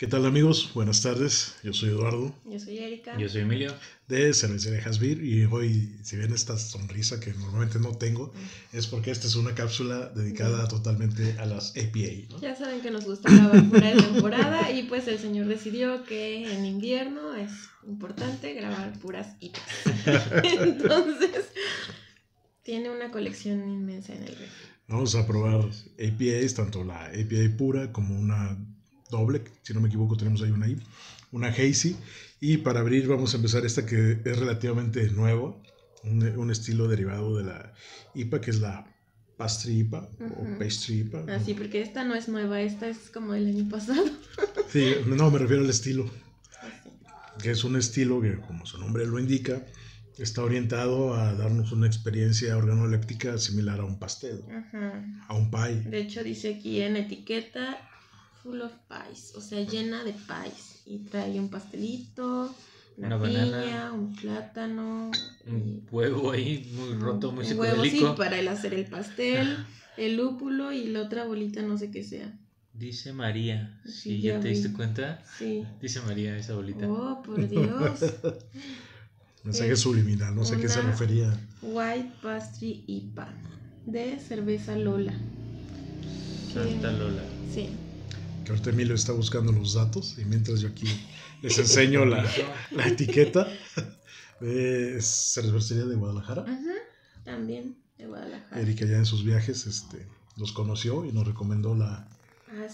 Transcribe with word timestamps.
¿Qué 0.00 0.06
tal 0.06 0.24
amigos? 0.24 0.70
Buenas 0.72 1.02
tardes. 1.02 1.56
Yo 1.62 1.74
soy 1.74 1.90
Eduardo. 1.90 2.34
Yo 2.46 2.58
soy 2.58 2.78
Erika. 2.78 3.18
Yo 3.18 3.28
soy 3.28 3.42
Emilio. 3.42 3.70
De 4.08 4.32
Cervecería 4.32 4.82
Hasbir 4.82 5.22
y 5.22 5.44
hoy, 5.44 5.94
si 6.02 6.16
ven 6.16 6.32
esta 6.32 6.56
sonrisa 6.56 7.20
que 7.20 7.34
normalmente 7.34 7.78
no 7.78 7.94
tengo, 7.94 8.32
es 8.72 8.86
porque 8.86 9.10
esta 9.10 9.26
es 9.26 9.34
una 9.34 9.54
cápsula 9.54 10.08
dedicada 10.08 10.66
totalmente 10.68 11.36
a 11.38 11.44
las 11.44 11.76
APA. 11.76 12.38
Ya 12.40 12.56
saben 12.56 12.80
que 12.80 12.90
nos 12.90 13.04
gusta 13.04 13.30
grabar 13.30 13.62
fuera 13.68 13.94
de 13.94 14.02
temporada 14.02 14.70
y 14.72 14.84
pues 14.84 15.06
el 15.06 15.18
señor 15.18 15.48
decidió 15.48 16.02
que 16.04 16.50
en 16.50 16.64
invierno 16.64 17.34
es 17.34 17.52
importante 17.86 18.54
grabar 18.54 18.98
puras 19.00 19.36
IPAs. 19.40 19.62
Entonces, 20.62 21.44
tiene 22.62 22.88
una 22.88 23.10
colección 23.10 23.68
inmensa 23.68 24.14
en 24.14 24.22
el 24.22 24.28
refri. 24.28 24.70
Vamos 24.88 25.14
a 25.14 25.26
probar 25.26 25.60
APAs, 25.60 26.54
tanto 26.54 26.84
la 26.84 27.04
APA 27.04 27.56
pura 27.58 27.92
como 27.92 28.18
una 28.18 28.56
doble, 29.10 29.42
si 29.62 29.74
no 29.74 29.80
me 29.80 29.88
equivoco 29.88 30.16
tenemos 30.16 30.42
ahí 30.42 30.50
una 30.50 30.66
ahí, 30.66 30.76
una 31.32 31.48
Hazy. 31.48 31.96
Y 32.40 32.58
para 32.58 32.80
abrir 32.80 33.06
vamos 33.06 33.34
a 33.34 33.36
empezar 33.36 33.64
esta 33.66 33.84
que 33.84 34.18
es 34.24 34.38
relativamente 34.38 35.10
nuevo, 35.10 35.62
un, 36.04 36.22
un 36.22 36.50
estilo 36.50 36.88
derivado 36.88 37.36
de 37.36 37.44
la 37.44 37.74
IPA, 38.14 38.40
que 38.40 38.50
es 38.50 38.60
la 38.60 38.86
Pastry 39.36 39.80
IPA 39.80 40.08
o 40.36 40.58
Pastry 40.58 41.00
IPA. 41.00 41.34
Así, 41.34 41.54
porque 41.54 41.80
esta 41.80 42.04
no 42.04 42.14
es 42.14 42.28
nueva, 42.28 42.60
esta 42.60 42.88
es 42.88 43.10
como 43.10 43.32
del 43.32 43.46
año 43.48 43.68
pasado. 43.68 44.04
Sí, 44.68 44.94
no, 45.04 45.30
me 45.32 45.38
refiero 45.38 45.64
al 45.64 45.70
estilo. 45.70 46.08
Que 47.42 47.50
es 47.50 47.64
un 47.64 47.74
estilo 47.74 48.20
que, 48.20 48.36
como 48.36 48.64
su 48.64 48.78
nombre 48.78 49.04
lo 49.04 49.18
indica, 49.18 49.66
está 50.16 50.44
orientado 50.44 51.14
a 51.14 51.34
darnos 51.34 51.72
una 51.72 51.88
experiencia 51.88 52.56
organoléptica 52.56 53.36
similar 53.38 53.80
a 53.80 53.84
un 53.84 53.98
pastel, 53.98 54.42
Ajá. 54.48 55.04
a 55.26 55.34
un 55.34 55.50
pie. 55.50 55.90
De 55.90 55.98
hecho, 55.98 56.22
dice 56.22 56.54
aquí 56.54 56.82
en 56.82 56.96
etiqueta 56.96 57.78
full 58.42 58.60
of 58.62 58.72
pies, 58.88 59.32
o 59.36 59.40
sea, 59.40 59.60
llena 59.66 60.04
de 60.04 60.12
pies. 60.12 60.82
Y 60.86 60.98
trae 60.98 61.38
un 61.38 61.48
pastelito, 61.50 62.54
una, 62.96 63.16
Una 63.16 63.22
piña, 63.26 63.44
banana. 63.46 63.92
un 63.92 64.14
plátano, 64.16 65.10
Un 65.46 65.86
huevo 65.90 66.30
ahí 66.32 66.70
muy 66.74 66.94
roto, 66.98 67.32
muy 67.32 67.46
un 67.50 67.58
huevo, 67.58 67.84
sí, 67.84 68.04
para 68.16 68.38
el 68.38 68.48
hacer 68.48 68.74
el 68.74 68.86
pastel, 68.86 69.56
el 69.96 70.16
lúpulo 70.16 70.72
y 70.72 70.86
la 70.86 71.02
otra 71.02 71.24
bolita 71.24 71.62
no 71.62 71.78
sé 71.78 71.90
qué 71.90 72.02
sea. 72.04 72.36
Dice 72.72 73.12
María. 73.12 73.78
Sí, 73.84 73.90
Si 73.92 74.20
ya 74.20 74.34
ya 74.34 74.40
te 74.40 74.48
vi. 74.48 74.54
diste 74.54 74.72
cuenta, 74.72 75.22
Sí. 75.38 75.64
dice 75.82 76.00
María 76.02 76.36
esa 76.36 76.54
bolita. 76.54 76.88
Oh, 76.88 77.22
por 77.22 77.46
Dios. 77.48 78.00
Mensaje 79.44 79.72
Es 79.72 79.80
subliminal, 79.80 80.34
no 80.34 80.44
sé 80.44 80.56
a 80.56 80.58
qué 80.60 80.68
se 80.68 80.82
refería. 80.82 81.32
White 81.62 82.12
Pastry 82.22 82.84
IPA 82.86 83.32
de 83.86 84.18
cerveza 84.18 84.76
Lola. 84.76 85.14
Santa 86.52 86.92
Lola. 86.92 87.22
Sí. 87.52 87.68
Que 88.50 88.54
ahorita 88.56 88.70
Emilio 88.70 88.96
está 88.96 89.12
buscando 89.12 89.52
los 89.52 89.74
datos 89.74 90.18
y 90.18 90.24
mientras 90.24 90.60
yo 90.60 90.70
aquí 90.70 90.88
les 91.40 91.56
enseño 91.56 92.04
la, 92.04 92.28
la 92.72 92.88
etiqueta 92.88 93.46
de 94.40 95.00
cervecería 95.00 95.84
de 95.84 95.94
Guadalajara. 95.94 96.42
Ajá. 96.42 96.74
También 97.22 97.76
de 97.96 98.06
Guadalajara. 98.08 98.60
Erika 98.60 98.86
ya 98.86 98.96
en 98.96 99.06
sus 99.06 99.24
viajes 99.24 99.66
este, 99.66 100.04
los 100.36 100.50
conoció 100.50 101.04
y 101.04 101.12
nos 101.12 101.28
recomendó 101.28 101.76
la... 101.76 102.08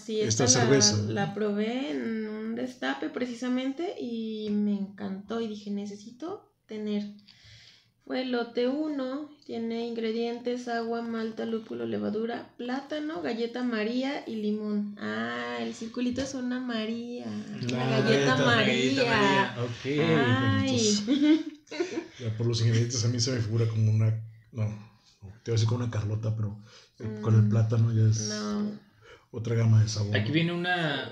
Esta, 0.07 0.45
la, 0.45 0.49
cerveza. 0.49 0.97
la 1.09 1.35
probé 1.35 1.91
en 1.91 2.27
un 2.27 2.55
destape 2.55 3.11
precisamente 3.11 3.93
y 4.01 4.49
me 4.49 4.73
encantó 4.73 5.41
y 5.41 5.47
dije, 5.47 5.69
necesito 5.69 6.55
tener. 6.65 7.03
Fue 8.07 8.23
lote 8.23 8.69
1, 8.69 9.29
tiene 9.45 9.85
ingredientes, 9.85 10.69
agua, 10.69 11.01
malta, 11.01 11.45
lúpulo, 11.45 11.85
levadura, 11.85 12.47
plátano, 12.57 13.21
galleta 13.21 13.63
María 13.63 14.23
y 14.25 14.37
limón. 14.37 14.95
Ah, 14.97 15.57
el 15.59 15.73
circulito 15.73 16.21
es 16.21 16.33
una 16.33 16.61
María. 16.61 17.25
La 17.69 17.77
La 17.77 17.99
galleta 17.99 18.35
Galleta 18.37 18.45
María. 18.45 19.55
Ok. 19.61 19.85
Ay. 20.61 21.45
Ya 22.21 22.37
por 22.37 22.47
los 22.47 22.61
ingredientes 22.61 23.03
a 23.03 23.09
mí 23.09 23.19
se 23.19 23.31
me 23.33 23.39
figura 23.41 23.67
como 23.67 23.91
una... 23.91 24.09
No, 24.53 24.63
no, 24.69 25.33
te 25.43 25.51
iba 25.51 25.51
a 25.51 25.51
decir 25.51 25.67
como 25.67 25.83
una 25.83 25.91
Carlota, 25.91 26.33
pero 26.33 26.63
eh, 26.99 27.19
con 27.21 27.35
el 27.35 27.41
Mm, 27.41 27.49
plátano 27.49 27.93
ya 27.93 28.09
es 28.09 28.29
No. 28.29 28.71
otra 29.31 29.55
gama 29.55 29.83
de 29.83 29.89
sabor. 29.89 30.15
Aquí 30.15 30.31
viene 30.31 30.53
una 30.53 31.11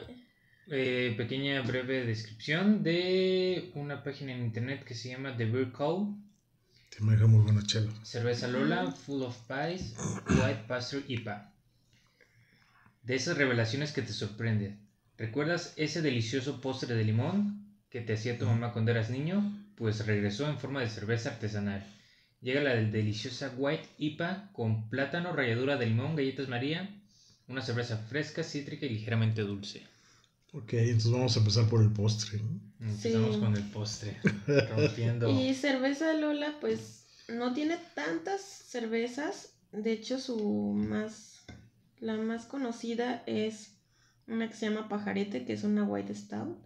eh, 0.67 1.13
pequeña 1.17 1.61
breve 1.61 2.05
descripción 2.05 2.83
de 2.83 3.71
una 3.75 4.01
página 4.01 4.31
en 4.31 4.45
internet 4.45 4.85
que 4.85 4.95
se 4.95 5.09
llama 5.09 5.35
The 5.35 5.45
Beer 5.45 5.73
Call. 5.73 6.15
Te 6.95 7.03
maneja 7.03 7.27
muy 7.27 7.43
buena 7.43 7.61
chela. 7.61 7.91
Cerveza 8.03 8.47
Lola, 8.47 8.89
Full 8.89 9.21
of 9.23 9.37
Pies, 9.49 9.93
White 10.29 10.63
Pastry 10.65 11.03
IPA. 11.09 11.53
De 13.03 13.15
esas 13.15 13.37
revelaciones 13.37 13.91
que 13.91 14.01
te 14.01 14.13
sorprenden. 14.13 14.79
¿Recuerdas 15.17 15.73
ese 15.75 16.01
delicioso 16.01 16.61
postre 16.61 16.95
de 16.95 17.03
limón 17.03 17.75
que 17.89 17.99
te 17.99 18.13
hacía 18.13 18.39
tu 18.39 18.45
mamá 18.45 18.71
cuando 18.71 18.91
eras 18.91 19.09
niño? 19.09 19.43
Pues 19.75 20.05
regresó 20.05 20.47
en 20.47 20.57
forma 20.57 20.79
de 20.79 20.89
cerveza 20.89 21.31
artesanal. 21.31 21.85
Llega 22.39 22.61
la 22.61 22.73
del 22.75 22.93
deliciosa 22.93 23.53
White 23.57 23.89
IPA 23.97 24.51
con 24.53 24.89
plátano, 24.89 25.33
ralladura 25.33 25.75
de 25.75 25.87
limón, 25.87 26.15
galletas 26.15 26.47
María, 26.47 26.95
una 27.49 27.61
cerveza 27.61 27.97
fresca, 27.97 28.41
cítrica 28.41 28.85
y 28.85 28.89
ligeramente 28.89 29.41
dulce. 29.41 29.85
Ok, 30.55 30.73
entonces 30.73 31.11
vamos 31.11 31.35
a 31.35 31.39
empezar 31.39 31.69
por 31.69 31.81
el 31.81 31.91
postre. 31.91 32.39
¿no? 32.39 32.59
Empezamos 32.87 33.35
Sí. 33.35 33.41
con 33.41 33.55
el 33.55 33.63
postre, 33.71 34.17
rompiendo. 34.75 35.29
Y 35.29 35.53
cerveza 35.53 36.13
Lola, 36.13 36.55
pues 36.61 37.05
no 37.27 37.53
tiene 37.53 37.77
tantas 37.93 38.41
cervezas. 38.41 39.53
De 39.71 39.91
hecho, 39.91 40.19
su 40.19 40.73
más. 40.73 41.45
La 41.99 42.15
más 42.17 42.45
conocida 42.45 43.23
es 43.25 43.77
una 44.27 44.47
que 44.49 44.55
se 44.55 44.69
llama 44.69 44.87
Pajarete, 44.89 45.45
que 45.45 45.53
es 45.53 45.63
una 45.63 45.83
White 45.83 46.13
Stout. 46.15 46.57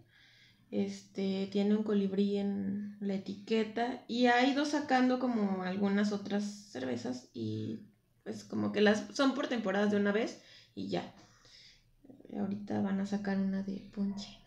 Este 0.70 1.48
tiene 1.50 1.74
un 1.74 1.82
colibrí 1.82 2.36
en 2.36 2.96
la 3.00 3.14
etiqueta. 3.14 4.04
Y 4.06 4.26
ha 4.26 4.46
ido 4.46 4.64
sacando 4.64 5.18
como 5.18 5.62
algunas 5.62 6.12
otras 6.12 6.44
cervezas. 6.44 7.28
Y 7.34 7.80
pues 8.22 8.44
como 8.44 8.70
que 8.70 8.80
las 8.80 9.04
son 9.16 9.34
por 9.34 9.48
temporadas 9.48 9.90
de 9.90 9.96
una 9.96 10.12
vez. 10.12 10.40
Y 10.74 10.88
ya. 10.88 11.12
Ahorita 12.38 12.80
van 12.80 13.00
a 13.00 13.06
sacar 13.06 13.36
una 13.38 13.62
de 13.62 13.82
ponche. 13.94 14.38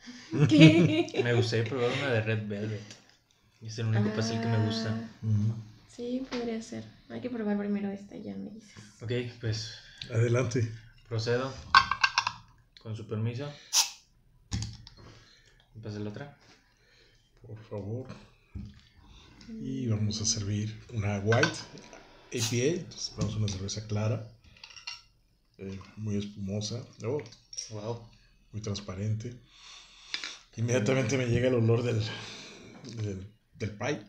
¿Qué? 0.48 1.12
Me 1.24 1.34
gustaría 1.34 1.66
probar 1.66 1.92
una 2.00 2.12
de 2.12 2.22
Red 2.22 2.48
Velvet. 2.48 2.82
Es 3.62 3.78
el 3.80 3.88
único 3.88 4.14
pastel 4.16 4.42
que 4.42 4.48
me 4.48 4.66
gusta. 4.66 4.90
Ah. 5.24 5.56
Sí, 5.90 6.26
podría 6.30 6.62
ser. 6.62 6.84
Hay 7.10 7.22
que 7.22 7.30
probar 7.30 7.58
primero 7.58 7.90
esta, 7.90 8.18
ya 8.18 8.36
me 8.36 8.50
dices. 8.50 8.74
Ok, 9.02 9.12
pues 9.40 9.76
Adelante. 10.12 10.70
procedo. 11.08 11.54
Con 12.82 12.96
su 12.96 13.08
permiso. 13.08 13.50
Pasa 15.82 16.00
la 16.00 16.10
otra. 16.10 16.38
Por 17.46 17.58
favor. 17.70 18.08
Y 19.50 19.88
vamos 19.88 20.22
a 20.22 20.26
servir 20.26 20.78
una 20.94 21.20
white 21.20 21.48
APA. 21.48 21.60
Entonces 22.32 23.14
vamos 23.18 23.34
a 23.36 23.38
una 23.38 23.48
cerveza 23.48 23.88
clara. 23.88 24.28
eh, 25.58 25.80
muy 25.98 26.18
espumosa. 26.18 26.84
Oh, 27.06 27.22
Wow. 27.72 28.08
muy 28.52 28.62
transparente. 28.62 29.34
Inmediatamente 30.56 31.18
me 31.18 31.26
llega 31.26 31.48
el 31.48 31.56
olor 31.56 31.82
del, 31.84 32.02
del, 32.98 33.28
del 33.56 33.72
pie. 33.72 34.02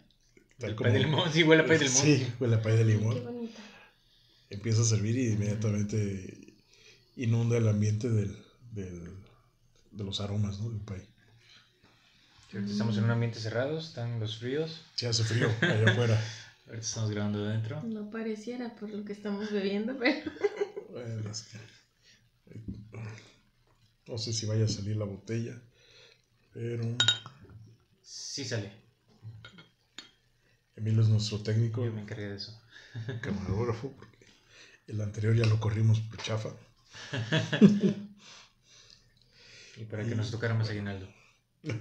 Tal 0.59 0.71
El 0.71 0.77
como- 0.77 0.91
pay 0.91 0.93
de 0.93 1.05
limón, 1.07 1.33
sí, 1.33 1.43
huele 1.43 1.63
a 1.63 1.67
pay 1.67 1.79
de 1.79 1.85
limón. 1.87 2.03
Sí, 2.03 2.33
huele 2.39 2.55
a 2.57 2.63
pie 2.63 2.73
de 2.73 2.79
Qué 2.79 2.85
limón. 2.85 3.25
bonita. 3.25 3.61
Empieza 4.51 4.83
a 4.83 4.85
servir 4.85 5.17
y 5.19 5.33
inmediatamente 5.33 6.55
inunda 7.17 7.57
el 7.57 7.67
ambiente 7.69 8.09
del, 8.11 8.37
del- 8.73 9.17
de 9.91 10.05
los 10.05 10.21
aromas 10.21 10.59
¿no? 10.61 10.71
del 10.71 10.81
pie. 10.81 11.07
Ahorita 12.53 12.71
estamos 12.73 12.97
en 12.99 13.05
un 13.05 13.11
ambiente 13.11 13.41
cerrado, 13.41 13.79
están 13.79 14.21
los 14.21 14.39
fríos. 14.39 14.83
Se 14.95 15.09
hace 15.09 15.25
frío 15.25 15.49
allá 15.61 15.91
afuera. 15.91 16.23
Ahorita 16.67 16.87
estamos 16.87 17.11
grabando 17.11 17.43
de 17.43 17.51
adentro. 17.51 17.83
No 17.83 18.11
pareciera 18.11 18.75
por 18.77 18.91
lo 18.91 19.05
que 19.05 19.13
estamos 19.13 19.51
bebiendo, 19.51 19.99
pero. 19.99 20.31
Bueno, 20.93 21.31
es 21.31 21.43
que- 21.43 21.59
no 24.07 24.19
sé 24.19 24.33
si 24.33 24.47
vaya 24.47 24.65
a 24.65 24.69
salir 24.69 24.97
la 24.97 25.05
botella, 25.05 25.61
pero 26.53 26.85
Sí 28.03 28.45
sale. 28.45 28.73
Emilio 30.77 31.03
es 31.03 31.09
nuestro 31.09 31.39
técnico, 31.41 31.85
Yo 31.85 31.93
me 31.93 32.03
encargué 32.03 32.29
de 32.29 32.37
eso. 32.37 32.61
camarógrafo, 33.23 33.91
porque 33.93 34.27
el 34.87 35.01
anterior 35.01 35.35
ya 35.35 35.47
lo 35.47 35.59
corrimos 35.61 36.01
por 36.01 36.19
chafa. 36.19 36.51
Y 39.77 39.85
para 39.87 40.05
que 40.05 40.15
nos 40.15 40.31
tocara 40.31 40.55
más 40.55 40.71
aguinaldo. 40.71 41.09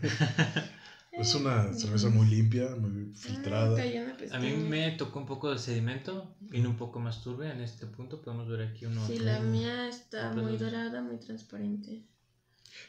Es 1.12 1.36
una 1.36 1.72
cerveza 1.74 2.10
muy 2.10 2.26
limpia, 2.26 2.76
muy 2.76 3.12
Ah, 3.14 3.16
filtrada. 3.16 3.76
una 3.76 4.36
A 4.36 4.40
mí 4.40 4.52
me 4.54 4.92
tocó 4.94 5.20
un 5.20 5.28
poco 5.28 5.52
de 5.52 5.60
sedimento, 5.60 6.36
vino 6.40 6.70
un 6.70 6.76
poco 6.76 7.00
más 7.00 7.22
turbia 7.22 7.52
en 7.52 7.62
este 7.62 7.86
punto. 7.86 8.20
Podemos 8.20 8.48
ver 8.48 8.68
aquí 8.68 8.88
uno. 8.88 9.06
Sí, 9.06 9.20
la 9.20 9.40
mía 9.40 9.88
está 9.88 10.32
muy 10.34 10.58
dorada, 10.58 11.04
muy 11.04 11.20
transparente. 11.20 12.02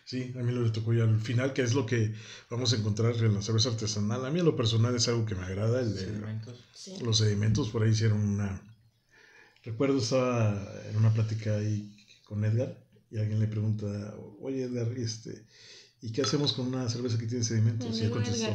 Sí, 0.05 0.33
a 0.39 0.43
mí 0.43 0.53
lo 0.53 0.63
le 0.63 0.71
tocó 0.71 0.93
ya 0.93 1.05
al 1.05 1.21
final, 1.21 1.53
que 1.53 1.63
es 1.63 1.75
lo 1.75 1.87
que 1.87 2.15
vamos 2.51 2.73
a 2.73 2.77
encontrar 2.77 3.15
en 3.17 3.35
la 3.35 3.43
cerveza 3.43 3.71
artesanal. 3.71 4.25
A 4.25 4.31
mí 4.31 4.41
en 4.41 4.45
lo 4.47 4.57
personal 4.57 4.95
es 4.95 5.09
algo 5.09 5.25
que 5.25 5.35
me 5.35 5.45
agrada, 5.45 5.81
el 5.81 5.95
de 5.95 6.01
Sedimentos. 6.01 6.65
Sí. 6.75 6.97
los 7.03 7.19
sedimentos. 7.19 7.71
Por 7.71 7.83
ahí 7.83 7.91
hicieron 7.91 8.21
una... 8.21 8.61
Recuerdo 9.63 9.99
estaba 9.99 10.63
en 10.91 10.97
una 10.97 11.13
plática 11.13 11.57
ahí 11.57 11.97
con 12.25 12.45
Edgar 12.45 12.77
y 13.11 13.19
alguien 13.19 13.41
le 13.41 13.47
pregunta, 13.47 14.15
oye 14.41 14.65
Edgar, 14.65 14.89
este, 14.99 15.47
¿Y 16.05 16.13
qué 16.13 16.21
hacemos 16.21 16.53
con 16.53 16.67
una 16.67 16.87
cerveza 16.91 17.17
que 17.17 17.25
tiene 17.25 17.43
sedimento? 17.43 17.87
Mi 17.87 17.95
Sí, 17.95 18.01
amigo 18.01 18.17
contestó. 18.17 18.55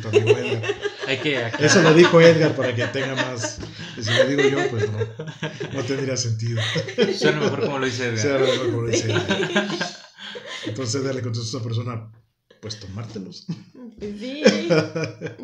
Tu 0.00 0.08
amigo 0.08 0.30
Edgar. 0.30 0.74
Hay 1.06 1.18
que 1.18 1.36
aclarar. 1.36 1.64
Eso 1.66 1.82
lo 1.82 1.92
dijo 1.92 2.18
Edgar 2.22 2.56
para 2.56 2.74
que 2.74 2.86
tenga 2.86 3.14
más. 3.14 3.58
Y 3.98 4.02
si 4.02 4.10
lo 4.14 4.26
digo 4.26 4.42
yo, 4.48 4.70
pues 4.70 4.90
no, 4.90 4.98
no 5.74 5.84
tendría 5.84 6.16
sentido. 6.16 6.62
Suena 7.18 7.40
mejor 7.40 7.60
como 7.66 7.80
lo 7.80 7.84
dice 7.84 8.06
Edgar. 8.08 8.36
A 8.36 8.40
lo 8.40 8.46
mejor 8.46 8.70
como 8.70 8.86
dice 8.86 9.10
Edgar. 9.12 9.68
Entonces 10.66 11.00
Edgar 11.00 11.14
le 11.14 11.22
contestó 11.22 11.56
a 11.56 11.60
esa 11.60 11.68
persona, 11.68 12.12
pues 12.60 12.80
tomártelos. 12.80 13.46
Sí. 14.00 14.42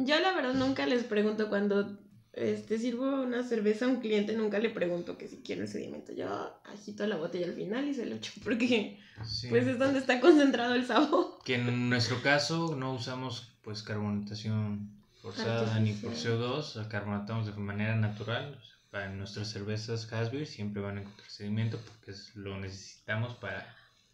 Yo 0.05 0.21
la 0.21 0.33
verdad 0.35 0.55
nunca 0.55 0.87
les 0.87 1.05
pregunto 1.05 1.49
cuando 1.49 1.99
este, 2.33 2.79
sirvo 2.79 3.23
una 3.23 3.43
cerveza 3.47 3.85
a 3.85 3.89
un 3.89 4.01
cliente, 4.01 4.35
nunca 4.37 4.59
le 4.59 4.71
pregunto 4.71 5.19
que 5.19 5.29
si 5.29 5.39
quiere 5.43 5.63
el 5.63 5.69
sedimento. 5.69 6.13
Yo 6.13 6.29
agito 6.65 7.07
la 7.07 7.17
botella 7.17 7.47
al 7.47 7.55
final 7.55 7.87
y 7.89 7.95
se 7.95 8.07
lo 8.07 8.17
echo 8.17 8.33
porque 8.45 8.99
Sí. 9.27 9.49
pues 9.49 9.67
es 9.67 9.79
donde 9.79 9.99
está 10.01 10.21
concentrado 10.21 10.75
el 10.75 10.87
sabor. 10.87 11.39
Que 11.45 11.57
en 11.57 11.89
nuestro 11.91 12.21
caso 12.23 12.75
no 12.77 12.95
usamos 12.95 13.49
pues 13.63 13.83
carbonatación 13.83 14.91
forzada 15.21 15.79
ni 15.79 15.93
por 15.93 16.11
Artificial. 16.11 16.39
CO2, 16.41 16.89
carbonatamos 16.89 17.47
de 17.47 17.53
manera 17.53 17.95
natural. 17.97 18.59
O 18.61 18.65
sea, 18.65 18.75
para 18.91 19.11
nuestras 19.11 19.49
cervezas 19.51 20.11
Hasbeer 20.13 20.47
siempre 20.47 20.83
van 20.83 20.99
a 20.99 21.01
encontrar 21.03 21.31
sedimento 21.31 21.79
porque 21.87 22.11
es- 22.13 22.35
lo 22.35 22.59
necesitamos 22.59 23.35
para 23.37 23.73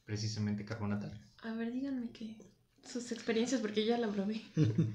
precisamente 0.09 0.65
carbonatar. 0.65 1.13
A 1.43 1.53
ver, 1.53 1.71
díganme 1.71 2.11
que 2.13 2.35
sus 2.83 3.13
experiencias 3.13 3.61
porque 3.61 3.83
yo 3.85 3.91
ya 3.91 3.99
la 3.99 4.09
probé. 4.11 4.41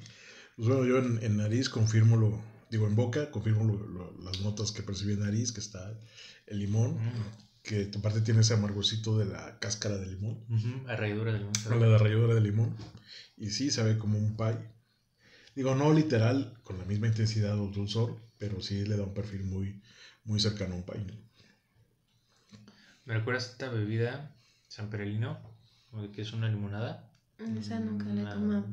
Pues 0.55 0.67
bueno, 0.67 0.85
yo 0.85 0.99
en, 0.99 1.23
en 1.23 1.37
nariz 1.37 1.67
confirmo 1.67 2.15
lo, 2.15 2.39
digo 2.69 2.85
en 2.85 2.95
boca, 2.95 3.31
confirmo 3.31 3.63
lo- 3.63 3.87
lo- 3.87 4.21
las 4.23 4.39
notas 4.41 4.71
que 4.71 4.83
percibí 4.83 5.13
en 5.13 5.21
nariz, 5.21 5.51
que 5.51 5.59
está 5.59 5.97
el 6.45 6.59
limón, 6.59 6.99
que 7.63 7.89
aparte 7.97 8.21
tiene 8.21 8.41
ese 8.41 8.53
amargosito 8.53 9.17
de 9.17 9.25
la 9.25 9.57
cáscara 9.57 9.97
de 9.97 10.05
limón, 10.05 10.43
ralladura 10.85 11.33
del 11.33 11.47
con 11.67 11.79
la 11.79 11.87
de 11.87 11.97
ralladura 11.97 12.35
de 12.35 12.41
limón, 12.41 12.75
y 13.35 13.49
sí 13.49 13.71
sabe 13.71 13.97
como 13.97 14.19
un 14.19 14.37
pie. 14.37 14.59
Digo, 15.55 15.73
no 15.73 15.91
literal, 15.91 16.55
con 16.63 16.77
la 16.77 16.85
misma 16.85 17.07
intensidad 17.07 17.57
o 17.59 17.67
dulzor, 17.69 18.21
pero 18.37 18.61
sí 18.61 18.85
le 18.85 18.95
da 18.97 19.03
un 19.05 19.13
perfil 19.15 19.43
muy, 19.45 19.81
muy 20.23 20.39
cercano 20.39 20.75
a 20.75 20.77
un 20.77 20.83
pie. 20.85 21.03
¿no? 21.03 21.13
¿Me 23.05 23.15
recuerdas 23.15 23.49
esta 23.49 23.69
bebida 23.69 24.35
San 24.73 24.89
Perelino? 24.89 25.37
¿O 25.91 26.01
de 26.01 26.09
que 26.11 26.23
es 26.23 26.33
una 26.33 26.49
limonada? 26.49 27.07
Esa 27.59 27.79
nunca 27.79 28.05
la 28.05 28.21
he 28.21 28.23
Una 28.23 28.33
tomado. 28.33 28.65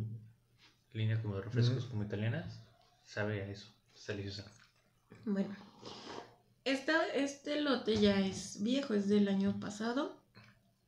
Línea 0.94 1.20
como 1.20 1.34
de 1.36 1.42
refrescos, 1.42 1.82
Ujú. 1.84 1.90
como 1.90 2.04
italianas. 2.04 2.58
Sabe 3.04 3.42
a 3.42 3.48
eso. 3.48 3.68
Está 3.94 4.14
deliciosa. 4.14 4.50
Bueno, 5.26 5.54
esta, 6.64 7.06
este 7.08 7.60
lote 7.60 8.00
ya 8.00 8.18
es 8.18 8.62
viejo, 8.62 8.94
es 8.94 9.10
del 9.10 9.28
año 9.28 9.60
pasado. 9.60 10.16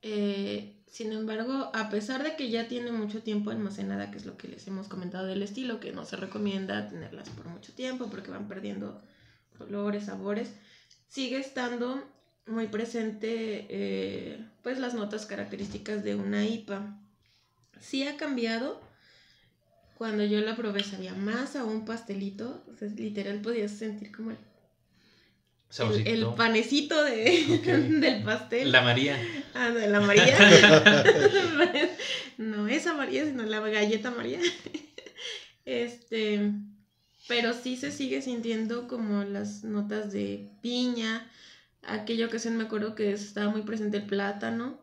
Eh, 0.01 0.83
sin 0.87 1.13
embargo, 1.13 1.71
a 1.75 1.91
pesar 1.91 2.23
de 2.23 2.35
que 2.35 2.49
ya 2.49 2.67
tiene 2.69 2.91
mucho 2.91 3.23
tiempo 3.23 3.51
almacenada, 3.51 4.11
que 4.11 4.17
es 4.17 4.25
lo 4.25 4.39
que 4.39 4.49
les 4.49 4.67
hemos 4.67 4.89
comentado 4.89 5.27
del 5.27 5.43
estilo, 5.43 5.79
que 5.79 5.93
no 5.93 6.07
se 6.07 6.17
recomienda 6.17 6.89
tenerlas 6.89 7.29
por 7.29 7.49
mucho 7.49 7.75
tiempo 7.75 8.09
porque 8.09 8.31
van 8.31 8.49
perdiendo 8.49 9.03
colores, 9.59 10.07
sabores, 10.07 10.55
sigue 11.09 11.39
estando 11.39 12.03
muy 12.47 12.67
presente 12.67 13.67
eh, 13.69 14.45
pues 14.63 14.79
las 14.79 14.95
notas 14.95 15.27
características 15.27 16.05
de 16.05 16.15
una 16.15 16.45
IPA. 16.45 16.99
Sí 17.81 18.05
ha 18.05 18.17
cambiado. 18.17 18.81
Cuando 19.97 20.25
yo 20.25 20.41
la 20.41 20.57
probé 20.57 20.83
sabía 20.83 21.15
más 21.15 21.55
a 21.55 21.65
un 21.65 21.85
pastelito, 21.85 22.65
o 22.73 22.77
sea, 22.77 22.89
literal 22.89 23.41
podías 23.41 23.71
sentir 23.71 24.11
como 24.11 24.31
el, 24.31 24.37
el, 24.37 24.43
Saborcito. 25.69 26.11
el 26.11 26.27
panecito 26.35 27.05
de, 27.05 27.61
del 28.01 28.23
pastel. 28.25 28.73
La 28.73 28.83
María. 28.83 29.17
Ah, 29.55 29.71
de 29.71 29.89
la 29.89 30.01
María. 30.01 30.37
no 32.39 32.67
esa 32.67 32.95
María, 32.95 33.25
sino 33.25 33.45
la 33.45 33.61
galleta 33.61 34.11
María. 34.11 34.41
Este, 35.65 36.53
pero 37.29 37.55
sí 37.55 37.77
se 37.77 37.93
sigue 37.93 38.23
sintiendo 38.23 38.89
como 38.89 39.23
las 39.25 39.63
notas 39.63 40.13
de 40.13 40.51
piña. 40.61 41.31
Aquella 41.83 42.27
ocasión 42.27 42.57
me 42.57 42.65
acuerdo 42.65 42.95
que 42.95 43.13
estaba 43.13 43.51
muy 43.51 43.63
presente 43.63 43.99
el 43.99 44.07
plátano. 44.07 44.81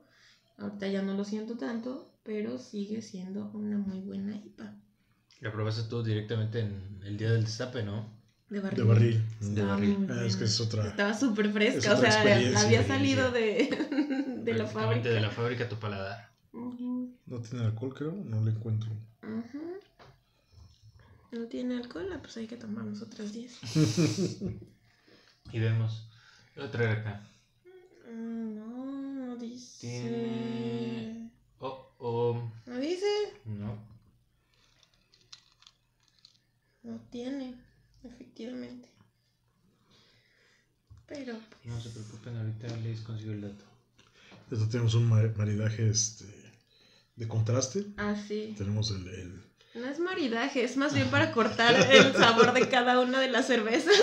Ahorita 0.57 0.87
ya 0.87 1.01
no 1.01 1.13
lo 1.13 1.23
siento 1.23 1.57
tanto, 1.57 2.13
pero 2.23 2.57
sigue 2.57 3.01
siendo 3.01 3.49
una 3.53 3.77
muy 3.77 4.01
buena 4.01 4.35
IPA. 4.35 4.75
La 5.39 5.51
probaste 5.51 5.89
tú 5.89 6.03
directamente 6.03 6.59
en 6.59 6.99
el 7.03 7.17
día 7.17 7.31
del 7.31 7.45
destape, 7.45 7.83
¿no? 7.83 8.19
De 8.49 8.59
barril. 8.59 8.77
De 8.77 8.83
barril. 8.83 9.25
Estaba 9.39 9.69
barril. 9.75 10.07
Ah, 10.09 10.25
es 10.25 10.35
que 10.35 10.43
es 10.43 10.59
otra. 10.59 10.89
Estaba 10.89 11.13
súper 11.13 11.51
fresca, 11.51 11.93
es 11.93 11.99
o 11.99 12.01
sea, 12.01 12.65
había 12.65 12.83
salido 12.83 13.31
de, 13.31 13.69
de 14.43 14.53
la 14.53 14.65
fábrica. 14.65 15.07
de 15.07 15.21
la 15.21 15.29
fábrica 15.29 15.65
a 15.65 15.69
tu 15.69 15.77
paladar. 15.77 16.29
No 16.51 17.41
tiene 17.41 17.65
alcohol, 17.65 17.93
creo, 17.93 18.11
no 18.11 18.43
le 18.43 18.51
encuentro. 18.51 18.89
No 21.31 21.45
tiene 21.45 21.77
alcohol, 21.77 22.09
ah, 22.11 22.19
pues 22.21 22.37
hay 22.37 22.47
que 22.47 22.57
tomarnos 22.57 23.01
otras 23.01 23.31
10. 23.33 23.59
Y 25.51 25.57
vemos. 25.57 26.08
Lo 26.59 26.65
voy 26.65 26.67
a 26.67 26.71
traer 26.71 26.89
acá. 26.99 27.21
Mm, 28.11 28.55
No, 28.55 29.25
no 29.27 29.35
dice. 29.37 29.79
Tiene- 29.79 31.31
Oh, 31.59 31.93
oh. 31.99 32.51
¿No 32.65 32.79
dice? 32.79 33.05
No. 33.45 33.77
No 36.83 36.99
tiene, 37.11 37.55
efectivamente. 38.03 38.89
Pero, 41.07 41.33
pues, 41.49 41.65
No 41.65 41.79
se 41.81 41.89
preocupen, 41.91 42.35
ahorita 42.37 42.67
les 42.83 42.99
consigo 43.01 43.31
el 43.31 43.41
dato. 43.41 43.63
Esto 44.51 44.67
tenemos 44.67 44.95
un 44.95 45.07
ma- 45.07 45.31
maridaje 45.37 45.87
este, 45.89 46.25
de 47.15 47.27
contraste. 47.27 47.85
así. 47.97 48.53
Tenemos 48.57 48.91
el, 48.91 49.07
el- 49.07 49.43
No 49.75 49.87
es 49.87 49.99
maridaje, 49.99 50.63
es 50.65 50.75
más 50.75 50.93
bien 50.93 51.09
para 51.11 51.31
cortar 51.31 51.73
el 51.89 52.13
sabor 52.15 52.51
de 52.53 52.67
cada 52.67 52.99
una 52.99 53.19
de 53.21 53.29
las 53.29 53.47
cervezas. 53.47 53.95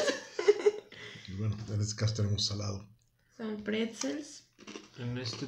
Bueno, 1.37 1.56
en 1.73 1.81
este 1.81 1.97
caso 1.97 2.15
tenemos 2.15 2.44
salado. 2.44 2.85
Son 3.37 3.62
pretzels. 3.62 4.44
En, 4.99 5.19
este, 5.19 5.47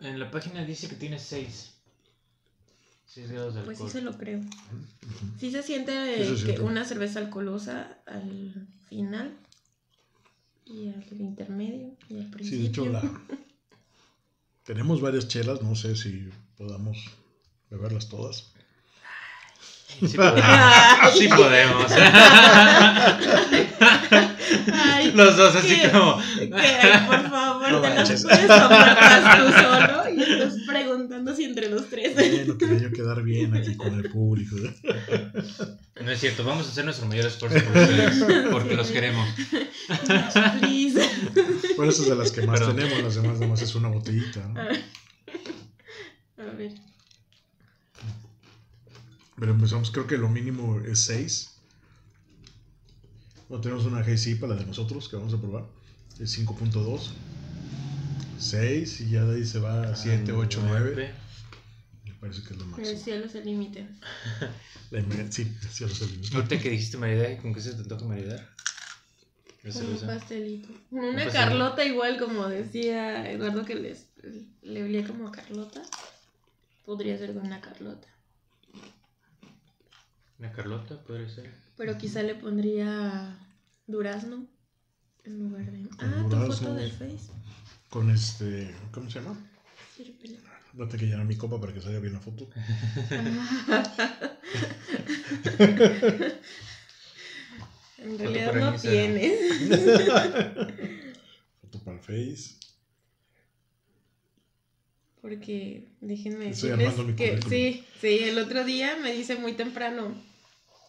en 0.00 0.18
la 0.18 0.30
página 0.30 0.64
dice 0.64 0.88
que 0.88 0.96
tiene 0.96 1.18
6. 1.18 1.74
6 3.06 3.30
grados 3.30 3.54
de 3.54 3.62
Pues 3.62 3.78
sí 3.78 3.88
se 3.88 4.02
lo 4.02 4.16
creo. 4.16 4.40
Sí 5.38 5.50
se 5.50 5.62
siente 5.62 6.18
Sí 6.18 6.24
se 6.24 6.30
que 6.30 6.36
siente. 6.52 6.60
una 6.62 6.84
cerveza 6.84 7.18
alcoholosa 7.20 7.98
al 8.06 8.68
final 8.88 9.36
y 10.64 10.88
al 10.88 11.20
intermedio 11.20 11.96
y 12.08 12.16
al 12.18 12.24
Sí, 12.24 12.30
principio. 12.30 12.60
de 12.62 12.68
hecho, 12.68 12.86
la... 12.86 13.02
tenemos 14.64 15.00
varias 15.00 15.26
chelas, 15.28 15.62
no 15.62 15.74
sé 15.74 15.96
si 15.96 16.28
podamos 16.56 16.98
beberlas 17.70 18.08
todas. 18.08 18.49
Sí 20.06 20.16
podemos. 20.16 20.40
Sí 21.18 21.28
podemos. 21.28 21.92
Ay, 24.72 25.12
Los 25.14 25.36
dos 25.36 25.54
así 25.56 25.80
¿qué? 25.80 25.90
como... 25.90 26.18
que, 26.38 26.48
por 27.06 27.30
favor, 27.30 27.70
No 27.72 27.80
te 27.80 27.88
las 27.88 27.96
manches. 27.96 28.22
puedes 28.22 28.46
tomar 28.46 29.36
tú 29.38 29.52
solo 29.52 30.10
y 30.14 30.22
estás 30.22 30.54
preguntando 30.66 31.34
si 31.34 31.44
entre 31.44 31.68
los 31.68 31.88
tres. 31.88 32.14
Bueno, 32.14 32.56
quería 32.58 32.78
yo 32.78 32.90
quedar 32.92 33.22
bien 33.22 33.54
aquí 33.56 33.76
con 33.76 33.94
el 33.94 34.10
público. 34.10 34.56
No 36.00 36.10
es 36.10 36.18
cierto, 36.20 36.44
vamos 36.44 36.66
a 36.66 36.70
hacer 36.70 36.84
nuestro 36.84 37.06
mayor 37.06 37.26
esfuerzo 37.26 37.58
por 37.64 37.76
ustedes, 37.82 38.24
porque 38.50 38.74
los 38.76 38.88
queremos. 38.90 39.28
Please. 40.60 41.00
Bueno, 41.76 41.92
esas 41.92 42.06
de 42.08 42.16
las 42.16 42.32
que 42.32 42.42
más 42.42 42.58
Perdón. 42.60 42.76
tenemos, 42.76 43.02
las 43.02 43.14
demás 43.16 43.34
nada 43.34 43.46
más 43.48 43.62
es 43.62 43.74
una 43.74 43.88
botellita. 43.88 44.40
¿no? 44.48 44.60
A 44.60 46.50
ver. 46.56 46.72
Pero 49.40 49.52
empezamos, 49.52 49.90
creo 49.90 50.06
que 50.06 50.18
lo 50.18 50.28
mínimo 50.28 50.78
es 50.80 51.00
6. 51.00 51.50
Bueno, 53.48 53.62
tenemos 53.62 53.84
una 53.86 54.02
GC 54.02 54.38
para 54.38 54.54
la 54.54 54.60
de 54.60 54.66
nosotros 54.66 55.08
que 55.08 55.16
vamos 55.16 55.32
a 55.34 55.40
probar. 55.40 55.64
Es 56.20 56.38
5.2. 56.38 57.10
6 58.38 59.00
y 59.00 59.10
ya 59.10 59.24
de 59.24 59.36
ahí 59.36 59.44
se 59.44 59.58
va 59.58 59.82
a 59.90 59.96
7, 59.96 60.32
8, 60.32 60.62
9. 60.64 61.14
Me 62.04 62.12
parece 62.14 62.42
que 62.42 62.50
es 62.54 62.56
lo 62.58 62.64
El 62.64 62.70
máximo. 62.70 62.98
cielo 62.98 63.28
se 63.28 63.44
límite. 63.44 63.88
La 64.90 65.00
inme- 65.00 65.30
sí, 65.30 65.50
sí, 65.70 65.84
lo 65.84 65.90
sé. 65.90 66.04
Ahorita 66.34 66.58
que 66.58 66.70
dijiste 66.70 66.96
maridaje, 66.98 67.38
¿con 67.38 67.54
qué 67.54 67.60
se 67.60 67.74
te 67.74 67.84
toca 67.84 68.04
maridar? 68.04 68.48
Un 69.64 70.00
pastelito. 70.06 70.68
Un 70.90 70.98
Una 71.00 71.24
pastelito. 71.24 71.32
Carlota 71.32 71.84
igual, 71.84 72.18
como 72.18 72.48
decía 72.48 73.30
Eduardo, 73.30 73.64
que 73.64 73.74
les, 73.74 74.06
le 74.62 74.82
olía 74.84 75.06
como 75.06 75.28
a 75.28 75.32
Carlota. 75.32 75.82
Podría 76.84 77.16
ser 77.18 77.34
con 77.34 77.46
una 77.46 77.60
Carlota. 77.60 78.08
Una 80.40 80.50
Carlota, 80.52 81.00
podría 81.04 81.28
ser. 81.28 81.48
Pero 81.76 81.96
quizá 81.98 82.22
le 82.22 82.34
pondría 82.34 83.38
durazno 83.86 84.46
en 85.24 85.38
lugar 85.38 85.70
de... 85.70 85.86
Ah, 85.98 86.26
tu 86.30 86.36
foto 86.50 86.74
de 86.76 86.90
Face. 86.90 87.30
Con 87.90 88.10
este, 88.10 88.74
¿cómo 88.90 89.10
se 89.10 89.20
llama? 89.20 89.38
Sírvele. 89.94 90.38
Date 90.72 90.96
que 90.96 91.04
llenar 91.04 91.26
mi 91.26 91.36
copa 91.36 91.60
para 91.60 91.74
que 91.74 91.82
salga 91.82 91.98
bien 91.98 92.14
la 92.14 92.20
foto. 92.20 92.48
en 97.98 98.18
realidad 98.18 98.54
no 98.54 98.72
tienes. 98.80 99.68
Foto 101.60 101.80
para 101.84 101.98
el 101.98 102.02
Face. 102.02 102.54
Porque 105.20 105.86
déjenme 106.00 106.46
decirles 106.46 106.94
que 107.18 107.42
sí, 107.46 107.84
sí, 108.00 108.20
el 108.20 108.38
otro 108.38 108.64
día 108.64 108.96
me 109.02 109.12
dice 109.12 109.36
muy 109.36 109.52
temprano, 109.52 110.14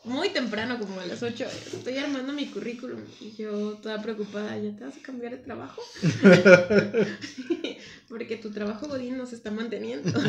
muy 0.03 0.29
temprano, 0.29 0.79
como 0.79 0.99
a 0.99 1.05
las 1.05 1.21
8, 1.21 1.45
estoy 1.73 1.97
armando 1.97 2.33
mi 2.33 2.47
currículum. 2.47 3.01
Y 3.19 3.31
yo 3.31 3.77
toda 3.81 4.01
preocupada, 4.01 4.57
¿ya 4.57 4.75
te 4.75 4.83
vas 4.83 4.97
a 4.97 5.01
cambiar 5.01 5.33
de 5.33 5.37
trabajo? 5.37 5.81
Porque 8.09 8.37
tu 8.37 8.51
trabajo 8.51 8.87
Godín 8.87 9.17
nos 9.17 9.33
está 9.33 9.51
manteniendo. 9.51 10.11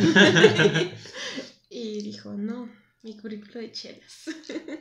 y 1.70 2.02
dijo, 2.02 2.34
no, 2.34 2.68
mi 3.02 3.16
currículo 3.16 3.60
de 3.60 3.72
chelas. 3.72 4.24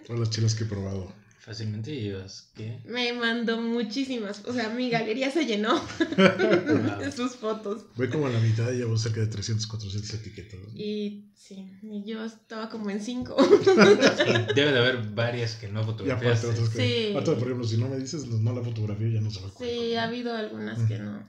Todas 0.06 0.20
las 0.20 0.30
chelas 0.30 0.56
que 0.56 0.66
he 0.66 0.68
probado. 0.68 1.14
Fácilmente 1.44 2.00
llevas, 2.00 2.52
¿qué? 2.56 2.82
Me 2.86 3.14
mandó 3.14 3.60
muchísimas, 3.60 4.46
o 4.46 4.54
sea, 4.54 4.70
mi 4.70 4.92
galería 4.92 5.32
se 5.32 5.48
llenó 5.48 5.74
de 7.00 7.12
sus 7.12 7.36
fotos. 7.36 7.86
Voy 7.96 8.10
como 8.10 8.28
a 8.28 8.30
la 8.30 8.40
mitad 8.40 8.72
y 8.72 8.78
llevo 8.78 8.96
cerca 8.96 9.22
de 9.22 9.26
300, 9.26 9.66
400 9.66 10.14
etiquetas. 10.14 10.60
¿no? 10.60 10.68
Y 10.80 11.32
sí, 11.36 11.68
y 11.82 12.04
yo 12.06 12.24
estaba 12.24 12.70
como 12.70 12.92
en 12.92 13.02
5. 13.02 13.36
Debe 14.56 14.72
de 14.72 14.78
haber 14.78 15.02
varias 15.16 15.56
que 15.56 15.68
no 15.68 15.82
Y 15.82 15.86
fotografías. 15.86 16.44
aparte 16.46 16.62
que... 16.78 17.08
Sí. 17.08 17.10
aparte, 17.12 17.32
por 17.32 17.44
ejemplo, 17.48 17.68
si 17.68 17.78
no 17.78 17.90
me 17.90 17.98
dices, 17.98 18.28
no, 18.28 18.54
la 18.54 18.62
fotografía 18.62 19.08
ya 19.10 19.22
no 19.22 19.32
se 19.32 19.42
va 19.42 19.48
a 19.48 19.52
Sí, 19.58 19.96
ha 19.96 20.04
habido 20.04 20.36
algunas 20.36 20.78
que 20.88 21.00
no. 21.00 21.28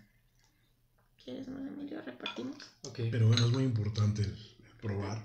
¿Quieres 1.25 1.49
más, 1.49 1.63
Emilio? 1.67 2.03
Repartimos. 2.05 2.57
Ok. 2.83 3.01
Pero 3.11 3.29
bueno, 3.29 3.47
es 3.47 3.53
muy 3.53 3.65
importante 3.65 4.21
el, 4.21 4.29
el 4.31 4.77
probar. 4.79 5.23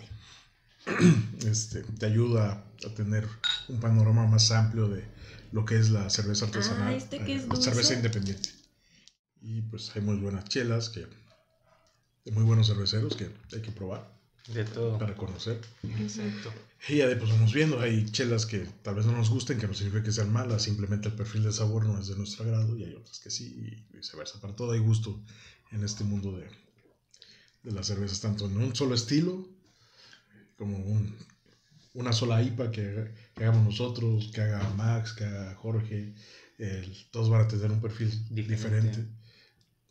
Este, 1.46 1.82
te 1.84 2.06
ayuda 2.06 2.64
a 2.86 2.90
tener 2.94 3.28
un 3.70 3.80
panorama 3.80 4.26
más 4.28 4.52
amplio 4.52 4.88
de 4.90 5.04
lo 5.52 5.66
que 5.66 5.78
es 5.78 5.90
la 5.92 6.10
cerveza 6.10 6.46
artesanal. 6.46 6.94
Ah, 6.94 6.96
este 6.96 7.20
que 7.24 7.36
es 7.36 7.44
eh, 7.44 7.48
dulce. 7.48 7.64
cerveza 7.70 7.94
independiente. 7.94 8.50
Y 9.42 9.62
pues 9.62 9.92
hay 9.96 10.02
muy 10.02 10.18
buenas 10.18 10.46
chelas 10.46 10.90
que 10.90 11.08
de 12.26 12.32
muy 12.32 12.44
buenos 12.44 12.68
cerveceros 12.68 13.16
que 13.16 13.30
hay 13.54 13.62
que 13.62 13.72
probar 13.72 14.12
De 14.48 14.66
todo. 14.66 14.98
para 14.98 15.16
conocer. 15.16 15.62
Exacto. 15.84 16.52
Y 16.90 16.98
ya 16.98 17.08
después 17.08 17.32
vamos 17.32 17.54
viendo, 17.54 17.80
hay 17.80 18.06
chelas 18.12 18.46
que 18.46 18.60
tal 18.84 18.96
vez 18.96 19.06
no 19.06 19.14
nos 19.14 19.30
gusten, 19.30 19.58
que 19.58 19.68
no 19.68 19.74
significa 19.74 20.04
que 20.04 20.12
sean 20.12 20.32
malas, 20.34 20.64
simplemente 20.64 21.08
el 21.08 21.16
perfil 21.16 21.44
de 21.44 21.54
sabor 21.54 21.86
no 21.86 21.98
es 22.00 22.08
de 22.08 22.16
nuestro 22.18 22.44
agrado 22.46 22.76
y 22.78 22.84
hay 22.84 22.94
otras 22.96 23.20
que 23.20 23.30
sí, 23.30 23.46
y 23.92 23.96
viceversa. 23.96 24.42
Para 24.42 24.56
todo 24.56 24.72
hay 24.74 24.80
gusto 24.80 25.24
en 25.72 25.84
este 25.84 26.04
mundo 26.04 26.34
de, 26.38 26.48
de 27.64 27.72
las 27.72 27.88
cervezas, 27.88 28.20
tanto 28.20 28.46
en 28.48 28.58
un 28.58 28.76
solo 28.76 28.96
estilo, 28.96 29.48
como 30.58 30.78
un- 30.78 31.16
una 31.94 32.14
sola 32.14 32.42
IPA 32.44 32.72
que, 32.72 32.82
haga- 32.82 33.12
que 33.36 33.44
hagamos 33.46 33.66
nosotros, 33.66 34.30
que 34.34 34.42
haga 34.42 34.70
Max, 34.76 35.14
que 35.14 35.24
haga 35.24 35.56
Jorge, 35.56 36.14
el- 36.58 36.94
todos 37.12 37.30
van 37.30 37.42
a 37.42 37.48
tener 37.48 37.72
un 37.72 37.82
perfil 37.82 38.10
Diferente. 38.30 38.88
diferente. 38.90 39.06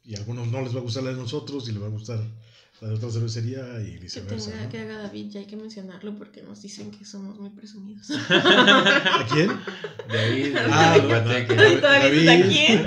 Y 0.05 0.15
a 0.15 0.19
algunos 0.19 0.47
no 0.49 0.61
les 0.63 0.75
va 0.75 0.79
a 0.79 0.83
gustar 0.83 1.03
la 1.03 1.11
de 1.11 1.17
nosotros 1.17 1.69
y 1.69 1.73
les 1.73 1.83
va 1.83 1.87
a 1.87 1.91
gustar 1.91 2.21
la 2.81 2.89
de 2.89 2.95
otra 2.95 3.11
cervecería 3.11 3.81
y 3.81 3.93
Que 3.95 3.99
viceversa. 4.01 4.51
tenga 4.51 4.65
¿no? 4.65 4.69
que 4.71 4.79
haga 4.79 4.99
David, 4.99 5.31
ya 5.31 5.41
hay 5.41 5.47
que 5.47 5.57
mencionarlo 5.57 6.15
porque 6.17 6.43
nos 6.43 6.61
dicen 6.63 6.91
que 6.93 7.05
somos 7.05 7.39
muy 7.41 7.51
presumidos. 7.51 8.09
¿A 8.31 9.27
quién? 9.33 9.49
David, 10.09 10.57
Ah, 10.71 10.91
David 10.99 11.09
bueno. 11.09 11.25
Guateque. 11.25 11.55
David. 11.57 11.81
David, 11.81 12.29
¿a 12.29 12.49
quién? 12.49 12.87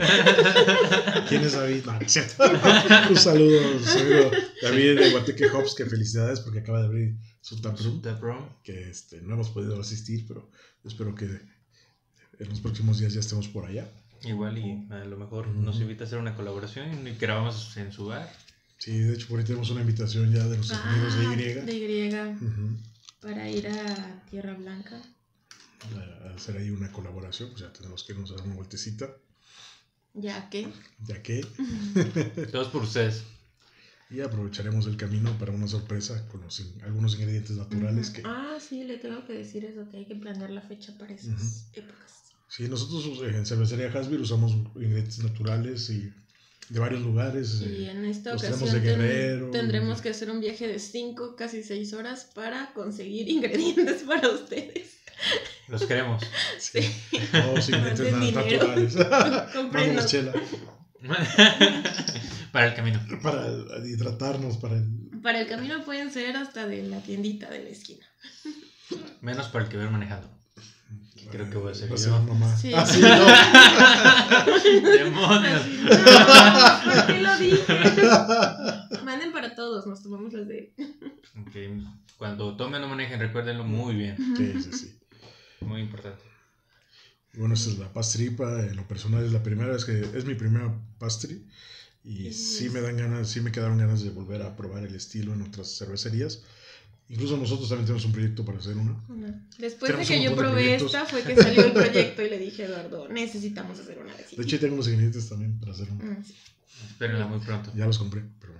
¿Quién 1.27 1.41
es 1.43 1.53
David? 1.53 1.83
No, 1.85 1.93
no 1.93 1.99
es 2.01 2.11
cierto. 2.11 2.43
Un 3.09 3.15
saludo, 3.17 3.79
su 3.83 3.99
amigo 3.99 4.31
David 4.61 4.99
de 4.99 5.09
Guateque 5.11 5.45
Hops, 5.47 5.75
que 5.75 5.85
felicidades 5.85 6.39
porque 6.41 6.59
acaba 6.59 6.79
de 6.81 6.85
abrir 6.85 7.15
su 7.41 7.61
taproom, 7.61 8.01
Tap 8.01 8.21
que 8.63 8.89
este, 8.89 9.21
no 9.21 9.33
hemos 9.35 9.49
podido 9.49 9.79
asistir, 9.79 10.25
pero 10.27 10.49
espero 10.83 11.15
que 11.15 11.25
en 11.25 12.49
los 12.49 12.59
próximos 12.61 12.99
días 12.99 13.13
ya 13.13 13.19
estemos 13.21 13.47
por 13.47 13.65
allá. 13.65 13.89
Igual 14.23 14.57
y 14.57 14.85
a 14.91 15.05
lo 15.05 15.17
mejor 15.17 15.47
Ujú. 15.47 15.61
nos 15.61 15.79
invita 15.79 16.03
a 16.03 16.07
hacer 16.07 16.19
una 16.19 16.35
colaboración 16.35 17.07
y 17.07 17.11
grabamos 17.15 17.75
en 17.77 17.91
su 17.91 18.07
bar. 18.07 18.29
Sí, 18.77 18.97
de 18.97 19.13
hecho 19.13 19.27
por 19.27 19.39
ahí 19.39 19.45
tenemos 19.45 19.69
una 19.71 19.81
invitación 19.81 20.31
ya 20.33 20.45
de 20.47 20.55
nuestros 20.57 20.79
amigos 20.79 21.13
Ah, 21.15 21.35
de 21.35 21.35
Y. 21.35 21.53
de 21.65 21.73
Y. 21.73 22.45
Ujú. 22.45 22.77
Para 23.21 23.49
ir 23.49 23.67
a 23.67 24.23
Tierra 24.29 24.53
Blanca. 24.53 25.01
A 26.23 26.33
hacer 26.35 26.57
ahí 26.57 26.69
una 26.69 26.91
colaboración, 26.91 27.49
pues 27.49 27.61
ya 27.61 27.71
tenemos 27.73 28.03
que 28.03 28.13
irnos 28.13 28.31
a 28.31 28.35
dar 28.35 28.45
una 28.45 28.55
vueltecita, 28.55 29.09
Ya 30.13 30.49
que. 30.49 30.67
ya 31.05 31.21
que, 31.23 31.41
Todos 32.51 32.67
por 32.69 32.83
ustedes. 32.83 33.23
Y 34.09 34.21
aprovecharemos 34.21 34.87
el 34.87 34.97
camino 34.97 35.37
para 35.37 35.51
una 35.51 35.67
sorpresa 35.67 36.27
con 36.29 36.41
los 36.41 36.59
in- 36.59 36.81
algunos 36.83 37.13
ingredientes 37.15 37.51
naturales 37.57 38.07
Ujú. 38.09 38.15
que 38.15 38.21
Ah, 38.25 38.57
sí, 38.59 38.83
le 38.83 38.97
tengo 38.97 39.25
que 39.25 39.33
decir 39.33 39.65
eso, 39.65 39.87
que 39.91 39.97
hay 39.97 40.05
que 40.05 40.15
planear 40.15 40.49
la 40.49 40.61
fecha 40.61 40.97
para 40.97 41.13
esas 41.13 41.29
Ujú. 41.73 41.79
épocas. 41.81 42.13
Sí, 42.47 42.67
nosotros 42.67 43.21
en 43.21 43.45
Cervecería 43.45 43.91
Hasbir 43.93 44.19
usamos 44.19 44.53
ingredientes 44.75 45.19
naturales 45.19 45.89
y 45.91 46.11
de 46.69 46.79
varios 46.79 47.01
lugares. 47.01 47.61
Y 47.61 47.85
eh, 47.85 47.91
en 47.91 48.05
esta 48.05 48.33
ocasión 48.33 48.59
de 48.59 48.71
ten- 48.79 48.83
Guerrero, 48.83 49.51
tendremos 49.51 50.01
que 50.01 50.09
hacer 50.09 50.31
un 50.31 50.39
viaje 50.39 50.67
de 50.67 50.79
5, 50.79 51.35
casi 51.35 51.61
6 51.63 51.93
horas 51.93 52.25
para 52.33 52.73
conseguir 52.73 53.27
ingredientes 53.29 54.01
para 54.03 54.29
ustedes. 54.29 54.97
Los 55.67 55.83
queremos. 55.85 56.23
sí, 56.59 56.79
todos 57.31 57.69
ingredientes 57.69 58.33
naturales. 58.33 58.95
Mándanos 59.71 60.05
chela 60.07 60.33
Para 62.51 62.67
el 62.67 62.73
camino. 62.75 62.99
para 63.21 63.47
hidratarnos, 63.85 64.57
para 64.57 64.77
el... 64.77 64.85
Para 65.21 65.41
el 65.41 65.47
camino 65.47 65.83
pueden 65.85 66.11
ser 66.11 66.35
hasta 66.35 66.65
de 66.65 66.83
la 66.83 66.99
tiendita 67.01 67.49
de 67.49 67.63
la 67.63 67.69
esquina. 67.69 68.05
Menos 69.21 69.47
para 69.49 69.65
el 69.65 69.69
que 69.69 69.77
va 69.77 69.89
manejando. 69.89 70.27
Creo 71.31 71.49
que 71.49 71.57
voy 71.57 71.71
a 71.71 71.75
ser 71.75 71.95
yo. 71.95 72.23
mamá. 72.23 72.57
Sí. 72.57 72.71
Ah, 72.73 72.85
sí, 72.85 73.01
no. 73.01 74.89
¡Demonios! 74.89 75.67
No, 75.67 76.93
¿Por 76.93 77.05
qué 77.07 77.21
lo 77.21 77.37
dije? 77.37 77.73
Manden 79.03 79.31
para 79.31 79.53
todos, 79.53 79.85
nos 79.85 80.01
tomamos 80.01 80.33
las 80.33 80.47
de. 80.47 80.73
Cuando 82.17 82.57
tomen 82.57 82.83
o 82.83 82.87
manejen, 82.87 83.19
recuérdenlo 83.19 83.63
muy 83.63 83.95
bien. 83.95 84.17
Sí, 84.35 84.53
sí, 84.61 84.73
sí. 84.73 84.99
Muy 85.61 85.81
importante. 85.81 86.23
Bueno, 87.39 87.53
esta 87.53 87.69
es 87.69 87.79
la 87.79 87.91
pastripa. 87.93 88.65
En 88.65 88.75
lo 88.75 88.85
personal 88.85 89.23
es 89.23 89.31
la 89.31 89.41
primera 89.41 89.71
vez 89.71 89.85
que 89.85 90.01
es 90.13 90.25
mi 90.25 90.35
primera 90.35 90.77
pastry. 90.97 91.47
Y 92.03 92.33
Sí. 92.33 92.69
me 92.69 92.81
dan 92.81 92.97
ganas, 92.97 93.29
sí 93.29 93.39
me 93.39 93.51
quedaron 93.51 93.77
ganas 93.77 94.03
de 94.03 94.09
volver 94.09 94.41
a 94.41 94.57
probar 94.57 94.83
el 94.83 94.93
estilo 94.93 95.33
en 95.33 95.41
otras 95.43 95.77
cervecerías. 95.77 96.43
Incluso 97.07 97.37
nosotros 97.37 97.69
también 97.69 97.85
tenemos 97.85 98.05
un 98.05 98.11
proyecto 98.11 98.43
para 98.43 98.57
hacer 98.59 98.75
una. 98.77 99.01
Una. 99.07 99.47
Después 99.57 99.89
Tenemos 99.89 100.09
de 100.09 100.15
que 100.15 100.23
yo 100.23 100.35
probé 100.35 100.75
esta, 100.75 101.05
fue 101.05 101.23
que 101.23 101.35
salió 101.35 101.65
el 101.65 101.71
proyecto 101.71 102.21
y 102.21 102.29
le 102.29 102.39
dije 102.39 102.63
a 102.63 102.67
Eduardo, 102.67 103.07
necesitamos 103.07 103.79
hacer 103.79 103.99
una 103.99 104.13
de 104.15 104.25
De 104.35 104.43
hecho, 104.43 104.59
tengo 104.59 104.73
unos 104.75 104.87
ingredientes 104.89 105.29
también 105.29 105.59
para 105.59 105.71
hacer 105.71 105.89
una. 105.89 106.03
Mm, 106.03 106.23
sí. 106.25 106.35
Espérenla 106.89 107.25
muy 107.25 107.39
pronto. 107.39 107.71
Ya 107.73 107.85
los 107.85 107.97
compré, 107.97 108.23
pero 108.39 108.53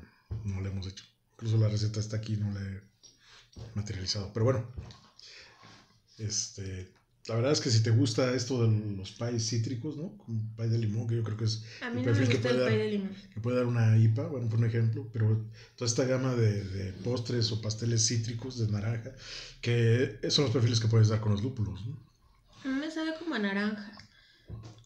no 0.46 0.62
la 0.62 0.70
hemos 0.70 0.88
hecho. 0.88 1.04
Incluso 1.34 1.58
la 1.58 1.68
receta 1.68 2.00
está 2.00 2.16
aquí, 2.18 2.38
no 2.38 2.52
la 2.54 2.62
he 2.62 2.82
materializado. 3.76 4.32
Pero 4.34 4.46
bueno, 4.46 4.66
este, 6.18 6.92
la 7.30 7.36
verdad 7.36 7.52
es 7.54 7.62
que 7.62 7.70
si 7.72 7.84
te 7.84 7.92
gusta 7.92 8.34
esto 8.34 8.68
de 8.68 8.96
los 8.98 9.12
pies 9.12 9.48
cítricos, 9.50 9.98
¿no? 9.98 10.18
Con 10.18 10.56
pie 10.56 10.68
de 10.70 10.78
limón, 10.80 11.08
que 11.08 11.16
yo 11.16 11.24
creo 11.24 11.38
que 11.38 11.46
es 11.46 11.64
A 11.82 11.90
mí 11.90 12.02
el 12.02 12.06
no 12.06 12.14
me 12.14 12.26
perfil 12.26 12.30
que 12.30 12.38
gusta 12.38 12.50
el 12.50 12.58
puede, 12.58 12.64
pay 12.64 12.78
dar, 12.78 12.78
de 12.78 12.88
limón. 12.90 13.16
que 13.34 13.40
puede 13.42 13.58
dar 13.58 13.66
una 13.68 13.98
IPA, 13.98 14.28
bueno, 14.28 14.50
por 14.50 14.60
un 14.60 14.66
ejemplo, 14.66 15.10
pero 15.14 15.46
toda 15.76 15.88
esta 15.88 16.06
gama 16.06 16.36
de, 16.36 16.64
de 16.66 16.94
postres 16.94 17.52
o 17.52 17.62
pasteles 17.62 18.06
cítricos 18.08 18.58
de 18.60 18.72
naranja, 18.72 19.12
que 19.62 20.20
son 20.30 20.46
los 20.46 20.54
perfiles 20.54 20.80
que 20.80 20.88
puedes 20.88 21.10
dar 21.10 21.22
con 21.22 21.32
los 21.34 21.44
lúpulos, 21.44 21.86
¿no? 21.86 21.98
A 22.64 22.68
mí 22.70 22.74
me 22.76 22.90
sabe 22.92 23.16
como 23.18 23.36
a 23.36 23.40
naranja. 23.40 23.92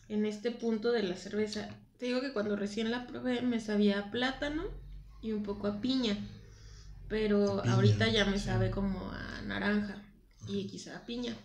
En 0.08 0.26
este 0.26 0.52
punto 0.52 0.92
de 0.94 1.04
la 1.04 1.18
cerveza. 1.18 1.70
Te 1.98 2.06
digo 2.08 2.22
que 2.22 2.34
cuando 2.34 2.56
recién 2.56 2.90
la 2.92 3.06
probé 3.08 3.42
me 3.42 3.60
sabía 3.60 4.00
a 4.00 4.12
plátano 4.12 4.64
y 5.22 5.32
un 5.34 5.44
poco 5.44 5.68
a 5.68 5.82
piña. 5.82 6.18
Pero 7.08 7.62
Piña, 7.62 7.74
ahorita 7.74 8.08
ya 8.10 8.26
me 8.26 8.40
sí. 8.40 8.46
sabe 8.46 8.72
como 8.72 9.12
a 9.12 9.42
naranja 9.44 10.04
y 10.48 10.68
quizá 10.68 10.98
a 10.98 11.06
piña. 11.06 11.36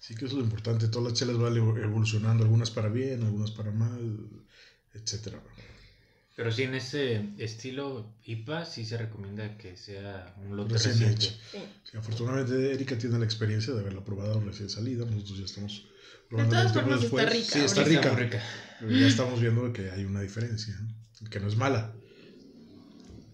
Sí 0.00 0.14
que 0.14 0.24
eso 0.24 0.34
es 0.34 0.38
lo 0.38 0.44
importante, 0.44 0.88
todas 0.88 1.10
las 1.12 1.18
chelas 1.18 1.36
van 1.38 1.54
evo- 1.54 1.76
evolucionando, 1.80 2.42
algunas 2.42 2.70
para 2.70 2.88
bien, 2.88 3.22
algunas 3.22 3.50
para 3.52 3.70
mal, 3.70 4.28
etcétera. 4.94 5.40
Pero 6.36 6.50
sí, 6.50 6.62
en 6.62 6.74
ese 6.74 7.22
estilo 7.38 8.14
IPA 8.24 8.64
sí 8.64 8.86
se 8.86 8.96
recomienda 8.96 9.58
que 9.58 9.76
sea 9.76 10.34
un 10.42 10.56
lote 10.56 10.72
Recién 10.72 10.94
reciente. 10.94 11.24
hecho. 11.26 11.34
Sí. 11.52 11.58
Sí, 11.90 11.96
afortunadamente 11.98 12.72
Erika 12.72 12.96
tiene 12.96 13.18
la 13.18 13.26
experiencia 13.26 13.74
de 13.74 13.80
haberla 13.80 14.02
probado 14.02 14.40
recién 14.40 14.70
salida, 14.70 15.04
nosotros 15.04 15.38
ya 15.38 15.44
estamos 15.44 15.84
De 16.30 16.44
todas 16.44 16.66
el 16.66 16.72
tiempo 16.72 16.90
formas 16.90 17.04
está 17.04 17.26
rica. 17.26 17.44
Sí, 17.52 17.58
está 17.60 17.84
rica, 18.14 18.42
ya 18.88 19.06
estamos 19.06 19.38
viendo 19.40 19.70
que 19.72 19.90
hay 19.90 20.04
una 20.04 20.22
diferencia, 20.22 20.74
¿no? 20.80 21.28
que 21.28 21.40
no 21.40 21.48
es 21.48 21.56
mala. 21.56 21.92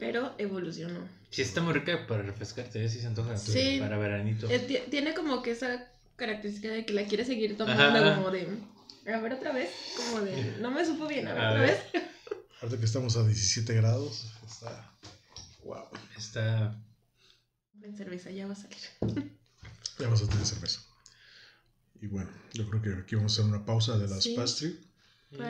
Pero 0.01 0.35
evolucionó. 0.39 1.01
Sí, 1.31 1.43
está 1.43 1.63
muy 1.63 1.75
rica 1.75 2.07
para 2.09 2.23
refrescarte, 2.23 2.85
¿eh? 2.85 2.89
sí 2.89 3.01
se 3.01 3.07
antoja. 3.07 3.37
Sí. 3.37 3.77
Para 3.79 3.99
veranito. 3.99 4.51
Eh, 4.51 4.59
ti- 4.59 4.91
tiene 4.91 5.15
como 5.15 5.43
que 5.43 5.53
esa 5.53 5.87
característica 6.17 6.69
de 6.69 6.85
que 6.87 6.93
la 6.95 7.05
quiere 7.05 7.25
seguir 7.25 7.57
tomando 7.57 7.83
Ajá. 7.83 8.17
como 8.17 8.31
de... 8.31 8.49
A 9.13 9.21
ver 9.21 9.33
otra 9.35 9.53
vez. 9.53 9.71
Como 9.97 10.21
de... 10.23 10.57
No 10.61 10.71
me 10.71 10.85
supo 10.85 11.07
bien. 11.07 11.29
A 11.29 11.35
ver 11.35 11.43
A 11.43 11.51
otra 11.51 11.61
ver. 11.63 11.91
vez. 11.93 12.03
Ahorita 12.63 12.79
que 12.79 12.85
estamos 12.87 13.17
a 13.17 13.25
17 13.27 13.75
grados, 13.75 14.27
está... 14.47 14.93
Wow. 15.65 15.85
Está. 16.17 16.77
En 17.83 17.97
cerveza 17.97 18.31
ya 18.31 18.47
va 18.47 18.55
a 18.55 18.57
salir. 18.57 18.79
Ya 19.99 20.05
vamos 20.07 20.23
a 20.23 20.29
tener 20.29 20.47
cerveza. 20.47 20.81
Y 22.01 22.07
bueno, 22.09 22.31
yo 22.53 22.69
creo 22.69 22.83
que 22.83 23.03
aquí 23.03 23.15
vamos 23.17 23.33
a 23.39 23.43
hacer 23.43 23.53
una 23.55 23.65
pausa 23.65 23.97
de 23.99 24.09
las 24.09 24.23
Sí. 24.23 24.35
pastry. 24.35 24.81
Para 25.37 25.49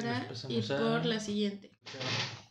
ir 0.48 0.72
a- 0.72 0.78
por 0.78 1.04
la 1.06 1.20
siguiente. 1.20 1.70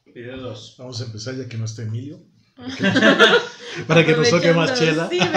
Video 0.05 0.37
2. 0.37 0.75
Vamos 0.77 1.01
a 1.01 1.05
empezar 1.05 1.35
ya 1.35 1.47
que 1.49 1.57
no 1.57 1.65
está 1.65 1.81
Emilio. 1.83 2.19
Para 3.87 4.05
que 4.05 4.15
nos 4.15 4.29
toque 4.29 4.53
más 4.53 4.79
chela. 4.79 5.09
Sí, 5.09 5.19
me 5.19 5.27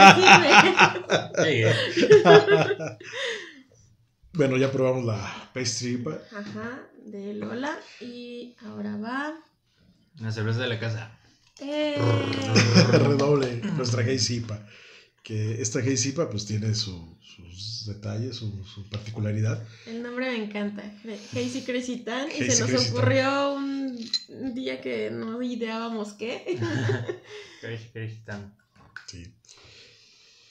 sirve. 1.93 2.25
Bueno, 4.35 4.57
ya 4.57 4.71
probamos 4.71 5.05
la 5.05 5.51
pastry. 5.53 6.05
Ajá, 6.37 6.81
de 7.05 7.35
Lola. 7.35 7.77
Y 8.01 8.55
ahora 8.65 8.97
va. 8.97 9.35
La 10.21 10.31
cerveza 10.31 10.61
de 10.61 10.69
la 10.69 10.79
casa. 10.79 11.11
Eh, 11.61 11.97
Redoble, 12.93 13.57
nuestra 13.77 14.03
IPA. 14.05 14.65
Que 15.25 15.61
esta 15.61 15.81
IPA 15.81 16.31
pues 16.31 16.47
tiene 16.47 16.73
su- 16.75 17.19
sus 17.21 17.87
detalles, 17.87 18.37
su, 18.37 18.65
su 18.65 18.89
particularidad. 18.89 19.63
el 19.87 20.03
nombre 20.03 20.31
me 20.31 20.45
encanta. 20.45 20.83
Hazy 21.33 21.63
Crazy 21.67 21.99
Tan. 21.99 22.29
Y 22.31 22.51
se 22.51 22.61
nos 22.61 22.71
Crazy 22.71 22.87
Tan. 22.87 22.93
ocurrió 22.97 23.53
un 23.55 23.78
un 24.29 24.55
día 24.55 24.81
que 24.81 25.11
no 25.11 25.43
ideábamos 25.43 26.13
qué. 26.15 26.59
Crazy, 27.61 27.89
crazy 27.93 28.21
tan. 28.25 28.55
Sí. 29.07 29.33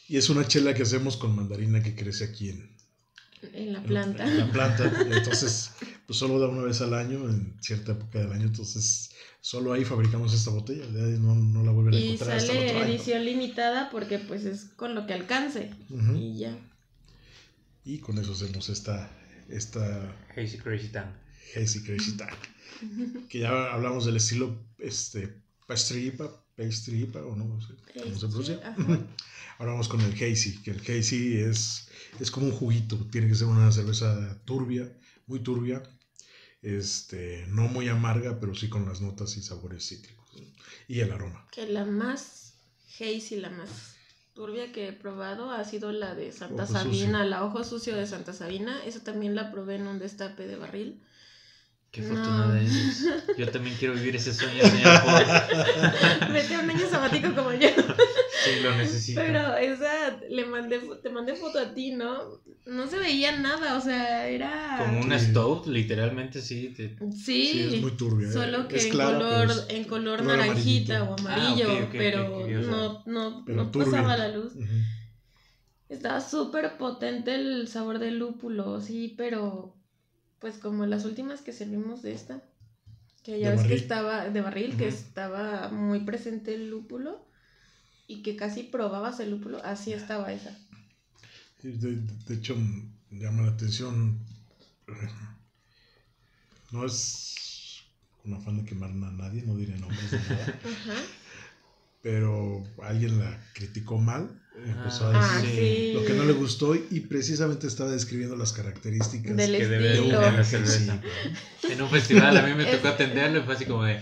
Y 0.10 0.18
es 0.18 0.30
una 0.30 0.48
chela 0.48 0.74
que 0.74 0.84
hacemos 0.84 1.18
con 1.18 1.36
mandarina 1.36 1.84
que 1.84 1.96
crece 1.96 2.24
aquí 2.26 2.50
en, 2.50 2.76
En 3.54 3.74
la 3.74 3.84
planta. 3.84 4.26
en 4.26 4.38
la 4.38 4.52
planta. 4.52 4.92
Entonces, 5.12 5.72
pues 6.06 6.18
solo 6.18 6.40
da 6.40 6.48
una 6.48 6.64
vez 6.64 6.82
al 6.82 6.94
año, 6.94 7.30
en 7.30 7.56
cierta 7.62 7.92
época 7.94 8.20
del 8.20 8.32
año. 8.32 8.46
Entonces, 8.46 9.12
solo 9.42 9.74
ahí 9.74 9.84
fabricamos 9.86 10.34
esta 10.34 10.50
botella. 10.52 10.86
No, 10.88 11.36
no 11.36 11.64
la 11.64 11.72
vuelven 11.72 11.94
a 11.96 11.98
Y 12.00 12.04
encontrar 12.14 12.38
hasta 12.38 12.54
el 12.54 12.70
sale 12.70 12.92
edición 12.92 13.26
limitada 13.26 13.90
porque 13.90 14.20
pues 14.20 14.46
es 14.46 14.66
con 14.76 14.96
lo 14.96 15.06
que 15.06 15.14
alcance. 15.14 15.72
Y 16.16 16.38
ya. 16.40 16.58
Y 17.84 18.00
con 18.00 18.18
eso 18.18 18.32
hacemos 18.34 18.70
esta, 18.70 19.10
esta 19.50 20.16
Crazy, 20.34 20.58
crazy 20.58 20.88
tan. 20.90 21.16
Hazy 21.56 21.84
Crazy. 21.84 22.18
Que 23.30 23.40
ya 23.40 23.74
hablamos 23.74 24.06
del 24.06 24.18
estilo 24.18 24.56
este, 24.78 25.42
pastry 25.66 26.08
IPA, 26.08 26.32
pastry 26.56 27.04
IPA, 27.04 27.26
o 27.26 27.36
no, 27.36 27.46
cómo 27.46 27.62
se 27.62 28.28
pronuncia. 28.28 28.76
Ahora 29.60 29.72
vamos 29.72 29.88
con 29.88 30.02
el 30.02 30.14
Hazy, 30.14 30.62
que 30.62 30.72
el 30.72 30.82
Hazy 30.82 31.38
es, 31.38 31.90
es 32.20 32.30
como 32.30 32.48
un 32.48 32.52
juguito, 32.52 32.96
tiene 33.12 33.28
que 33.28 33.36
ser 33.36 33.48
una 33.48 33.72
cerveza 33.72 34.40
turbia, 34.46 34.92
muy 35.26 35.40
turbia, 35.40 35.82
este, 36.62 37.46
no 37.48 37.64
muy 37.64 37.88
amarga, 37.88 38.40
pero 38.40 38.54
sí 38.54 38.70
con 38.70 38.86
las 38.86 39.02
notas 39.02 39.36
y 39.38 39.42
sabores 39.42 39.88
cítricos 39.88 40.18
y 40.88 41.00
el 41.00 41.12
aroma. 41.12 41.48
Que 41.52 41.68
la 41.68 41.86
más 41.86 42.54
hazy, 43.00 43.38
la 43.38 43.50
más 43.50 43.70
turbia 44.34 44.72
que 44.72 44.90
he 44.90 44.94
probado 44.94 45.52
ha 45.52 45.64
sido 45.66 45.92
la 45.92 46.14
de 46.16 46.32
Santa 46.32 46.64
Ojo 46.64 46.74
Sabina, 46.74 47.26
la 47.26 47.44
ojo 47.44 47.64
sucio 47.64 47.96
de 47.96 48.06
Santa 48.06 48.34
Sabina. 48.34 48.84
Esa 48.86 49.04
también 49.04 49.36
la 49.36 49.52
probé 49.52 49.76
en 49.76 49.88
un 49.88 50.00
destape 50.00 50.48
de 50.48 50.56
barril. 50.56 51.02
Qué 51.92 52.02
No. 52.02 52.08
afortunada 52.14 52.60
eres. 52.60 53.06
Yo 53.38 53.50
también 53.50 53.76
quiero 53.80 53.94
vivir 53.96 54.16
ese 54.18 54.34
sueño, 54.34 54.62
señor 54.70 55.02
Paul. 55.06 56.34
Vete 56.34 56.56
a 56.56 56.60
un 56.60 56.70
año 56.70 56.90
sabático 56.90 57.34
como 57.34 57.54
yo. 57.54 57.70
Sí, 57.70 58.60
lo 58.62 58.76
necesito. 58.76 59.22
Pero 59.22 59.56
esa, 59.56 60.18
le 60.30 60.46
mandé, 60.46 60.80
te 61.02 61.10
mandé 61.10 61.36
foto 61.36 61.60
a 61.60 61.74
ti, 61.74 61.92
¿no? 61.92 62.42
No 62.66 62.86
se 62.88 63.00
veía 63.00 63.38
nada, 63.40 63.78
o 63.78 63.82
sea, 63.82 64.28
era... 64.28 64.76
Como 64.80 65.00
una 65.00 65.18
Sí. 65.18 65.28
stove, 65.28 65.72
literalmente, 65.72 66.42
sí. 66.42 66.74
te- 66.76 66.98
Sí, 67.14 67.48
Sí, 67.54 67.70
es 67.76 67.82
muy 67.82 67.92
turbia. 67.92 68.32
solo 68.32 68.64
eh, 68.64 68.66
que 68.68 68.76
es 68.76 68.86
en, 68.86 68.92
clara, 68.92 69.18
color, 69.18 69.52
es- 69.52 69.66
en 69.70 69.84
color 69.86 70.24
naranjita 70.24 70.98
amarillito. 70.98 71.24
o 71.24 71.30
amarillo, 71.30 71.68
Ah, 71.84 71.90
pero 71.94 72.48
no, 72.48 73.04
no, 73.06 73.44
pero 73.46 73.64
no 73.64 73.72
pasaba 73.72 74.18
la 74.18 74.28
luz. 74.28 74.54
Estaba 75.90 76.20
súper 76.20 76.78
potente 76.78 77.34
el 77.36 77.68
sabor 77.70 78.00
del 78.00 78.20
lúpulo, 78.20 78.82
sí, 78.82 79.16
pero 79.18 79.77
pues 80.40 80.58
como 80.58 80.86
las 80.86 81.06
últimas 81.06 81.42
que 81.42 81.54
servimos 81.54 82.02
de 82.02 82.14
esta, 82.14 82.44
que 83.24 83.40
ya 83.40 83.52
De 83.52 83.58
ves 83.58 83.68
que 83.68 83.76
estaba 83.76 84.30
de 84.30 84.42
barril, 84.42 84.78
que 84.78 84.88
estaba 84.88 85.70
muy 85.70 86.02
presente 86.02 86.56
el 86.56 86.70
lúpulo 86.70 87.26
y 88.08 88.22
que 88.24 88.36
casi 88.36 88.64
probabas 88.64 89.20
el 89.20 89.32
lúpulo, 89.32 89.64
así 89.64 89.94
estaba 89.94 90.32
esa. 90.34 90.58
De, 91.62 91.96
de 92.28 92.36
hecho, 92.36 92.56
llama 93.12 93.44
la 93.44 93.52
atención. 93.52 94.20
No 96.72 96.86
es 96.86 97.84
con 98.22 98.34
afán 98.34 98.58
de 98.58 98.66
quemar 98.66 98.90
a 98.92 98.94
nadie, 98.94 99.44
no 99.44 99.56
diré 99.56 99.78
nombres 99.78 100.12
de 100.12 100.20
nada, 100.20 100.60
Ajá. 100.64 100.96
pero 102.02 102.64
alguien 102.84 103.20
la 103.20 103.40
criticó 103.54 103.98
mal, 103.98 104.42
empezó 104.66 105.08
a 105.08 105.12
Ah, 105.20 105.42
decir 105.42 105.56
sí. 105.60 105.94
lo 105.94 106.06
que 106.06 106.14
no 106.14 106.24
le 106.26 106.34
gustó 106.34 106.76
y 106.76 107.00
precisamente 107.02 107.68
estaba 107.68 107.92
describiendo 107.92 108.36
las 108.36 108.54
características 108.54 109.36
Del 109.36 109.58
que 109.58 109.68
debe 109.68 109.90
de 109.90 110.02
una 110.02 110.44
cerveza. 110.44 111.02
En 111.70 111.82
un 111.82 111.90
festival 111.90 112.36
a 112.38 112.42
mí 112.42 112.54
me 112.54 112.66
tocó 112.72 112.88
atenderlo 112.90 113.40
y 113.40 113.44
fue 113.44 113.54
así 113.56 113.66
como 113.66 113.84
de. 113.84 114.02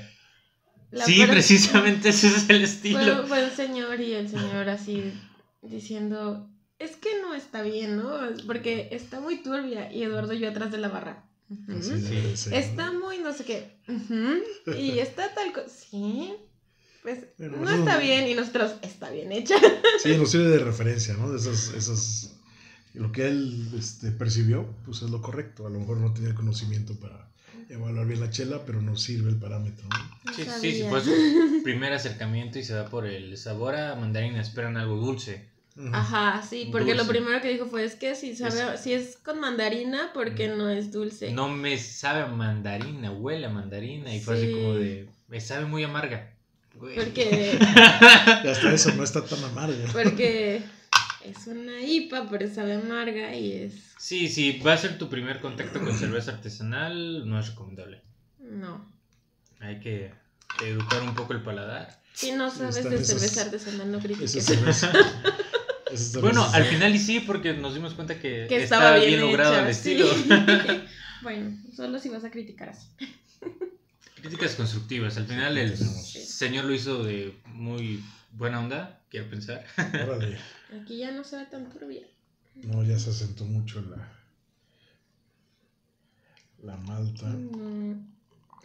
La 0.92 1.06
sí, 1.06 1.24
precisamente 1.28 2.10
ese 2.10 2.28
es 2.28 2.50
el 2.50 2.58
Fue, 2.58 2.64
estilo. 2.64 3.28
fue 3.28 3.44
un 3.44 3.52
señor 3.52 4.00
y 4.00 4.14
el 4.14 4.30
señor 4.30 4.70
así 4.70 5.12
diciendo, 5.62 6.50
es 6.80 6.96
que 6.96 7.10
no 7.22 7.34
está 7.34 7.62
bien, 7.64 7.98
¿no? 7.98 8.20
Porque 8.48 8.90
está 8.92 9.20
muy 9.20 9.42
turbia 9.42 9.92
y 9.92 10.04
Eduardo 10.04 10.34
y 10.34 10.40
yo 10.40 10.50
atrás 10.50 10.72
de 10.72 10.78
la 10.78 10.88
barra. 10.90 11.26
De 11.50 11.82
ser, 11.82 11.98
¿no? 12.52 12.58
Está 12.58 12.92
muy 12.92 13.18
no 13.20 13.34
sé 13.34 13.44
qué. 13.46 13.78
Y 14.78 15.00
está 15.00 15.34
tal 15.34 15.52
cosa. 15.54 15.68
Sí. 15.70 16.34
Pues 17.06 17.20
Bueno, 17.38 17.58
no 17.58 17.70
eso- 17.70 17.80
está 17.80 18.00
bien 18.00 18.28
y 18.28 18.34
nosotros 18.34 18.74
está 18.82 19.12
bien 19.12 19.32
hecha. 19.32 19.56
Sí, 20.02 20.18
nos 20.18 20.32
sirve 20.32 20.48
de 20.50 20.58
referencia, 20.60 21.14
¿no? 21.14 21.32
De 21.32 21.38
esas, 21.38 21.70
esas, 21.76 22.34
lo 22.96 23.12
que 23.12 23.28
él 23.28 23.70
este, 23.78 24.10
percibió, 24.12 24.66
pues 24.86 25.04
es 25.04 25.12
lo 25.12 25.22
correcto. 25.22 25.68
A 25.68 25.70
lo 25.70 25.80
mejor 25.80 25.98
no 25.98 26.12
tenía 26.14 26.30
el 26.30 26.36
conocimiento 26.36 26.96
para 27.00 27.30
evaluar 27.70 28.08
bien 28.08 28.22
la 28.22 28.32
chela, 28.32 28.66
pero 28.66 28.82
nos 28.82 29.04
sirve 29.04 29.30
el 29.30 29.36
parámetro, 29.38 29.88
¿no? 29.88 29.98
No 30.26 30.34
Sí, 30.34 30.46
sí, 30.60 30.72
sí, 30.72 30.84
fue 30.90 31.00
su 31.02 31.62
primer 31.64 31.94
acercamiento 31.94 32.58
y 32.58 32.64
se 32.64 32.74
va 32.74 32.86
por 32.90 33.06
el 33.06 33.38
sabor 33.38 33.76
a 33.76 33.96
mandarina. 33.96 34.42
Esperan 34.42 34.76
algo 34.78 34.96
dulce. 34.96 35.54
Ajá, 35.92 36.42
sí, 36.42 36.70
porque 36.72 36.96
lo 36.96 37.04
Dulce. 37.04 37.20
primero 37.20 37.42
que 37.42 37.50
dijo 37.50 37.66
fue 37.68 37.84
es 37.84 37.96
que 37.96 38.16
si 38.16 38.36
sabe, 38.36 38.78
si 38.78 38.94
es 38.94 39.18
con 39.18 39.40
mandarina, 39.42 40.12
porque 40.14 40.48
no 40.48 40.70
es 40.70 40.92
dulce. 40.92 41.32
No 41.34 41.50
me 41.50 41.78
sabe 41.78 42.22
a 42.22 42.28
mandarina, 42.28 43.12
huele 43.12 43.46
a 43.46 43.50
mandarina. 43.50 44.16
Y 44.16 44.22
fue 44.22 44.38
así 44.38 44.48
Sí. 44.48 44.54
como 44.54 44.74
de. 44.74 45.08
Me 45.28 45.40
sabe 45.42 45.66
muy 45.66 45.84
amarga. 45.84 46.32
Güey. 46.76 46.96
Porque, 46.96 47.58
Y 48.44 48.48
hasta 48.48 48.74
eso 48.74 48.94
no 48.96 49.04
está 49.04 49.26
tan 49.26 49.44
amarga. 49.46 49.88
porque 49.94 50.62
es 51.24 51.48
una 51.48 51.82
IPA, 51.82 52.30
pero 52.30 52.54
sabe 52.54 52.74
amarga 52.76 53.34
y 53.36 53.54
es 53.54 53.74
Sí, 53.98 54.28
sí, 54.28 54.60
va 54.66 54.74
a 54.74 54.78
ser 54.78 54.98
tu 54.98 55.10
primer 55.10 55.40
contacto 55.40 55.80
con 55.80 55.98
cerveza 55.98 56.32
artesanal, 56.32 57.28
no 57.28 57.40
es 57.40 57.48
recomendable. 57.50 58.02
no. 58.40 58.94
Hay 59.62 59.80
que 59.80 60.12
educar 60.64 61.02
un 61.02 61.16
poco 61.16 61.34
el 61.34 61.42
paladar. 61.42 62.00
Si 62.14 62.32
no 62.34 62.52
sabes 62.52 62.76
de 62.84 63.04
cerveza 63.04 63.42
artesanal, 63.44 63.92
no 63.92 64.00
critiques. 64.00 64.36
Esa 64.36 64.54
cerveza. 64.54 64.92
cerveza- 65.90 66.20
Bueno, 66.20 66.46
al 66.54 66.66
final 66.66 66.94
y 66.94 67.00
sí, 67.00 67.22
porque 67.22 67.54
nos 67.54 67.74
dimos 67.74 67.94
cuenta 67.94 68.16
que, 68.20 68.46
que 68.48 68.64
estaba 68.64 68.98
estaba 68.98 68.98
bien, 68.98 69.10
bien, 69.12 69.22
logrado 69.22 69.54
hecha, 69.56 69.68
el 69.70 69.74
sí. 69.76 69.92
estilo. 69.94 70.08
bueno, 71.24 71.58
solo 71.76 71.98
si 72.00 72.10
vas 72.10 72.24
a 72.26 72.30
criticar 72.32 72.70
así. 72.70 72.88
Críticas 74.26 74.56
constructivas. 74.56 75.18
Al 75.18 75.28
final 75.28 75.58
el 75.58 75.78
señor 75.78 76.66
lo 76.66 76.74
hizo 76.74 77.04
de 77.04 77.38
muy 77.46 78.04
buena 78.32 78.60
onda, 78.60 79.02
quiero 79.10 79.30
pensar. 79.30 79.64
Órale. 80.04 80.38
Aquí 80.82 80.98
ya 80.98 81.12
no 81.12 81.24
se 81.24 81.38
ve 81.38 81.46
tan 81.46 81.70
turbia. 81.70 82.02
No, 82.56 82.84
ya 82.84 82.98
se 82.98 83.12
asentó 83.12 83.46
mucho 83.46 83.82
la, 83.82 84.12
la 86.64 86.76
malta. 86.78 87.28
Mm, 87.28 88.08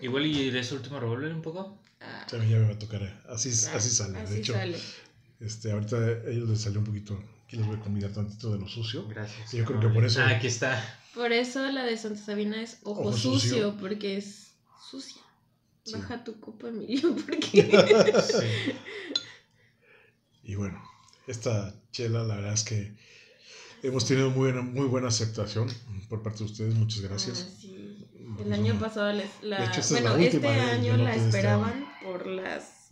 Igual 0.00 0.26
y 0.26 0.50
de 0.50 0.60
ese 0.60 0.74
último 0.74 0.98
revolver 0.98 1.34
un 1.34 1.42
poco. 1.42 1.78
ah, 2.00 2.26
También 2.30 2.52
ya 2.52 2.58
me 2.58 2.66
va 2.68 2.74
a 2.74 2.78
tocar. 2.78 3.02
Así, 3.28 3.50
ah, 3.68 3.76
así 3.76 3.90
sale. 3.90 4.18
así 4.18 4.32
de 4.34 4.40
hecho, 4.40 4.52
sale. 4.54 4.78
este, 5.40 5.72
ahorita 5.72 5.96
a 5.96 6.10
ellos 6.30 6.48
les 6.48 6.60
salió 6.62 6.78
un 6.78 6.86
poquito. 6.86 7.22
Aquí 7.44 7.56
les 7.56 7.66
voy 7.66 7.76
a 7.76 7.80
convidar 7.80 8.12
tantito 8.12 8.50
de 8.52 8.60
lo 8.60 8.66
sucio. 8.68 9.06
Gracias. 9.08 9.52
Yo 9.52 9.64
creo 9.66 9.80
que 9.80 9.88
por 9.88 10.04
eso- 10.06 10.22
Ah, 10.22 10.30
aquí 10.30 10.46
está. 10.46 10.82
Por 11.14 11.32
eso 11.32 11.70
la 11.70 11.84
de 11.84 11.98
Santa 11.98 12.22
Sabina 12.24 12.62
es 12.62 12.78
ojo, 12.84 13.00
Ojo 13.02 13.12
sucio, 13.12 13.50
sucio. 13.50 13.76
porque 13.78 14.16
es 14.16 14.52
sucia. 14.90 15.19
Sí. 15.90 15.96
Baja 16.00 16.24
tu 16.24 16.40
copa, 16.40 16.68
Emilio, 16.68 17.14
porque 17.26 17.62
Sí. 18.22 18.72
Y 20.42 20.54
bueno, 20.56 20.82
esta 21.26 21.74
chela, 21.92 22.22
la 22.24 22.36
verdad 22.36 22.54
es 22.54 22.64
que 22.64 22.94
hemos 23.82 24.04
tenido 24.06 24.30
muy 24.30 24.50
buena, 24.52 24.62
muy 24.62 24.86
buena 24.86 25.08
aceptación 25.08 25.68
por 26.08 26.22
parte 26.22 26.38
de 26.40 26.44
ustedes. 26.44 26.74
Muchas 26.74 27.02
gracias. 27.02 27.46
Ah, 27.48 27.56
sí. 27.60 28.06
Vamos 28.20 28.42
El 28.46 28.52
año 28.52 28.74
a- 28.74 28.78
pasado 28.78 29.12
les 29.12 29.30
la 29.42 29.60
De 29.60 29.66
hecho, 29.66 29.80
esta 29.80 29.96
es 29.96 30.02
bueno, 30.02 30.16
la 30.16 30.22
este 30.24 30.48
año 30.48 30.96
la 30.96 31.14
este 31.14 31.26
esperaban 31.28 31.84
por 32.02 32.26
las 32.26 32.90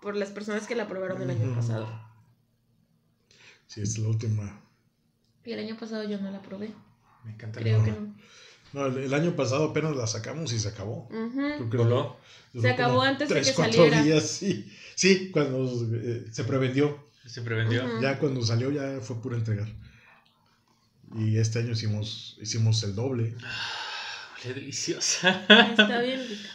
por 0.00 0.14
las 0.16 0.30
personas 0.30 0.66
que 0.66 0.76
la 0.76 0.86
probaron 0.88 1.20
el 1.22 1.30
año 1.30 1.54
pasado. 1.54 1.88
Sí, 3.66 3.80
esta 3.82 3.94
es 3.94 3.98
la 3.98 4.08
última. 4.08 4.60
Y 5.44 5.52
el 5.52 5.58
año 5.60 5.76
pasado 5.78 6.08
yo 6.08 6.18
no 6.20 6.30
la 6.30 6.40
probé. 6.40 6.70
Me 7.24 7.32
encanta. 7.32 7.60
Creo 7.60 7.78
No. 7.78 7.84
que 7.84 7.90
no. 7.90 8.14
No, 8.72 8.86
el, 8.86 8.98
el 8.98 9.14
año 9.14 9.34
pasado 9.34 9.64
apenas 9.70 9.96
la 9.96 10.06
sacamos 10.06 10.52
y 10.52 10.58
se 10.58 10.68
acabó. 10.68 11.08
Ujú. 11.10 11.30
Creo 11.36 11.70
que 11.70 11.76
Voló. 11.76 12.16
duró 12.52 12.62
Se 12.62 12.70
acabó 12.70 13.02
antes 13.02 13.28
de 13.28 13.34
tres, 13.34 13.48
que 13.48 13.54
cuatro 13.54 13.84
saliera. 13.84 14.02
días, 14.02 14.24
sí. 14.28 14.70
Sí, 14.94 15.30
cuando 15.30 15.70
eh, 15.94 16.26
se 16.30 16.44
prevendió. 16.44 17.06
Se 17.26 17.42
prevendió. 17.42 18.00
Ya 18.00 18.18
cuando 18.18 18.42
salió 18.44 18.70
ya 18.70 19.00
fue 19.00 19.20
pura 19.20 19.36
entregar. 19.36 19.68
Y 21.14 21.38
este 21.38 21.60
año 21.60 21.72
hicimos, 21.72 22.36
hicimos 22.40 22.82
el 22.82 22.94
doble. 22.94 23.34
Qué 24.42 24.52
deliciosa. 24.54 25.44
Está 25.70 26.00
bien 26.00 26.20
rica. 26.28 26.48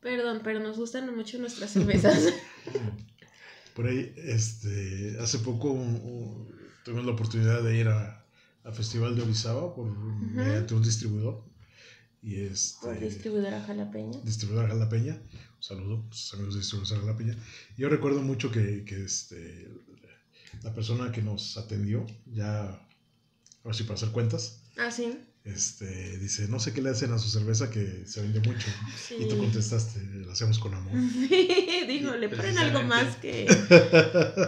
Perdón, 0.00 0.40
pero 0.42 0.60
nos 0.60 0.76
gustan 0.76 1.14
mucho 1.14 1.38
nuestras 1.38 1.70
cervezas. 1.72 2.18
Por 3.74 3.86
ahí, 3.86 4.12
este, 4.16 5.16
hace 5.20 5.38
poco 5.40 5.70
uh, 5.72 6.48
tuvimos 6.84 7.04
la 7.06 7.12
oportunidad 7.12 7.62
de 7.62 7.76
ir 7.76 7.88
a, 7.88 8.19
al 8.64 8.74
Festival 8.74 9.16
de 9.16 9.22
Orizaba 9.22 9.74
por 9.74 9.86
mediante 9.86 10.74
un 10.74 10.82
distribuidor. 10.82 11.44
Y 12.22 12.40
este, 12.40 12.94
distribuidora 13.00 13.62
jalapeña. 13.62 14.18
distribuidora 14.22 14.68
Jalapeña. 14.68 15.14
Un 15.56 15.62
saludo 15.62 16.04
a 16.04 16.08
los 16.08 16.34
amigos 16.34 16.54
de 16.54 16.60
distribuidora 16.60 17.00
Jalapeña. 17.00 17.36
Yo 17.78 17.88
recuerdo 17.88 18.20
mucho 18.22 18.50
que, 18.52 18.84
que 18.84 19.04
este, 19.04 19.68
la 20.62 20.74
persona 20.74 21.12
que 21.12 21.22
nos 21.22 21.56
atendió, 21.56 22.04
ya, 22.26 22.86
ahora 23.64 23.74
sí 23.76 23.84
para 23.84 23.94
hacer 23.94 24.10
cuentas, 24.10 24.62
Ah, 24.76 24.90
sí. 24.90 25.16
este, 25.44 26.18
dice, 26.18 26.46
no 26.48 26.60
sé 26.60 26.74
qué 26.74 26.82
le 26.82 26.90
hacen 26.90 27.10
a 27.12 27.18
su 27.18 27.28
cerveza 27.30 27.70
que 27.70 28.04
se 28.06 28.20
vende 28.20 28.40
mucho. 28.40 28.66
Sí. 29.08 29.14
Y 29.20 29.28
tú 29.28 29.38
contestaste, 29.38 30.00
la 30.26 30.32
hacemos 30.32 30.58
con 30.58 30.74
amor. 30.74 30.92
Sí, 31.28 31.86
dijo, 31.88 32.14
le 32.16 32.28
ponen 32.28 32.58
algo 32.58 32.82
más 32.82 33.16
que, 33.16 33.46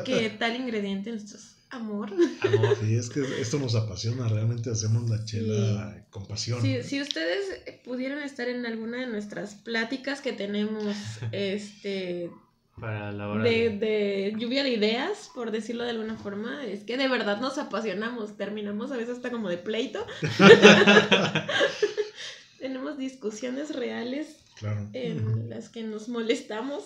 que 0.05 0.31
tal 0.39 0.57
ingrediente. 0.57 1.15
Esto 1.15 1.37
es 1.39 1.57
amor. 1.73 2.11
Amor. 2.41 2.77
Sí, 2.81 2.95
es 2.95 3.11
que 3.11 3.23
esto 3.41 3.59
nos 3.59 3.75
apasiona, 3.75 4.29
realmente 4.29 4.71
hacemos 4.71 5.09
la 5.11 5.25
chela 5.25 6.05
con 6.11 6.27
pasión. 6.27 6.61
Si, 6.63 6.83
si 6.83 7.01
ustedes 7.01 7.45
pudieran 7.85 8.23
estar 8.23 8.49
en 8.49 8.65
alguna 8.67 8.99
de 8.99 9.07
nuestras 9.07 9.55
pláticas 9.57 10.21
que 10.21 10.33
tenemos 10.33 10.85
este 11.33 12.31
Para 12.79 13.13
la 13.13 13.29
hora 13.29 13.45
de, 13.45 13.71
de... 13.71 13.79
de 13.79 14.35
lluvia 14.39 14.63
de 14.63 14.71
ideas, 14.71 15.31
por 15.35 15.51
decirlo 15.51 15.85
de 15.85 15.91
alguna 15.91 16.17
forma, 16.17 16.65
es 16.65 16.85
que 16.85 16.97
de 16.97 17.09
verdad 17.09 17.41
nos 17.41 17.59
apasionamos, 17.59 18.37
terminamos 18.37 18.93
a 18.93 18.97
veces 18.97 19.17
hasta 19.17 19.31
como 19.31 19.49
de 19.49 19.59
pleito. 19.59 20.07
Tenemos 22.59 22.97
discusiones 22.99 23.75
reales 23.75 24.37
Claro. 24.57 24.89
en 24.93 25.49
las 25.51 25.69
que 25.71 25.83
nos 25.83 26.09
molestamos, 26.09 26.85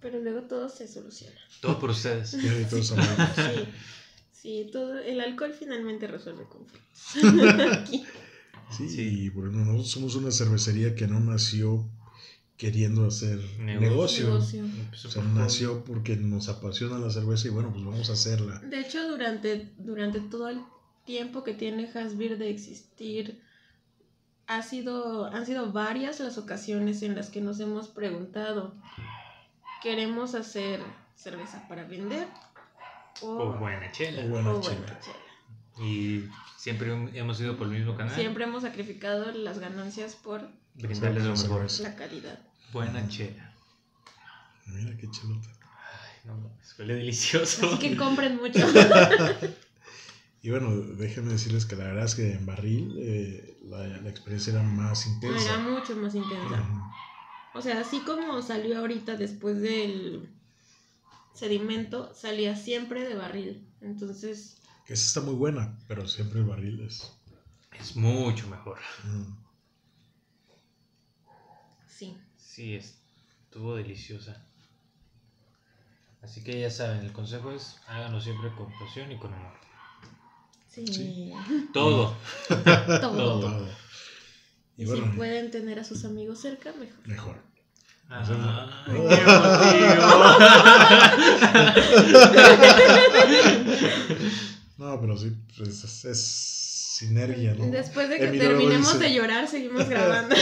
pero 0.00 0.20
luego 0.20 0.42
todo 0.42 0.68
se 0.68 0.86
soluciona. 0.88 1.36
Todo 1.60 1.78
por 1.78 1.90
ustedes. 1.90 2.34
Y 2.34 2.64
todos. 2.70 2.88
Sí, 2.88 3.64
sí, 4.32 4.70
todo, 4.72 4.98
el 4.98 5.20
alcohol 5.20 5.52
finalmente 5.58 6.06
resuelve 6.06 6.44
conflictos. 6.44 8.06
Sí, 8.70 8.88
Sí. 8.88 9.00
y 9.00 9.28
bueno, 9.30 9.58
nosotros 9.64 9.90
somos 9.90 10.14
una 10.14 10.30
cervecería 10.30 10.94
que 10.94 11.06
no 11.06 11.18
nació 11.20 11.88
queriendo 12.58 13.06
hacer 13.06 13.38
Negocio. 13.60 14.26
negocio. 14.26 14.64
O 14.92 15.08
sea, 15.10 15.22
nació 15.22 15.84
porque 15.84 16.16
nos 16.16 16.48
apasiona 16.48 16.98
la 16.98 17.10
cerveza 17.10 17.46
y 17.48 17.50
bueno, 17.50 17.70
pues 17.72 17.84
vamos 17.84 18.10
a 18.10 18.12
hacerla. 18.14 18.58
De 18.60 18.80
hecho, 18.80 19.08
durante, 19.08 19.72
durante 19.78 20.20
todo 20.20 20.48
el 20.48 20.60
tiempo 21.06 21.44
que 21.44 21.54
tiene 21.54 21.88
Hasbir 21.88 22.36
de 22.36 22.50
existir, 22.50 23.40
ha 24.46 24.62
sido, 24.62 25.26
han 25.26 25.46
sido 25.46 25.72
varias 25.72 26.20
las 26.20 26.36
ocasiones 26.36 27.02
en 27.02 27.14
las 27.14 27.30
que 27.30 27.40
nos 27.40 27.60
hemos 27.60 27.88
preguntado, 27.88 28.74
¿queremos 29.82 30.34
hacer 30.34 30.80
cerveza 31.16 31.66
para 31.68 31.84
vender? 31.84 32.28
O, 33.22 33.28
O 33.28 33.52
buena 33.58 33.90
chela. 33.92 34.22
O 34.24 34.28
buena 34.28 34.52
o 34.52 34.60
chela. 34.60 34.76
buena 34.78 35.00
chela? 35.00 35.16
Y 35.80 36.28
siempre 36.56 36.90
hemos 37.14 37.40
ido 37.40 37.56
por 37.56 37.66
el 37.68 37.74
mismo 37.74 37.96
canal. 37.96 38.14
Siempre 38.14 38.44
hemos 38.44 38.62
sacrificado 38.62 39.30
las 39.32 39.58
ganancias 39.58 40.16
por 40.16 40.48
Brindarles 40.74 41.24
lo 41.24 41.36
mejor. 41.36 41.66
la 41.80 41.96
calidad. 41.96 42.38
Buena 42.72 43.06
chela. 43.08 43.54
Mira 44.66 44.96
qué 44.96 45.10
chelota. 45.10 45.48
Ay, 45.62 46.20
no 46.26 46.50
huele 46.78 46.94
delicioso. 46.94 47.66
Así 47.66 47.78
que 47.78 47.96
compren 47.96 48.36
mucho. 48.36 48.58
Y 50.40 50.50
bueno, 50.50 50.70
déjenme 50.70 51.32
decirles 51.32 51.66
que 51.66 51.74
la 51.74 51.82
verdad 51.84 52.04
es 52.04 52.14
que 52.14 52.32
en 52.32 52.46
barril 52.46 52.94
eh, 53.00 53.58
la, 53.64 53.78
la 53.88 54.08
experiencia 54.08 54.52
era 54.52 54.62
más 54.62 55.04
Era 55.04 55.14
intensa. 55.14 55.58
mucho 55.58 55.96
más 55.96 56.14
intensa. 56.14 56.64
O 57.54 57.62
sea, 57.62 57.80
así 57.80 58.00
como 58.00 58.40
salió 58.42 58.78
ahorita 58.78 59.16
después 59.16 59.60
del 59.60 60.28
sedimento, 61.34 62.14
salía 62.14 62.56
siempre 62.56 63.06
de 63.08 63.14
barril. 63.14 63.66
Entonces, 63.80 64.56
Que 64.86 64.94
esa 64.94 65.06
está 65.06 65.20
muy 65.20 65.34
buena, 65.34 65.78
pero 65.88 66.06
siempre 66.08 66.40
el 66.40 66.46
barril 66.46 66.80
es. 66.80 67.12
Es 67.78 67.94
mucho 67.96 68.48
mejor. 68.48 68.78
mm, 69.04 69.32
sí. 71.86 72.16
Sí, 72.36 72.74
estuvo 72.74 73.76
deliciosa. 73.76 74.44
Así 76.22 76.42
que 76.42 76.60
ya 76.60 76.70
saben, 76.70 77.04
el 77.04 77.12
consejo 77.12 77.52
es 77.52 77.76
háganlo 77.86 78.20
siempre 78.20 78.52
con 78.56 78.72
pasión 78.78 79.12
y 79.12 79.18
con 79.18 79.32
amor. 79.32 79.54
Sí. 80.68 80.86
Sí. 80.86 81.32
Todo. 81.72 82.16
Todo. 82.48 83.00
Todo. 83.00 83.40
todo. 83.40 83.68
Y 84.78 84.82
Y 84.82 84.86
bueno, 84.86 85.10
si 85.10 85.16
pueden 85.16 85.50
tener 85.50 85.78
a 85.80 85.84
sus 85.84 86.04
amigos 86.04 86.40
cerca, 86.40 86.72
mejor. 86.72 87.06
mejor. 87.06 87.36
Ay, 88.08 88.24
No, 94.78 95.00
pero 95.00 95.16
sí, 95.18 95.32
pues 95.56 95.82
es, 95.84 96.04
es 96.04 96.57
sinergia, 96.98 97.54
¿no? 97.54 97.66
Después 97.70 98.08
de 98.08 98.16
que 98.18 98.24
Emilio 98.28 98.48
terminemos 98.48 98.92
dice- 98.94 99.04
de 99.04 99.14
llorar, 99.14 99.48
seguimos 99.48 99.88
grabando. 99.88 100.34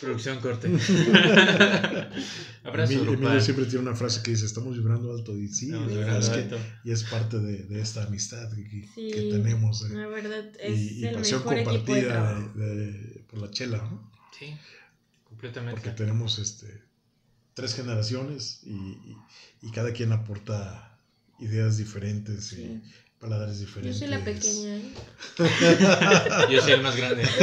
Producción 0.00 0.40
corte. 0.40 0.68
Abrazo 2.64 2.92
Emilio. 2.92 3.12
Emilio 3.14 3.40
siempre 3.40 3.64
tiene 3.66 3.80
una 3.88 3.94
frase 3.96 4.22
que 4.22 4.32
dice, 4.32 4.44
estamos 4.46 4.76
vibrando 4.76 5.12
alto. 5.12 5.36
Y 5.36 5.48
sí, 5.48 5.70
verdad 5.70 6.18
es 6.18 6.28
que- 6.28 6.58
y 6.84 6.90
es 6.92 7.04
parte 7.04 7.38
de, 7.38 7.62
de 7.64 7.80
esta 7.80 8.04
amistad 8.04 8.50
que, 8.54 8.64
que- 8.68 8.88
Sí. 8.94 9.10
que 9.10 9.20
tenemos. 9.32 9.84
eh, 9.84 9.94
La 9.94 10.06
verdad, 10.08 10.44
es 10.58 10.78
y, 10.78 11.00
y 11.00 11.06
el 11.06 11.14
pasión 11.14 11.40
mejor 11.40 11.54
equipo 11.58 11.70
de 11.72 11.78
compartida 12.04 12.52
de- 12.54 12.74
de- 12.76 13.24
por 13.30 13.40
la 13.40 13.50
chela, 13.50 13.78
¿no? 13.78 14.10
Sí, 14.38 14.54
completamente. 15.24 15.80
Porque 15.80 15.96
tenemos 15.96 16.38
este, 16.38 16.82
tres 17.54 17.74
generaciones 17.74 18.60
y, 18.64 18.72
y- 18.74 19.16
y 19.62 19.70
cada 19.70 19.92
quien 19.92 20.12
aporta 20.12 20.98
ideas 21.38 21.76
diferentes 21.78 22.52
y 22.52 22.82
Paladares 23.20 23.58
Yo 23.58 23.66
diferentes. 23.66 23.98
soy 23.98 24.08
la 24.08 24.22
pequeña. 24.22 24.76
¿eh? 24.76 24.82
Yo 26.50 26.60
soy 26.60 26.72
el 26.72 26.82
más 26.82 26.96
grande. 26.96 27.22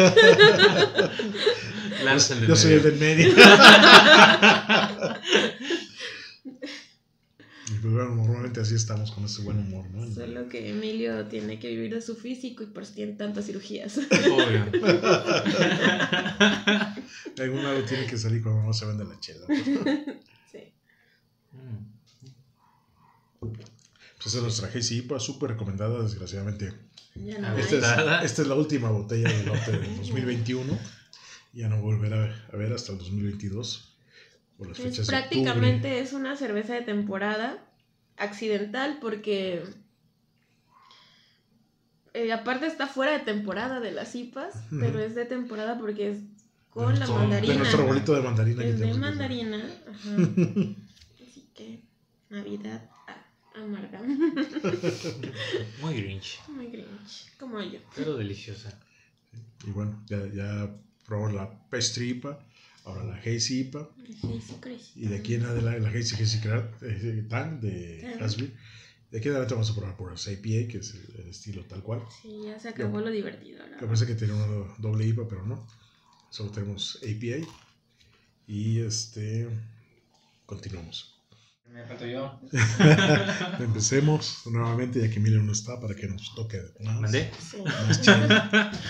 El 2.03 2.41
de 2.41 2.47
Yo 2.47 2.55
soy 2.55 2.73
el 2.73 2.83
del 2.83 2.99
medio. 2.99 3.33
pues 7.65 7.81
bueno, 7.81 8.15
normalmente 8.15 8.59
así 8.59 8.75
estamos 8.75 9.12
con 9.12 9.23
ese 9.25 9.41
buen 9.41 9.57
humor, 9.59 9.89
¿no? 9.89 10.05
Solo 10.13 10.49
que 10.49 10.69
Emilio 10.69 11.25
tiene 11.27 11.59
que 11.59 11.69
vivir 11.69 11.93
de 11.93 12.01
su 12.01 12.15
físico 12.15 12.63
y 12.63 12.67
por 12.67 12.83
eso 12.83 12.93
tiene 12.93 13.13
tantas 13.13 13.45
cirugías. 13.45 13.97
Obvio. 13.97 14.65
De 17.36 17.43
algún 17.43 17.63
lado 17.63 17.83
tiene 17.86 18.05
que 18.05 18.17
salir 18.17 18.43
cuando 18.43 18.63
no 18.63 18.73
se 18.73 18.86
vende 18.86 19.05
la 19.05 19.19
chela. 19.19 19.47
Sí. 20.51 20.73
Mm. 21.53 21.93
Pues 24.23 24.27
esa 24.27 24.38
es 24.38 24.43
nuestra 24.43 24.69
GCIPA, 24.69 25.19
súper 25.19 25.49
recomendada, 25.51 26.01
desgraciadamente. 26.01 26.73
Ya 27.15 27.39
no. 27.39 27.57
Esta 27.57 28.21
es, 28.21 28.25
esta 28.31 28.41
es 28.41 28.47
la 28.47 28.55
última 28.55 28.89
botella 28.89 29.29
del 29.29 29.45
lote 29.45 29.71
del 29.71 29.97
2021. 29.97 30.77
Ya 31.53 31.67
no 31.67 31.81
volverá 31.81 32.33
a 32.51 32.55
ver 32.55 32.71
hasta 32.73 32.93
el 32.93 32.97
2022. 32.99 33.95
Por 34.57 34.67
las 34.69 34.77
Pues 34.77 34.89
fechas 34.91 35.07
de 35.07 35.12
prácticamente 35.12 35.99
es 35.99 36.13
una 36.13 36.36
cerveza 36.38 36.73
de 36.73 36.81
temporada 36.81 37.63
accidental 38.17 38.97
porque 39.01 39.63
eh, 42.13 42.31
aparte 42.31 42.67
está 42.67 42.88
fuera 42.88 43.12
de 43.13 43.19
temporada 43.19 43.79
de 43.79 43.91
las 43.91 44.13
IPAs, 44.15 44.53
pero 44.79 44.99
es 44.99 45.15
de 45.15 45.25
temporada 45.25 45.77
porque 45.79 46.12
es 46.12 46.17
con 46.69 46.86
De 46.93 46.93
la 46.93 47.05
nuestro- 47.05 47.17
mandarina. 47.19 47.53
De 47.53 47.59
nuestro 47.59 47.81
arbolito 47.83 48.13
de 48.13 48.21
mandarina. 48.21 48.63
que 48.63 48.69
Es 48.69 48.79
de 48.79 48.86
que- 48.88 48.93
mandarina. 48.93 49.57
Ajá. 49.89 50.09
Así 51.27 51.49
que 51.55 51.83
Navidad 52.29 52.89
amarga. 53.56 54.02
Muy 55.82 55.94
grinch, 55.96 56.39
Muy 56.48 56.68
grinch, 56.68 57.32
como 57.39 57.62
yo. 57.62 57.80
pero 57.96 58.16
deliciosa. 58.18 58.78
Y 59.66 59.72
bueno, 59.72 60.04
ya, 60.08 60.26
ya 60.34 60.76
probamos 61.06 61.34
la 61.34 61.70
Pastry 61.70 62.10
IPA, 62.12 62.39
ahora 62.86 63.04
la 63.06 63.16
Hazy 63.18 63.62
IPA. 63.62 63.89
Y 64.96 65.08
de 65.08 65.18
aquí 65.18 65.36
en 65.36 65.46
adelante 65.46 65.80
la 65.82 65.89
Hazy 65.89 66.16
Hazy 66.22 66.39
Tan 67.30 67.60
de 67.62 68.02
Tan. 68.18 68.24
Hasby. 68.24 68.54
De 69.12 69.20
aquí 69.20 69.28
en 69.28 69.34
adelante 69.36 69.54
vamos 69.54 69.70
a 69.70 69.76
probar 69.76 69.96
por 69.96 70.12
esa 70.13 70.32
IPA, 70.32 70.72
que 70.72 70.78
es 70.80 70.94
el, 70.96 71.22
el 71.22 71.30
estilo 71.30 71.63
tal 71.66 71.84
cual. 71.84 72.02
Sí, 72.22 72.42
ya 72.46 72.60
se 72.60 72.70
acabó 72.70 73.00
lo 73.00 73.12
divertido. 73.12 73.63
Que 73.80 73.86
parece 73.86 74.06
que 74.08 74.16
tiene 74.16 74.34
una 74.34 74.48
do- 74.48 74.76
doble 74.80 75.06
IPA, 75.08 75.28
pero 75.28 75.46
no. 75.46 75.68
Solo 76.30 76.50
tenemos 76.52 76.98
APA. 77.04 77.48
Y 78.48 78.80
este. 78.80 79.48
Continuamos. 80.46 81.12
Me 81.71 81.84
falto 81.86 82.06
yo. 82.06 82.39
Empecemos 83.60 84.43
nuevamente, 84.45 84.99
ya 85.02 85.10
que 85.10 85.15
Emilio 85.15 85.41
no 85.41 85.52
está, 85.52 85.80
para 85.80 85.95
que 85.95 86.08
nos 86.08 86.34
toque 86.36 86.62
más. 86.82 87.02
¿Mandé? 87.02 87.32
Sí. 87.39 87.58
más 87.63 88.02
chela. 88.02 88.71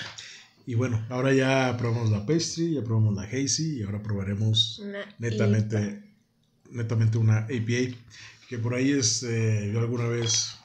Y 0.65 0.75
bueno, 0.75 1.05
ahora 1.09 1.33
ya 1.33 1.75
probamos 1.77 2.09
la 2.09 2.25
pastry, 2.25 2.75
ya 2.75 2.83
probamos 2.83 3.15
la 3.15 3.23
hazy 3.23 3.79
y 3.79 3.83
ahora 3.83 4.01
probaremos 4.01 4.79
Una 4.79 4.99
netamente, 5.19 6.01
netamente 6.71 7.17
una 7.17 7.39
APA. 7.39 7.97
Que 8.47 8.57
por 8.59 8.73
ahí 8.73 8.91
es, 8.91 9.23
eh, 9.23 9.71
yo 9.73 9.79
alguna 9.79 10.07
vez 10.07 10.55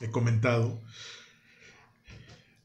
he 0.00 0.10
comentado 0.10 0.80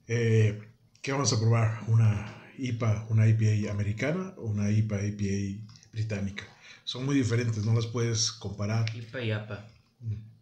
eh, 0.08 0.60
que 1.02 1.12
vamos 1.12 1.32
a 1.34 1.40
probar 1.40 1.84
una 1.88 2.52
IPA, 2.58 3.06
una 3.10 3.28
IPA 3.28 3.72
americana 3.72 4.34
o 4.38 4.46
una 4.48 4.72
IPA 4.72 5.04
IPA 5.04 5.64
británica. 5.94 6.46
Son 6.92 7.06
muy 7.06 7.16
diferentes, 7.16 7.64
no 7.64 7.74
las 7.74 7.88
puedes 7.88 8.34
comparar. 8.34 8.94
IPA 8.94 9.22
y 9.24 9.32
APA. 9.32 9.66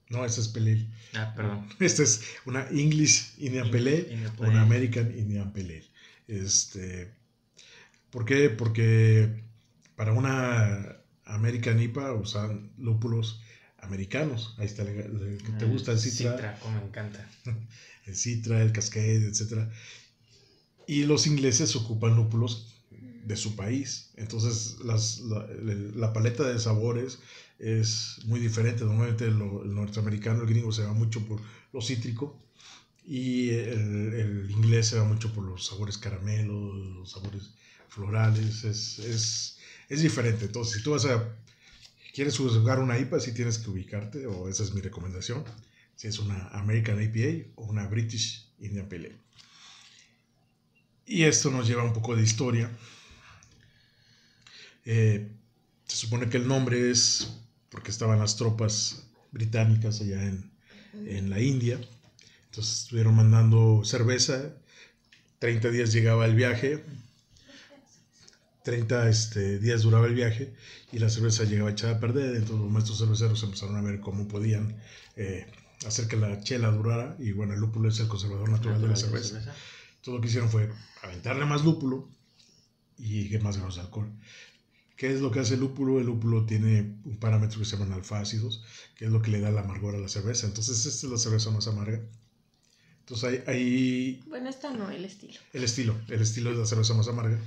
No, 0.09 0.25
esta 0.25 0.41
es 0.41 0.47
Pale 0.47 0.71
Ale. 0.71 0.87
Ah, 1.13 1.31
perdón. 1.35 1.69
Esta 1.79 2.01
es 2.01 2.21
una 2.43 2.67
English 2.71 3.33
Indian 3.37 3.67
o 3.67 3.71
Pale 3.71 4.17
una. 4.39 4.63
American 4.63 5.15
Indian 5.15 5.53
Pale 5.53 5.65
Ale. 6.27 6.41
Este, 6.41 7.13
¿Por 8.09 8.25
qué? 8.25 8.49
Porque 8.49 9.43
para 9.95 10.13
una 10.13 10.97
American 11.25 11.79
IPA 11.79 12.13
usan 12.13 12.71
lúpulos 12.79 13.43
americanos. 13.77 14.55
Ahí 14.57 14.65
está, 14.65 14.81
el, 14.81 14.89
el 14.89 15.37
que 15.45 15.51
te 15.51 15.65
Ah, 15.65 15.67
gusta 15.67 15.91
el 15.91 15.99
Citra, 15.99 16.31
Citra, 16.31 16.59
como 16.61 16.79
me 16.79 16.87
encanta. 16.87 17.29
el 18.07 18.15
Citra, 18.15 18.59
el 18.63 18.71
Cascade, 18.71 19.27
etc. 19.27 19.69
Y 20.87 21.03
los 21.05 21.27
ingleses 21.27 21.75
ocupan 21.75 22.15
lúpulos 22.15 22.78
de 23.25 23.35
su 23.37 23.55
país. 23.55 24.11
Entonces 24.15 24.77
las- 24.83 25.19
la, 25.21 25.45
la 25.95 26.13
paleta 26.13 26.43
de 26.47 26.59
sabores 26.59 27.19
es 27.59 28.17
muy 28.25 28.39
diferente. 28.39 28.83
Normalmente 28.85 29.29
lo- 29.31 29.63
el 29.63 29.73
norteamericano, 29.75 30.41
el 30.41 30.47
gringo, 30.47 30.71
se 30.71 30.83
va 30.83 30.93
mucho 30.93 31.21
por 31.25 31.41
lo 31.73 31.81
cítrico 31.81 32.41
y 33.05 33.49
el, 33.51 34.13
el 34.13 34.51
inglés 34.51 34.87
se 34.87 34.97
va 34.99 35.05
mucho 35.05 35.33
por 35.33 35.43
los 35.45 35.65
sabores 35.67 35.97
caramelos, 35.97 36.75
los 36.97 37.11
sabores 37.11 37.51
florales. 37.89 38.63
Es, 38.63 38.99
es, 38.99 39.57
es 39.89 40.01
diferente. 40.01 40.45
Entonces, 40.45 40.77
si 40.77 40.83
tú 40.83 40.91
vas 40.91 41.05
a... 41.05 41.35
¿Quieres 42.13 42.37
jugar 42.37 42.79
una 42.79 42.97
IPA? 42.99 43.19
Sí 43.19 43.33
tienes 43.33 43.57
que 43.59 43.69
ubicarte, 43.71 44.27
o 44.27 44.47
esa 44.49 44.63
es 44.63 44.73
mi 44.73 44.81
recomendación. 44.81 45.43
Si 45.95 46.07
es 46.07 46.19
una 46.19 46.47
American 46.49 47.01
IPA 47.01 47.51
o 47.61 47.65
una 47.65 47.87
British 47.87 48.51
Indian 48.59 48.87
Pale 48.89 49.07
Ale. 49.07 49.19
Y 51.05 51.23
esto 51.23 51.49
nos 51.49 51.67
lleva 51.67 51.83
un 51.83 51.93
poco 51.93 52.15
de 52.15 52.23
historia. 52.23 52.69
Eh, 54.91 55.31
se 55.85 55.95
supone 55.97 56.29
que 56.29 56.37
el 56.37 56.47
nombre 56.47 56.89
es 56.89 57.31
porque 57.69 57.91
estaban 57.91 58.17
las 58.17 58.37
tropas 58.37 59.03
británicas 59.31 60.01
allá 60.01 60.23
en, 60.23 60.51
en 61.05 61.29
la 61.29 61.39
India. 61.39 61.79
Entonces 62.45 62.81
estuvieron 62.81 63.15
mandando 63.15 63.83
cerveza. 63.83 64.51
30 65.37 65.69
días 65.69 65.93
llegaba 65.93 66.25
el 66.25 66.33
viaje. 66.33 66.83
30 68.63 69.09
este, 69.09 69.59
días 69.59 69.83
duraba 69.83 70.07
el 70.07 70.15
viaje 70.15 70.55
y 70.91 70.97
la 70.97 71.09
cerveza 71.09 71.43
llegaba 71.43 71.69
echada 71.69 71.97
a 71.97 71.99
perder. 71.99 72.35
Entonces 72.35 72.57
los 72.57 72.71
maestros 72.71 72.97
cerveceros 72.97 73.43
empezaron 73.43 73.75
a 73.75 73.81
ver 73.83 73.99
cómo 73.99 74.27
podían 74.27 74.75
eh, 75.15 75.45
hacer 75.85 76.07
que 76.07 76.17
la 76.17 76.41
chela 76.41 76.71
durara. 76.71 77.15
Y 77.19 77.31
bueno, 77.31 77.53
el 77.53 77.59
lúpulo 77.59 77.89
es 77.89 77.99
el 77.99 78.07
conservador 78.07 78.49
natural 78.49 78.81
de 78.81 78.87
la 78.87 78.95
cerveza. 78.95 79.55
Todo 80.01 80.15
lo 80.15 80.21
que 80.21 80.29
hicieron 80.29 80.49
fue 80.49 80.71
aventarle 81.03 81.45
más 81.45 81.63
lúpulo 81.63 82.09
y 82.97 83.37
más 83.37 83.57
grados 83.57 83.75
de 83.75 83.81
alcohol. 83.81 84.11
¿Qué 84.99 85.13
es 85.13 85.21
lo 85.21 85.31
que 85.31 85.39
hace 85.39 85.53
el 85.53 85.61
lúpulo? 85.61 85.99
El 85.99 86.07
lúpulo 86.07 86.45
tiene 86.45 86.81
un 87.05 87.17
parámetro 87.19 87.57
que 87.59 87.65
se 87.65 87.77
llaman 87.77 87.93
alfácidos, 87.93 88.63
que 88.97 89.05
es 89.05 89.11
lo 89.11 89.21
que 89.21 89.31
le 89.31 89.39
da 89.39 89.47
el 89.47 89.57
amargor 89.57 89.95
a 89.95 89.97
la 89.97 90.09
cerveza. 90.09 90.45
Entonces, 90.45 90.85
esta 90.85 91.07
es 91.07 91.11
la 91.11 91.17
cerveza 91.17 91.51
más 91.51 91.67
amarga. 91.69 92.01
Entonces, 92.99 93.23
ahí, 93.29 93.43
ahí 93.55 94.23
Bueno, 94.27 94.49
esta 94.49 94.71
no, 94.71 94.91
el 94.91 95.05
estilo. 95.05 95.39
el 95.53 95.63
estilo, 95.63 95.95
el 96.09 96.21
estilo 96.21 96.51
es 96.51 96.57
la 96.57 96.65
cerveza 96.65 96.93
más 96.95 97.07
amarga. 97.07 97.37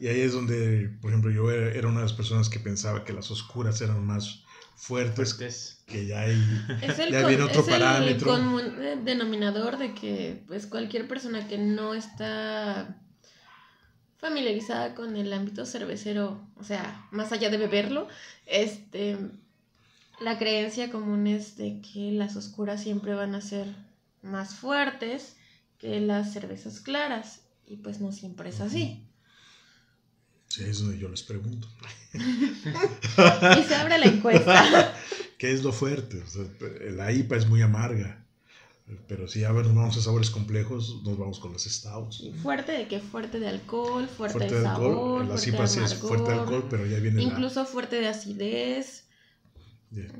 Y 0.00 0.06
ahí 0.08 0.20
es 0.20 0.32
donde, 0.32 0.88
por 1.02 1.10
ejemplo, 1.10 1.30
yo 1.30 1.50
era 1.50 1.86
una 1.86 1.98
de 1.98 2.04
las 2.04 2.12
personas 2.14 2.48
que 2.48 2.60
pensaba 2.60 3.04
que 3.04 3.12
las 3.12 3.30
oscuras 3.30 3.78
eran 3.82 4.04
más 4.04 4.44
fuertes, 4.74 5.34
Fuertes. 5.34 5.82
que 5.86 6.06
ya 6.06 6.20
hay... 6.22 6.38
Es 6.82 6.98
el, 6.98 7.12
Ya 7.12 7.20
con- 7.20 7.28
viene 7.28 7.44
otro 7.44 7.60
es 7.60 7.68
el 7.68 7.72
parámetro. 7.74 8.30
común 8.30 8.62
eh, 8.80 8.98
denominador 9.04 9.76
de 9.78 9.92
que 9.94 10.42
pues 10.48 10.66
cualquier 10.66 11.06
persona 11.08 11.46
que 11.46 11.58
no 11.58 11.92
está 11.94 13.02
familiarizada 14.18 14.94
con 14.94 15.16
el 15.16 15.32
ámbito 15.32 15.66
cervecero, 15.66 16.40
o 16.56 16.64
sea, 16.64 17.06
más 17.10 17.32
allá 17.32 17.50
de 17.50 17.58
beberlo, 17.58 18.08
este 18.46 19.16
la 20.20 20.38
creencia 20.38 20.90
común 20.90 21.26
es 21.26 21.56
de 21.56 21.82
que 21.82 22.12
las 22.12 22.36
oscuras 22.36 22.82
siempre 22.82 23.14
van 23.14 23.34
a 23.34 23.42
ser 23.42 23.66
más 24.22 24.54
fuertes 24.54 25.36
que 25.78 26.00
las 26.00 26.32
cervezas 26.32 26.80
claras 26.80 27.42
y 27.66 27.76
pues 27.76 28.00
no 28.00 28.12
siempre 28.12 28.48
es 28.48 28.60
así. 28.60 29.06
Sí, 30.48 30.64
es 30.64 30.80
donde 30.80 30.98
yo 30.98 31.08
les 31.08 31.22
pregunto. 31.22 31.68
Y 32.14 33.62
se 33.64 33.74
abre 33.74 33.98
la 33.98 34.06
encuesta. 34.06 34.94
¿Qué 35.38 35.52
es 35.52 35.62
lo 35.62 35.72
fuerte? 35.72 36.22
O 36.22 36.26
sea, 36.26 36.44
la 36.92 37.12
IPA 37.12 37.36
es 37.36 37.46
muy 37.46 37.60
amarga. 37.60 38.25
Pero 39.08 39.26
si 39.26 39.40
ya 39.40 39.50
nos 39.52 39.74
vamos 39.74 39.96
a 39.96 40.00
sabores 40.00 40.30
complejos, 40.30 41.02
nos 41.04 41.18
vamos 41.18 41.40
con 41.40 41.52
las 41.52 41.64
stouts. 41.64 42.22
Fuerte 42.42 42.70
de 42.72 42.86
que 42.86 43.00
fuerte 43.00 43.40
de 43.40 43.48
alcohol, 43.48 44.06
fuerte, 44.08 44.38
Fuerte 44.38 44.54
de 44.54 44.60
de 44.60 44.66
sabor, 44.66 44.90
alcohol. 44.90 45.22
En 45.22 45.28
las 45.28 45.44
fuerte 45.44 45.80
de 45.80 45.84
es 45.86 45.94
fuerte 45.94 46.32
de 46.32 46.38
alcohol, 46.38 46.66
pero 46.70 46.86
ya 46.86 46.98
viene 47.00 47.16
la- 47.16 47.22
Incluso 47.24 47.64
fuerte 47.66 47.96
de 48.00 48.06
acidez, 48.08 49.02
de, 49.02 49.05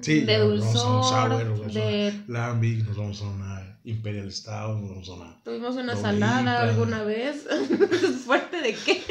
sí, 0.00 0.20
de 0.20 0.26
ya 0.32 0.38
nos 0.38 0.74
vamos 0.74 0.76
a 0.76 0.86
un 0.86 0.92
dulzor, 1.00 1.30
sour, 1.30 1.44
nos 1.46 1.58
vamos 1.60 1.76
a 1.76 1.80
de... 1.80 2.22
una 2.28 2.38
Lambic, 2.40 2.86
nos 2.86 2.96
vamos 2.96 3.20
a 3.20 3.24
una 3.24 3.78
Imperial 3.84 4.32
Stout, 4.32 4.80
nos 4.80 4.90
vamos 4.90 5.08
a 5.08 5.12
una... 5.14 5.42
Tuvimos 5.44 5.74
una 5.76 5.94
Doble 5.94 6.02
salada 6.02 6.40
IPA. 6.42 6.60
alguna 6.62 7.02
vez. 7.04 7.46
¿Fuerte 8.26 8.60
de 8.60 8.74
qué? 8.74 9.02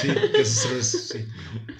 Sí, 0.00 0.08
esa 0.38 0.68
cerveza, 0.68 0.98
sí. 0.98 1.26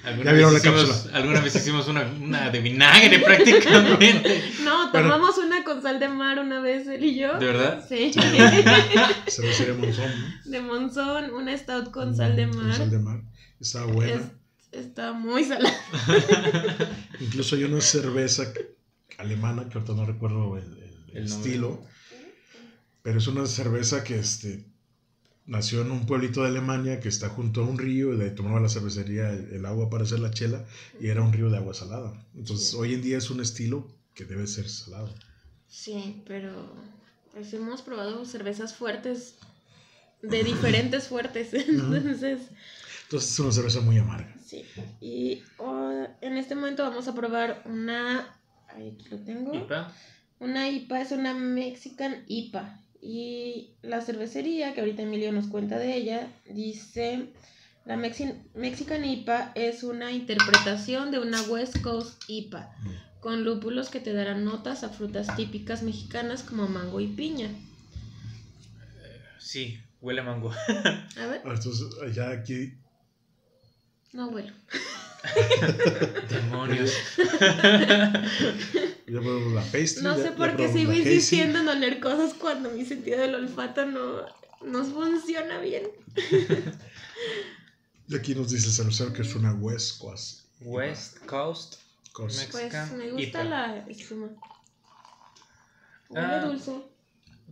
¿Alguna 0.03 0.31
Ya 0.31 0.33
vieron 0.33 0.53
vez 0.55 0.65
la 0.65 0.71
hicimos- 0.71 0.91
cápsula. 0.91 1.17
Alguna 1.19 1.41
vez 1.41 1.55
hicimos 1.55 1.89
una, 1.89 2.03
una 2.21 2.51
de 2.51 2.61
vinagre 2.61 3.19
prácticamente. 3.25 4.43
No, 4.65 4.91
Bueno. 4.91 5.09
tomamos 5.11 5.39
una 5.39 5.63
con 5.63 5.81
sal 5.81 6.01
de 6.01 6.09
mar 6.09 6.41
una 6.41 6.61
vez 6.61 6.89
él 6.89 7.05
y 7.05 7.15
yo. 7.17 7.39
¿De 7.39 7.47
verdad? 7.47 7.85
Sí. 7.89 8.13
Cervecería 9.29 9.75
Monzón, 9.79 10.11
¿no? 10.45 10.51
De 10.51 10.61
Monzón, 10.61 11.31
una 11.35 11.57
stout 11.57 11.91
con 11.93 12.17
sal 12.17 12.35
de 12.37 12.49
Con 12.49 12.67
mar. 12.67 12.77
sal 12.77 12.91
de 12.91 12.99
mar. 12.99 13.21
Estaba 13.61 13.87
buena. 13.87 14.13
Es- 14.15 14.23
está 14.75 15.13
muy 15.13 15.45
salada. 15.45 15.75
Incluso 17.21 17.57
hay 17.57 17.65
una 17.65 17.81
cerveza 17.81 18.53
alemana, 19.19 19.69
que 19.69 19.79
ahorita 19.79 19.95
no 19.95 20.05
recuerdo 20.07 20.57
el, 20.59 20.65
el- 20.65 21.05
el 21.15 21.17
El 21.19 21.29
nombre. 21.29 21.51
estilo, 21.53 21.87
pero 23.03 23.19
es 23.19 23.27
una 23.27 23.47
cerveza 23.47 24.03
que 24.03 24.19
este, 24.19 24.65
nació 25.47 25.83
en 25.83 25.91
un 25.93 26.07
pueblito 26.07 26.43
de 26.43 26.49
Alemania 26.49 27.01
que 27.01 27.09
está 27.09 27.29
junto 27.31 27.63
a 27.63 27.67
un 27.67 27.79
río 27.79 28.15
y 28.15 28.19
de 28.19 28.27
ahí 28.27 28.35
tomaba 28.35 28.61
la 28.61 28.69
cervecería 28.69 29.31
el, 29.31 29.53
el 29.53 29.67
agua 29.67 29.91
para 29.91 30.05
hacer 30.05 30.21
la 30.21 30.31
chela 30.33 30.65
y 31.01 31.09
era 31.09 31.23
un 31.23 31.33
río 31.33 31.51
de 31.51 31.59
agua 31.59 31.75
salada. 31.75 32.27
Entonces 32.37 32.71
Sí. 32.71 32.77
hoy 32.77 32.95
en 32.95 33.03
día 33.03 33.19
es 33.19 33.31
un 33.31 33.41
estilo 33.41 33.89
que 34.15 34.25
debe 34.25 34.47
ser 34.47 34.69
salado. 34.69 35.15
Sí, 35.69 36.23
pero 36.27 36.51
pues 37.33 37.53
hemos 37.55 37.83
probado 37.83 38.25
cervezas 38.25 38.75
fuertes, 38.75 39.37
de 40.23 40.45
diferentes 40.45 41.09
fuertes. 41.09 41.53
Entonces, 41.69 42.41
Entonces 43.05 43.33
es 43.33 43.39
una 43.41 43.53
cerveza 43.53 43.81
muy 43.81 43.99
amarga. 43.99 44.35
Sí. 44.55 44.83
Y 45.01 45.43
oh, 45.59 46.07
en 46.21 46.37
este 46.37 46.55
momento 46.55 46.83
vamos 46.83 47.09
a 47.09 47.15
probar 47.15 47.63
una. 47.67 48.39
Ahí 48.69 48.91
aquí 48.95 49.09
lo 49.11 49.19
tengo. 49.19 49.55
IPA. 49.55 49.93
Una 50.39 50.69
IPA 50.69 51.01
es 51.01 51.13
una 51.13 51.35
Mexican 51.35 52.25
IPA. 52.27 52.81
Y 53.01 53.77
la 53.83 54.01
cervecería, 54.01 54.73
que 54.75 54.81
ahorita 54.81 55.03
Emilio 55.03 55.31
nos 55.33 55.47
cuenta 55.49 55.79
de 55.79 55.95
ella, 55.95 56.27
dice, 56.47 57.29
la 57.85 57.97
Mexi- 57.97 58.43
Mexican 58.55 59.05
IPA 59.05 59.53
es 59.55 59.83
una 59.85 60.11
interpretación 60.13 61.11
de 61.11 61.19
una 61.19 61.43
West 61.43 61.81
Coast 61.83 62.23
IPA, 62.29 62.71
con 63.21 63.45
lúpulos 63.45 63.91
que 63.91 64.01
te 64.01 64.13
darán 64.15 64.45
notas 64.45 64.85
a 64.85 64.89
frutas 64.89 65.37
típicas 65.37 65.83
mexicanas 65.83 66.43
como 66.43 66.67
mango 66.67 66.99
y 67.01 67.09
piña. 67.09 67.49
Sí, 69.39 69.79
huele 70.01 70.21
a 70.21 70.25
mango. 70.25 70.51
A 70.51 71.27
ver, 71.27 71.43
Ah, 71.45 71.53
Entonces 71.55 71.87
ya 72.15 72.31
aquí 72.31 72.73
no 74.15 74.29
huelo. 74.29 74.53
Demonios. 76.31 76.93
ya 79.07 79.21
probamos 79.21 79.53
la 79.53 79.63
pastry. 79.63 80.03
No 80.03 80.17
sé 80.17 80.33
por 80.33 80.57
qué 80.57 80.73
sigo 80.73 80.93
insistiendo 80.93 81.61
en 81.61 81.69
oler 81.69 82.01
cosas 82.01 82.35
cuando 82.35 82.71
mi 82.71 82.85
sentido 82.85 83.21
del 83.21 83.35
olfato 83.35 83.85
no, 83.87 84.27
no 84.65 84.85
funciona 84.85 85.59
bien. 85.61 85.83
Y 88.07 88.15
aquí 88.17 88.35
nos 88.35 88.51
dice 88.51 88.71
cervecero 88.71 89.15
que 89.15 89.23
es 89.23 89.35
una 89.35 89.55
West 89.55 89.99
Coast. 89.99 90.43
West 90.61 91.25
Coast. 91.25 91.77
Coast. 92.13 92.39
Mex- 92.39 92.51
Pues 92.51 92.65
Mexican 92.65 92.99
me 92.99 93.11
gusta 93.13 93.27
IPA. 93.29 93.45
la 93.45 93.77
espuma. 93.89 94.29
Ah. 96.15 96.45
dulce. 96.45 96.83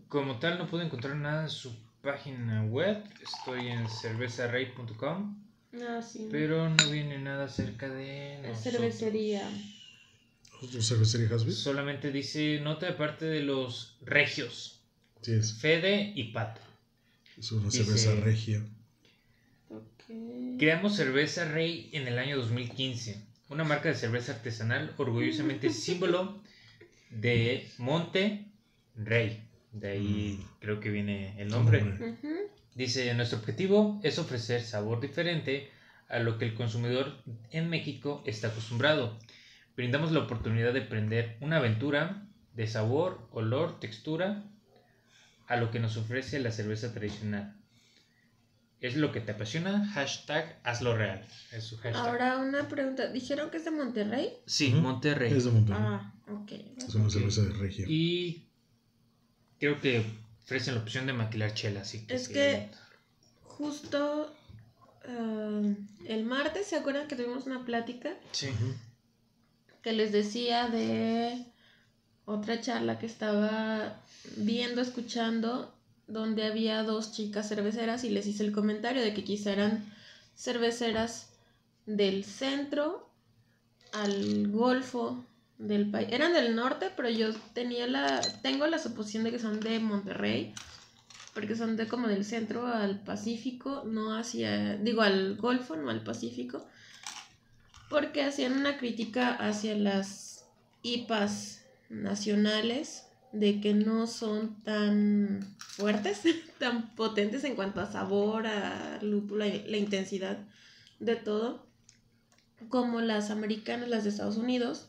Como 0.09 0.39
tal, 0.41 0.59
no 0.59 0.69
pude 0.69 0.85
encontrar 0.85 1.17
nada 1.17 1.45
en 1.45 1.49
su 1.49 1.75
página 2.03 2.65
web. 2.65 3.03
Estoy 3.23 3.69
en 3.69 3.89
cervezarey.com. 3.89 5.43
Ah, 5.81 6.03
sí. 6.03 6.29
Pero 6.31 6.69
no 6.69 6.91
viene 6.91 7.19
nada 7.19 7.45
acerca 7.47 7.89
de. 7.89 8.39
Nosotros. 8.43 8.63
cervecería. 8.75 9.51
¿Otra 10.61 10.81
cervecería? 10.83 11.29
Solamente 11.53 12.13
dice 12.13 12.61
nota 12.61 12.87
de 12.87 12.93
parte 12.93 13.25
de 13.25 13.41
los 13.43 13.97
regios. 14.03 14.81
Sí, 15.23 15.33
es, 15.33 15.55
Fede 15.55 16.13
y 16.15 16.33
Pato. 16.33 16.61
es 17.39 17.51
una 17.53 17.65
Dice- 17.65 17.85
cerveza 17.85 18.15
regia. 18.21 18.63
Ok. 19.71 20.59
Creamos 20.59 20.97
Cerveza 20.97 21.47
Rey 21.51 21.89
en 21.93 22.07
el 22.07 22.19
año 22.19 22.37
2015, 22.37 23.23
una 23.49 23.65
marca 23.65 23.89
de 23.89 23.95
cerveza 23.95 24.33
artesanal 24.33 24.95
orgullosamente 24.99 25.71
símbolo 25.73 26.41
de 27.11 27.69
Monte 27.79 28.45
Rey. 28.97 29.43
De 29.73 29.89
ahí 29.89 30.47
creo 30.61 30.81
que 30.81 30.91
viene 30.91 31.41
el 31.41 31.49
nombre. 31.49 31.83
Dice, 32.75 33.13
nuestro 33.15 33.39
objetivo 33.39 34.01
es 34.03 34.19
ofrecer 34.19 34.63
sabor 34.63 35.01
diferente 35.01 35.71
a 36.09 36.19
lo 36.19 36.39
que 36.39 36.47
el 36.47 36.55
consumidor 36.55 37.23
en 37.51 37.69
México 37.69 38.23
está 38.27 38.49
acostumbrado. 38.49 39.19
Brindamos 39.77 40.13
la 40.13 40.21
oportunidad 40.21 40.73
de 40.73 40.83
prender 40.83 41.37
una 41.41 41.59
aventura 41.59 42.29
de 42.55 42.67
sabor, 42.67 43.29
olor, 43.33 43.81
textura 43.81 44.45
a 45.47 45.57
lo 45.57 45.71
que 45.71 45.81
nos 45.81 45.97
ofrece 45.97 46.39
la 46.39 46.51
cerveza 46.51 46.93
tradicional. 46.93 47.57
¿Es 48.81 48.97
lo 48.97 49.13
que 49.13 49.21
te 49.21 49.33
apasiona? 49.33 49.87
Hashtag 49.93 50.59
hazlo 50.65 50.97
real. 50.97 51.25
Es 51.53 51.65
su 51.65 51.77
hashtag. 51.77 52.05
Ahora 52.05 52.39
una 52.39 52.69
pregunta. 52.69 53.07
¿Dijeron 53.13 53.51
que 53.51 53.59
es 53.59 53.65
de 53.65 53.71
Monterrey? 53.71 54.33
sí. 54.45 54.71
Monterrey. 54.71 55.33
Es 55.33 55.45
de 55.45 55.51
Monterrey. 55.53 55.83
Ah, 55.83 56.15
ok. 56.29 56.53
es 56.79 56.95
una 56.95 57.09
cerveza 57.09 57.43
de 57.43 57.53
regia. 57.53 57.87
Y 57.89 58.49
creo 59.61 59.81
que 59.81 60.05
ofrecen 60.45 60.75
la 60.75 60.81
opción 60.81 61.07
de 61.07 61.13
maquilar 61.13 61.55
chela, 61.55 61.81
así 61.81 62.07
que... 62.07 62.15
Es 62.15 62.27
sí. 62.27 62.33
que 62.35 62.71
justo 63.45 64.35
ah, 65.09 65.63
el 66.07 66.25
martes, 66.25 66.67
¿se 66.67 66.77
acuerdan 66.77 67.09
que 67.09 67.17
tuvimos 67.17 67.47
una 67.47 67.65
plática? 67.65 68.15
Sí. 68.33 68.49
Que 69.83 69.93
les 69.93 70.13
decía 70.13 70.69
de 70.69 71.45
otra 72.25 72.61
charla 72.61 72.99
que 72.99 73.07
estaba 73.07 74.01
viendo, 74.37 74.81
escuchando, 74.81 75.75
donde 76.07 76.45
había 76.45 76.83
dos 76.83 77.13
chicas 77.13 77.49
cerveceras 77.49 78.05
y 78.05 78.11
les 78.11 78.27
hice 78.27 78.45
el 78.45 78.53
comentario 78.53 79.03
de 79.03 79.15
que 79.15 79.25
quizá 79.25 79.53
eran 79.53 79.85
cerveceras 80.37 81.31
del 81.87 82.25
centro 82.25 83.09
al 83.93 84.49
golfo 84.49 85.25
del 85.67 85.91
país. 85.91 86.09
Eran 86.11 86.33
del 86.33 86.55
norte, 86.55 86.91
pero 86.97 87.09
yo 87.09 87.33
tenía 87.55 87.87
la 87.87 88.21
tengo 88.43 88.67
la 88.67 88.79
suposición 88.79 89.25
de 89.25 89.31
que 89.31 89.39
son 89.39 89.61
de 89.61 89.79
Monterrey, 89.81 90.55
porque 91.35 91.57
son 91.57 91.77
de 91.77 91.89
como 91.89 92.09
del 92.09 92.25
centro 92.25 92.67
al 92.67 93.01
Pacífico, 93.01 93.83
no 93.87 94.15
hacia, 94.15 94.77
digo 94.77 95.03
al 95.03 95.37
Golfo, 95.37 95.77
no 95.77 95.91
al 95.91 96.03
Pacífico 96.03 96.67
porque 97.93 98.23
hacían 98.23 98.55
una 98.55 98.79
crítica 98.79 99.35
hacia 99.35 99.77
las 99.77 100.47
IPAs 100.83 101.61
nacionales 101.91 103.05
de 103.33 103.61
que 103.61 103.75
no 103.75 104.07
son 104.07 104.63
tan 104.63 105.55
fuertes, 105.59 106.23
tan 106.59 106.95
potentes 106.95 107.45
en 107.45 107.55
cuanto 107.55 107.83
a 107.83 107.93
sabor, 107.93 108.47
a 108.47 108.99
lúpulo, 109.03 109.45
la 109.45 109.77
intensidad 109.77 110.39
de 111.01 111.17
todo, 111.17 111.67
como 112.71 113.03
las 113.03 113.31
americanas, 113.31 113.91
las 113.91 114.05
de 114.05 114.11
Estados 114.11 114.39
Unidos. 114.39 114.89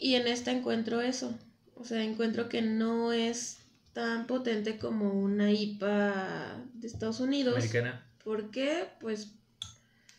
Y 0.00 0.14
en 0.14 0.26
esta 0.26 0.50
encuentro 0.52 1.00
eso. 1.00 1.36
O 1.76 1.84
sea, 1.84 2.02
encuentro 2.02 2.48
que 2.48 2.62
no 2.62 3.12
es 3.12 3.58
tan 3.92 4.26
potente 4.26 4.78
como 4.78 5.12
una 5.12 5.50
IPA 5.52 6.64
de 6.74 6.86
Estados 6.86 7.20
Unidos. 7.20 7.54
Americana. 7.54 8.04
¿Por 8.22 8.50
qué? 8.50 8.88
Pues 9.00 9.32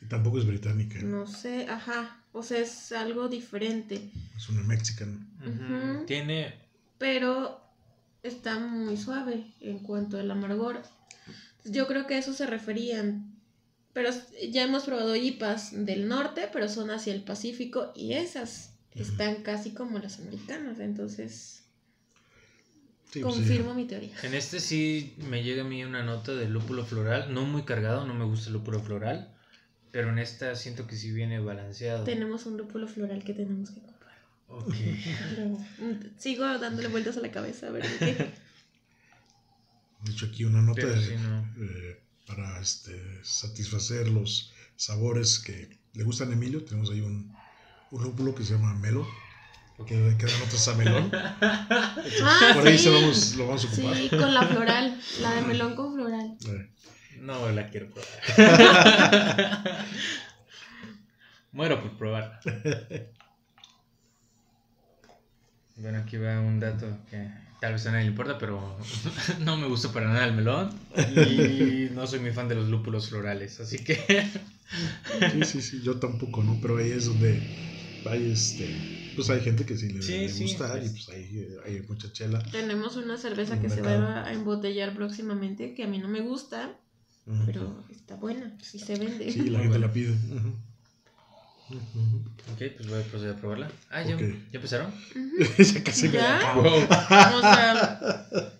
Y 0.01 0.05
tampoco 0.05 0.39
es 0.39 0.45
británica. 0.45 0.99
no 1.01 1.27
sé, 1.27 1.67
ajá. 1.69 2.21
O 2.31 2.43
sea, 2.43 2.59
es 2.59 2.91
algo 2.91 3.27
diferente. 3.29 4.11
Es 4.35 4.49
una 4.49 4.61
mexican. 4.63 5.27
Ujú. 5.41 5.97
Ujú. 5.97 6.05
Tiene... 6.05 6.53
Pero 6.97 7.61
está 8.23 8.59
muy 8.59 8.97
suave 8.97 9.53
en 9.61 9.79
cuanto 9.79 10.17
al 10.17 10.29
amargor. 10.31 10.81
Yo 11.63 11.87
creo 11.87 12.05
que 12.07 12.15
a 12.15 12.19
eso 12.19 12.33
se 12.33 12.45
referían. 12.45 13.33
Pero 13.93 14.09
ya 14.51 14.63
hemos 14.63 14.83
probado 14.83 15.15
IPAs 15.15 15.85
del 15.85 16.07
norte, 16.07 16.49
pero 16.51 16.67
son 16.67 16.91
hacia 16.91 17.13
el 17.13 17.23
Pacífico 17.23 17.93
y 17.95 18.13
esas. 18.13 18.74
Están 19.03 19.43
casi 19.43 19.71
como 19.71 19.99
las 19.99 20.19
americanas. 20.19 20.79
Entonces, 20.79 21.63
Sí, 23.11 23.21
pues, 23.21 23.35
sí. 23.35 23.39
confirmo 23.41 23.73
mi 23.73 23.85
teoría. 23.85 24.15
En 24.23 24.33
este 24.33 24.59
sí 24.59 25.15
me 25.29 25.43
llega 25.43 25.61
a 25.63 25.67
mí 25.67 25.83
una 25.83 26.03
nota 26.03 26.33
de 26.33 26.49
lúpulo 26.49 26.85
floral, 26.85 27.33
no 27.33 27.43
muy 27.45 27.63
cargado, 27.63 28.05
no 28.05 28.13
me 28.13 28.25
gusta 28.25 28.47
el 28.47 28.53
lúpulo 28.53 28.81
floral, 28.81 29.33
pero 29.91 30.09
en 30.09 30.19
esta 30.19 30.55
siento 30.55 30.85
que 30.87 30.97
sí 30.97 31.11
viene 31.11 31.39
balanceado. 31.39 32.03
Tenemos 32.03 32.45
un 32.45 32.57
lúpulo 32.57 32.87
floral 32.87 33.23
que 33.23 33.33
tenemos 33.33 33.69
que 33.71 33.81
comprar. 33.81 34.15
Ok. 34.47 34.73
Pero, 35.29 35.47
mm, 35.47 36.19
sigo 36.19 36.43
dándole 36.59 36.87
vueltas 36.89 37.17
a 37.17 37.21
la 37.21 37.31
cabeza 37.31 37.67
a 37.67 37.71
ver 37.71 37.83
de 37.89 37.97
qué. 37.99 38.31
De 40.03 40.11
hecho, 40.11 40.25
aquí 40.27 40.45
una 40.45 40.61
nota 40.61 40.85
de- 40.85 41.01
sí, 41.01 41.13
no. 41.23 41.63
eh, 41.63 42.01
para 42.27 42.59
este, 42.59 43.23
satisfacer 43.23 44.07
los 44.09 44.51
sabores 44.75 45.39
que 45.39 45.79
le 45.93 46.03
gustan 46.03 46.29
a 46.31 46.33
Emilio. 46.33 46.63
Tenemos 46.63 46.89
ahí 46.91 47.01
un, 47.01 47.33
un 47.91 48.03
lúpulo 48.03 48.35
que 48.35 48.43
se 48.43 48.53
llama 48.53 48.73
Melo, 48.75 49.07
que, 49.85 50.15
que 50.17 50.25
da 50.25 50.37
notas 50.39 50.67
a 50.67 50.73
melón. 50.75 51.11
Ah, 52.23 52.51
Por 52.53 52.67
ahí 52.67 52.77
sí. 52.77 52.85
se 52.85 52.89
vamos, 52.91 53.35
lo 53.35 53.47
vamos 53.47 53.65
a 53.65 53.67
ocupar. 53.67 53.95
Sí, 53.97 54.09
con 54.09 54.33
la 54.33 54.43
floral, 54.43 54.99
la 55.21 55.33
de 55.33 55.41
melón 55.41 55.75
con 55.75 55.93
floral. 55.93 56.37
No 57.19 57.49
la 57.51 57.69
quiero 57.69 57.87
probar. 57.91 59.75
Muero 61.51 61.81
por 61.81 61.97
probarla. 61.97 62.39
Bueno, 65.77 65.99
aquí 65.99 66.17
va 66.17 66.39
un 66.39 66.59
dato 66.59 66.85
que 67.09 67.29
tal 67.59 67.73
vez 67.73 67.85
a 67.87 67.91
nadie 67.91 68.05
le 68.05 68.11
importa, 68.11 68.37
pero 68.37 68.77
no 69.39 69.57
me 69.57 69.67
gusta 69.67 69.91
para 69.91 70.07
nada 70.07 70.25
el 70.25 70.33
melón 70.33 70.69
y 70.95 71.89
no 71.93 72.05
soy 72.07 72.19
muy 72.19 72.31
fan 72.31 72.47
de 72.47 72.55
los 72.55 72.67
lúpulos 72.69 73.09
florales, 73.09 73.59
así 73.59 73.79
que 73.79 74.29
sí, 75.31 75.43
sí, 75.43 75.61
sí, 75.61 75.81
yo 75.83 75.99
tampoco, 75.99 76.43
¿no? 76.43 76.57
Pero 76.61 76.77
ahí 76.77 76.91
es 76.91 77.05
donde 77.05 77.41
hay, 78.09 78.31
este, 78.31 79.13
pues 79.15 79.29
hay 79.29 79.41
gente 79.41 79.65
que 79.65 79.77
sí 79.77 79.89
le, 79.89 80.01
Sí, 80.01 80.11
le 80.19 80.29
sí, 80.29 80.43
gusta 80.43 80.71
pues. 80.71 80.85
y 80.85 80.89
pues 80.89 81.09
hay, 81.09 81.23
eh, 81.39 81.57
hay 81.65 81.81
mucha 81.87 82.11
chela. 82.11 82.39
Tenemos 82.51 82.95
una 82.95 83.17
cerveza 83.17 83.59
que 83.61 83.69
se 83.69 83.81
va 83.81 84.23
a 84.25 84.33
embotellar 84.33 84.93
próximamente, 84.95 85.73
que 85.73 85.83
a 85.83 85.87
mí 85.87 85.99
no 85.99 86.07
me 86.07 86.21
gusta, 86.21 86.77
pero 87.45 87.83
está 87.89 88.15
buena, 88.15 88.57
sí 88.61 88.79
se 88.79 88.95
vende. 88.97 89.31
Sí, 89.31 89.39
la 89.39 89.43
Muy 89.43 89.51
gente 89.63 89.67
buena. 89.69 89.87
la 89.87 89.93
pide. 89.93 90.11
Ujú. 90.11 90.53
Ok, 92.53 92.61
pues 92.77 92.87
voy 92.89 92.99
a 92.99 93.03
proceder 93.03 93.33
a 93.35 93.37
probarla. 93.37 93.71
Ah, 93.89 94.03
¿ya. 94.03 94.17
¿ya 94.19 94.25
empezaron? 94.53 94.91
Ujú. 95.15 95.63
ya 95.63 95.83
casi 95.83 96.07
me 96.09 96.13
la 96.13 96.19
¿Ya? 96.19 96.37
acabo. 96.37 96.63
Wow. 96.63 97.37
O 97.37 97.41
sea, 97.41 98.59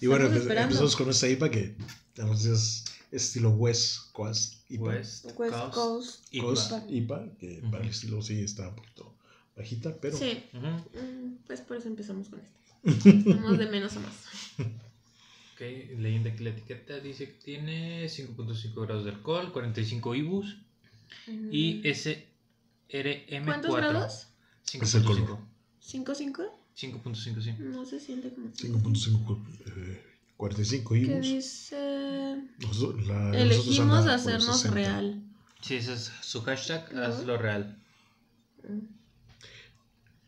Y 0.00 0.06
bueno, 0.06 0.26
empezamos 0.26 0.96
con 0.96 1.10
esta 1.10 1.28
IPA 1.28 1.50
que 1.50 1.76
digamos, 2.16 2.44
es 2.44 2.84
estilo 3.10 3.50
West 3.50 4.12
Coast 4.12 4.54
IPA. 4.70 4.82
West, 4.84 5.24
West 5.24 5.36
Coast, 5.36 5.74
Coast. 5.74 6.34
IPA. 6.34 6.44
Coast 6.44 6.72
IPA, 6.90 7.28
que 7.38 7.58
Ujú. 7.60 7.70
para 7.70 7.84
el 7.84 7.90
estilo 7.90 8.22
sí 8.22 8.42
está 8.42 8.68
un 8.68 8.76
poquito 8.76 9.14
bajita, 9.56 9.96
pero 10.00 10.16
Sí, 10.16 10.44
Ujú. 10.54 10.66
mm, 10.66 11.38
pues 11.46 11.60
por 11.62 11.76
eso 11.76 11.88
empezamos 11.88 12.28
con 12.28 12.40
esta. 12.84 13.34
Vamos 13.34 13.58
de 13.58 13.66
menos 13.66 13.96
a 13.96 14.00
más. 14.00 14.14
Ok, 14.58 15.60
leyendo 15.98 16.28
aquí 16.28 16.44
la 16.44 16.50
etiqueta 16.50 17.00
dice 17.00 17.26
que 17.26 17.40
tiene 17.42 18.06
5.5 18.06 18.74
grados 18.86 19.04
de 19.04 19.10
alcohol, 19.10 19.52
45 19.52 20.14
IBUs 20.14 20.58
y 21.50 21.82
SRM4. 21.82 23.44
¿Cuántos 23.44 23.76
grados? 23.76 24.26
Es 24.72 24.94
el 24.94 25.04
color. 25.04 25.38
5-5? 25.82 26.50
5.5, 26.76 27.42
sí. 27.42 27.54
No 27.58 27.84
se 27.84 27.98
siente 27.98 28.32
como... 28.32 28.48
5.5, 28.52 29.46
eh, 29.66 30.04
45 30.38 30.94
Que 30.94 31.00
IBUs. 31.00 31.20
dice... 31.22 31.76
La- 33.06 33.36
Elegimos 33.38 34.06
hacernos 34.06 34.60
60. 34.62 34.74
real. 34.74 35.22
Sí, 35.60 35.74
ese 35.74 35.92
es 35.94 36.10
su 36.22 36.40
hashtag, 36.42 36.96
hazlo 36.96 37.36
real. 37.36 37.76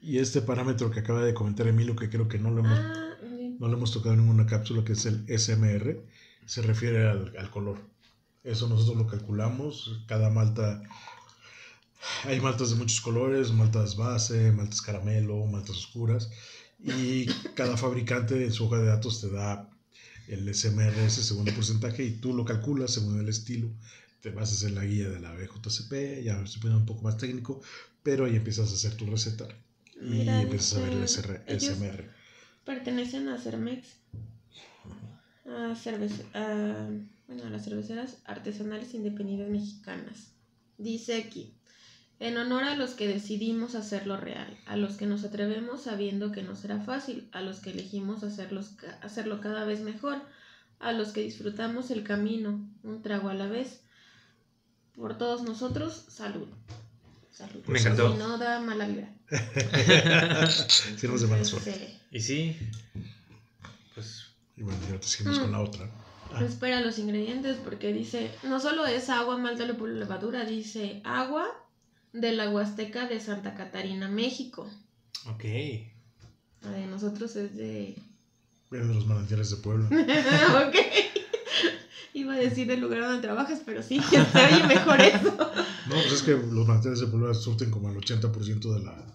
Y 0.03 0.18
este 0.18 0.42
parámetro 0.42 0.90
que 0.90 1.01
acaba 1.01 1.23
de 1.23 1.33
comentar 1.33 1.66
Emilio, 1.68 1.94
que 1.94 2.11
creo 2.11 2.29
que 2.29 2.38
no 2.38 2.51
lo 2.51 2.61
hemos, 2.61 2.79
Ah, 2.79 3.16
no 3.59 3.68
lo 3.68 3.77
hemos 3.77 3.92
tocado 3.92 4.14
en 4.14 4.20
ninguna 4.23 4.46
cápsula, 4.46 4.83
que 4.85 4.94
es 4.94 5.07
el 5.07 5.25
SMR, 5.29 6.05
se 6.44 6.62
refiere 6.62 7.07
al, 7.09 7.33
al 7.38 7.51
color. 7.51 7.79
Eso 8.42 8.68
nosotros 8.68 8.96
lo 8.96 9.07
calculamos. 9.07 10.03
Cada 10.09 10.29
malta, 10.31 10.83
hay 12.25 12.40
maltas 12.40 12.70
de 12.70 12.77
muchos 12.77 13.01
colores, 13.01 13.53
maltas 13.53 13.94
base, 13.96 14.51
maltas 14.51 14.83
caramelo, 14.83 15.47
maltas 15.47 15.76
oscuras. 15.76 16.30
Y 16.82 17.26
cada 17.55 17.76
fabricante 17.76 18.43
en 18.45 18.53
su 18.53 18.64
hoja 18.66 18.78
de 18.78 18.87
datos 18.87 19.20
te 19.20 19.30
da 19.30 19.70
el 20.31 20.49
SMR, 20.55 21.05
ese 21.05 21.22
segundo 21.22 21.53
porcentaje, 21.55 22.05
y 22.05 22.12
tú 22.12 22.33
lo 22.35 22.45
calculas 22.45 22.93
según 22.93 23.18
el 23.20 23.28
estilo. 23.28 23.68
Te 24.20 24.31
basas 24.31 24.62
en 24.64 24.74
la 24.74 24.85
guía 24.85 25.09
de 25.09 25.18
la 25.20 25.33
BJCP, 25.35 26.22
ya 26.22 26.47
se 26.47 26.59
pone 26.61 26.76
un 26.76 26.85
poco 26.87 27.03
más 27.03 27.16
técnico, 27.16 27.61
pero 28.03 28.24
ahí 28.26 28.37
empiezas 28.37 28.70
a 28.70 28.74
hacer 28.74 28.95
tu 28.95 29.07
receta 29.07 29.49
y 30.03 30.20
empiezas 30.43 30.74
a 30.78 30.83
ver 30.83 30.93
el 30.93 31.03
SR, 31.05 31.43
SMR. 31.47 32.11
Pertenecen 32.64 33.28
a 33.28 33.39
Cermex. 33.41 33.89
A, 35.47 35.74
cervece- 35.74 36.26
a- 36.35 36.89
bueno, 37.26 37.45
a 37.45 37.51
las 37.51 37.64
cerveceras 37.64 38.18
artesanales 38.24 38.93
independientes 38.95 39.49
mexicanas. 39.51 40.33
Dice 40.78 41.14
aquí, 41.16 41.55
en 42.21 42.37
honor 42.37 42.64
a 42.64 42.77
los 42.77 42.91
que 42.91 43.09
decidimos 43.09 43.75
hacerlo 43.75 44.16
real, 44.16 44.57
a 44.66 44.77
los 44.77 44.97
que 44.97 45.07
nos 45.07 45.25
atrevemos 45.25 45.83
sabiendo 45.85 46.31
que 46.33 46.43
no 46.43 46.55
será 46.55 46.79
fácil, 46.81 47.29
a 47.33 47.41
los 47.41 47.61
que 47.61 47.71
elegimos 47.71 48.23
hacerlos 48.23 48.75
hacerlo 49.03 49.41
cada 49.41 49.64
vez 49.64 49.81
mejor, 49.81 50.18
a 50.79 50.93
los 50.93 51.09
que 51.12 51.23
disfrutamos 51.23 51.91
el 51.91 52.05
camino, 52.05 52.61
un 52.85 53.03
trago 53.03 53.29
a 53.31 53.35
la 53.35 53.47
vez. 53.49 53.81
Por 54.95 55.16
todos 55.16 55.43
nosotros, 55.43 56.05
salud. 56.09 56.47
Salud. 57.31 57.62
Me 57.66 57.79
encantó. 57.79 58.12
Si 58.12 58.18
no 58.18 58.37
da 58.39 58.61
mala 58.61 58.87
vibra. 58.87 59.09
Es 60.45 61.01
de 61.03 61.27
mala 61.27 61.45
suerte. 61.45 61.71
eh, 61.71 62.01
Y 62.11 62.21
sí, 62.21 62.57
pues 63.95 64.27
Y 64.57 64.62
bueno, 64.62 64.79
ya 64.91 65.01
te 65.01 65.07
seguimos 65.07 65.39
Mm. 65.39 65.43
con 65.43 65.53
la 65.53 65.61
otra. 65.61 65.91
Ah. 66.33 66.45
Espera 66.45 66.81
los 66.83 66.99
ingredientes 66.99 67.57
porque 67.64 67.93
dice, 67.93 68.31
no 68.43 68.61
solo 68.61 68.87
es 68.87 69.09
agua, 69.09 69.39
malta, 69.39 69.64
levadura, 69.64 70.45
dice 70.45 71.01
agua 71.05 71.47
de 72.13 72.33
la 72.33 72.51
Huasteca 72.51 73.07
de 73.07 73.21
Santa 73.21 73.55
Catarina, 73.55 74.09
México. 74.09 74.69
Ok. 75.27 75.45
La 76.63 76.71
de 76.73 76.87
nosotros 76.87 77.37
es 77.37 77.55
de... 77.57 77.97
De 78.71 78.85
los 78.85 79.07
manantiales 79.07 79.51
de 79.51 79.57
Puebla. 79.57 79.87
ok. 80.67 80.77
Iba 82.13 82.35
a 82.35 82.39
decir 82.39 82.67
del 82.67 82.81
lugar 82.81 83.01
donde 83.01 83.23
trabajas, 83.23 83.63
pero 83.65 83.83
sí, 83.83 84.01
se 84.11 84.19
oye 84.19 84.67
mejor 84.67 85.01
eso. 85.01 85.37
No, 85.37 85.95
pues 85.95 86.13
es 86.13 86.23
que 86.23 86.33
los 86.33 86.67
manantiales 86.67 87.01
de 87.01 87.07
Puebla 87.07 87.35
surten 87.35 87.71
como 87.71 87.89
el 87.91 87.97
80% 87.97 88.75
de, 88.75 88.85
la, 88.85 89.07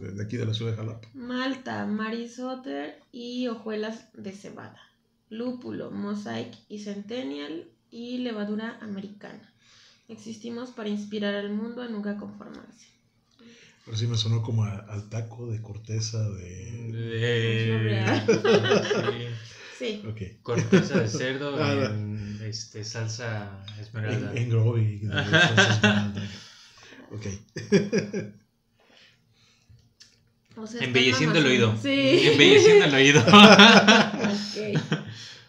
de, 0.00 0.12
de 0.12 0.22
aquí 0.22 0.36
de 0.36 0.46
la 0.46 0.54
ciudad 0.54 0.72
de 0.72 0.78
Jalapa. 0.78 1.08
Malta, 1.14 1.86
marisotter 1.86 3.00
y 3.12 3.46
hojuelas 3.48 4.08
de 4.14 4.32
cebada. 4.32 4.80
Lúpulo, 5.30 5.90
mosaic 5.90 6.56
y 6.68 6.78
centennial 6.80 7.68
y 7.90 8.18
levadura 8.18 8.78
americana. 8.80 9.52
Existimos 10.08 10.70
para 10.70 10.88
inspirar 10.88 11.34
al 11.34 11.50
mundo 11.50 11.82
a 11.82 11.88
nunca 11.88 12.16
conformarse. 12.16 12.86
Pero 13.84 13.96
sí 13.96 14.06
me 14.06 14.16
sonó 14.16 14.42
como 14.42 14.64
a- 14.64 14.78
al 14.88 15.08
taco 15.08 15.46
de 15.50 15.60
corteza 15.62 16.18
de... 16.30 16.92
De... 16.92 18.18
Sí. 19.78 20.02
Ok. 20.08 20.42
Corteza 20.42 20.98
de 21.00 21.08
cerdo 21.08 21.56
Ah, 21.62 21.84
en 21.94 22.40
este, 22.42 22.82
salsa 22.84 23.64
esmeralda. 23.80 24.32
En, 24.32 24.38
en 24.38 24.48
Groby. 24.50 24.98
de 24.98 25.12
salsa 25.12 25.72
esmeralda. 25.74 26.22
Ok. 27.12 27.26
O 30.56 30.66
sea, 30.66 30.82
Embelleciendo 30.82 31.38
el 31.38 31.46
oído. 31.46 31.76
Sí. 31.80 32.20
Embelleciendo 32.24 32.86
el 32.86 32.94
oído. 32.94 33.20
ok. 33.22 34.80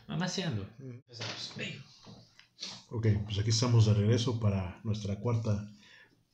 Mamaseando. 0.07 0.68
Empezamos. 0.80 1.53
Ok, 2.89 3.07
pues 3.26 3.38
aquí 3.39 3.49
estamos 3.51 3.86
de 3.86 3.93
regreso 3.93 4.39
para 4.39 4.80
nuestra 4.84 5.16
cuarta 5.18 5.72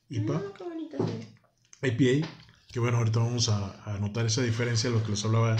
IPA. 0.08 0.32
No, 0.34 0.54
qué 0.54 0.64
bonita 0.64 0.98
se 0.98 1.04
ve. 1.04 1.88
IPA, 1.88 2.28
que 2.72 2.80
bueno, 2.80 2.98
ahorita 2.98 3.20
vamos 3.20 3.48
a, 3.48 3.94
a 3.94 3.98
notar 3.98 4.26
esa 4.26 4.42
diferencia, 4.42 4.90
lo 4.90 5.02
que 5.02 5.10
les 5.10 5.24
hablaba 5.24 5.56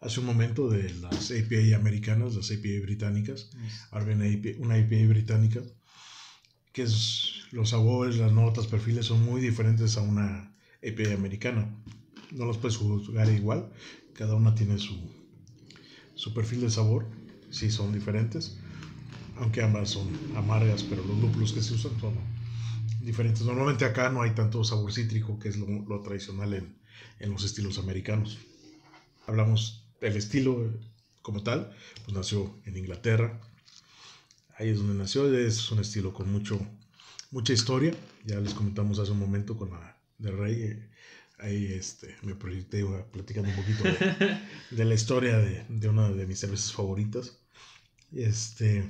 hace 0.00 0.20
un 0.20 0.26
momento 0.26 0.68
de 0.68 0.92
las 0.94 1.30
IPA 1.30 1.76
americanas, 1.76 2.34
las 2.34 2.50
IPA 2.50 2.82
británicas. 2.82 3.50
Ahora 3.90 4.06
viene 4.06 4.56
una 4.58 4.78
IPA 4.78 5.08
británica, 5.08 5.60
que 6.72 6.82
es 6.82 7.42
los 7.52 7.70
sabores, 7.70 8.16
las 8.16 8.32
notas, 8.32 8.66
perfiles 8.66 9.06
son 9.06 9.24
muy 9.24 9.40
diferentes 9.40 9.96
a 9.96 10.02
una 10.02 10.56
IPA 10.82 11.14
americana. 11.14 11.82
No 12.30 12.46
los 12.46 12.58
puedes 12.58 12.76
juzgar 12.76 13.28
igual, 13.28 13.70
cada 14.14 14.34
una 14.34 14.54
tiene 14.54 14.78
su, 14.78 14.96
su 16.14 16.32
perfil 16.32 16.62
de 16.62 16.70
sabor, 16.70 17.06
sí 17.50 17.70
son 17.70 17.92
diferentes, 17.92 18.59
aunque 19.40 19.62
ambas 19.62 19.90
son 19.90 20.08
amargas, 20.36 20.82
pero 20.84 21.04
los 21.04 21.18
lúpulos 21.18 21.52
que 21.52 21.62
se 21.62 21.74
usan 21.74 21.98
son 22.00 22.14
diferentes. 23.00 23.42
Normalmente 23.44 23.84
acá 23.84 24.10
no 24.10 24.22
hay 24.22 24.32
tanto 24.32 24.62
sabor 24.64 24.92
cítrico, 24.92 25.38
que 25.38 25.48
es 25.48 25.56
lo, 25.56 25.66
lo 25.66 26.02
tradicional 26.02 26.54
en, 26.54 26.76
en 27.20 27.30
los 27.32 27.44
estilos 27.44 27.78
americanos. 27.78 28.38
Hablamos 29.26 29.84
del 30.00 30.16
estilo 30.16 30.72
como 31.22 31.42
tal, 31.42 31.74
pues 32.04 32.16
nació 32.16 32.54
en 32.66 32.76
Inglaterra. 32.76 33.40
Ahí 34.58 34.68
es 34.70 34.78
donde 34.78 34.94
nació, 34.94 35.32
es 35.36 35.70
un 35.70 35.80
estilo 35.80 36.12
con 36.12 36.30
mucho, 36.30 36.60
mucha 37.30 37.52
historia. 37.52 37.94
Ya 38.24 38.40
les 38.40 38.54
comentamos 38.54 38.98
hace 38.98 39.12
un 39.12 39.18
momento 39.18 39.56
con 39.56 39.70
la 39.70 39.96
de 40.18 40.30
Rey. 40.32 40.62
eh, 40.62 40.90
Ahí 41.38 41.72
este, 41.72 42.16
me 42.22 42.34
proyecté 42.34 42.84
platicando 43.12 43.48
un 43.50 43.56
poquito 43.56 43.88
de, 43.88 43.98
de 44.70 44.84
la 44.84 44.94
historia 44.94 45.38
de, 45.38 45.64
de 45.70 45.88
una 45.88 46.10
de 46.10 46.26
mis 46.26 46.38
cervezas 46.38 46.72
favoritas. 46.72 47.38
Este, 48.12 48.84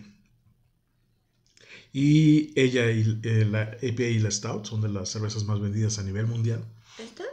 y 1.92 2.52
ella 2.60 2.90
y 2.90 3.18
eh, 3.22 3.44
la 3.44 3.62
APA 3.62 4.02
y 4.04 4.18
la 4.20 4.30
Stout 4.30 4.64
son 4.66 4.80
de 4.80 4.88
las 4.88 5.08
cervezas 5.10 5.44
más 5.44 5.60
vendidas 5.60 5.98
a 5.98 6.02
nivel 6.02 6.26
mundial. 6.26 6.64
¿Esta? 6.98 7.24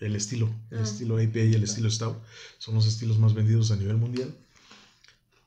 El 0.00 0.16
estilo, 0.16 0.52
el 0.70 0.78
Ah. 0.78 0.82
estilo 0.82 1.16
APA 1.16 1.40
y 1.40 1.54
el 1.54 1.62
estilo 1.64 1.90
Stout 1.90 2.16
son 2.58 2.74
los 2.74 2.86
estilos 2.86 3.18
más 3.18 3.34
vendidos 3.34 3.70
a 3.70 3.76
nivel 3.76 3.96
mundial. 3.96 4.34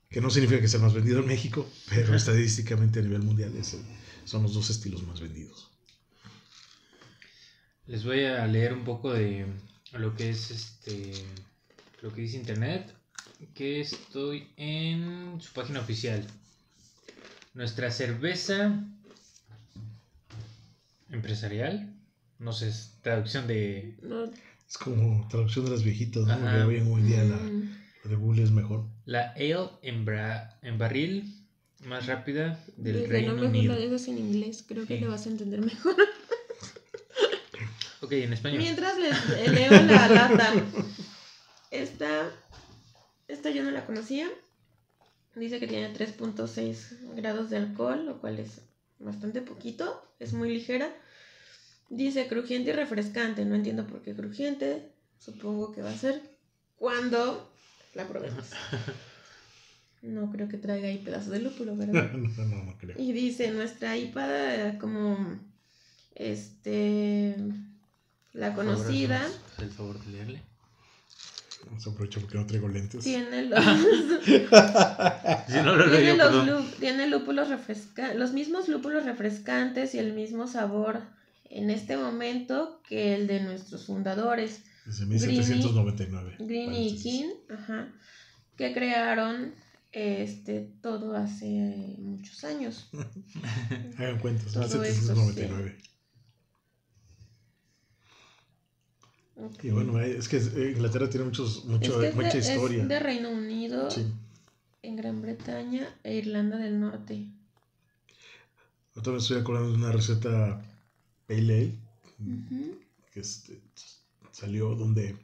Que 0.09 0.21
no 0.21 0.29
significa 0.29 0.61
que 0.61 0.67
sea 0.67 0.77
el 0.79 0.85
más 0.85 0.93
vendido 0.93 1.19
en 1.19 1.27
México, 1.27 1.69
pero 1.89 2.15
estadísticamente 2.15 2.99
a 2.99 3.03
nivel 3.03 3.21
mundial 3.21 3.55
es 3.57 3.73
el- 3.73 3.81
son 4.25 4.43
los 4.43 4.53
dos 4.53 4.69
estilos 4.69 5.03
más 5.03 5.19
vendidos. 5.19 5.69
Les 7.87 8.03
voy 8.03 8.23
a 8.23 8.45
leer 8.47 8.73
un 8.73 8.83
poco 8.83 9.13
de 9.13 9.45
lo 9.93 10.15
que 10.15 10.29
es 10.29 10.51
este 10.51 11.13
lo 12.01 12.13
que 12.13 12.21
dice 12.21 12.37
internet, 12.37 12.93
que 13.53 13.81
estoy 13.81 14.47
en 14.57 15.39
su 15.41 15.51
página 15.53 15.79
oficial. 15.79 16.25
Nuestra 17.55 17.89
cerveza 17.89 18.83
empresarial, 21.09 21.93
no 22.39 22.53
sé, 22.53 22.67
es 22.69 22.97
traducción 23.01 23.47
de 23.47 23.95
No. 24.01 24.25
Es 24.67 24.77
como 24.77 25.27
traducción 25.29 25.65
de 25.65 25.71
las 25.71 25.83
viejitas, 25.83 26.25
¿no? 26.25 26.33
Ajá. 26.33 26.41
Porque 26.41 26.63
hoy 26.63 26.75
en 26.77 27.07
día 27.07 27.23
la, 27.23 27.35
Mm, 27.37 27.77
la 28.03 28.09
de 28.09 28.15
Google 28.15 28.43
es 28.43 28.51
mejor. 28.51 28.85
la 29.05 29.31
ale 29.31 29.69
en, 29.83 30.05
bra- 30.05 30.57
en 30.63 30.77
barril 30.77 31.33
más 31.85 32.07
rápida 32.07 32.59
del 32.77 32.95
desde 32.95 33.07
Reino 33.07 33.33
no 33.33 33.47
Unido. 33.47 33.73
la 33.73 33.79
dejas 33.79 34.07
en 34.07 34.17
inglés, 34.17 34.63
creo 34.67 34.85
que 34.85 34.95
Sí. 34.95 35.01
le 35.01 35.07
vas 35.07 35.25
a 35.25 35.29
entender 35.29 35.61
mejor. 35.61 35.95
Ok, 38.01 38.11
en 38.11 38.33
español. 38.33 38.59
Mientras 38.59 38.97
les 38.99 39.51
leo 39.51 39.71
la 39.83 40.07
lata. 40.09 40.53
Esta, 41.71 42.29
esta 43.27 43.49
yo 43.49 43.63
no 43.63 43.71
la 43.71 43.85
conocía. 43.85 44.27
Dice 45.35 45.59
que 45.59 45.67
tiene 45.67 45.93
3.6 45.93 47.15
grados 47.15 47.49
de 47.49 47.57
alcohol, 47.57 48.05
lo 48.05 48.19
cual 48.21 48.39
es 48.39 48.61
bastante 48.99 49.41
poquito. 49.41 50.01
Es 50.19 50.33
muy 50.33 50.49
ligera. 50.49 50.89
Dice 51.89 52.27
crujiente 52.27 52.69
y 52.71 52.73
refrescante. 52.73 53.43
No 53.45 53.55
entiendo 53.55 53.85
por 53.85 54.01
qué 54.01 54.15
crujiente. 54.15 54.91
Supongo 55.19 55.71
que 55.71 55.81
va 55.81 55.91
a 55.91 55.97
ser 55.97 56.21
cuando 56.77 57.51
la 57.93 58.07
probemos. 58.07 58.49
No 60.01 60.31
creo 60.31 60.47
que 60.47 60.59
traiga 60.59 60.87
ahí 60.87 60.99
pedazos 60.99 61.31
de 61.31 61.39
lúpulo, 61.39 61.75
¿verdad? 61.77 62.11
no, 62.11 62.45
no, 62.45 62.63
no 62.63 62.77
creo. 62.77 62.95
Y 62.99 63.11
dice, 63.11 63.49
nuestra 63.49 63.97
IPA 63.97 64.77
como 64.79 65.39
este 66.13 67.35
la 68.33 68.53
conocida 68.53 69.27
el 69.57 69.69
favor 69.71 69.99
de 70.05 70.11
leerle. 70.11 70.41
Vamos 71.65 71.85
a 71.87 71.89
aprovechar 71.89 72.21
porque 72.21 72.37
no 72.37 72.45
traigo 72.45 72.67
lentes. 72.67 73.03
tiene 73.03 73.43
los 73.43 73.59
Si 75.47 75.53
no 75.63 75.75
lo 75.75 75.89
tiene, 75.89 76.15
los 76.17 76.47
lú- 76.47 76.71
tiene 76.79 77.07
lúpulos 77.07 77.49
refrescantes, 77.49 78.17
los 78.17 78.33
mismos 78.33 78.67
lúpulos 78.69 79.03
refrescantes 79.05 79.95
y 79.95 79.99
el 79.99 80.13
mismo 80.13 80.47
sabor 80.47 81.01
en 81.49 81.69
este 81.69 81.97
momento 81.97 82.81
que 82.87 83.15
el 83.15 83.27
de 83.27 83.41
nuestros 83.41 83.85
fundadores, 83.85 84.63
Desde 84.85 85.05
1799. 85.05 86.35
Green 86.39 86.73
y. 86.73 86.97
King, 87.01 87.29
ajá, 87.49 87.87
que 88.57 88.73
crearon 88.73 89.53
este 89.91 90.69
todo 90.81 91.15
hace 91.15 91.95
muchos 91.99 92.43
años. 92.43 92.89
Hagan 93.97 94.19
cuentas, 94.19 94.51
Todo 94.53 94.63
eso, 94.65 94.79
1799. 94.81 95.77
Y 99.61 99.69
bueno, 99.69 99.99
eh, 99.99 100.17
es 100.17 100.29
que 100.29 100.37
eh, 100.37 100.71
Inglaterra 100.75 101.09
tiene 101.09 101.25
muchos, 101.25 101.57
Es 101.57 101.65
mucho, 101.65 101.99
que 101.99 102.07
es 102.07 102.15
de- 102.15 102.23
mucha 102.23 102.37
es 102.37 102.49
historia. 102.49 102.85
de 102.85 102.99
Reino 102.99 103.29
Unido, 103.31 103.91
Sí. 103.91 104.05
en 104.81 104.95
Gran 104.95 105.21
Bretaña 105.21 105.87
e 106.03 106.15
Irlanda 106.15 106.57
del 106.57 106.79
Norte. 106.79 107.25
Ahorita 108.95 109.11
me 109.11 109.17
estoy 109.17 109.37
acordando 109.39 109.71
de 109.71 109.75
una 109.77 109.91
receta 109.91 110.61
Pale 111.27 111.41
Ale 111.41 111.71
que 113.13 113.19
este, 113.19 113.59
salió 114.31 114.75
donde 114.75 115.17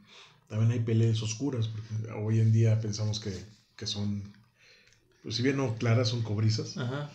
también 0.50 0.72
hay 0.72 0.80
peleas 0.80 1.22
oscuras, 1.24 1.70
porque 1.70 2.12
hoy 2.12 2.40
en 2.42 2.52
día 2.52 2.80
pensamos 2.82 3.20
que, 3.22 3.34
que 3.78 3.88
son, 3.88 4.24
pues 5.24 5.36
si 5.36 5.44
bien 5.44 5.56
no 5.58 5.76
claras, 5.76 6.10
son 6.10 6.22
cobrizas. 6.22 6.78
Ajá. 6.78 7.10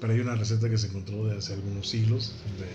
Pero 0.00 0.12
hay 0.12 0.18
una 0.20 0.34
receta 0.34 0.68
que 0.68 0.76
se 0.78 0.88
encontró 0.88 1.24
de 1.26 1.36
hace 1.38 1.52
algunos 1.54 1.88
siglos, 1.88 2.34
donde 2.48 2.66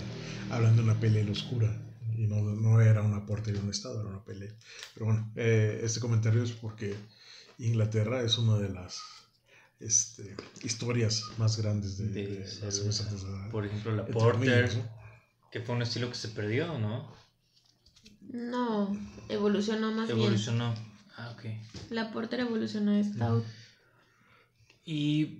hablan 0.53 0.77
de 0.77 0.83
una 0.83 0.97
pelea 0.99 1.29
oscura. 1.29 1.75
Y 2.21 2.27
no, 2.27 2.35
no 2.39 2.79
era 2.79 3.01
una 3.01 3.25
porter 3.25 3.55
de 3.55 3.59
un 3.59 3.71
estado, 3.71 3.99
era 3.99 4.09
una 4.11 4.23
pelea. 4.23 4.53
Pero 4.93 5.07
bueno, 5.07 5.31
eh, 5.35 5.81
este 5.81 5.99
comentario 5.99 6.43
es 6.43 6.51
porque 6.51 6.95
Inglaterra 7.57 8.21
es 8.21 8.37
una 8.37 8.59
de 8.59 8.69
las 8.69 9.01
este, 9.79 10.35
historias 10.61 11.23
más 11.39 11.57
grandes 11.57 11.97
de, 11.97 12.09
De 12.09 12.27
de 12.27 12.39
la 12.41 12.71
cerveza. 12.71 13.05
artesanal. 13.05 13.49
Por 13.49 13.65
ejemplo, 13.65 13.95
la 13.95 14.05
Porter, 14.05 14.65
amigos, 14.65 14.75
¿no? 14.75 15.49
que 15.51 15.61
fue 15.61 15.73
un 15.73 15.81
estilo 15.81 16.09
que 16.09 16.15
se 16.15 16.27
perdió, 16.27 16.77
¿no? 16.77 17.11
No, 18.19 18.95
evolucionó 19.27 19.91
más 19.91 20.07
Evolucionó. 20.07 20.75
Ah, 21.17 21.31
ok. 21.31 21.41
bien. 21.41 21.61
La 21.89 22.11
Porter 22.11 22.41
evolucionó 22.41 22.99
a 22.99 23.03
Stout. 23.03 23.43
Y 24.85 25.39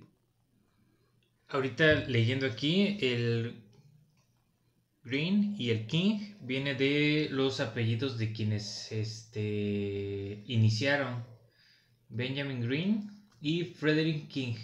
ahorita 1.48 1.94
leyendo 2.08 2.44
aquí, 2.44 2.98
el 3.00 3.62
Green 5.04 5.54
y 5.60 5.70
el 5.70 5.86
King 5.86 6.31
viene 6.42 6.74
de 6.74 7.28
los 7.30 7.60
apellidos 7.60 8.18
de 8.18 8.32
quienes 8.32 8.92
este, 8.92 10.42
iniciaron. 10.46 11.24
Benjamin 12.08 12.60
Green 12.60 13.10
y 13.40 13.64
Frederick 13.64 14.28
King. 14.28 14.56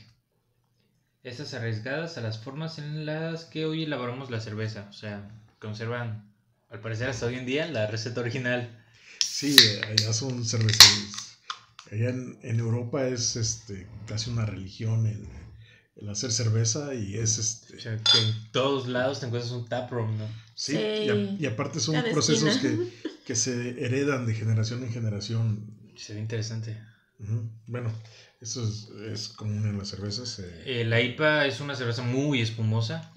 estas 1.22 1.54
arriesgadas 1.54 2.18
a 2.18 2.20
las 2.20 2.38
formas 2.42 2.78
en 2.78 3.06
las 3.06 3.44
que 3.44 3.64
hoy 3.64 3.84
elaboramos 3.84 4.30
la 4.30 4.40
cerveza. 4.40 4.86
O 4.90 4.92
sea, 4.92 5.30
conservan, 5.58 6.30
al 6.68 6.80
parecer 6.80 7.08
hasta 7.08 7.26
hoy 7.26 7.36
en 7.36 7.46
día, 7.46 7.66
la 7.68 7.86
receta 7.86 8.20
original. 8.20 8.84
Sí, 9.20 9.56
allá 9.86 10.12
son 10.12 10.44
cerveceros. 10.44 11.38
Allá 11.90 12.10
en, 12.10 12.38
en 12.42 12.58
Europa 12.58 13.06
es 13.06 13.36
este 13.36 13.86
casi 14.06 14.30
una 14.30 14.44
religión 14.44 15.06
el, 15.06 15.26
el 15.98 16.08
hacer 16.08 16.30
cerveza 16.32 16.94
y 16.94 17.14
es 17.16 17.38
este. 17.38 17.76
O 17.76 17.80
sea, 17.80 17.96
que 17.96 18.18
en 18.18 18.50
todos 18.52 18.86
lados 18.88 19.20
te 19.20 19.26
encuentras 19.26 19.52
un 19.52 19.68
taproom, 19.68 20.16
¿no? 20.18 20.26
Sí, 20.54 20.72
Sí. 20.72 20.78
Y, 20.78 21.08
a- 21.10 21.36
y 21.40 21.46
aparte 21.46 21.80
son 21.80 22.02
procesos 22.12 22.56
que, 22.58 22.76
que 23.26 23.34
se 23.36 23.84
heredan 23.84 24.26
de 24.26 24.34
generación 24.34 24.82
en 24.84 24.92
generación. 24.92 25.64
Se 25.96 26.14
ve 26.14 26.20
interesante. 26.20 26.80
Ujú. 27.20 27.50
Bueno, 27.66 27.92
eso 28.40 28.62
es, 28.62 28.88
es 29.12 29.28
común 29.28 29.66
en 29.66 29.76
las 29.78 29.88
cervezas. 29.88 30.38
eh. 30.38 30.62
Eh, 30.66 30.84
la 30.84 31.00
IPA 31.00 31.46
es 31.46 31.60
una 31.60 31.74
cerveza 31.74 32.02
muy 32.02 32.40
espumosa. 32.40 33.12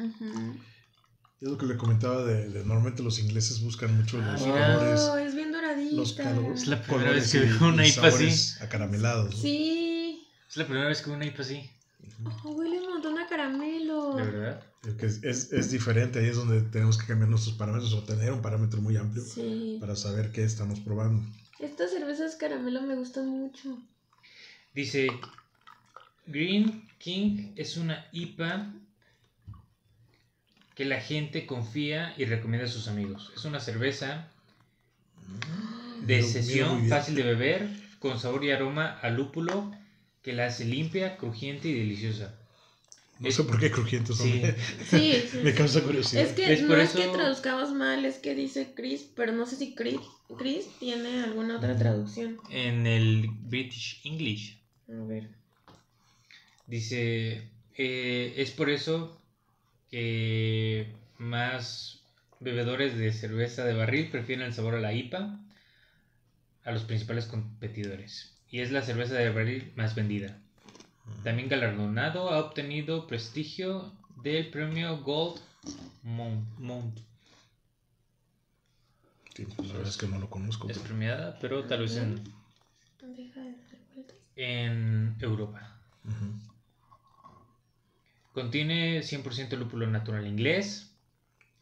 Es 1.40 1.48
lo 1.48 1.58
que 1.58 1.66
le 1.66 1.76
comentaba 1.78 2.24
de, 2.24 2.50
de 2.50 2.64
normalmente 2.66 3.02
los 3.04 3.18
ingleses 3.20 3.62
buscan 3.62 3.96
mucho 3.98 4.20
Ah, 4.22 4.32
los 4.34 4.42
mira. 4.42 4.76
colores. 4.76 5.00
Oh, 5.02 5.18
es 5.18 5.34
bien 5.36 5.52
doradita. 5.52 5.96
Los 5.96 6.14
calores. 6.14 6.62
Es 6.64 6.68
la 6.68 6.82
primera 6.82 7.12
vez 7.12 7.32
que 7.32 7.40
veo 7.40 7.68
una 7.68 7.86
IPA 7.88 8.08
así. 8.08 8.12
sabores 8.18 8.62
acaramelados. 8.62 9.36
¿no? 9.36 9.42
Sí. 9.42 10.28
Es 10.50 10.58
la 10.58 10.66
primera 10.66 10.88
vez 10.88 11.02
que 11.02 11.08
veo 11.08 11.16
una 11.16 11.26
IPA 11.26 11.42
así. 11.44 11.70
Oh, 12.44 12.52
huele 12.52 12.80
un 12.80 12.90
montón 12.90 13.18
a 13.18 13.21
caramelo. 13.36 14.16
De 14.16 14.24
verdad. 14.24 14.64
Es, 14.88 14.94
que 14.96 15.06
es, 15.06 15.24
es- 15.24 15.52
es 15.54 15.72
diferente, 15.72 16.20
ahí 16.20 16.28
es 16.28 16.36
donde 16.36 16.62
tenemos 16.62 16.98
que 16.98 17.08
cambiar 17.08 17.30
nuestros 17.30 17.56
parámetros 17.56 17.94
o 17.94 18.04
tener 18.04 18.32
un 18.34 18.42
parámetro 18.42 18.82
muy 18.82 18.98
amplio 18.98 19.24
Sí. 19.24 19.78
para 19.80 19.96
saber 19.96 20.32
qué 20.32 20.44
estamos 20.44 20.80
probando. 20.82 21.22
Estas 21.60 21.92
cervezas 21.92 22.36
caramelo 22.36 22.82
me 22.82 22.96
gustan 22.96 23.28
mucho. 23.28 23.78
Dice, 24.74 25.08
Green 26.26 26.88
King 26.98 27.54
es 27.56 27.78
una 27.78 28.06
IPA 28.12 28.74
que 30.76 30.86
la 30.86 31.00
gente 31.00 31.46
confía 31.46 32.14
y 32.18 32.26
recomienda 32.26 32.66
a 32.68 32.72
sus 32.72 32.88
amigos. 32.88 33.32
Es 33.36 33.46
una 33.46 33.60
cerveza 33.60 34.28
de 36.06 36.24
sesión 36.24 36.88
fácil 36.88 37.16
de 37.16 37.24
beber, 37.24 37.70
con 38.00 38.20
sabor 38.20 38.44
y 38.44 38.52
aroma 38.52 38.98
a 39.02 39.10
lúpulo, 39.10 39.72
que 40.24 40.34
la 40.34 40.48
hace 40.48 40.66
limpia, 40.66 41.18
crujiente 41.18 41.68
y 41.68 41.74
deliciosa. 41.78 42.34
No 43.22 43.32
sé 43.32 43.44
por 43.44 43.60
qué 43.60 43.70
crujientes 43.70 44.18
son. 44.18 44.28
Sí. 44.28 44.42
Sí, 44.90 45.14
sí. 45.32 45.38
Me 45.44 45.54
causa 45.54 45.82
curiosidad. 45.82 46.24
Es 46.24 46.34
que 46.34 46.52
Es 46.52 46.64
no 46.64 46.76
es 46.76 46.92
que 46.92 47.08
traduzcamos 47.08 47.72
mal, 47.72 48.04
es 48.04 48.18
que 48.18 48.34
dice 48.34 48.74
Chris, 48.76 49.08
pero 49.16 49.32
no 49.32 49.46
sé 49.46 49.58
si 49.58 49.76
Chris, 49.76 50.00
Chris 50.38 50.68
tiene 50.80 51.24
alguna 51.24 51.58
otra 51.58 51.78
traducción. 51.78 52.40
En 52.50 52.88
el 52.88 53.30
British 53.44 54.02
English. 54.04 54.58
A 54.90 55.04
ver. 55.06 55.30
Dice, 56.66 57.48
eh, 57.76 58.34
es 58.38 58.52
por 58.52 58.70
eso 58.70 59.22
que 59.92 60.88
más 61.20 62.02
bebedores 62.40 62.98
de 62.98 63.14
cerveza 63.14 63.66
de 63.66 63.74
barril 63.74 64.10
prefieren 64.10 64.46
el 64.46 64.54
sabor 64.54 64.76
a 64.76 64.80
la 64.80 64.94
IPA 64.94 65.40
a 66.64 66.72
los 66.72 66.84
principales 66.84 67.26
competidores. 67.26 68.34
Y 68.50 68.62
es 68.62 68.72
la 68.72 68.82
cerveza 68.82 69.14
de 69.16 69.30
barril 69.30 69.72
más 69.76 69.94
vendida. 69.96 70.40
También 71.24 71.50
galardonado, 71.50 72.30
ha 72.30 72.40
obtenido 72.40 73.08
prestigio 73.08 73.92
del 74.24 74.50
premio 74.50 74.98
Gold 75.04 75.40
Mount. 76.04 77.00
Sí, 79.36 79.46
pues, 79.46 79.68
la 79.68 79.74
verdad 79.76 79.90
es 79.90 79.98
que 79.98 80.08
no 80.08 80.20
lo 80.20 80.30
conozco. 80.30 80.70
Es 80.70 80.80
premiada, 80.80 81.38
pero 81.40 81.66
tal 81.66 81.82
vez 81.82 81.98
en, 84.36 85.16
Europa. 85.20 85.78
Contiene 88.34 89.02
100% 89.02 89.58
lúpulo 89.58 89.88
natural 89.88 90.26
inglés. 90.26 90.96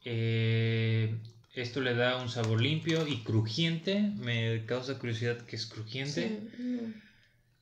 Eh, 0.06 1.18
esto 1.54 1.82
le 1.82 1.96
da 1.96 2.22
un 2.22 2.30
sabor 2.30 2.62
limpio 2.62 3.08
y 3.08 3.24
crujiente. 3.24 4.02
Me 4.18 4.66
causa 4.66 4.98
curiosidad 5.00 5.38
que 5.42 5.56
es 5.56 5.66
crujiente. 5.66 6.50
Sí. 6.56 6.69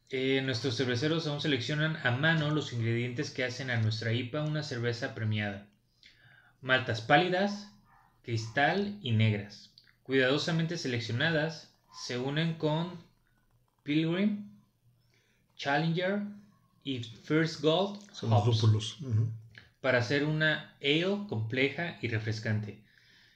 Eh, 0.10 0.42
nuestros 0.42 0.78
cerveceros 0.78 1.28
aún 1.28 1.42
seleccionan 1.42 1.98
a 2.04 2.12
mano 2.12 2.50
los 2.52 2.72
ingredientes 2.72 3.30
que 3.30 3.44
hacen 3.44 3.70
a 3.70 3.82
nuestra 3.82 4.14
IPA 4.14 4.44
una 4.44 4.64
cerveza 4.64 5.14
premiada. 5.14 5.68
Maltas 6.62 7.02
pálidas, 7.02 7.72
cristal 8.24 8.98
y 9.02 9.12
negras. 9.12 9.74
Cuidadosamente 10.04 10.78
seleccionadas, 10.78 11.74
se 11.92 12.18
unen 12.18 12.54
con 12.54 12.92
Pilgrim, 13.84 14.50
Challenger 15.58 16.22
y 16.84 17.04
First 17.04 17.62
Gold 17.62 18.00
Son 18.14 18.30
los 18.30 18.64
hops 18.64 18.98
para 19.82 20.00
hacer 20.00 20.24
una 20.24 20.76
ale 20.82 21.28
compleja 21.28 21.98
y 22.02 22.08
refrescante. 22.08 22.82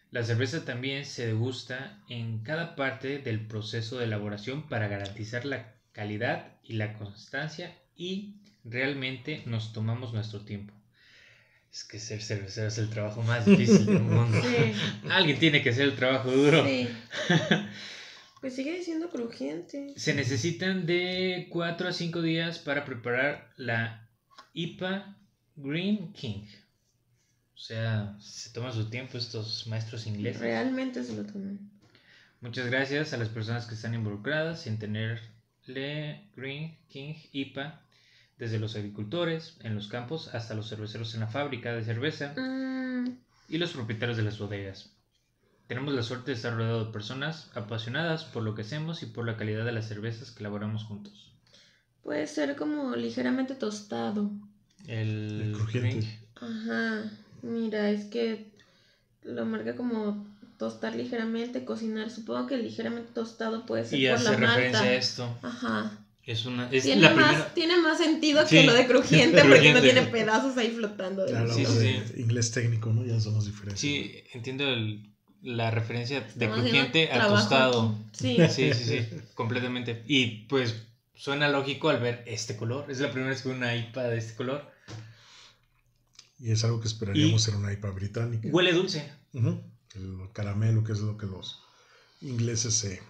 La 0.09 0.23
cerveza 0.23 0.65
también 0.65 1.05
se 1.05 1.27
degusta 1.27 2.01
en 2.09 2.39
cada 2.43 2.75
parte 2.75 3.19
del 3.19 3.45
proceso 3.45 3.97
de 3.97 4.05
elaboración 4.05 4.67
para 4.67 4.87
garantizar 4.87 5.45
la 5.45 5.80
calidad 5.93 6.53
y 6.63 6.73
la 6.73 6.93
constancia 6.93 7.75
y 7.95 8.35
realmente 8.63 9.43
nos 9.45 9.73
tomamos 9.73 10.13
nuestro 10.13 10.41
tiempo. 10.41 10.73
Es 11.71 11.83
que 11.85 11.99
ser 11.99 12.21
cervecero 12.21 12.67
es 12.67 12.77
el 12.77 12.89
trabajo 12.89 13.21
más 13.23 13.45
difícil 13.45 13.85
del 13.85 13.99
mundo. 14.01 14.37
Sí, 14.41 14.73
Alguien 15.09 15.39
tiene 15.39 15.63
que 15.63 15.69
hacer 15.69 15.83
el 15.83 15.95
trabajo 15.95 16.31
duro. 16.31 16.65
sí. 16.65 16.87
Pues 18.41 18.55
sigue 18.55 18.75
diciendo 18.75 19.07
crujiente. 19.11 19.93
Se 19.95 20.15
necesitan 20.15 20.87
de 20.87 21.45
4 21.51 21.89
a 21.89 21.93
5 21.93 22.23
días 22.23 22.57
para 22.57 22.85
preparar 22.85 23.51
la 23.55 24.09
IPA 24.53 25.15
Green 25.57 26.11
King. 26.13 26.47
O 27.53 27.59
sea, 27.59 28.17
se 28.19 28.49
toman 28.49 28.73
su 28.73 28.89
tiempo 28.89 29.19
estos 29.19 29.67
maestros 29.67 30.07
ingleses. 30.07 30.41
Realmente 30.41 31.03
se 31.03 31.15
lo 31.15 31.23
toman. 31.23 31.69
Muchas 32.39 32.65
gracias 32.65 33.13
a 33.13 33.17
las 33.17 33.29
personas 33.29 33.67
que 33.67 33.75
están 33.75 33.93
involucradas 33.93 34.65
en 34.65 34.79
tenerle 35.65 36.21
Green 36.35 36.75
King 36.89 37.15
IPA, 37.31 37.81
desde 38.37 38.59
los 38.59 38.75
agricultores 38.75 39.57
en 39.61 39.75
los 39.75 39.87
campos 39.87 40.33
hasta 40.33 40.55
los 40.55 40.69
cerveceros 40.69 41.13
en 41.13 41.19
la 41.21 41.27
fábrica 41.27 41.73
de 41.73 41.83
cerveza 41.83 42.33
Mm, 42.35 43.09
y 43.49 43.57
los 43.57 43.71
propietarios 43.71 44.17
de 44.17 44.23
las 44.23 44.39
bodegas. 44.39 44.91
Tenemos 45.67 45.93
la 45.93 46.03
suerte 46.03 46.31
de 46.31 46.35
estar 46.37 46.53
rodeados 46.55 46.87
de 46.87 46.93
personas 46.93 47.49
apasionadas 47.55 48.25
por 48.25 48.43
lo 48.43 48.55
que 48.55 48.63
hacemos 48.63 49.03
y 49.03 49.05
por 49.05 49.25
la 49.25 49.37
calidad 49.37 49.63
de 49.63 49.71
las 49.71 49.87
cervezas 49.87 50.31
que 50.31 50.39
elaboramos 50.41 50.83
juntos. 50.83 51.31
puede 52.03 52.25
ser 52.27 52.55
como 52.55 52.95
ligeramente 52.95 53.53
tostado. 53.55 54.31
El, 54.87 55.41
El 55.43 55.51
crujiente. 55.53 55.89
Green- 55.99 56.19
Ajá. 56.41 57.11
Mira, 57.43 57.89
es 57.91 58.05
que 58.05 58.51
lo 59.23 59.45
marca 59.45 59.75
como 59.75 60.25
tostar 60.61 60.95
ligeramente, 60.95 61.65
cocinar. 61.65 62.11
Supongo 62.11 62.45
que 62.45 62.57
ligeramente 62.57 63.11
tostado 63.15 63.65
puede 63.65 63.83
ser 63.83 63.99
Y 63.99 64.05
por 64.05 64.15
hace 64.15 64.23
la 64.25 64.31
referencia 64.37 64.71
malta. 64.79 64.81
a 64.83 64.93
esto. 64.93 65.37
Ajá. 65.41 65.97
Es 66.23 66.45
una 66.45 66.69
es 66.71 66.83
Tiene, 66.83 67.01
la 67.01 67.09
más, 67.15 67.25
primera 67.25 67.53
tiene 67.55 67.77
más 67.77 67.97
sentido 67.97 68.47
Sí. 68.47 68.57
que 68.57 68.63
lo 68.65 68.73
de 68.75 68.85
crujiente 68.85 69.41
porque 69.49 69.73
no 69.73 69.81
tiene 69.81 70.03
pedazos 70.03 70.55
ahí 70.55 70.69
flotando. 70.69 71.27
Sí, 71.51 71.65
sí, 71.65 71.95
inglés 72.21 72.51
técnico, 72.51 72.93
¿no? 72.93 73.03
Ya 73.03 73.19
somos 73.19 73.45
diferentes. 73.47 73.79
Sí, 73.81 74.23
entiendo 74.33 74.65
el- 74.69 75.09
la 75.41 75.71
referencia 75.71 76.21
de 76.21 76.27
Estamos 76.45 76.59
crujiente 76.59 77.11
a 77.11 77.27
tostado. 77.27 77.95
Sí. 78.11 78.37
Sí, 78.49 78.71
sí, 78.75 78.83
sí, 78.85 79.07
completamente. 79.33 80.03
Y 80.05 80.45
pues 80.45 80.75
suena 81.15 81.47
lógico 81.49 81.89
al 81.89 81.99
ver 81.99 82.23
este 82.27 82.55
color. 82.55 82.85
Es 82.91 82.99
la 82.99 83.09
primera 83.09 83.31
vez 83.31 83.41
que 83.41 83.49
veo 83.49 83.57
una 83.57 83.75
IPA 83.75 84.03
de 84.09 84.17
este 84.19 84.35
color. 84.35 84.69
Y 86.39 86.51
es 86.51 86.63
algo 86.63 86.79
que 86.81 86.87
esperaríamos 86.87 87.47
en 87.47 87.55
una 87.55 87.73
IPA 87.73 87.89
británica. 87.89 88.47
Huele 88.51 88.73
dulce. 88.73 89.11
Ujú. 89.33 89.59
El 89.95 90.29
caramelo, 90.33 90.83
que 90.83 90.91
es 90.93 90.99
lo 90.99 91.17
que 91.17 91.25
los 91.25 91.61
ingleses 92.21 92.73
se... 92.75 93.01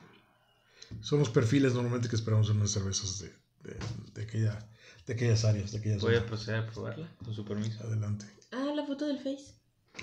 Son 1.02 1.20
los 1.20 1.30
perfiles 1.30 1.74
normalmente 1.74 2.10
que 2.10 2.16
esperamos 2.16 2.50
en 2.50 2.58
unas 2.58 2.72
cervezas 2.72 3.20
de, 3.20 3.30
de, 3.64 3.78
de 4.14 4.24
aquella, 4.24 4.68
de 5.06 5.14
aquellas 5.14 5.46
áreas, 5.46 5.72
de 5.72 5.78
aquellas 5.80 6.02
Voy 6.02 6.14
a 6.14 6.18
zonas. 6.18 6.30
proceder 6.30 6.60
a 6.60 6.68
probarla, 6.72 7.16
con 7.24 7.34
su 7.34 7.46
permiso. 7.46 7.82
Adelante. 7.84 8.26
Ah, 8.52 8.72
la 8.76 8.86
foto 8.86 9.06
del 9.08 9.18
Face. 9.20 9.54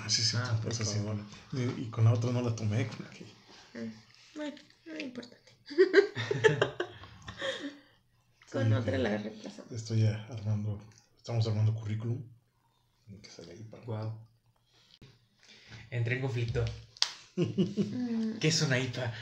Ah, 0.00 0.08
sí, 0.08 0.22
sí, 0.22 0.36
Ah, 0.38 0.58
pues 0.62 0.78
favor. 0.78 1.02
bueno. 1.04 1.26
Y, 1.52 1.82
y 1.82 1.90
con 1.90 2.04
la 2.04 2.12
otra 2.14 2.30
no 2.32 2.40
la 2.42 2.54
tomé. 2.54 2.86
con 2.86 3.04
la 3.04 3.10
que- 3.10 3.26
Ah, 3.74 3.92
Bueno, 4.36 4.56
no 4.86 4.92
es 4.94 5.02
importante. 5.02 5.52
Sí, 8.46 8.52
Con 8.52 8.72
otra 8.72 8.96
la 8.96 9.18
reemplazamos. 9.18 9.70
Estoy 9.72 10.02
ya 10.04 10.24
armando, 10.30 10.80
estamos 11.18 11.46
armando 11.46 11.74
currículum. 11.74 12.22
Que 13.22 13.28
sale 13.28 13.52
ahí 13.52 13.62
para- 13.64 13.84
Wow. 13.84 14.27
Entré 15.90 16.16
en 16.16 16.22
conflicto. 16.22 16.64
Mm, 17.36 18.38
¿Qué 18.40 18.48
es 18.48 18.62
una 18.62 18.78
IPA? 18.78 19.12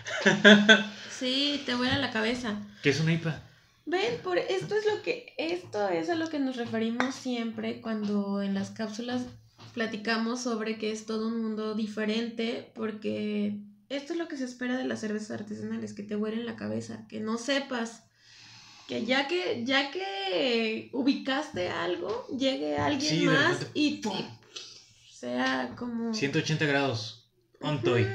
Sí, 1.11 1.63
te 1.67 1.75
vuela 1.75 1.99
la 1.99 2.11
cabeza. 2.11 2.57
¿Qué 2.83 2.91
es 2.91 3.01
una 3.01 3.13
IPA? 3.13 3.43
Ven, 3.85 4.19
por 4.25 4.39
esto 4.39 4.75
es 4.75 4.85
lo 4.87 5.03
que 5.03 5.33
esto 5.39 5.89
es 5.89 6.11
a 6.11 6.15
lo 6.17 6.29
que 6.29 6.41
nos 6.41 6.57
referimos 6.57 7.15
siempre 7.15 7.81
cuando 7.81 8.43
en 8.43 8.55
las 8.55 8.71
cápsulas 8.71 9.23
platicamos 9.75 10.41
sobre 10.41 10.77
que 10.77 10.91
es 10.91 11.07
todo 11.07 11.29
un 11.29 11.41
mundo 11.41 11.75
diferente 11.75 12.73
porque 12.75 13.59
esto 13.89 14.15
es 14.15 14.19
lo 14.19 14.27
que 14.27 14.37
se 14.37 14.45
espera 14.45 14.77
de 14.77 14.85
las 14.85 15.01
cervezas 15.01 15.31
artesanales, 15.41 15.93
que 15.93 16.03
te 16.03 16.17
vuelen 16.17 16.47
la 16.47 16.57
cabeza, 16.57 17.07
que 17.09 17.21
no 17.21 17.39
sepas 17.39 18.03
Que 18.89 19.05
ya 19.05 19.29
que, 19.29 19.63
ya 19.65 19.91
que 19.91 20.91
ubicaste 20.93 21.69
algo, 21.69 22.27
llegue 22.37 22.77
alguien 22.77 23.19
Sí, 23.19 23.25
más 23.27 23.59
repente, 23.59 23.71
y, 23.75 23.87
y 24.05 24.27
sea 25.27 25.75
como... 25.77 26.15
180 26.15 26.65
grados. 26.67 27.31
On 27.61 27.83
toy. 27.83 28.07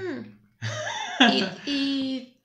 Y, 1.66 1.70
y, 1.70 2.38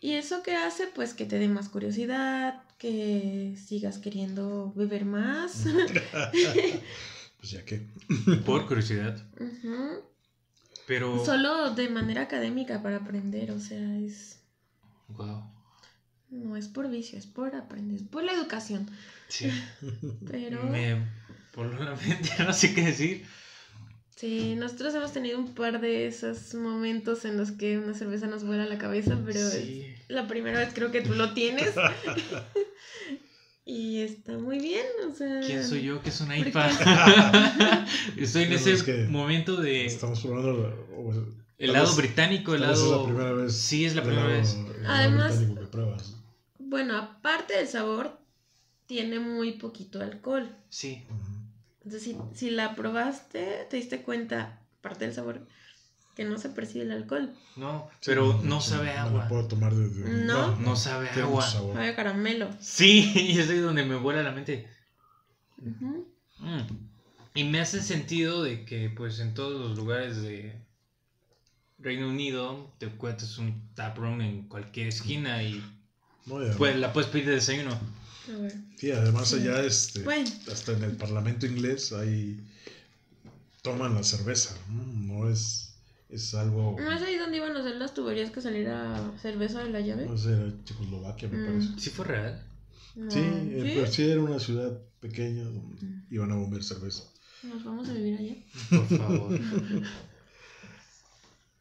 y 0.00 0.12
eso 0.14 0.42
que 0.42 0.54
hace, 0.56 0.86
pues 0.88 1.14
que 1.14 1.24
te 1.24 1.38
dé 1.38 1.48
más 1.48 1.68
curiosidad, 1.68 2.62
que 2.78 3.56
sigas 3.64 3.98
queriendo 3.98 4.72
beber 4.74 5.04
más. 5.04 5.64
Pues 7.42 7.50
ya 7.50 7.64
que. 7.64 7.88
Por 8.46 8.68
curiosidad. 8.68 9.20
Ujú. 9.40 10.04
Pero. 10.86 11.24
Solo 11.24 11.74
de 11.74 11.88
manera 11.88 12.22
académica 12.22 12.80
para 12.84 12.98
aprender, 12.98 13.50
o 13.50 13.58
sea, 13.58 13.98
es 13.98 14.38
Wow. 15.08 15.42
no 16.30 16.56
es 16.56 16.68
por 16.68 16.88
vicio, 16.88 17.18
es 17.18 17.26
por 17.26 17.56
aprender, 17.56 17.96
es 17.96 18.04
por 18.04 18.22
la 18.22 18.30
educación. 18.32 18.88
Sí. 19.26 19.50
Pero 20.30 20.62
Me 20.62 21.04
voló 21.52 21.82
la 21.82 21.96
mente, 21.96 22.30
no 22.46 22.52
sé 22.52 22.72
qué 22.74 22.82
decir. 22.82 23.26
Sí, 24.22 24.54
nosotros 24.56 24.94
hemos 24.94 25.12
tenido 25.12 25.36
un 25.38 25.52
par 25.54 25.80
de 25.80 26.06
esos 26.06 26.54
momentos 26.54 27.24
en 27.24 27.36
los 27.36 27.50
que 27.50 27.76
una 27.78 27.92
cerveza 27.92 28.26
nos 28.28 28.44
vuela 28.44 28.64
la 28.66 28.78
cabeza, 28.78 29.18
pero 29.26 29.40
Sí. 29.50 29.84
es 29.98 30.08
la 30.08 30.26
primera 30.28 30.60
vez 30.60 30.70
creo 30.72 30.90
que 30.92 31.00
tú 31.02 31.14
lo 31.14 31.34
tienes. 31.34 31.74
y 33.64 34.00
está 34.00 34.38
muy 34.38 34.58
bien, 34.58 34.84
o 35.10 35.14
sea. 35.14 35.40
¿Quién 35.40 35.64
soy 35.64 35.82
yo? 35.82 36.02
que 36.02 36.10
es 36.10 36.20
una 36.20 36.36
¿Por 36.36 36.46
IPA? 36.48 37.86
Estoy 38.16 38.44
en 38.44 38.52
ese 38.52 38.72
es 38.72 38.82
que 38.82 39.06
momento 39.08 39.56
de 39.56 39.86
Estamos 39.86 40.20
probando. 40.20 40.72
el- 41.58 41.72
lado 41.72 41.86
vez- 41.86 41.96
británico, 41.96 42.54
el 42.54 42.60
lado. 42.62 42.72
es 42.74 42.90
la 42.90 43.04
primera 43.04 43.32
vez. 43.32 43.54
Sí, 43.56 43.84
es 43.84 43.94
la 43.94 44.02
primera 44.02 44.26
lado- 44.28 44.38
vez. 44.38 44.56
Además- 44.86 45.36
británico 45.36 45.60
que 45.60 45.66
pruebas. 45.68 46.16
Bueno, 46.58 46.96
aparte 46.96 47.54
del 47.56 47.68
sabor, 47.68 48.18
tiene 48.86 49.20
muy 49.20 49.52
poquito 49.58 50.00
alcohol. 50.00 50.48
Sí. 50.70 51.02
Entonces, 51.84 52.02
si, 52.02 52.16
si 52.34 52.50
la 52.50 52.74
probaste, 52.74 53.66
te 53.68 53.76
diste 53.76 54.02
cuenta, 54.02 54.60
aparte 54.78 55.04
del 55.06 55.14
sabor, 55.14 55.46
que 56.14 56.24
no 56.24 56.38
se 56.38 56.50
percibe 56.50 56.84
el 56.84 56.92
alcohol. 56.92 57.34
No, 57.56 57.88
Sí, 58.00 58.06
pero 58.06 58.40
no 58.44 58.60
sabe 58.60 58.90
agua. 58.92 59.26
puedo 59.28 59.48
tomar 59.48 59.74
de. 59.74 59.88
de- 59.88 60.24
No. 60.26 60.56
No 60.56 60.76
sabe 60.76 61.06
tiene 61.08 61.22
agua. 61.28 61.42
sabor. 61.42 61.74
Sabe 61.74 61.88
a 61.88 61.96
caramelo. 61.96 62.50
Sí, 62.60 63.10
y 63.16 63.38
es 63.38 63.48
ahí 63.50 63.58
donde 63.58 63.84
me 63.84 63.96
vuela 63.96 64.22
la 64.22 64.32
mente. 64.32 64.68
Mm. 65.58 66.00
Y 67.34 67.44
me 67.44 67.60
hace 67.60 67.80
sentido 67.82 68.42
de 68.42 68.64
que 68.64 68.90
pues 68.90 69.18
en 69.20 69.32
todos 69.34 69.58
los 69.68 69.76
lugares 69.78 70.20
de 70.22 70.60
Reino 71.78 72.08
Unido 72.08 72.72
te 72.78 72.86
encuentras 72.86 73.38
un 73.38 73.72
taproom 73.74 74.20
en 74.20 74.48
cualquier 74.48 74.88
esquina 74.88 75.42
y 75.42 75.54
No, 76.26 76.36
pues, 76.58 76.76
la 76.76 76.92
puedes 76.92 77.10
pedir 77.10 77.26
de 77.26 77.32
desayuno. 77.36 77.78
A 78.28 78.36
ver. 78.38 78.54
Sí, 78.76 78.90
además 78.92 79.28
Sí. 79.28 79.36
allá 79.36 79.64
este, 79.64 80.02
Bueno. 80.02 80.30
hasta 80.50 80.72
en 80.72 80.84
el 80.84 80.96
Parlamento 80.96 81.46
inglés 81.46 81.92
ahí 81.92 82.40
toman 83.62 83.94
la 83.94 84.02
cerveza, 84.02 84.54
¿no? 84.68 84.84
No 84.84 85.30
es, 85.30 85.74
es 86.08 86.34
algo, 86.34 86.76
¿No 86.78 86.92
es 86.92 87.02
ahí 87.02 87.16
donde 87.16 87.36
iban 87.38 87.56
a 87.56 87.60
hacer 87.60 87.76
las 87.76 87.94
tuberías 87.94 88.30
que 88.30 88.40
saliera 88.40 89.12
cerveza 89.20 89.62
de 89.64 89.70
la 89.70 89.80
llave? 89.80 90.06
no 90.06 90.16
sé, 90.18 90.32
era 90.32 90.52
Checoslovaquia 90.64 91.28
me 91.28 91.38
Mm. 91.38 91.46
parece. 91.46 91.68
¿Sí 91.80 91.90
fue 91.90 92.04
real? 92.06 92.44
No. 92.94 93.10
Sí, 93.10 93.20
eh, 93.20 93.60
¿Sí? 93.64 93.70
pero 93.74 93.86
sí 93.86 94.02
era 94.02 94.20
una 94.20 94.38
ciudad 94.38 94.78
pequeña 95.00 95.44
donde 95.44 95.84
Mm. 95.86 96.06
iban 96.10 96.32
a 96.32 96.36
bombear 96.36 96.62
cerveza. 96.62 97.04
Nos 97.42 97.64
vamos 97.64 97.88
a 97.88 97.92
vivir 97.92 98.18
allá. 98.18 98.36
Por 98.70 98.98
favor. 98.98 99.40